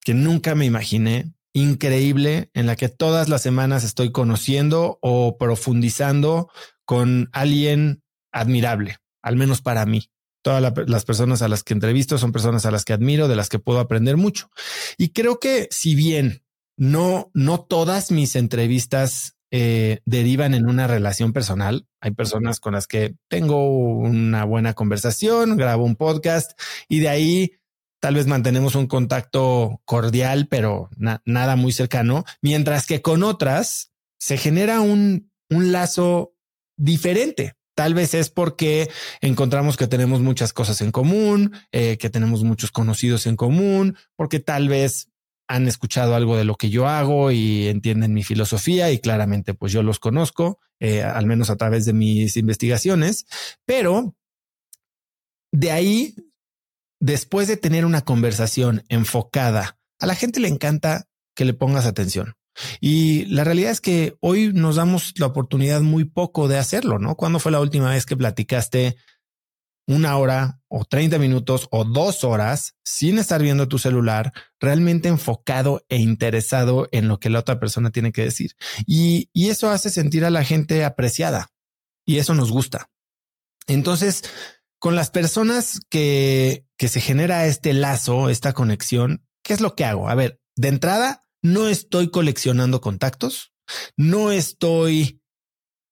que 0.00 0.12
nunca 0.12 0.56
me 0.56 0.64
imaginé, 0.64 1.34
increíble, 1.52 2.50
en 2.52 2.66
la 2.66 2.74
que 2.74 2.88
todas 2.88 3.28
las 3.28 3.42
semanas 3.42 3.84
estoy 3.84 4.10
conociendo 4.10 4.98
o 5.02 5.38
profundizando 5.38 6.50
con 6.84 7.30
alguien 7.32 8.02
admirable, 8.32 8.96
al 9.22 9.36
menos 9.36 9.62
para 9.62 9.86
mí. 9.86 10.10
Todas 10.42 10.72
las 10.88 11.04
personas 11.04 11.42
a 11.42 11.48
las 11.48 11.62
que 11.62 11.74
entrevisto 11.74 12.16
son 12.18 12.32
personas 12.32 12.64
a 12.66 12.70
las 12.70 12.84
que 12.84 12.92
admiro, 12.92 13.28
de 13.28 13.36
las 13.36 13.48
que 13.48 13.58
puedo 13.58 13.78
aprender 13.78 14.16
mucho. 14.16 14.50
Y 14.96 15.10
creo 15.10 15.38
que 15.38 15.68
si 15.70 15.94
bien 15.94 16.42
no, 16.76 17.30
no 17.34 17.60
todas 17.60 18.10
mis 18.10 18.36
entrevistas 18.36 19.36
eh, 19.52 19.98
derivan 20.04 20.54
en 20.54 20.68
una 20.68 20.86
relación 20.86 21.32
personal. 21.32 21.86
Hay 22.00 22.12
personas 22.12 22.60
con 22.60 22.74
las 22.74 22.86
que 22.86 23.16
tengo 23.28 23.68
una 23.68 24.44
buena 24.44 24.74
conversación, 24.74 25.56
grabo 25.56 25.84
un 25.84 25.96
podcast 25.96 26.58
y 26.88 27.00
de 27.00 27.08
ahí 27.08 27.52
tal 28.00 28.14
vez 28.14 28.26
mantenemos 28.26 28.76
un 28.76 28.86
contacto 28.86 29.82
cordial, 29.84 30.46
pero 30.48 30.88
nada 31.24 31.56
muy 31.56 31.72
cercano, 31.72 32.24
mientras 32.40 32.86
que 32.86 33.02
con 33.02 33.24
otras 33.24 33.92
se 34.18 34.38
genera 34.38 34.80
un, 34.80 35.30
un 35.50 35.72
lazo 35.72 36.32
diferente. 36.76 37.54
Tal 37.80 37.94
vez 37.94 38.12
es 38.12 38.28
porque 38.28 38.90
encontramos 39.22 39.78
que 39.78 39.86
tenemos 39.86 40.20
muchas 40.20 40.52
cosas 40.52 40.82
en 40.82 40.92
común, 40.92 41.54
eh, 41.72 41.96
que 41.96 42.10
tenemos 42.10 42.44
muchos 42.44 42.72
conocidos 42.72 43.26
en 43.26 43.36
común, 43.36 43.96
porque 44.16 44.38
tal 44.38 44.68
vez 44.68 45.08
han 45.48 45.66
escuchado 45.66 46.14
algo 46.14 46.36
de 46.36 46.44
lo 46.44 46.56
que 46.56 46.68
yo 46.68 46.86
hago 46.86 47.30
y 47.30 47.68
entienden 47.68 48.12
mi 48.12 48.22
filosofía 48.22 48.90
y 48.90 48.98
claramente 48.98 49.54
pues 49.54 49.72
yo 49.72 49.82
los 49.82 49.98
conozco, 49.98 50.58
eh, 50.78 51.02
al 51.02 51.24
menos 51.24 51.48
a 51.48 51.56
través 51.56 51.86
de 51.86 51.94
mis 51.94 52.36
investigaciones, 52.36 53.24
pero 53.64 54.14
de 55.50 55.70
ahí, 55.70 56.14
después 57.00 57.48
de 57.48 57.56
tener 57.56 57.86
una 57.86 58.02
conversación 58.02 58.84
enfocada, 58.90 59.78
a 59.98 60.04
la 60.04 60.14
gente 60.14 60.38
le 60.38 60.48
encanta 60.48 61.08
que 61.34 61.46
le 61.46 61.54
pongas 61.54 61.86
atención. 61.86 62.34
Y 62.80 63.24
la 63.26 63.44
realidad 63.44 63.70
es 63.70 63.80
que 63.80 64.16
hoy 64.20 64.52
nos 64.52 64.76
damos 64.76 65.14
la 65.18 65.26
oportunidad 65.26 65.80
muy 65.80 66.04
poco 66.04 66.48
de 66.48 66.58
hacerlo, 66.58 66.98
¿no? 66.98 67.16
¿Cuándo 67.16 67.38
fue 67.38 67.52
la 67.52 67.60
última 67.60 67.90
vez 67.90 68.06
que 68.06 68.16
platicaste 68.16 68.96
una 69.90 70.16
hora 70.16 70.60
o 70.68 70.84
30 70.84 71.18
minutos 71.18 71.66
o 71.72 71.84
dos 71.84 72.22
horas 72.22 72.76
sin 72.84 73.18
estar 73.18 73.42
viendo 73.42 73.66
tu 73.66 73.78
celular, 73.78 74.32
realmente 74.60 75.08
enfocado 75.08 75.84
e 75.88 75.96
interesado 75.96 76.88
en 76.92 77.08
lo 77.08 77.18
que 77.18 77.28
la 77.28 77.40
otra 77.40 77.58
persona 77.58 77.90
tiene 77.90 78.12
que 78.12 78.22
decir. 78.22 78.52
Y, 78.86 79.28
eso 79.34 79.68
hace 79.68 79.90
sentir 79.90 80.24
a 80.24 80.30
la 80.30 80.44
gente 80.44 80.84
apreciada 80.84 81.48
y 82.06 82.18
eso 82.18 82.34
nos 82.34 82.52
gusta. 82.52 82.88
Entonces, 83.66 84.22
con 84.78 84.94
las 84.94 85.10
personas 85.10 85.80
que, 85.90 86.66
que 86.78 86.86
se 86.86 87.00
genera 87.00 87.46
este 87.46 87.74
lazo, 87.74 88.28
esta 88.28 88.52
conexión, 88.52 89.26
¿qué 89.42 89.54
es 89.54 89.60
lo 89.60 89.74
que 89.74 89.84
hago? 89.84 90.08
A 90.08 90.14
ver, 90.14 90.40
de 90.54 90.68
entrada, 90.68 91.26
no 91.42 91.68
estoy 91.68 92.10
coleccionando 92.10 92.80
contactos, 92.80 93.52
no 93.96 94.30
estoy 94.30 95.20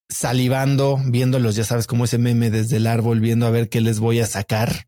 salivando, 0.09 0.99
viéndolos, 1.05 1.55
ya 1.55 1.65
sabes, 1.65 1.87
como 1.87 2.05
ese 2.05 2.19
meme 2.19 2.51
desde 2.51 2.77
el 2.77 2.87
árbol, 2.87 3.21
viendo 3.21 3.47
a 3.47 3.51
ver 3.51 3.69
qué 3.69 3.81
les 3.81 4.01
voy 4.01 4.21
a 4.21 4.27
sacar, 4.27 4.87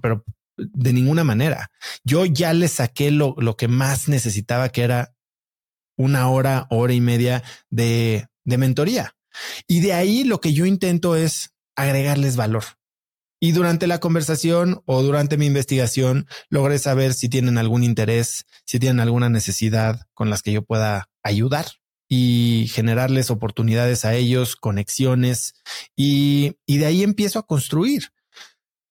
pero 0.00 0.24
de 0.56 0.92
ninguna 0.92 1.24
manera. 1.24 1.70
Yo 2.04 2.24
ya 2.24 2.52
les 2.52 2.72
saqué 2.72 3.10
lo, 3.10 3.34
lo 3.38 3.56
que 3.56 3.68
más 3.68 4.08
necesitaba, 4.08 4.68
que 4.70 4.82
era 4.82 5.14
una 5.96 6.28
hora, 6.28 6.66
hora 6.70 6.92
y 6.92 7.00
media 7.00 7.42
de, 7.70 8.28
de 8.44 8.58
mentoría. 8.58 9.14
Y 9.66 9.80
de 9.80 9.92
ahí 9.92 10.24
lo 10.24 10.40
que 10.40 10.52
yo 10.52 10.66
intento 10.66 11.16
es 11.16 11.54
agregarles 11.76 12.36
valor. 12.36 12.64
Y 13.40 13.52
durante 13.52 13.86
la 13.86 14.00
conversación 14.00 14.82
o 14.84 15.02
durante 15.02 15.36
mi 15.36 15.46
investigación 15.46 16.26
logré 16.48 16.78
saber 16.78 17.14
si 17.14 17.28
tienen 17.28 17.56
algún 17.56 17.84
interés, 17.84 18.46
si 18.64 18.78
tienen 18.80 19.00
alguna 19.00 19.28
necesidad 19.28 20.00
con 20.12 20.28
las 20.28 20.42
que 20.42 20.52
yo 20.52 20.62
pueda 20.62 21.08
ayudar 21.22 21.66
y 22.08 22.66
generarles 22.72 23.30
oportunidades 23.30 24.04
a 24.04 24.14
ellos, 24.14 24.56
conexiones 24.56 25.54
y, 25.94 26.56
de 26.66 26.86
ahí 26.86 27.02
empiezo 27.02 27.38
a 27.38 27.46
construir. 27.46 28.08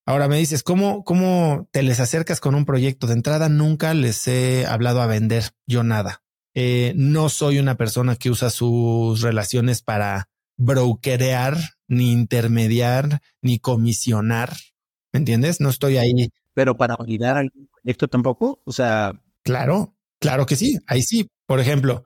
Ahora 0.06 0.30
me 0.30 0.38
dices, 0.38 0.64
¿cómo, 0.64 1.04
¿cómo 1.04 1.68
te 1.72 1.84
les 1.84 2.00
acercas 2.00 2.40
con 2.40 2.56
un 2.56 2.64
proyecto? 2.64 3.08
De 3.08 3.14
entrada 3.14 3.50
nunca 3.50 3.94
les 3.94 4.26
he 4.30 4.66
hablado 4.66 5.02
a 5.02 5.08
vender 5.08 5.52
yo 5.66 5.84
nada. 5.84 6.24
Eh, 6.54 6.94
no 6.96 7.28
soy 7.28 7.60
una 7.60 7.76
persona 7.76 8.16
que 8.16 8.30
usa 8.30 8.50
sus 8.50 9.22
relaciones 9.22 9.82
para 9.82 10.30
brokerear, 10.56 11.58
ni 11.88 12.12
intermediar, 12.12 13.22
ni 13.42 13.60
comisionar. 13.60 14.56
¿Me 15.12 15.20
entiendes? 15.20 15.62
No 15.62 15.70
estoy 15.70 15.98
ahí. 15.98 16.30
Pero 16.54 16.78
para 16.78 16.96
validar 16.96 17.38
algún 17.38 17.68
proyecto 17.68 18.08
tampoco. 18.08 18.62
O 18.66 18.72
sea, 18.72 19.22
claro, 19.44 19.96
claro 20.20 20.46
que 20.46 20.56
sí. 20.56 20.78
Ahí 20.88 21.02
sí. 21.02 21.30
Por 21.46 21.60
ejemplo, 21.60 22.06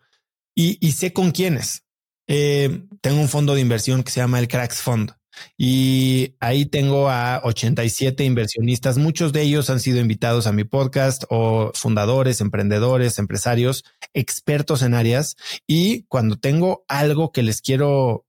y, 0.53 0.91
sé 0.91 1.13
con 1.13 1.31
quiénes. 1.31 1.83
Eh, 2.27 2.85
tengo 3.01 3.19
un 3.19 3.29
fondo 3.29 3.55
de 3.55 3.61
inversión 3.61 4.03
que 4.03 4.11
se 4.11 4.19
llama 4.19 4.39
el 4.39 4.47
Cracks 4.47 4.81
Fund 4.81 5.13
y 5.57 6.35
ahí 6.39 6.65
tengo 6.65 7.09
a 7.09 7.41
87 7.43 8.23
inversionistas. 8.23 8.97
Muchos 8.97 9.33
de 9.33 9.43
ellos 9.43 9.69
han 9.69 9.79
sido 9.79 9.99
invitados 9.99 10.47
a 10.47 10.51
mi 10.51 10.63
podcast 10.63 11.23
o 11.29 11.71
fundadores, 11.73 12.41
emprendedores, 12.41 13.19
empresarios, 13.19 13.83
expertos 14.13 14.81
en 14.81 14.93
áreas. 14.93 15.35
Y 15.67 16.03
cuando 16.03 16.37
tengo 16.37 16.83
algo 16.87 17.31
que 17.31 17.43
les 17.43 17.61
quiero 17.61 18.25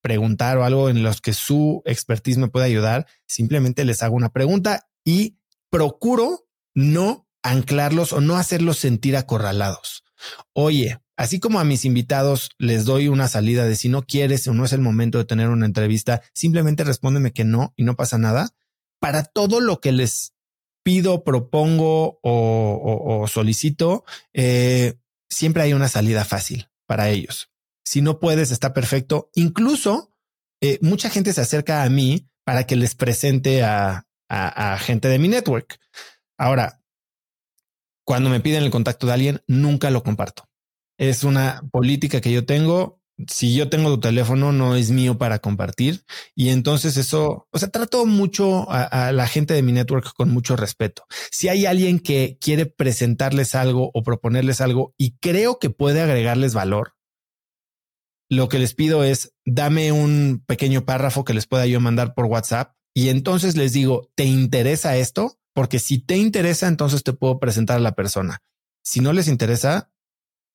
preguntar 0.00 0.58
o 0.58 0.64
algo 0.64 0.88
en 0.88 1.02
los 1.02 1.20
que 1.20 1.32
su 1.32 1.82
expertise 1.84 2.38
me 2.38 2.48
puede 2.48 2.66
ayudar, 2.66 3.06
simplemente 3.26 3.84
les 3.84 4.02
hago 4.02 4.16
una 4.16 4.30
pregunta 4.30 4.88
y 5.04 5.36
procuro 5.70 6.46
no 6.74 7.28
anclarlos 7.42 8.12
o 8.12 8.20
no 8.20 8.36
hacerlos 8.36 8.78
sentir 8.78 9.16
acorralados. 9.16 10.04
Oye, 10.52 11.00
Así 11.20 11.38
como 11.38 11.60
a 11.60 11.64
mis 11.64 11.84
invitados 11.84 12.48
les 12.56 12.86
doy 12.86 13.08
una 13.08 13.28
salida 13.28 13.66
de 13.66 13.76
si 13.76 13.90
no 13.90 14.06
quieres 14.06 14.48
o 14.48 14.54
no 14.54 14.64
es 14.64 14.72
el 14.72 14.80
momento 14.80 15.18
de 15.18 15.26
tener 15.26 15.50
una 15.50 15.66
entrevista, 15.66 16.22
simplemente 16.32 16.82
respóndeme 16.82 17.34
que 17.34 17.44
no 17.44 17.74
y 17.76 17.84
no 17.84 17.94
pasa 17.94 18.16
nada. 18.16 18.54
Para 19.00 19.24
todo 19.24 19.60
lo 19.60 19.82
que 19.82 19.92
les 19.92 20.32
pido, 20.82 21.22
propongo 21.22 22.20
o, 22.22 23.26
solicito, 23.28 24.04
eh, 24.32 24.94
siempre 25.28 25.62
hay 25.62 25.74
una 25.74 25.90
salida 25.90 26.24
fácil 26.24 26.70
para 26.86 27.10
ellos. 27.10 27.50
Si 27.84 28.02
no 28.02 28.20
puedes, 28.20 28.50
está 28.50 28.72
perfecto. 28.72 29.30
Incluso 29.34 30.14
eh, 30.60 30.78
mucha 30.82 31.10
gente 31.10 31.32
se 31.32 31.40
acerca 31.40 31.82
a 31.82 31.90
mí 31.90 32.28
para 32.44 32.64
que 32.66 32.76
les 32.76 32.94
presente 32.94 33.62
a, 33.62 34.06
gente 34.78 35.08
de 35.08 35.18
mi 35.18 35.26
network. 35.26 35.80
Ahora, 36.38 36.82
cuando 38.04 38.30
me 38.30 38.40
piden 38.40 38.62
el 38.62 38.70
contacto 38.70 39.06
de 39.06 39.12
alguien, 39.12 39.42
nunca 39.48 39.90
lo 39.90 40.04
comparto 40.04 40.50
es 41.00 41.24
una 41.24 41.62
política 41.72 42.20
que 42.20 42.30
yo 42.30 42.44
tengo. 42.44 43.00
si 43.26 43.54
yo 43.54 43.68
tengo 43.68 43.90
tu 43.90 44.00
teléfono, 44.00 44.50
no 44.52 44.76
es 44.76 44.90
mío 44.90 45.18
para 45.18 45.40
compartir. 45.40 46.04
Y 46.34 46.50
entonces 46.50 46.96
eso, 46.96 47.48
o 47.50 47.58
sea, 47.58 47.68
trato 47.68 48.06
mucho 48.06 48.66
a, 48.70 49.12
la 49.12 49.26
gente 49.26 49.52
de 49.54 49.62
mi 49.62 49.72
network 49.72 50.14
con 50.14 50.30
mucho 50.30 50.56
respeto. 50.56 51.04
Si 51.30 51.48
hay 51.48 51.66
alguien 51.66 52.00
que 52.00 52.38
quiere 52.40 52.66
presentarles 52.66 53.54
algo 53.54 53.90
o 53.94 54.02
proponerles 54.02 54.60
algo 54.60 54.94
y 54.98 55.16
creo 55.18 55.58
que 55.58 55.70
puede 55.70 56.00
agregarles 56.02 56.54
valor, 56.54 56.94
lo 58.30 58.48
que 58.48 58.58
les 58.58 58.74
pido 58.74 59.04
es 59.04 59.34
dame 59.44 59.92
un 59.92 60.42
pequeño 60.46 60.84
párrafo 60.84 61.24
que 61.24 61.34
les 61.34 61.46
pueda 61.46 61.66
yo 61.66 61.80
mandar 61.80 62.14
por 62.14 62.26
WhatsApp 62.26 62.74
y 62.94 63.08
entonces 63.08 63.56
les 63.56 63.72
digo, 63.72 64.10
¿te 64.14 64.24
interesa 64.24 64.96
esto? 64.96 65.38
Porque 65.52 65.80
si 65.80 65.98
te 65.98 66.16
interesa, 66.16 66.68
entonces 66.68 67.02
te 67.02 67.12
puedo 67.12 67.40
presentar 67.40 67.76
a 67.76 67.80
la 67.80 67.94
persona. 67.94 68.38
Si 68.82 69.00
no 69.00 69.12
les 69.12 69.28
interesa, 69.28 69.90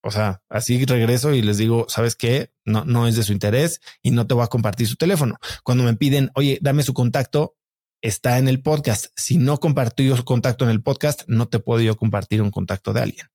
o 0.01 0.09
sea, 0.09 0.41
así 0.49 0.83
regreso 0.85 1.33
y 1.33 1.41
les 1.41 1.57
digo, 1.57 1.85
¿sabes 1.89 2.15
qué? 2.15 2.53
No, 2.63 2.85
no 2.85 3.07
es 3.07 3.17
de 3.17 3.23
su 3.23 3.33
interés 3.33 3.81
y 4.01 4.11
no 4.11 4.25
te 4.25 4.33
voy 4.33 4.43
a 4.43 4.47
compartir 4.47 4.87
su 4.87 4.95
teléfono. 4.95 5.37
Cuando 5.63 5.83
me 5.83 5.95
piden, 5.95 6.31
oye, 6.35 6.59
dame 6.61 6.83
su 6.83 6.93
contacto, 6.93 7.57
está 8.01 8.37
en 8.37 8.47
el 8.47 8.61
podcast. 8.61 9.07
Si 9.17 9.37
no 9.37 9.59
compartí 9.59 10.07
su 10.15 10.23
contacto 10.23 10.63
en 10.63 10.71
el 10.71 10.81
podcast, 10.81 11.23
no 11.27 11.49
te 11.49 11.59
puedo 11.59 11.81
yo 11.81 11.97
compartir 11.97 12.41
un 12.41 12.51
contacto 12.51 12.93
de 12.93 13.01
alguien. 13.01 13.27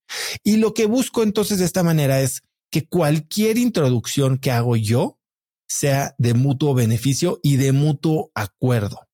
Y 0.42 0.56
lo 0.56 0.72
que 0.72 0.86
busco 0.86 1.22
entonces 1.22 1.58
de 1.58 1.66
esta 1.66 1.82
manera 1.82 2.20
es 2.20 2.42
que 2.70 2.86
cualquier 2.86 3.58
introducción 3.58 4.38
que 4.38 4.50
hago 4.50 4.76
yo 4.76 5.18
sea 5.68 6.14
de 6.18 6.34
mutuo 6.34 6.74
beneficio 6.74 7.40
y 7.42 7.56
de 7.56 7.72
mutuo 7.72 8.30
acuerdo. 8.34 9.08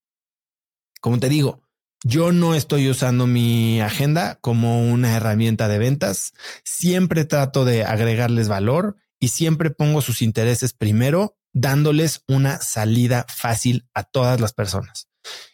Como 1.01 1.20
te 1.20 1.28
digo, 1.28 1.62
yo 2.05 2.33
no 2.33 2.55
estoy 2.55 2.89
usando 2.89 3.27
mi 3.27 3.81
agenda 3.81 4.39
como 4.41 4.91
una 4.91 5.16
herramienta 5.16 5.69
de 5.69 5.78
ventas. 5.78 6.33
Siempre 6.65 7.24
trato 7.24 7.65
de 7.65 7.85
agregarles 7.85 8.49
valor 8.49 8.97
y 9.19 9.28
siempre 9.28 9.70
pongo 9.70 10.03
sus 10.03 10.23
intereses 10.23 10.73
primero, 10.73 11.37
dándoles 11.53 12.23
una 12.28 12.59
salida 12.61 13.27
fácil 13.28 13.89
a 13.95 14.05
todas 14.05 14.41
las 14.41 14.53
personas. 14.53 15.09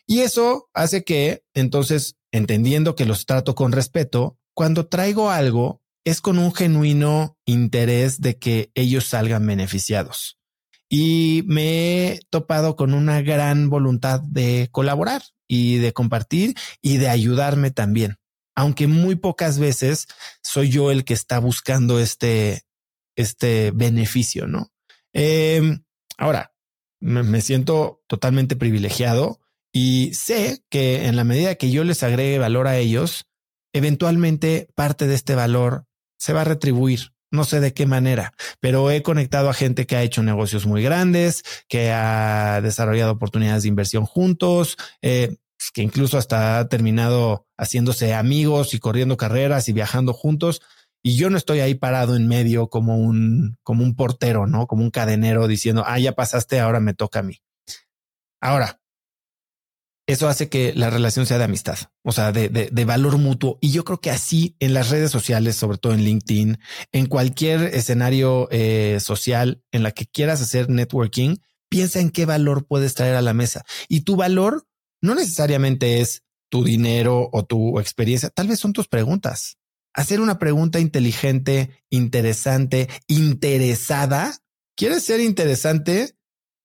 Y 0.07 0.21
eso 0.21 0.69
hace 0.75 1.05
que, 1.05 1.45
entonces, 1.55 2.17
entendiendo 2.33 2.95
que 2.95 3.07
los 3.07 3.25
trato 3.25 3.55
con 3.55 3.73
respeto, 3.73 4.39
cuando 4.55 4.87
traigo 4.87 5.31
algo, 5.31 5.82
es 6.05 6.21
con 6.21 6.39
un 6.39 6.55
genuino 6.55 7.39
interés 7.47 8.21
de 8.21 8.39
que 8.39 8.71
ellos 8.75 9.07
salgan 9.07 9.47
beneficiados. 9.47 10.39
Y 10.89 11.43
me 11.47 12.07
he 12.07 12.21
topado 12.29 12.77
con 12.77 12.93
una 12.93 13.23
gran 13.23 13.71
voluntad 13.71 14.21
de 14.21 14.69
colaborar 14.73 15.23
y 15.49 15.79
de 15.79 15.93
compartir 15.93 16.55
y 16.83 16.99
de 16.99 17.09
ayudarme 17.09 17.71
también. 17.71 18.17
Aunque 18.55 18.87
muy 18.87 19.17
pocas 19.17 19.59
veces 19.59 20.07
soy 20.43 20.69
yo 20.69 20.91
el 20.91 21.05
que 21.05 21.15
está 21.15 21.39
buscando 21.39 21.99
este, 21.99 22.63
este 23.17 23.71
beneficio, 23.71 24.47
¿no? 24.47 24.71
Em, 25.15 25.85
ahora, 26.19 26.53
me 27.01 27.41
siento 27.41 28.03
totalmente 28.07 28.55
privilegiado 28.55 29.41
y 29.73 30.13
sé 30.15 30.63
que 30.69 31.07
en 31.07 31.17
la 31.17 31.25
medida 31.25 31.55
que 31.55 31.71
yo 31.71 31.83
les 31.85 32.03
agregue 32.03 32.39
valor 32.39 32.69
a 32.69 32.77
ellos, 32.77 33.27
eventualmente 33.73 34.69
parte 34.75 35.07
de 35.07 35.15
este 35.15 35.35
valor 35.35 35.87
se 36.23 36.33
va 36.33 36.43
a 36.43 36.45
retribuir. 36.45 37.13
No 37.33 37.43
sé 37.43 37.59
de 37.59 37.75
qué 37.75 37.85
manera, 37.85 38.33
pero 38.61 38.91
he 38.93 39.03
conectado 39.03 39.49
a 39.49 39.55
gente 39.55 39.87
que 39.87 39.97
ha 39.97 40.03
hecho 40.03 40.23
negocios 40.23 40.67
muy 40.67 40.83
grandes, 40.83 41.43
que 41.67 41.91
ha 41.91 42.61
desarrollado 42.61 43.13
oportunidades 43.13 43.65
de 43.65 43.71
inversión 43.71 44.05
juntos, 44.05 44.77
eh, 45.01 45.39
que 45.73 45.83
incluso 45.83 46.19
hasta 46.19 46.61
ha 46.61 46.69
terminado 46.69 47.47
haciéndose 47.59 48.15
amigos 48.15 48.73
y 48.73 48.79
corriendo 48.79 49.17
carreras 49.17 49.69
y 49.69 49.73
viajando 49.73 50.13
juntos. 50.13 50.61
Y 51.03 51.17
yo 51.17 51.29
no 51.29 51.39
estoy 51.39 51.59
ahí 51.59 51.75
parado 51.75 52.15
en 52.15 52.29
medio 52.29 52.69
como 52.69 52.99
un, 52.99 53.59
como 53.65 53.83
un 53.83 53.97
portero, 53.97 54.47
¿no? 54.47 54.69
Como 54.69 54.85
un 54.85 54.91
cadenero 54.91 55.49
diciendo, 55.49 55.83
ah, 55.87 55.99
ya 55.99 56.13
pasaste, 56.13 56.61
ahora 56.61 56.79
me 56.79 56.95
toca 56.95 57.21
a 57.21 57.23
mí. 57.23 57.41
Ahora, 58.41 58.82
eso 60.07 60.29
hace 60.29 60.49
que 60.49 60.73
la 60.75 60.91
relación 60.91 61.27
sea 61.27 61.39
de 61.39 61.45
amistad, 61.45 61.79
o 62.03 62.13
sea, 62.13 62.33
de, 62.33 62.49
de, 62.49 62.85
valor 62.85 63.19
mutuo. 63.19 63.59
Y 63.61 63.71
yo 63.71 63.85
creo 63.85 64.01
que 64.01 64.11
así 64.11 64.57
en 64.59 64.75
las 64.75 64.91
redes 64.91 65.11
sociales, 65.11 65.57
sobre 65.57 65.79
todo 65.79 65.93
en 65.93 66.03
LinkedIn, 66.03 66.59
en 66.91 67.07
cualquier 67.07 67.63
escenario 67.75 68.49
eh, 68.51 68.99
social 69.01 69.63
en 69.71 69.83
la 69.83 69.93
que 69.93 70.07
quieras 70.07 70.41
hacer 70.43 70.69
networking, 70.69 71.37
piensa 71.69 72.01
en 72.01 72.11
qué 72.11 72.27
valor 72.27 72.67
puedes 72.67 72.95
traer 72.95 73.15
a 73.15 73.23
la 73.23 73.33
mesa. 73.33 73.65
Y 73.89 74.01
tu 74.01 74.17
valor 74.17 74.67
no 75.01 75.15
necesariamente 75.15 76.01
es 76.01 76.23
tu 76.51 76.65
dinero 76.65 77.31
o 77.33 77.45
tu 77.45 77.79
experiencia, 77.79 78.29
tal 78.29 78.49
vez 78.49 78.59
son 78.59 78.73
tus 78.73 78.89
preguntas. 78.89 79.57
Hacer 79.95 80.21
una 80.21 80.39
pregunta 80.39 80.81
inteligente, 80.81 81.71
interesante, 81.91 82.89
interesada. 83.07 84.37
¿Quieres 84.75 85.05
ser 85.05 85.21
interesante? 85.21 86.17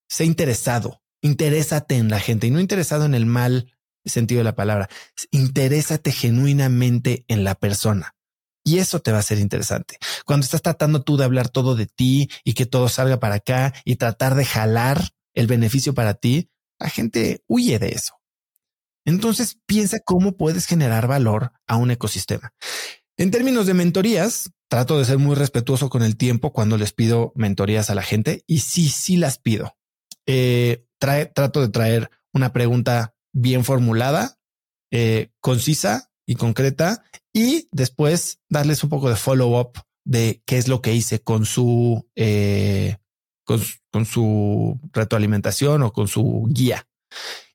Sé 0.10 0.26
interesado 0.26 1.02
interésate 1.22 1.96
en 1.96 2.10
la 2.10 2.20
gente 2.20 2.48
y 2.48 2.52
no 2.52 2.60
interesado 2.60 3.06
en 3.06 3.16
el 3.16 3.26
mal 3.26 3.74
sentido 4.06 4.40
de 4.40 4.46
la 4.46 4.56
palabra. 4.56 4.90
Interésate 5.32 6.12
genuinamente 6.12 7.26
en 7.28 7.44
la 7.44 7.56
persona. 7.56 8.16
Y 8.64 8.80
eso 8.80 9.00
te 9.00 9.12
va 9.14 9.20
a 9.20 9.24
ser 9.24 9.40
interesante. 9.40 9.98
Cuando 10.26 10.44
estás 10.44 10.62
tratando 10.62 11.02
tú 11.02 11.16
de 11.16 11.24
hablar 11.24 11.48
todo 11.48 11.76
de 11.76 11.86
ti 11.86 12.30
y 12.44 12.54
que 12.54 12.66
todo 12.66 12.90
salga 12.90 13.20
para 13.20 13.36
acá 13.36 13.74
y 13.86 13.96
tratar 13.96 14.36
de 14.36 14.44
jalar 14.44 15.12
el 15.34 15.48
beneficio 15.48 15.94
para 15.94 16.16
ti, 16.16 16.50
la 16.80 16.90
gente 16.90 17.44
huye 17.48 17.80
de 17.80 17.90
eso. 17.90 18.16
Entonces 19.06 19.58
piensa 19.66 20.02
cómo 20.02 20.36
puedes 20.36 20.66
generar 20.66 21.08
valor 21.08 21.54
a 21.66 21.78
un 21.78 21.92
ecosistema. 21.92 22.54
En 23.16 23.32
términos 23.32 23.68
de 23.68 23.74
mentorías, 23.74 24.52
trato 24.68 25.00
de 25.00 25.06
ser 25.06 25.18
muy 25.18 25.36
respetuoso 25.36 25.90
con 25.90 26.04
el 26.04 26.18
tiempo 26.18 26.52
cuando 26.52 26.78
les 26.78 26.92
pido 26.92 27.32
mentorías 27.36 27.90
a 27.90 27.96
la 27.96 28.04
gente 28.04 28.44
y 28.48 28.60
sí, 28.60 28.90
sí 28.90 29.16
las 29.16 29.40
pido. 29.40 29.78
Eh, 30.26 30.87
trato 31.00 31.62
de 31.62 31.70
traer 31.70 32.10
una 32.34 32.54
pregunta 32.54 33.16
bien 33.34 33.64
formulada, 33.64 34.38
eh, 34.92 35.32
concisa 35.40 36.12
y 36.26 36.36
concreta, 36.36 37.04
y 37.34 37.68
después 37.72 38.40
darles 38.50 38.84
un 38.84 38.90
poco 38.90 39.10
de 39.10 39.16
follow 39.16 39.60
up 39.60 39.80
de 40.06 40.42
qué 40.46 40.58
es 40.58 40.68
lo 40.68 40.82
que 40.82 40.94
hice 40.94 41.20
con 41.20 41.46
su, 41.46 42.08
eh, 42.16 42.98
con, 43.44 43.62
con 43.92 44.06
su 44.06 44.80
retroalimentación 44.94 45.84
o 45.84 45.92
con 45.92 46.08
su 46.08 46.48
guía. 46.50 46.88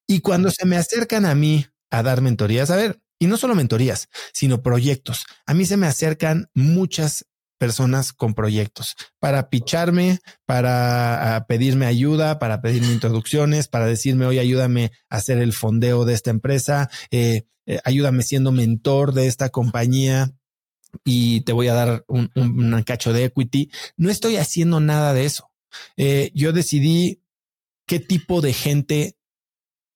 Y 0.06 0.20
cuando 0.20 0.50
se 0.50 0.66
me 0.66 0.76
acercan 0.76 1.26
a 1.26 1.34
mí 1.34 1.66
a 1.90 2.02
dar 2.02 2.20
mentorías, 2.20 2.70
a 2.70 2.76
ver, 2.76 3.00
y 3.18 3.26
no 3.26 3.36
solo 3.36 3.54
mentorías, 3.54 4.08
sino 4.32 4.62
proyectos. 4.62 5.24
A 5.46 5.54
mí 5.54 5.64
se 5.64 5.76
me 5.76 5.86
acercan 5.86 6.50
muchas 6.54 7.26
personas 7.62 8.12
con 8.12 8.34
proyectos 8.34 8.96
para 9.20 9.48
picharme, 9.48 10.18
para 10.46 11.36
ah, 11.36 11.46
pedirme 11.46 11.86
ayuda, 11.86 12.40
para 12.40 12.60
pedirme 12.60 12.92
introducciones, 12.92 13.68
para 13.68 13.86
decirme, 13.86 14.26
oye, 14.26 14.40
ayúdame 14.40 14.90
a 15.08 15.18
hacer 15.18 15.38
el 15.38 15.52
fondeo 15.52 16.04
de 16.04 16.12
esta 16.12 16.30
empresa, 16.30 16.90
eh, 17.12 17.44
eh, 17.66 17.78
ayúdame 17.84 18.24
siendo 18.24 18.50
mentor 18.50 19.14
de 19.14 19.28
esta 19.28 19.50
compañía 19.50 20.32
y 21.04 21.42
te 21.42 21.52
voy 21.52 21.68
a 21.68 21.74
dar 21.74 22.04
un, 22.08 22.82
cacho 22.84 23.12
de 23.12 23.26
equity. 23.26 23.70
No 23.96 24.10
estoy 24.10 24.38
haciendo 24.38 24.80
nada 24.80 25.14
de 25.14 25.24
eso. 25.24 25.52
Eh, 25.96 26.32
yo 26.34 26.52
decidí 26.52 27.22
qué 27.86 28.00
tipo 28.00 28.40
de 28.40 28.54
gente 28.54 29.16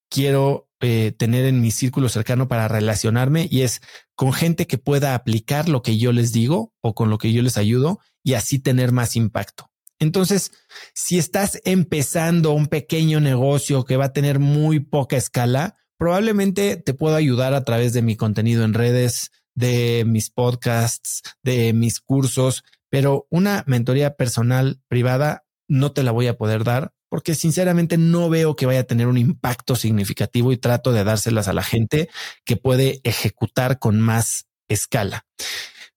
quiero 0.09 0.66
eh, 0.81 1.13
tener 1.17 1.47
en 1.47 1.61
mi 1.61 1.71
círculo 1.71 2.09
cercano 2.09 2.49
para 2.49 2.69
relacionarme 2.69 3.49
y 3.51 3.63
es 3.63 3.81
con 4.15 4.33
gente 4.33 4.67
que 4.67 4.79
pueda 4.79 5.15
aplicar 5.15 5.69
lo 5.69 5.83
que 5.83 5.97
yo 5.97 6.13
les 6.13 6.33
digo 6.33 6.75
o 6.81 6.95
con 6.95 7.09
lo 7.09 7.19
que 7.19 7.33
yo 7.33 7.43
les 7.43 7.57
ayudo 7.57 8.01
y 8.23 8.35
así 8.35 8.59
tener 8.59 8.93
más 8.93 9.17
impacto. 9.17 9.71
Entonces, 9.99 10.53
si 10.95 11.19
estás 11.19 11.61
empezando 11.65 12.53
un 12.53 12.67
pequeño 12.67 13.21
negocio 13.21 13.85
que 13.85 13.97
va 13.97 14.07
a 14.07 14.13
tener 14.13 14.39
muy 14.39 14.81
poca 14.81 15.17
escala, 15.17 15.77
probablemente 15.97 16.77
te 16.77 16.93
puedo 16.93 17.17
ayudar 17.17 17.55
a 17.55 17.65
través 17.65 17.93
de 17.93 18.03
mi 18.03 18.17
contenido 18.17 18.65
en 18.65 18.75
redes, 18.75 19.31
de 19.55 20.05
mis 20.07 20.31
podcasts, 20.31 21.23
de 21.43 21.73
mis 21.73 22.01
cursos, 22.01 22.65
pero 22.91 23.27
una 23.31 23.65
mentoría 23.67 24.17
personal 24.17 24.81
privada 24.89 25.47
no 25.69 25.93
te 25.93 26.03
la 26.03 26.13
voy 26.13 26.27
a 26.27 26.37
poder 26.37 26.65
dar 26.65 26.93
porque 27.09 27.35
sinceramente 27.35 27.99
no 27.99 28.29
veo 28.29 28.57
que 28.57 28.67
vaya 28.67 28.81
a 28.81 28.85
tener 28.85 29.07
un 29.07 29.19
impacto 29.19 29.77
significativo 29.77 30.53
y 30.53 30.57
trato 30.57 30.93
de 30.93 31.05
dárselas 31.05 31.49
a 31.49 31.53
la 31.53 31.63
gente 31.63 32.09
que 32.45 32.57
puede 32.57 33.01
ejecutar 33.05 33.79
con 33.79 34.01
más 34.01 34.47
escala. 34.69 35.27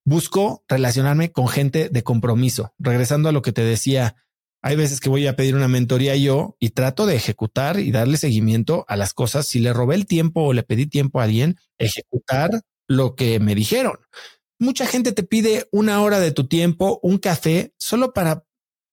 Busco 0.06 0.64
relacionarme 0.68 1.32
con 1.32 1.48
gente 1.48 1.90
de 1.90 2.04
compromiso. 2.04 2.74
Regresando 2.80 3.30
a 3.30 3.32
lo 3.32 3.42
que 3.42 3.52
te 3.52 3.64
decía, 3.64 4.16
hay 4.62 4.76
veces 4.76 5.00
que 5.00 5.10
voy 5.10 5.28
a 5.28 5.36
pedir 5.36 5.56
una 5.56 5.68
mentoría 5.68 6.16
yo 6.16 6.58
y 6.60 6.72
trato 6.72 7.06
de 7.06 7.16
ejecutar 7.16 7.80
y 7.80 7.92
darle 7.92 8.18
seguimiento 8.18 8.86
a 8.88 8.98
las 8.98 9.14
cosas. 9.14 9.48
Si 9.48 9.60
le 9.60 9.74
robé 9.74 9.96
el 9.96 10.06
tiempo 10.06 10.42
o 10.42 10.54
le 10.54 10.64
pedí 10.64 10.88
tiempo 10.88 11.20
a 11.20 11.24
alguien, 11.24 11.58
ejecutar 11.78 12.50
lo 12.88 13.16
que 13.16 13.40
me 13.40 13.56
dijeron. 13.56 14.00
Mucha 14.60 14.86
gente 14.86 15.14
te 15.14 15.24
pide 15.24 15.68
una 15.72 16.02
hora 16.02 16.20
de 16.20 16.32
tu 16.32 16.48
tiempo, 16.48 17.00
un 17.02 17.18
café, 17.18 17.74
solo 17.78 18.12
para 18.12 18.44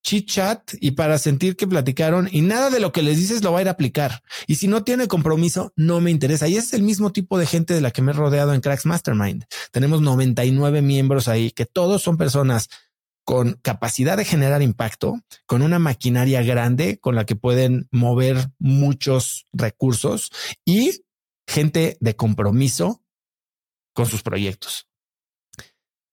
chit 0.06 0.28
chat 0.28 0.72
y 0.80 0.92
para 0.92 1.18
sentir 1.18 1.56
que 1.56 1.66
platicaron 1.66 2.28
y 2.30 2.40
nada 2.40 2.70
de 2.70 2.78
lo 2.78 2.92
que 2.92 3.02
les 3.02 3.18
dices 3.18 3.42
lo 3.42 3.52
va 3.52 3.58
a 3.58 3.62
ir 3.62 3.68
a 3.68 3.72
aplicar. 3.72 4.22
Y 4.46 4.54
si 4.54 4.68
no 4.68 4.84
tiene 4.84 5.08
compromiso, 5.08 5.72
no 5.74 6.00
me 6.00 6.12
interesa. 6.12 6.46
Y 6.46 6.56
es 6.56 6.72
el 6.72 6.82
mismo 6.82 7.10
tipo 7.10 7.38
de 7.38 7.46
gente 7.46 7.74
de 7.74 7.80
la 7.80 7.90
que 7.90 8.02
me 8.02 8.12
he 8.12 8.14
rodeado 8.14 8.54
en 8.54 8.60
Cracks 8.60 8.86
Mastermind. 8.86 9.44
Tenemos 9.72 10.00
99 10.00 10.80
miembros 10.80 11.26
ahí 11.26 11.50
que 11.50 11.66
todos 11.66 12.02
son 12.02 12.16
personas 12.16 12.68
con 13.24 13.54
capacidad 13.54 14.16
de 14.16 14.24
generar 14.24 14.62
impacto, 14.62 15.20
con 15.44 15.62
una 15.62 15.80
maquinaria 15.80 16.40
grande 16.42 16.98
con 17.00 17.16
la 17.16 17.26
que 17.26 17.34
pueden 17.34 17.88
mover 17.90 18.52
muchos 18.60 19.46
recursos 19.52 20.30
y 20.64 21.02
gente 21.48 21.96
de 21.98 22.14
compromiso 22.14 23.02
con 23.92 24.06
sus 24.06 24.22
proyectos. 24.22 24.86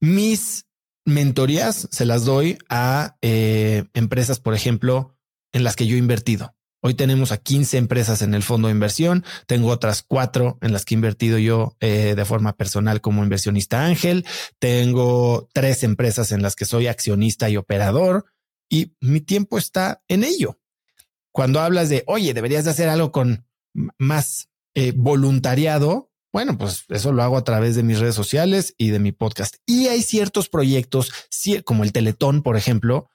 Mis 0.01 0.65
mentorías 1.05 1.87
se 1.91 2.05
las 2.05 2.25
doy 2.25 2.57
a 2.69 3.17
eh, 3.21 3.85
empresas, 3.93 4.39
por 4.39 4.53
ejemplo, 4.53 5.17
en 5.51 5.63
las 5.63 5.75
que 5.75 5.87
yo 5.87 5.95
he 5.95 5.99
invertido. 5.99 6.55
Hoy 6.85 6.95
tenemos 6.95 7.31
a 7.31 7.37
15 7.37 7.77
empresas 7.77 8.21
en 8.21 8.33
el 8.33 8.43
fondo 8.43 8.67
de 8.67 8.73
inversión. 8.73 9.23
Tengo 9.47 9.69
otras 9.69 10.03
cuatro 10.03 10.57
en 10.61 10.73
las 10.73 10.83
que 10.83 10.93
he 10.93 10.97
invertido 10.97 11.37
yo 11.37 11.77
eh, 11.79 12.13
de 12.13 12.25
forma 12.25 12.57
personal 12.57 12.99
como 12.99 13.23
inversionista 13.23 13.85
ángel. 13.85 14.25
Tengo 14.59 15.47
tres 15.53 15.83
empresas 15.83 16.33
en 16.33 16.41
las 16.41 16.57
que 16.57 16.65
soy 16.65 16.87
accionista 16.87 17.49
y 17.49 17.55
operador 17.55 18.25
y 18.69 18.95
mi 18.99 19.21
tiempo 19.21 19.57
está 19.57 20.03
en 20.09 20.25
ello. 20.25 20.59
Cuando 21.31 21.61
hablas 21.61 21.87
de, 21.87 22.03
oye, 22.05 22.33
deberías 22.33 22.65
de 22.65 22.71
hacer 22.71 22.89
algo 22.89 23.13
con 23.13 23.47
más 23.97 24.49
eh, 24.75 24.91
voluntariado, 24.93 26.11
bueno, 26.33 26.57
pues 26.57 26.85
eso 26.89 27.13
lo 27.13 27.21
hago 27.21 27.37
a 27.37 27.43
través 27.43 27.75
de 27.75 27.83
mis 27.83 27.99
redes 27.99 28.15
sociales 28.15 28.73
y 28.79 28.89
de 28.89 28.97
mi 28.97 29.11
podcast. 29.11 29.57
Y 29.67 29.87
hay 29.87 30.01
ciertos 30.01 30.49
proyectos, 30.49 31.13
como 31.63 31.83
el 31.83 31.93
Teletón, 31.93 32.41
por 32.41 32.57
ejemplo, 32.57 33.07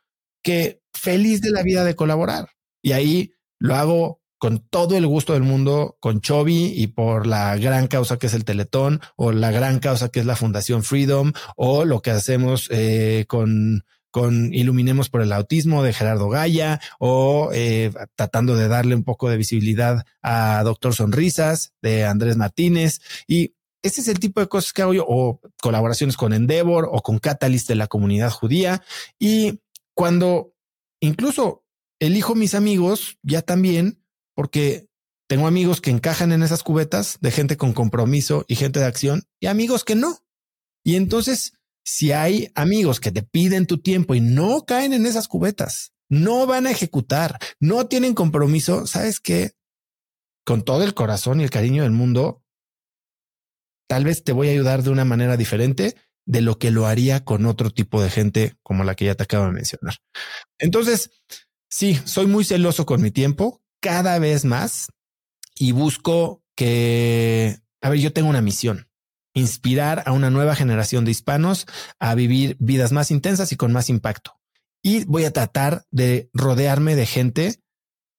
que 0.42 0.80
feliz 0.92 1.40
de 1.40 1.50
la 1.50 1.64
vida 1.64 1.84
de 1.84 1.96
colaborar. 1.96 2.50
Y 2.80 2.92
ahí 2.92 3.32
lo 3.58 3.74
hago 3.74 4.22
con 4.38 4.60
todo 4.60 4.96
el 4.96 5.04
gusto 5.06 5.32
del 5.32 5.42
mundo 5.42 5.96
con 5.98 6.20
Chovy 6.20 6.72
y 6.76 6.86
por 6.86 7.26
la 7.26 7.56
gran 7.56 7.88
causa 7.88 8.18
que 8.18 8.28
es 8.28 8.34
el 8.34 8.44
Teletón 8.44 9.00
o 9.16 9.32
la 9.32 9.50
gran 9.50 9.80
causa 9.80 10.10
que 10.10 10.20
es 10.20 10.26
la 10.26 10.36
Fundación 10.36 10.84
Freedom 10.84 11.32
o 11.56 11.84
lo 11.84 12.00
que 12.02 12.12
hacemos 12.12 12.68
eh, 12.70 13.24
con 13.26 13.84
con 14.18 14.52
Iluminemos 14.52 15.10
por 15.10 15.22
el 15.22 15.32
Autismo 15.32 15.84
de 15.84 15.92
Gerardo 15.92 16.28
Gaya 16.28 16.80
o 16.98 17.50
eh, 17.52 17.92
tratando 18.16 18.56
de 18.56 18.66
darle 18.66 18.96
un 18.96 19.04
poco 19.04 19.30
de 19.30 19.36
visibilidad 19.36 20.04
a 20.22 20.60
Doctor 20.64 20.92
Sonrisas 20.92 21.72
de 21.82 22.04
Andrés 22.04 22.36
Martínez. 22.36 23.00
Y 23.28 23.54
ese 23.80 24.00
es 24.00 24.08
el 24.08 24.18
tipo 24.18 24.40
de 24.40 24.48
cosas 24.48 24.72
que 24.72 24.82
hago 24.82 24.92
yo, 24.92 25.04
o 25.06 25.40
colaboraciones 25.62 26.16
con 26.16 26.32
Endeavor 26.32 26.88
o 26.90 27.00
con 27.00 27.20
Catalyst 27.20 27.68
de 27.68 27.76
la 27.76 27.86
comunidad 27.86 28.32
judía. 28.32 28.82
Y 29.20 29.60
cuando 29.94 30.52
incluso 30.98 31.64
elijo 32.00 32.34
mis 32.34 32.56
amigos 32.56 33.18
ya 33.22 33.42
también, 33.42 34.02
porque 34.34 34.88
tengo 35.28 35.46
amigos 35.46 35.80
que 35.80 35.90
encajan 35.90 36.32
en 36.32 36.42
esas 36.42 36.64
cubetas 36.64 37.18
de 37.20 37.30
gente 37.30 37.56
con 37.56 37.72
compromiso 37.72 38.44
y 38.48 38.56
gente 38.56 38.80
de 38.80 38.86
acción 38.86 39.28
y 39.38 39.46
amigos 39.46 39.84
que 39.84 39.94
no. 39.94 40.18
Y 40.82 40.96
entonces, 40.96 41.52
si 41.88 42.12
hay 42.12 42.50
amigos 42.54 43.00
que 43.00 43.12
te 43.12 43.22
piden 43.22 43.66
tu 43.66 43.78
tiempo 43.78 44.14
y 44.14 44.20
no 44.20 44.64
caen 44.64 44.92
en 44.92 45.06
esas 45.06 45.28
cubetas, 45.28 45.92
no 46.08 46.46
van 46.46 46.66
a 46.66 46.70
ejecutar, 46.70 47.38
no 47.60 47.86
tienen 47.86 48.14
compromiso, 48.14 48.86
sabes 48.86 49.20
que 49.20 49.52
con 50.44 50.62
todo 50.62 50.82
el 50.84 50.94
corazón 50.94 51.40
y 51.40 51.44
el 51.44 51.50
cariño 51.50 51.82
del 51.82 51.92
mundo, 51.92 52.42
tal 53.88 54.04
vez 54.04 54.24
te 54.24 54.32
voy 54.32 54.48
a 54.48 54.52
ayudar 54.52 54.82
de 54.82 54.90
una 54.90 55.04
manera 55.04 55.36
diferente 55.36 55.96
de 56.26 56.40
lo 56.42 56.58
que 56.58 56.70
lo 56.70 56.86
haría 56.86 57.24
con 57.24 57.46
otro 57.46 57.70
tipo 57.70 58.02
de 58.02 58.10
gente 58.10 58.56
como 58.62 58.84
la 58.84 58.94
que 58.94 59.06
ya 59.06 59.14
te 59.14 59.22
acabo 59.22 59.46
de 59.46 59.52
mencionar. 59.52 59.96
Entonces, 60.58 61.10
Sí, 61.70 62.00
soy 62.06 62.26
muy 62.26 62.44
celoso 62.44 62.86
con 62.86 63.02
mi 63.02 63.10
tiempo, 63.10 63.62
cada 63.80 64.18
vez 64.18 64.44
más, 64.44 64.88
y 65.54 65.72
busco 65.72 66.42
que, 66.56 67.58
a 67.82 67.90
ver, 67.90 67.98
yo 67.98 68.12
tengo 68.12 68.30
una 68.30 68.40
misión, 68.40 68.87
inspirar 69.38 70.02
a 70.06 70.12
una 70.12 70.30
nueva 70.30 70.54
generación 70.54 71.04
de 71.04 71.12
hispanos 71.12 71.66
a 71.98 72.14
vivir 72.14 72.56
vidas 72.58 72.92
más 72.92 73.10
intensas 73.10 73.52
y 73.52 73.56
con 73.56 73.72
más 73.72 73.88
impacto. 73.88 74.38
Y 74.82 75.04
voy 75.04 75.24
a 75.24 75.32
tratar 75.32 75.84
de 75.90 76.30
rodearme 76.32 76.94
de 76.94 77.06
gente 77.06 77.60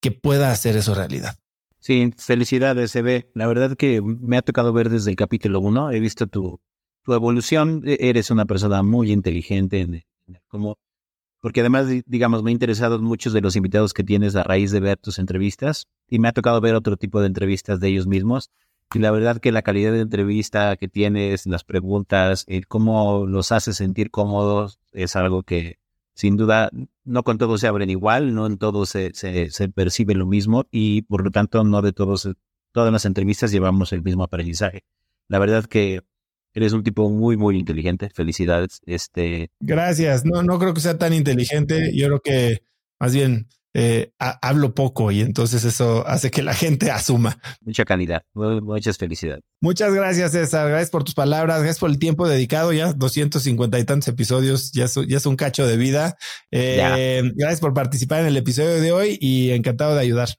que 0.01 0.11
pueda 0.11 0.51
hacer 0.51 0.75
eso 0.75 0.95
realidad. 0.95 1.37
Sí, 1.79 2.13
felicidades, 2.17 2.93
ve. 2.93 3.29
La 3.33 3.47
verdad 3.47 3.75
que 3.77 4.01
me 4.01 4.37
ha 4.37 4.41
tocado 4.41 4.73
ver 4.73 4.89
desde 4.89 5.11
el 5.11 5.15
capítulo 5.15 5.59
uno. 5.59 5.91
He 5.91 5.99
visto 5.99 6.27
tu, 6.27 6.59
tu 7.03 7.13
evolución. 7.13 7.83
E-, 7.85 7.97
eres 8.01 8.31
una 8.31 8.45
persona 8.45 8.83
muy 8.83 9.11
inteligente 9.11 9.81
en, 9.81 10.03
cómo 10.47 10.77
porque 11.41 11.61
además, 11.61 11.87
digamos, 12.05 12.43
me 12.43 12.51
ha 12.51 12.51
interesado 12.51 12.99
muchos 12.99 13.31
de 13.31 13.39
los 13.39 13.55
invitados 13.55 13.93
que 13.93 14.03
tienes 14.03 14.35
a 14.35 14.43
raíz 14.43 14.71
de 14.71 14.81
ver 14.81 14.97
tus 14.97 15.19
entrevistas 15.19 15.87
y 16.07 16.19
me 16.19 16.27
ha 16.27 16.33
tocado 16.33 16.59
ver 16.59 16.75
otro 16.75 16.97
tipo 16.97 17.21
de 17.21 17.27
entrevistas 17.27 17.79
de 17.79 17.87
ellos 17.87 18.07
mismos. 18.07 18.51
Y 18.93 18.99
la 18.99 19.11
verdad 19.11 19.37
que 19.37 19.51
la 19.51 19.61
calidad 19.61 19.91
de 19.91 20.01
entrevista 20.01 20.75
que 20.77 20.87
tienes, 20.87 21.45
las 21.45 21.63
preguntas, 21.63 22.45
el 22.47 22.67
cómo 22.67 23.25
los 23.27 23.51
hace 23.51 23.73
sentir 23.73 24.09
cómodos, 24.11 24.79
es 24.91 25.15
algo 25.15 25.43
que 25.43 25.79
sin 26.13 26.37
duda 26.37 26.69
no 27.03 27.23
con 27.23 27.37
todos 27.37 27.61
se 27.61 27.67
abren 27.67 27.89
igual, 27.89 28.33
no 28.33 28.47
en 28.47 28.57
todos 28.57 28.89
se, 28.89 29.11
se, 29.13 29.51
se 29.51 29.69
percibe 29.69 30.15
lo 30.15 30.25
mismo 30.25 30.65
y 30.71 31.03
por 31.03 31.23
lo 31.23 31.31
tanto 31.31 31.63
no 31.63 31.81
de 31.81 31.93
todos, 31.93 32.29
todas 32.71 32.91
las 32.91 33.05
entrevistas 33.05 33.51
llevamos 33.51 33.93
el 33.93 34.01
mismo 34.01 34.23
aprendizaje. 34.23 34.83
La 35.27 35.39
verdad 35.39 35.65
que 35.65 36.03
Eres 36.53 36.73
un 36.73 36.83
tipo 36.83 37.09
muy, 37.09 37.37
muy 37.37 37.57
inteligente. 37.57 38.09
Felicidades. 38.09 38.81
Este. 38.85 39.51
Gracias. 39.59 40.25
No, 40.25 40.41
no 40.41 40.57
creo 40.57 40.73
que 40.73 40.81
sea 40.81 40.97
tan 40.97 41.13
inteligente. 41.13 41.91
Yo 41.95 42.07
creo 42.07 42.21
que 42.21 42.63
más 42.99 43.13
bien 43.13 43.47
eh, 43.73 44.11
hablo 44.17 44.73
poco 44.73 45.11
y 45.11 45.21
entonces 45.21 45.63
eso 45.63 46.07
hace 46.07 46.31
que 46.31 46.41
la 46.41 46.53
gente 46.53 46.91
asuma. 46.91 47.39
Mucha 47.61 47.85
calidad. 47.85 48.23
Muchas 48.33 48.97
felicidades. 48.97 49.43
Muchas 49.61 49.93
gracias, 49.93 50.31
César. 50.31 50.69
Gracias 50.69 50.89
por 50.89 51.03
tus 51.03 51.13
palabras. 51.13 51.59
Gracias 51.59 51.79
por 51.79 51.89
el 51.89 51.99
tiempo 51.99 52.27
dedicado. 52.27 52.73
Ya 52.73 52.93
250 52.93 53.79
y 53.79 53.83
tantos 53.83 54.07
episodios. 54.07 54.71
Ya, 54.71 54.85
ya 55.07 55.17
es 55.17 55.25
un 55.25 55.35
cacho 55.35 55.67
de 55.67 55.77
vida. 55.77 56.17
Eh, 56.51 57.21
gracias 57.35 57.59
por 57.59 57.73
participar 57.73 58.21
en 58.21 58.27
el 58.27 58.37
episodio 58.37 58.81
de 58.81 58.91
hoy 58.91 59.17
y 59.21 59.51
encantado 59.51 59.93
de 59.95 60.01
ayudar. 60.01 60.29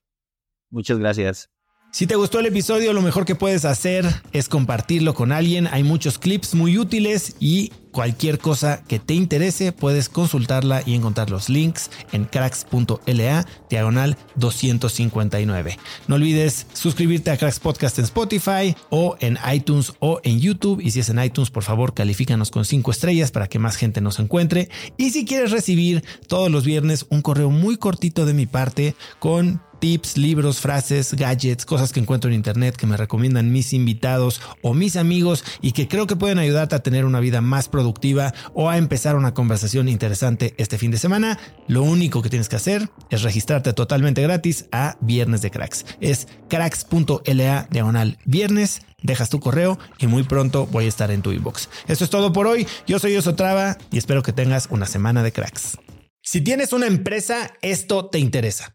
Muchas 0.71 0.99
gracias. 0.99 1.51
Si 1.93 2.07
te 2.07 2.15
gustó 2.15 2.39
el 2.39 2.47
episodio, 2.47 2.93
lo 2.93 3.03
mejor 3.03 3.25
que 3.25 3.35
puedes 3.35 3.65
hacer 3.65 4.07
es 4.33 4.49
compartirlo 4.49 5.13
con 5.13 5.33
alguien. 5.33 5.67
Hay 5.67 5.83
muchos 5.83 6.19
clips 6.19 6.55
muy 6.55 6.79
útiles 6.79 7.35
y 7.41 7.73
cualquier 7.91 8.39
cosa 8.39 8.85
que 8.85 9.01
te 9.01 9.15
interese 9.15 9.73
puedes 9.73 10.09
consultarla 10.09 10.85
y 10.87 10.95
encontrar 10.95 11.31
los 11.31 11.49
links 11.49 11.91
en 12.13 12.27
cracks.la 12.27 13.45
diagonal 13.69 14.17
259. 14.37 15.79
No 16.07 16.15
olvides 16.15 16.69
suscribirte 16.75 17.33
a 17.33 17.37
Cracks 17.37 17.59
Podcast 17.59 17.99
en 17.99 18.05
Spotify 18.05 18.77
o 18.91 19.17
en 19.19 19.37
iTunes 19.53 19.93
o 19.99 20.21
en 20.23 20.39
YouTube. 20.39 20.81
Y 20.81 20.93
si 20.93 21.01
es 21.01 21.09
en 21.09 21.21
iTunes, 21.21 21.51
por 21.51 21.65
favor, 21.65 21.93
califícanos 21.93 22.53
con 22.53 22.65
5 22.65 22.89
estrellas 22.93 23.33
para 23.33 23.49
que 23.49 23.59
más 23.59 23.75
gente 23.75 24.01
nos 24.01 24.21
encuentre. 24.21 24.69
Y 24.97 25.11
si 25.11 25.25
quieres 25.25 25.51
recibir 25.51 26.05
todos 26.29 26.53
los 26.53 26.65
viernes 26.65 27.07
un 27.11 27.21
correo 27.21 27.51
muy 27.51 27.77
cortito 27.77 28.27
de 28.27 28.35
mi 28.35 28.47
parte 28.47 28.95
con 29.19 29.61
tips, 29.81 30.17
libros, 30.17 30.61
frases, 30.61 31.15
gadgets, 31.15 31.65
cosas 31.65 31.93
que 31.93 32.01
encuentro 32.01 32.31
en 32.31 32.35
internet 32.35 32.77
que 32.77 32.87
me 32.87 32.97
recomiendan 32.97 33.51
mis 33.51 33.73
invitados 33.73 34.41
o 34.63 34.75
mis 34.75 34.97
amigos 34.97 35.45
y 35.61 35.73
que 35.73 35.89
creo 35.89 36.07
que 36.07 36.17
pueden 36.17 36.39
ayudarte 36.39 36.77
a 36.77 36.83
tener 36.83 37.05
una 37.05 37.21
vida 37.21 37.41
más 37.41 37.69
productiva 37.69 38.33
o 38.55 38.71
a 38.71 38.77
empezar 38.77 39.17
una 39.17 39.35
conversación 39.35 39.89
interesante 39.89 40.55
este 40.59 40.79
fin 40.79 40.91
de 40.91 40.99
semana. 40.99 41.39
Lo 41.67 41.83
único 41.83 42.23
que 42.23 42.31
tienes 42.31 42.49
que 42.49 42.57
hacer 42.57 42.91
es 43.11 43.23
registrarte 43.23 43.73
totalmente 43.73 44.23
gratis 44.23 44.67
a 44.71 44.97
Viernes 45.01 45.43
de 45.43 45.51
Cracks. 45.51 45.85
Es 46.01 46.29
cracks.la 46.49 47.67
diagonal 47.71 48.19
viernes 48.25 48.83
dejas 49.03 49.31
tu 49.31 49.41
correo 49.41 49.79
y 49.99 50.07
muy 50.07 50.23
pronto 50.23 50.67
voy 50.67 50.85
a 50.85 50.89
estar 50.89 51.11
en 51.11 51.23
tu 51.23 51.33
inbox. 51.33 51.69
Esto 51.89 52.05
es 52.05 52.11
todo 52.11 52.33
por 52.33 52.47
hoy. 52.47 52.67
Yo 52.87 52.99
soy 52.99 53.17
Osotrava 53.17 53.79
y 53.91 53.99
espero 53.99 54.23
que 54.23 54.33
tengas 54.33 54.69
una 54.71 54.87
semana 54.87 55.23
de 55.23 55.33
cracks. 55.33 55.79
Si 56.23 56.43
tienes 56.43 56.73
una 56.73 56.87
empresa, 56.87 57.55
esto 57.63 58.07
te 58.07 58.19
interesa. 58.19 58.75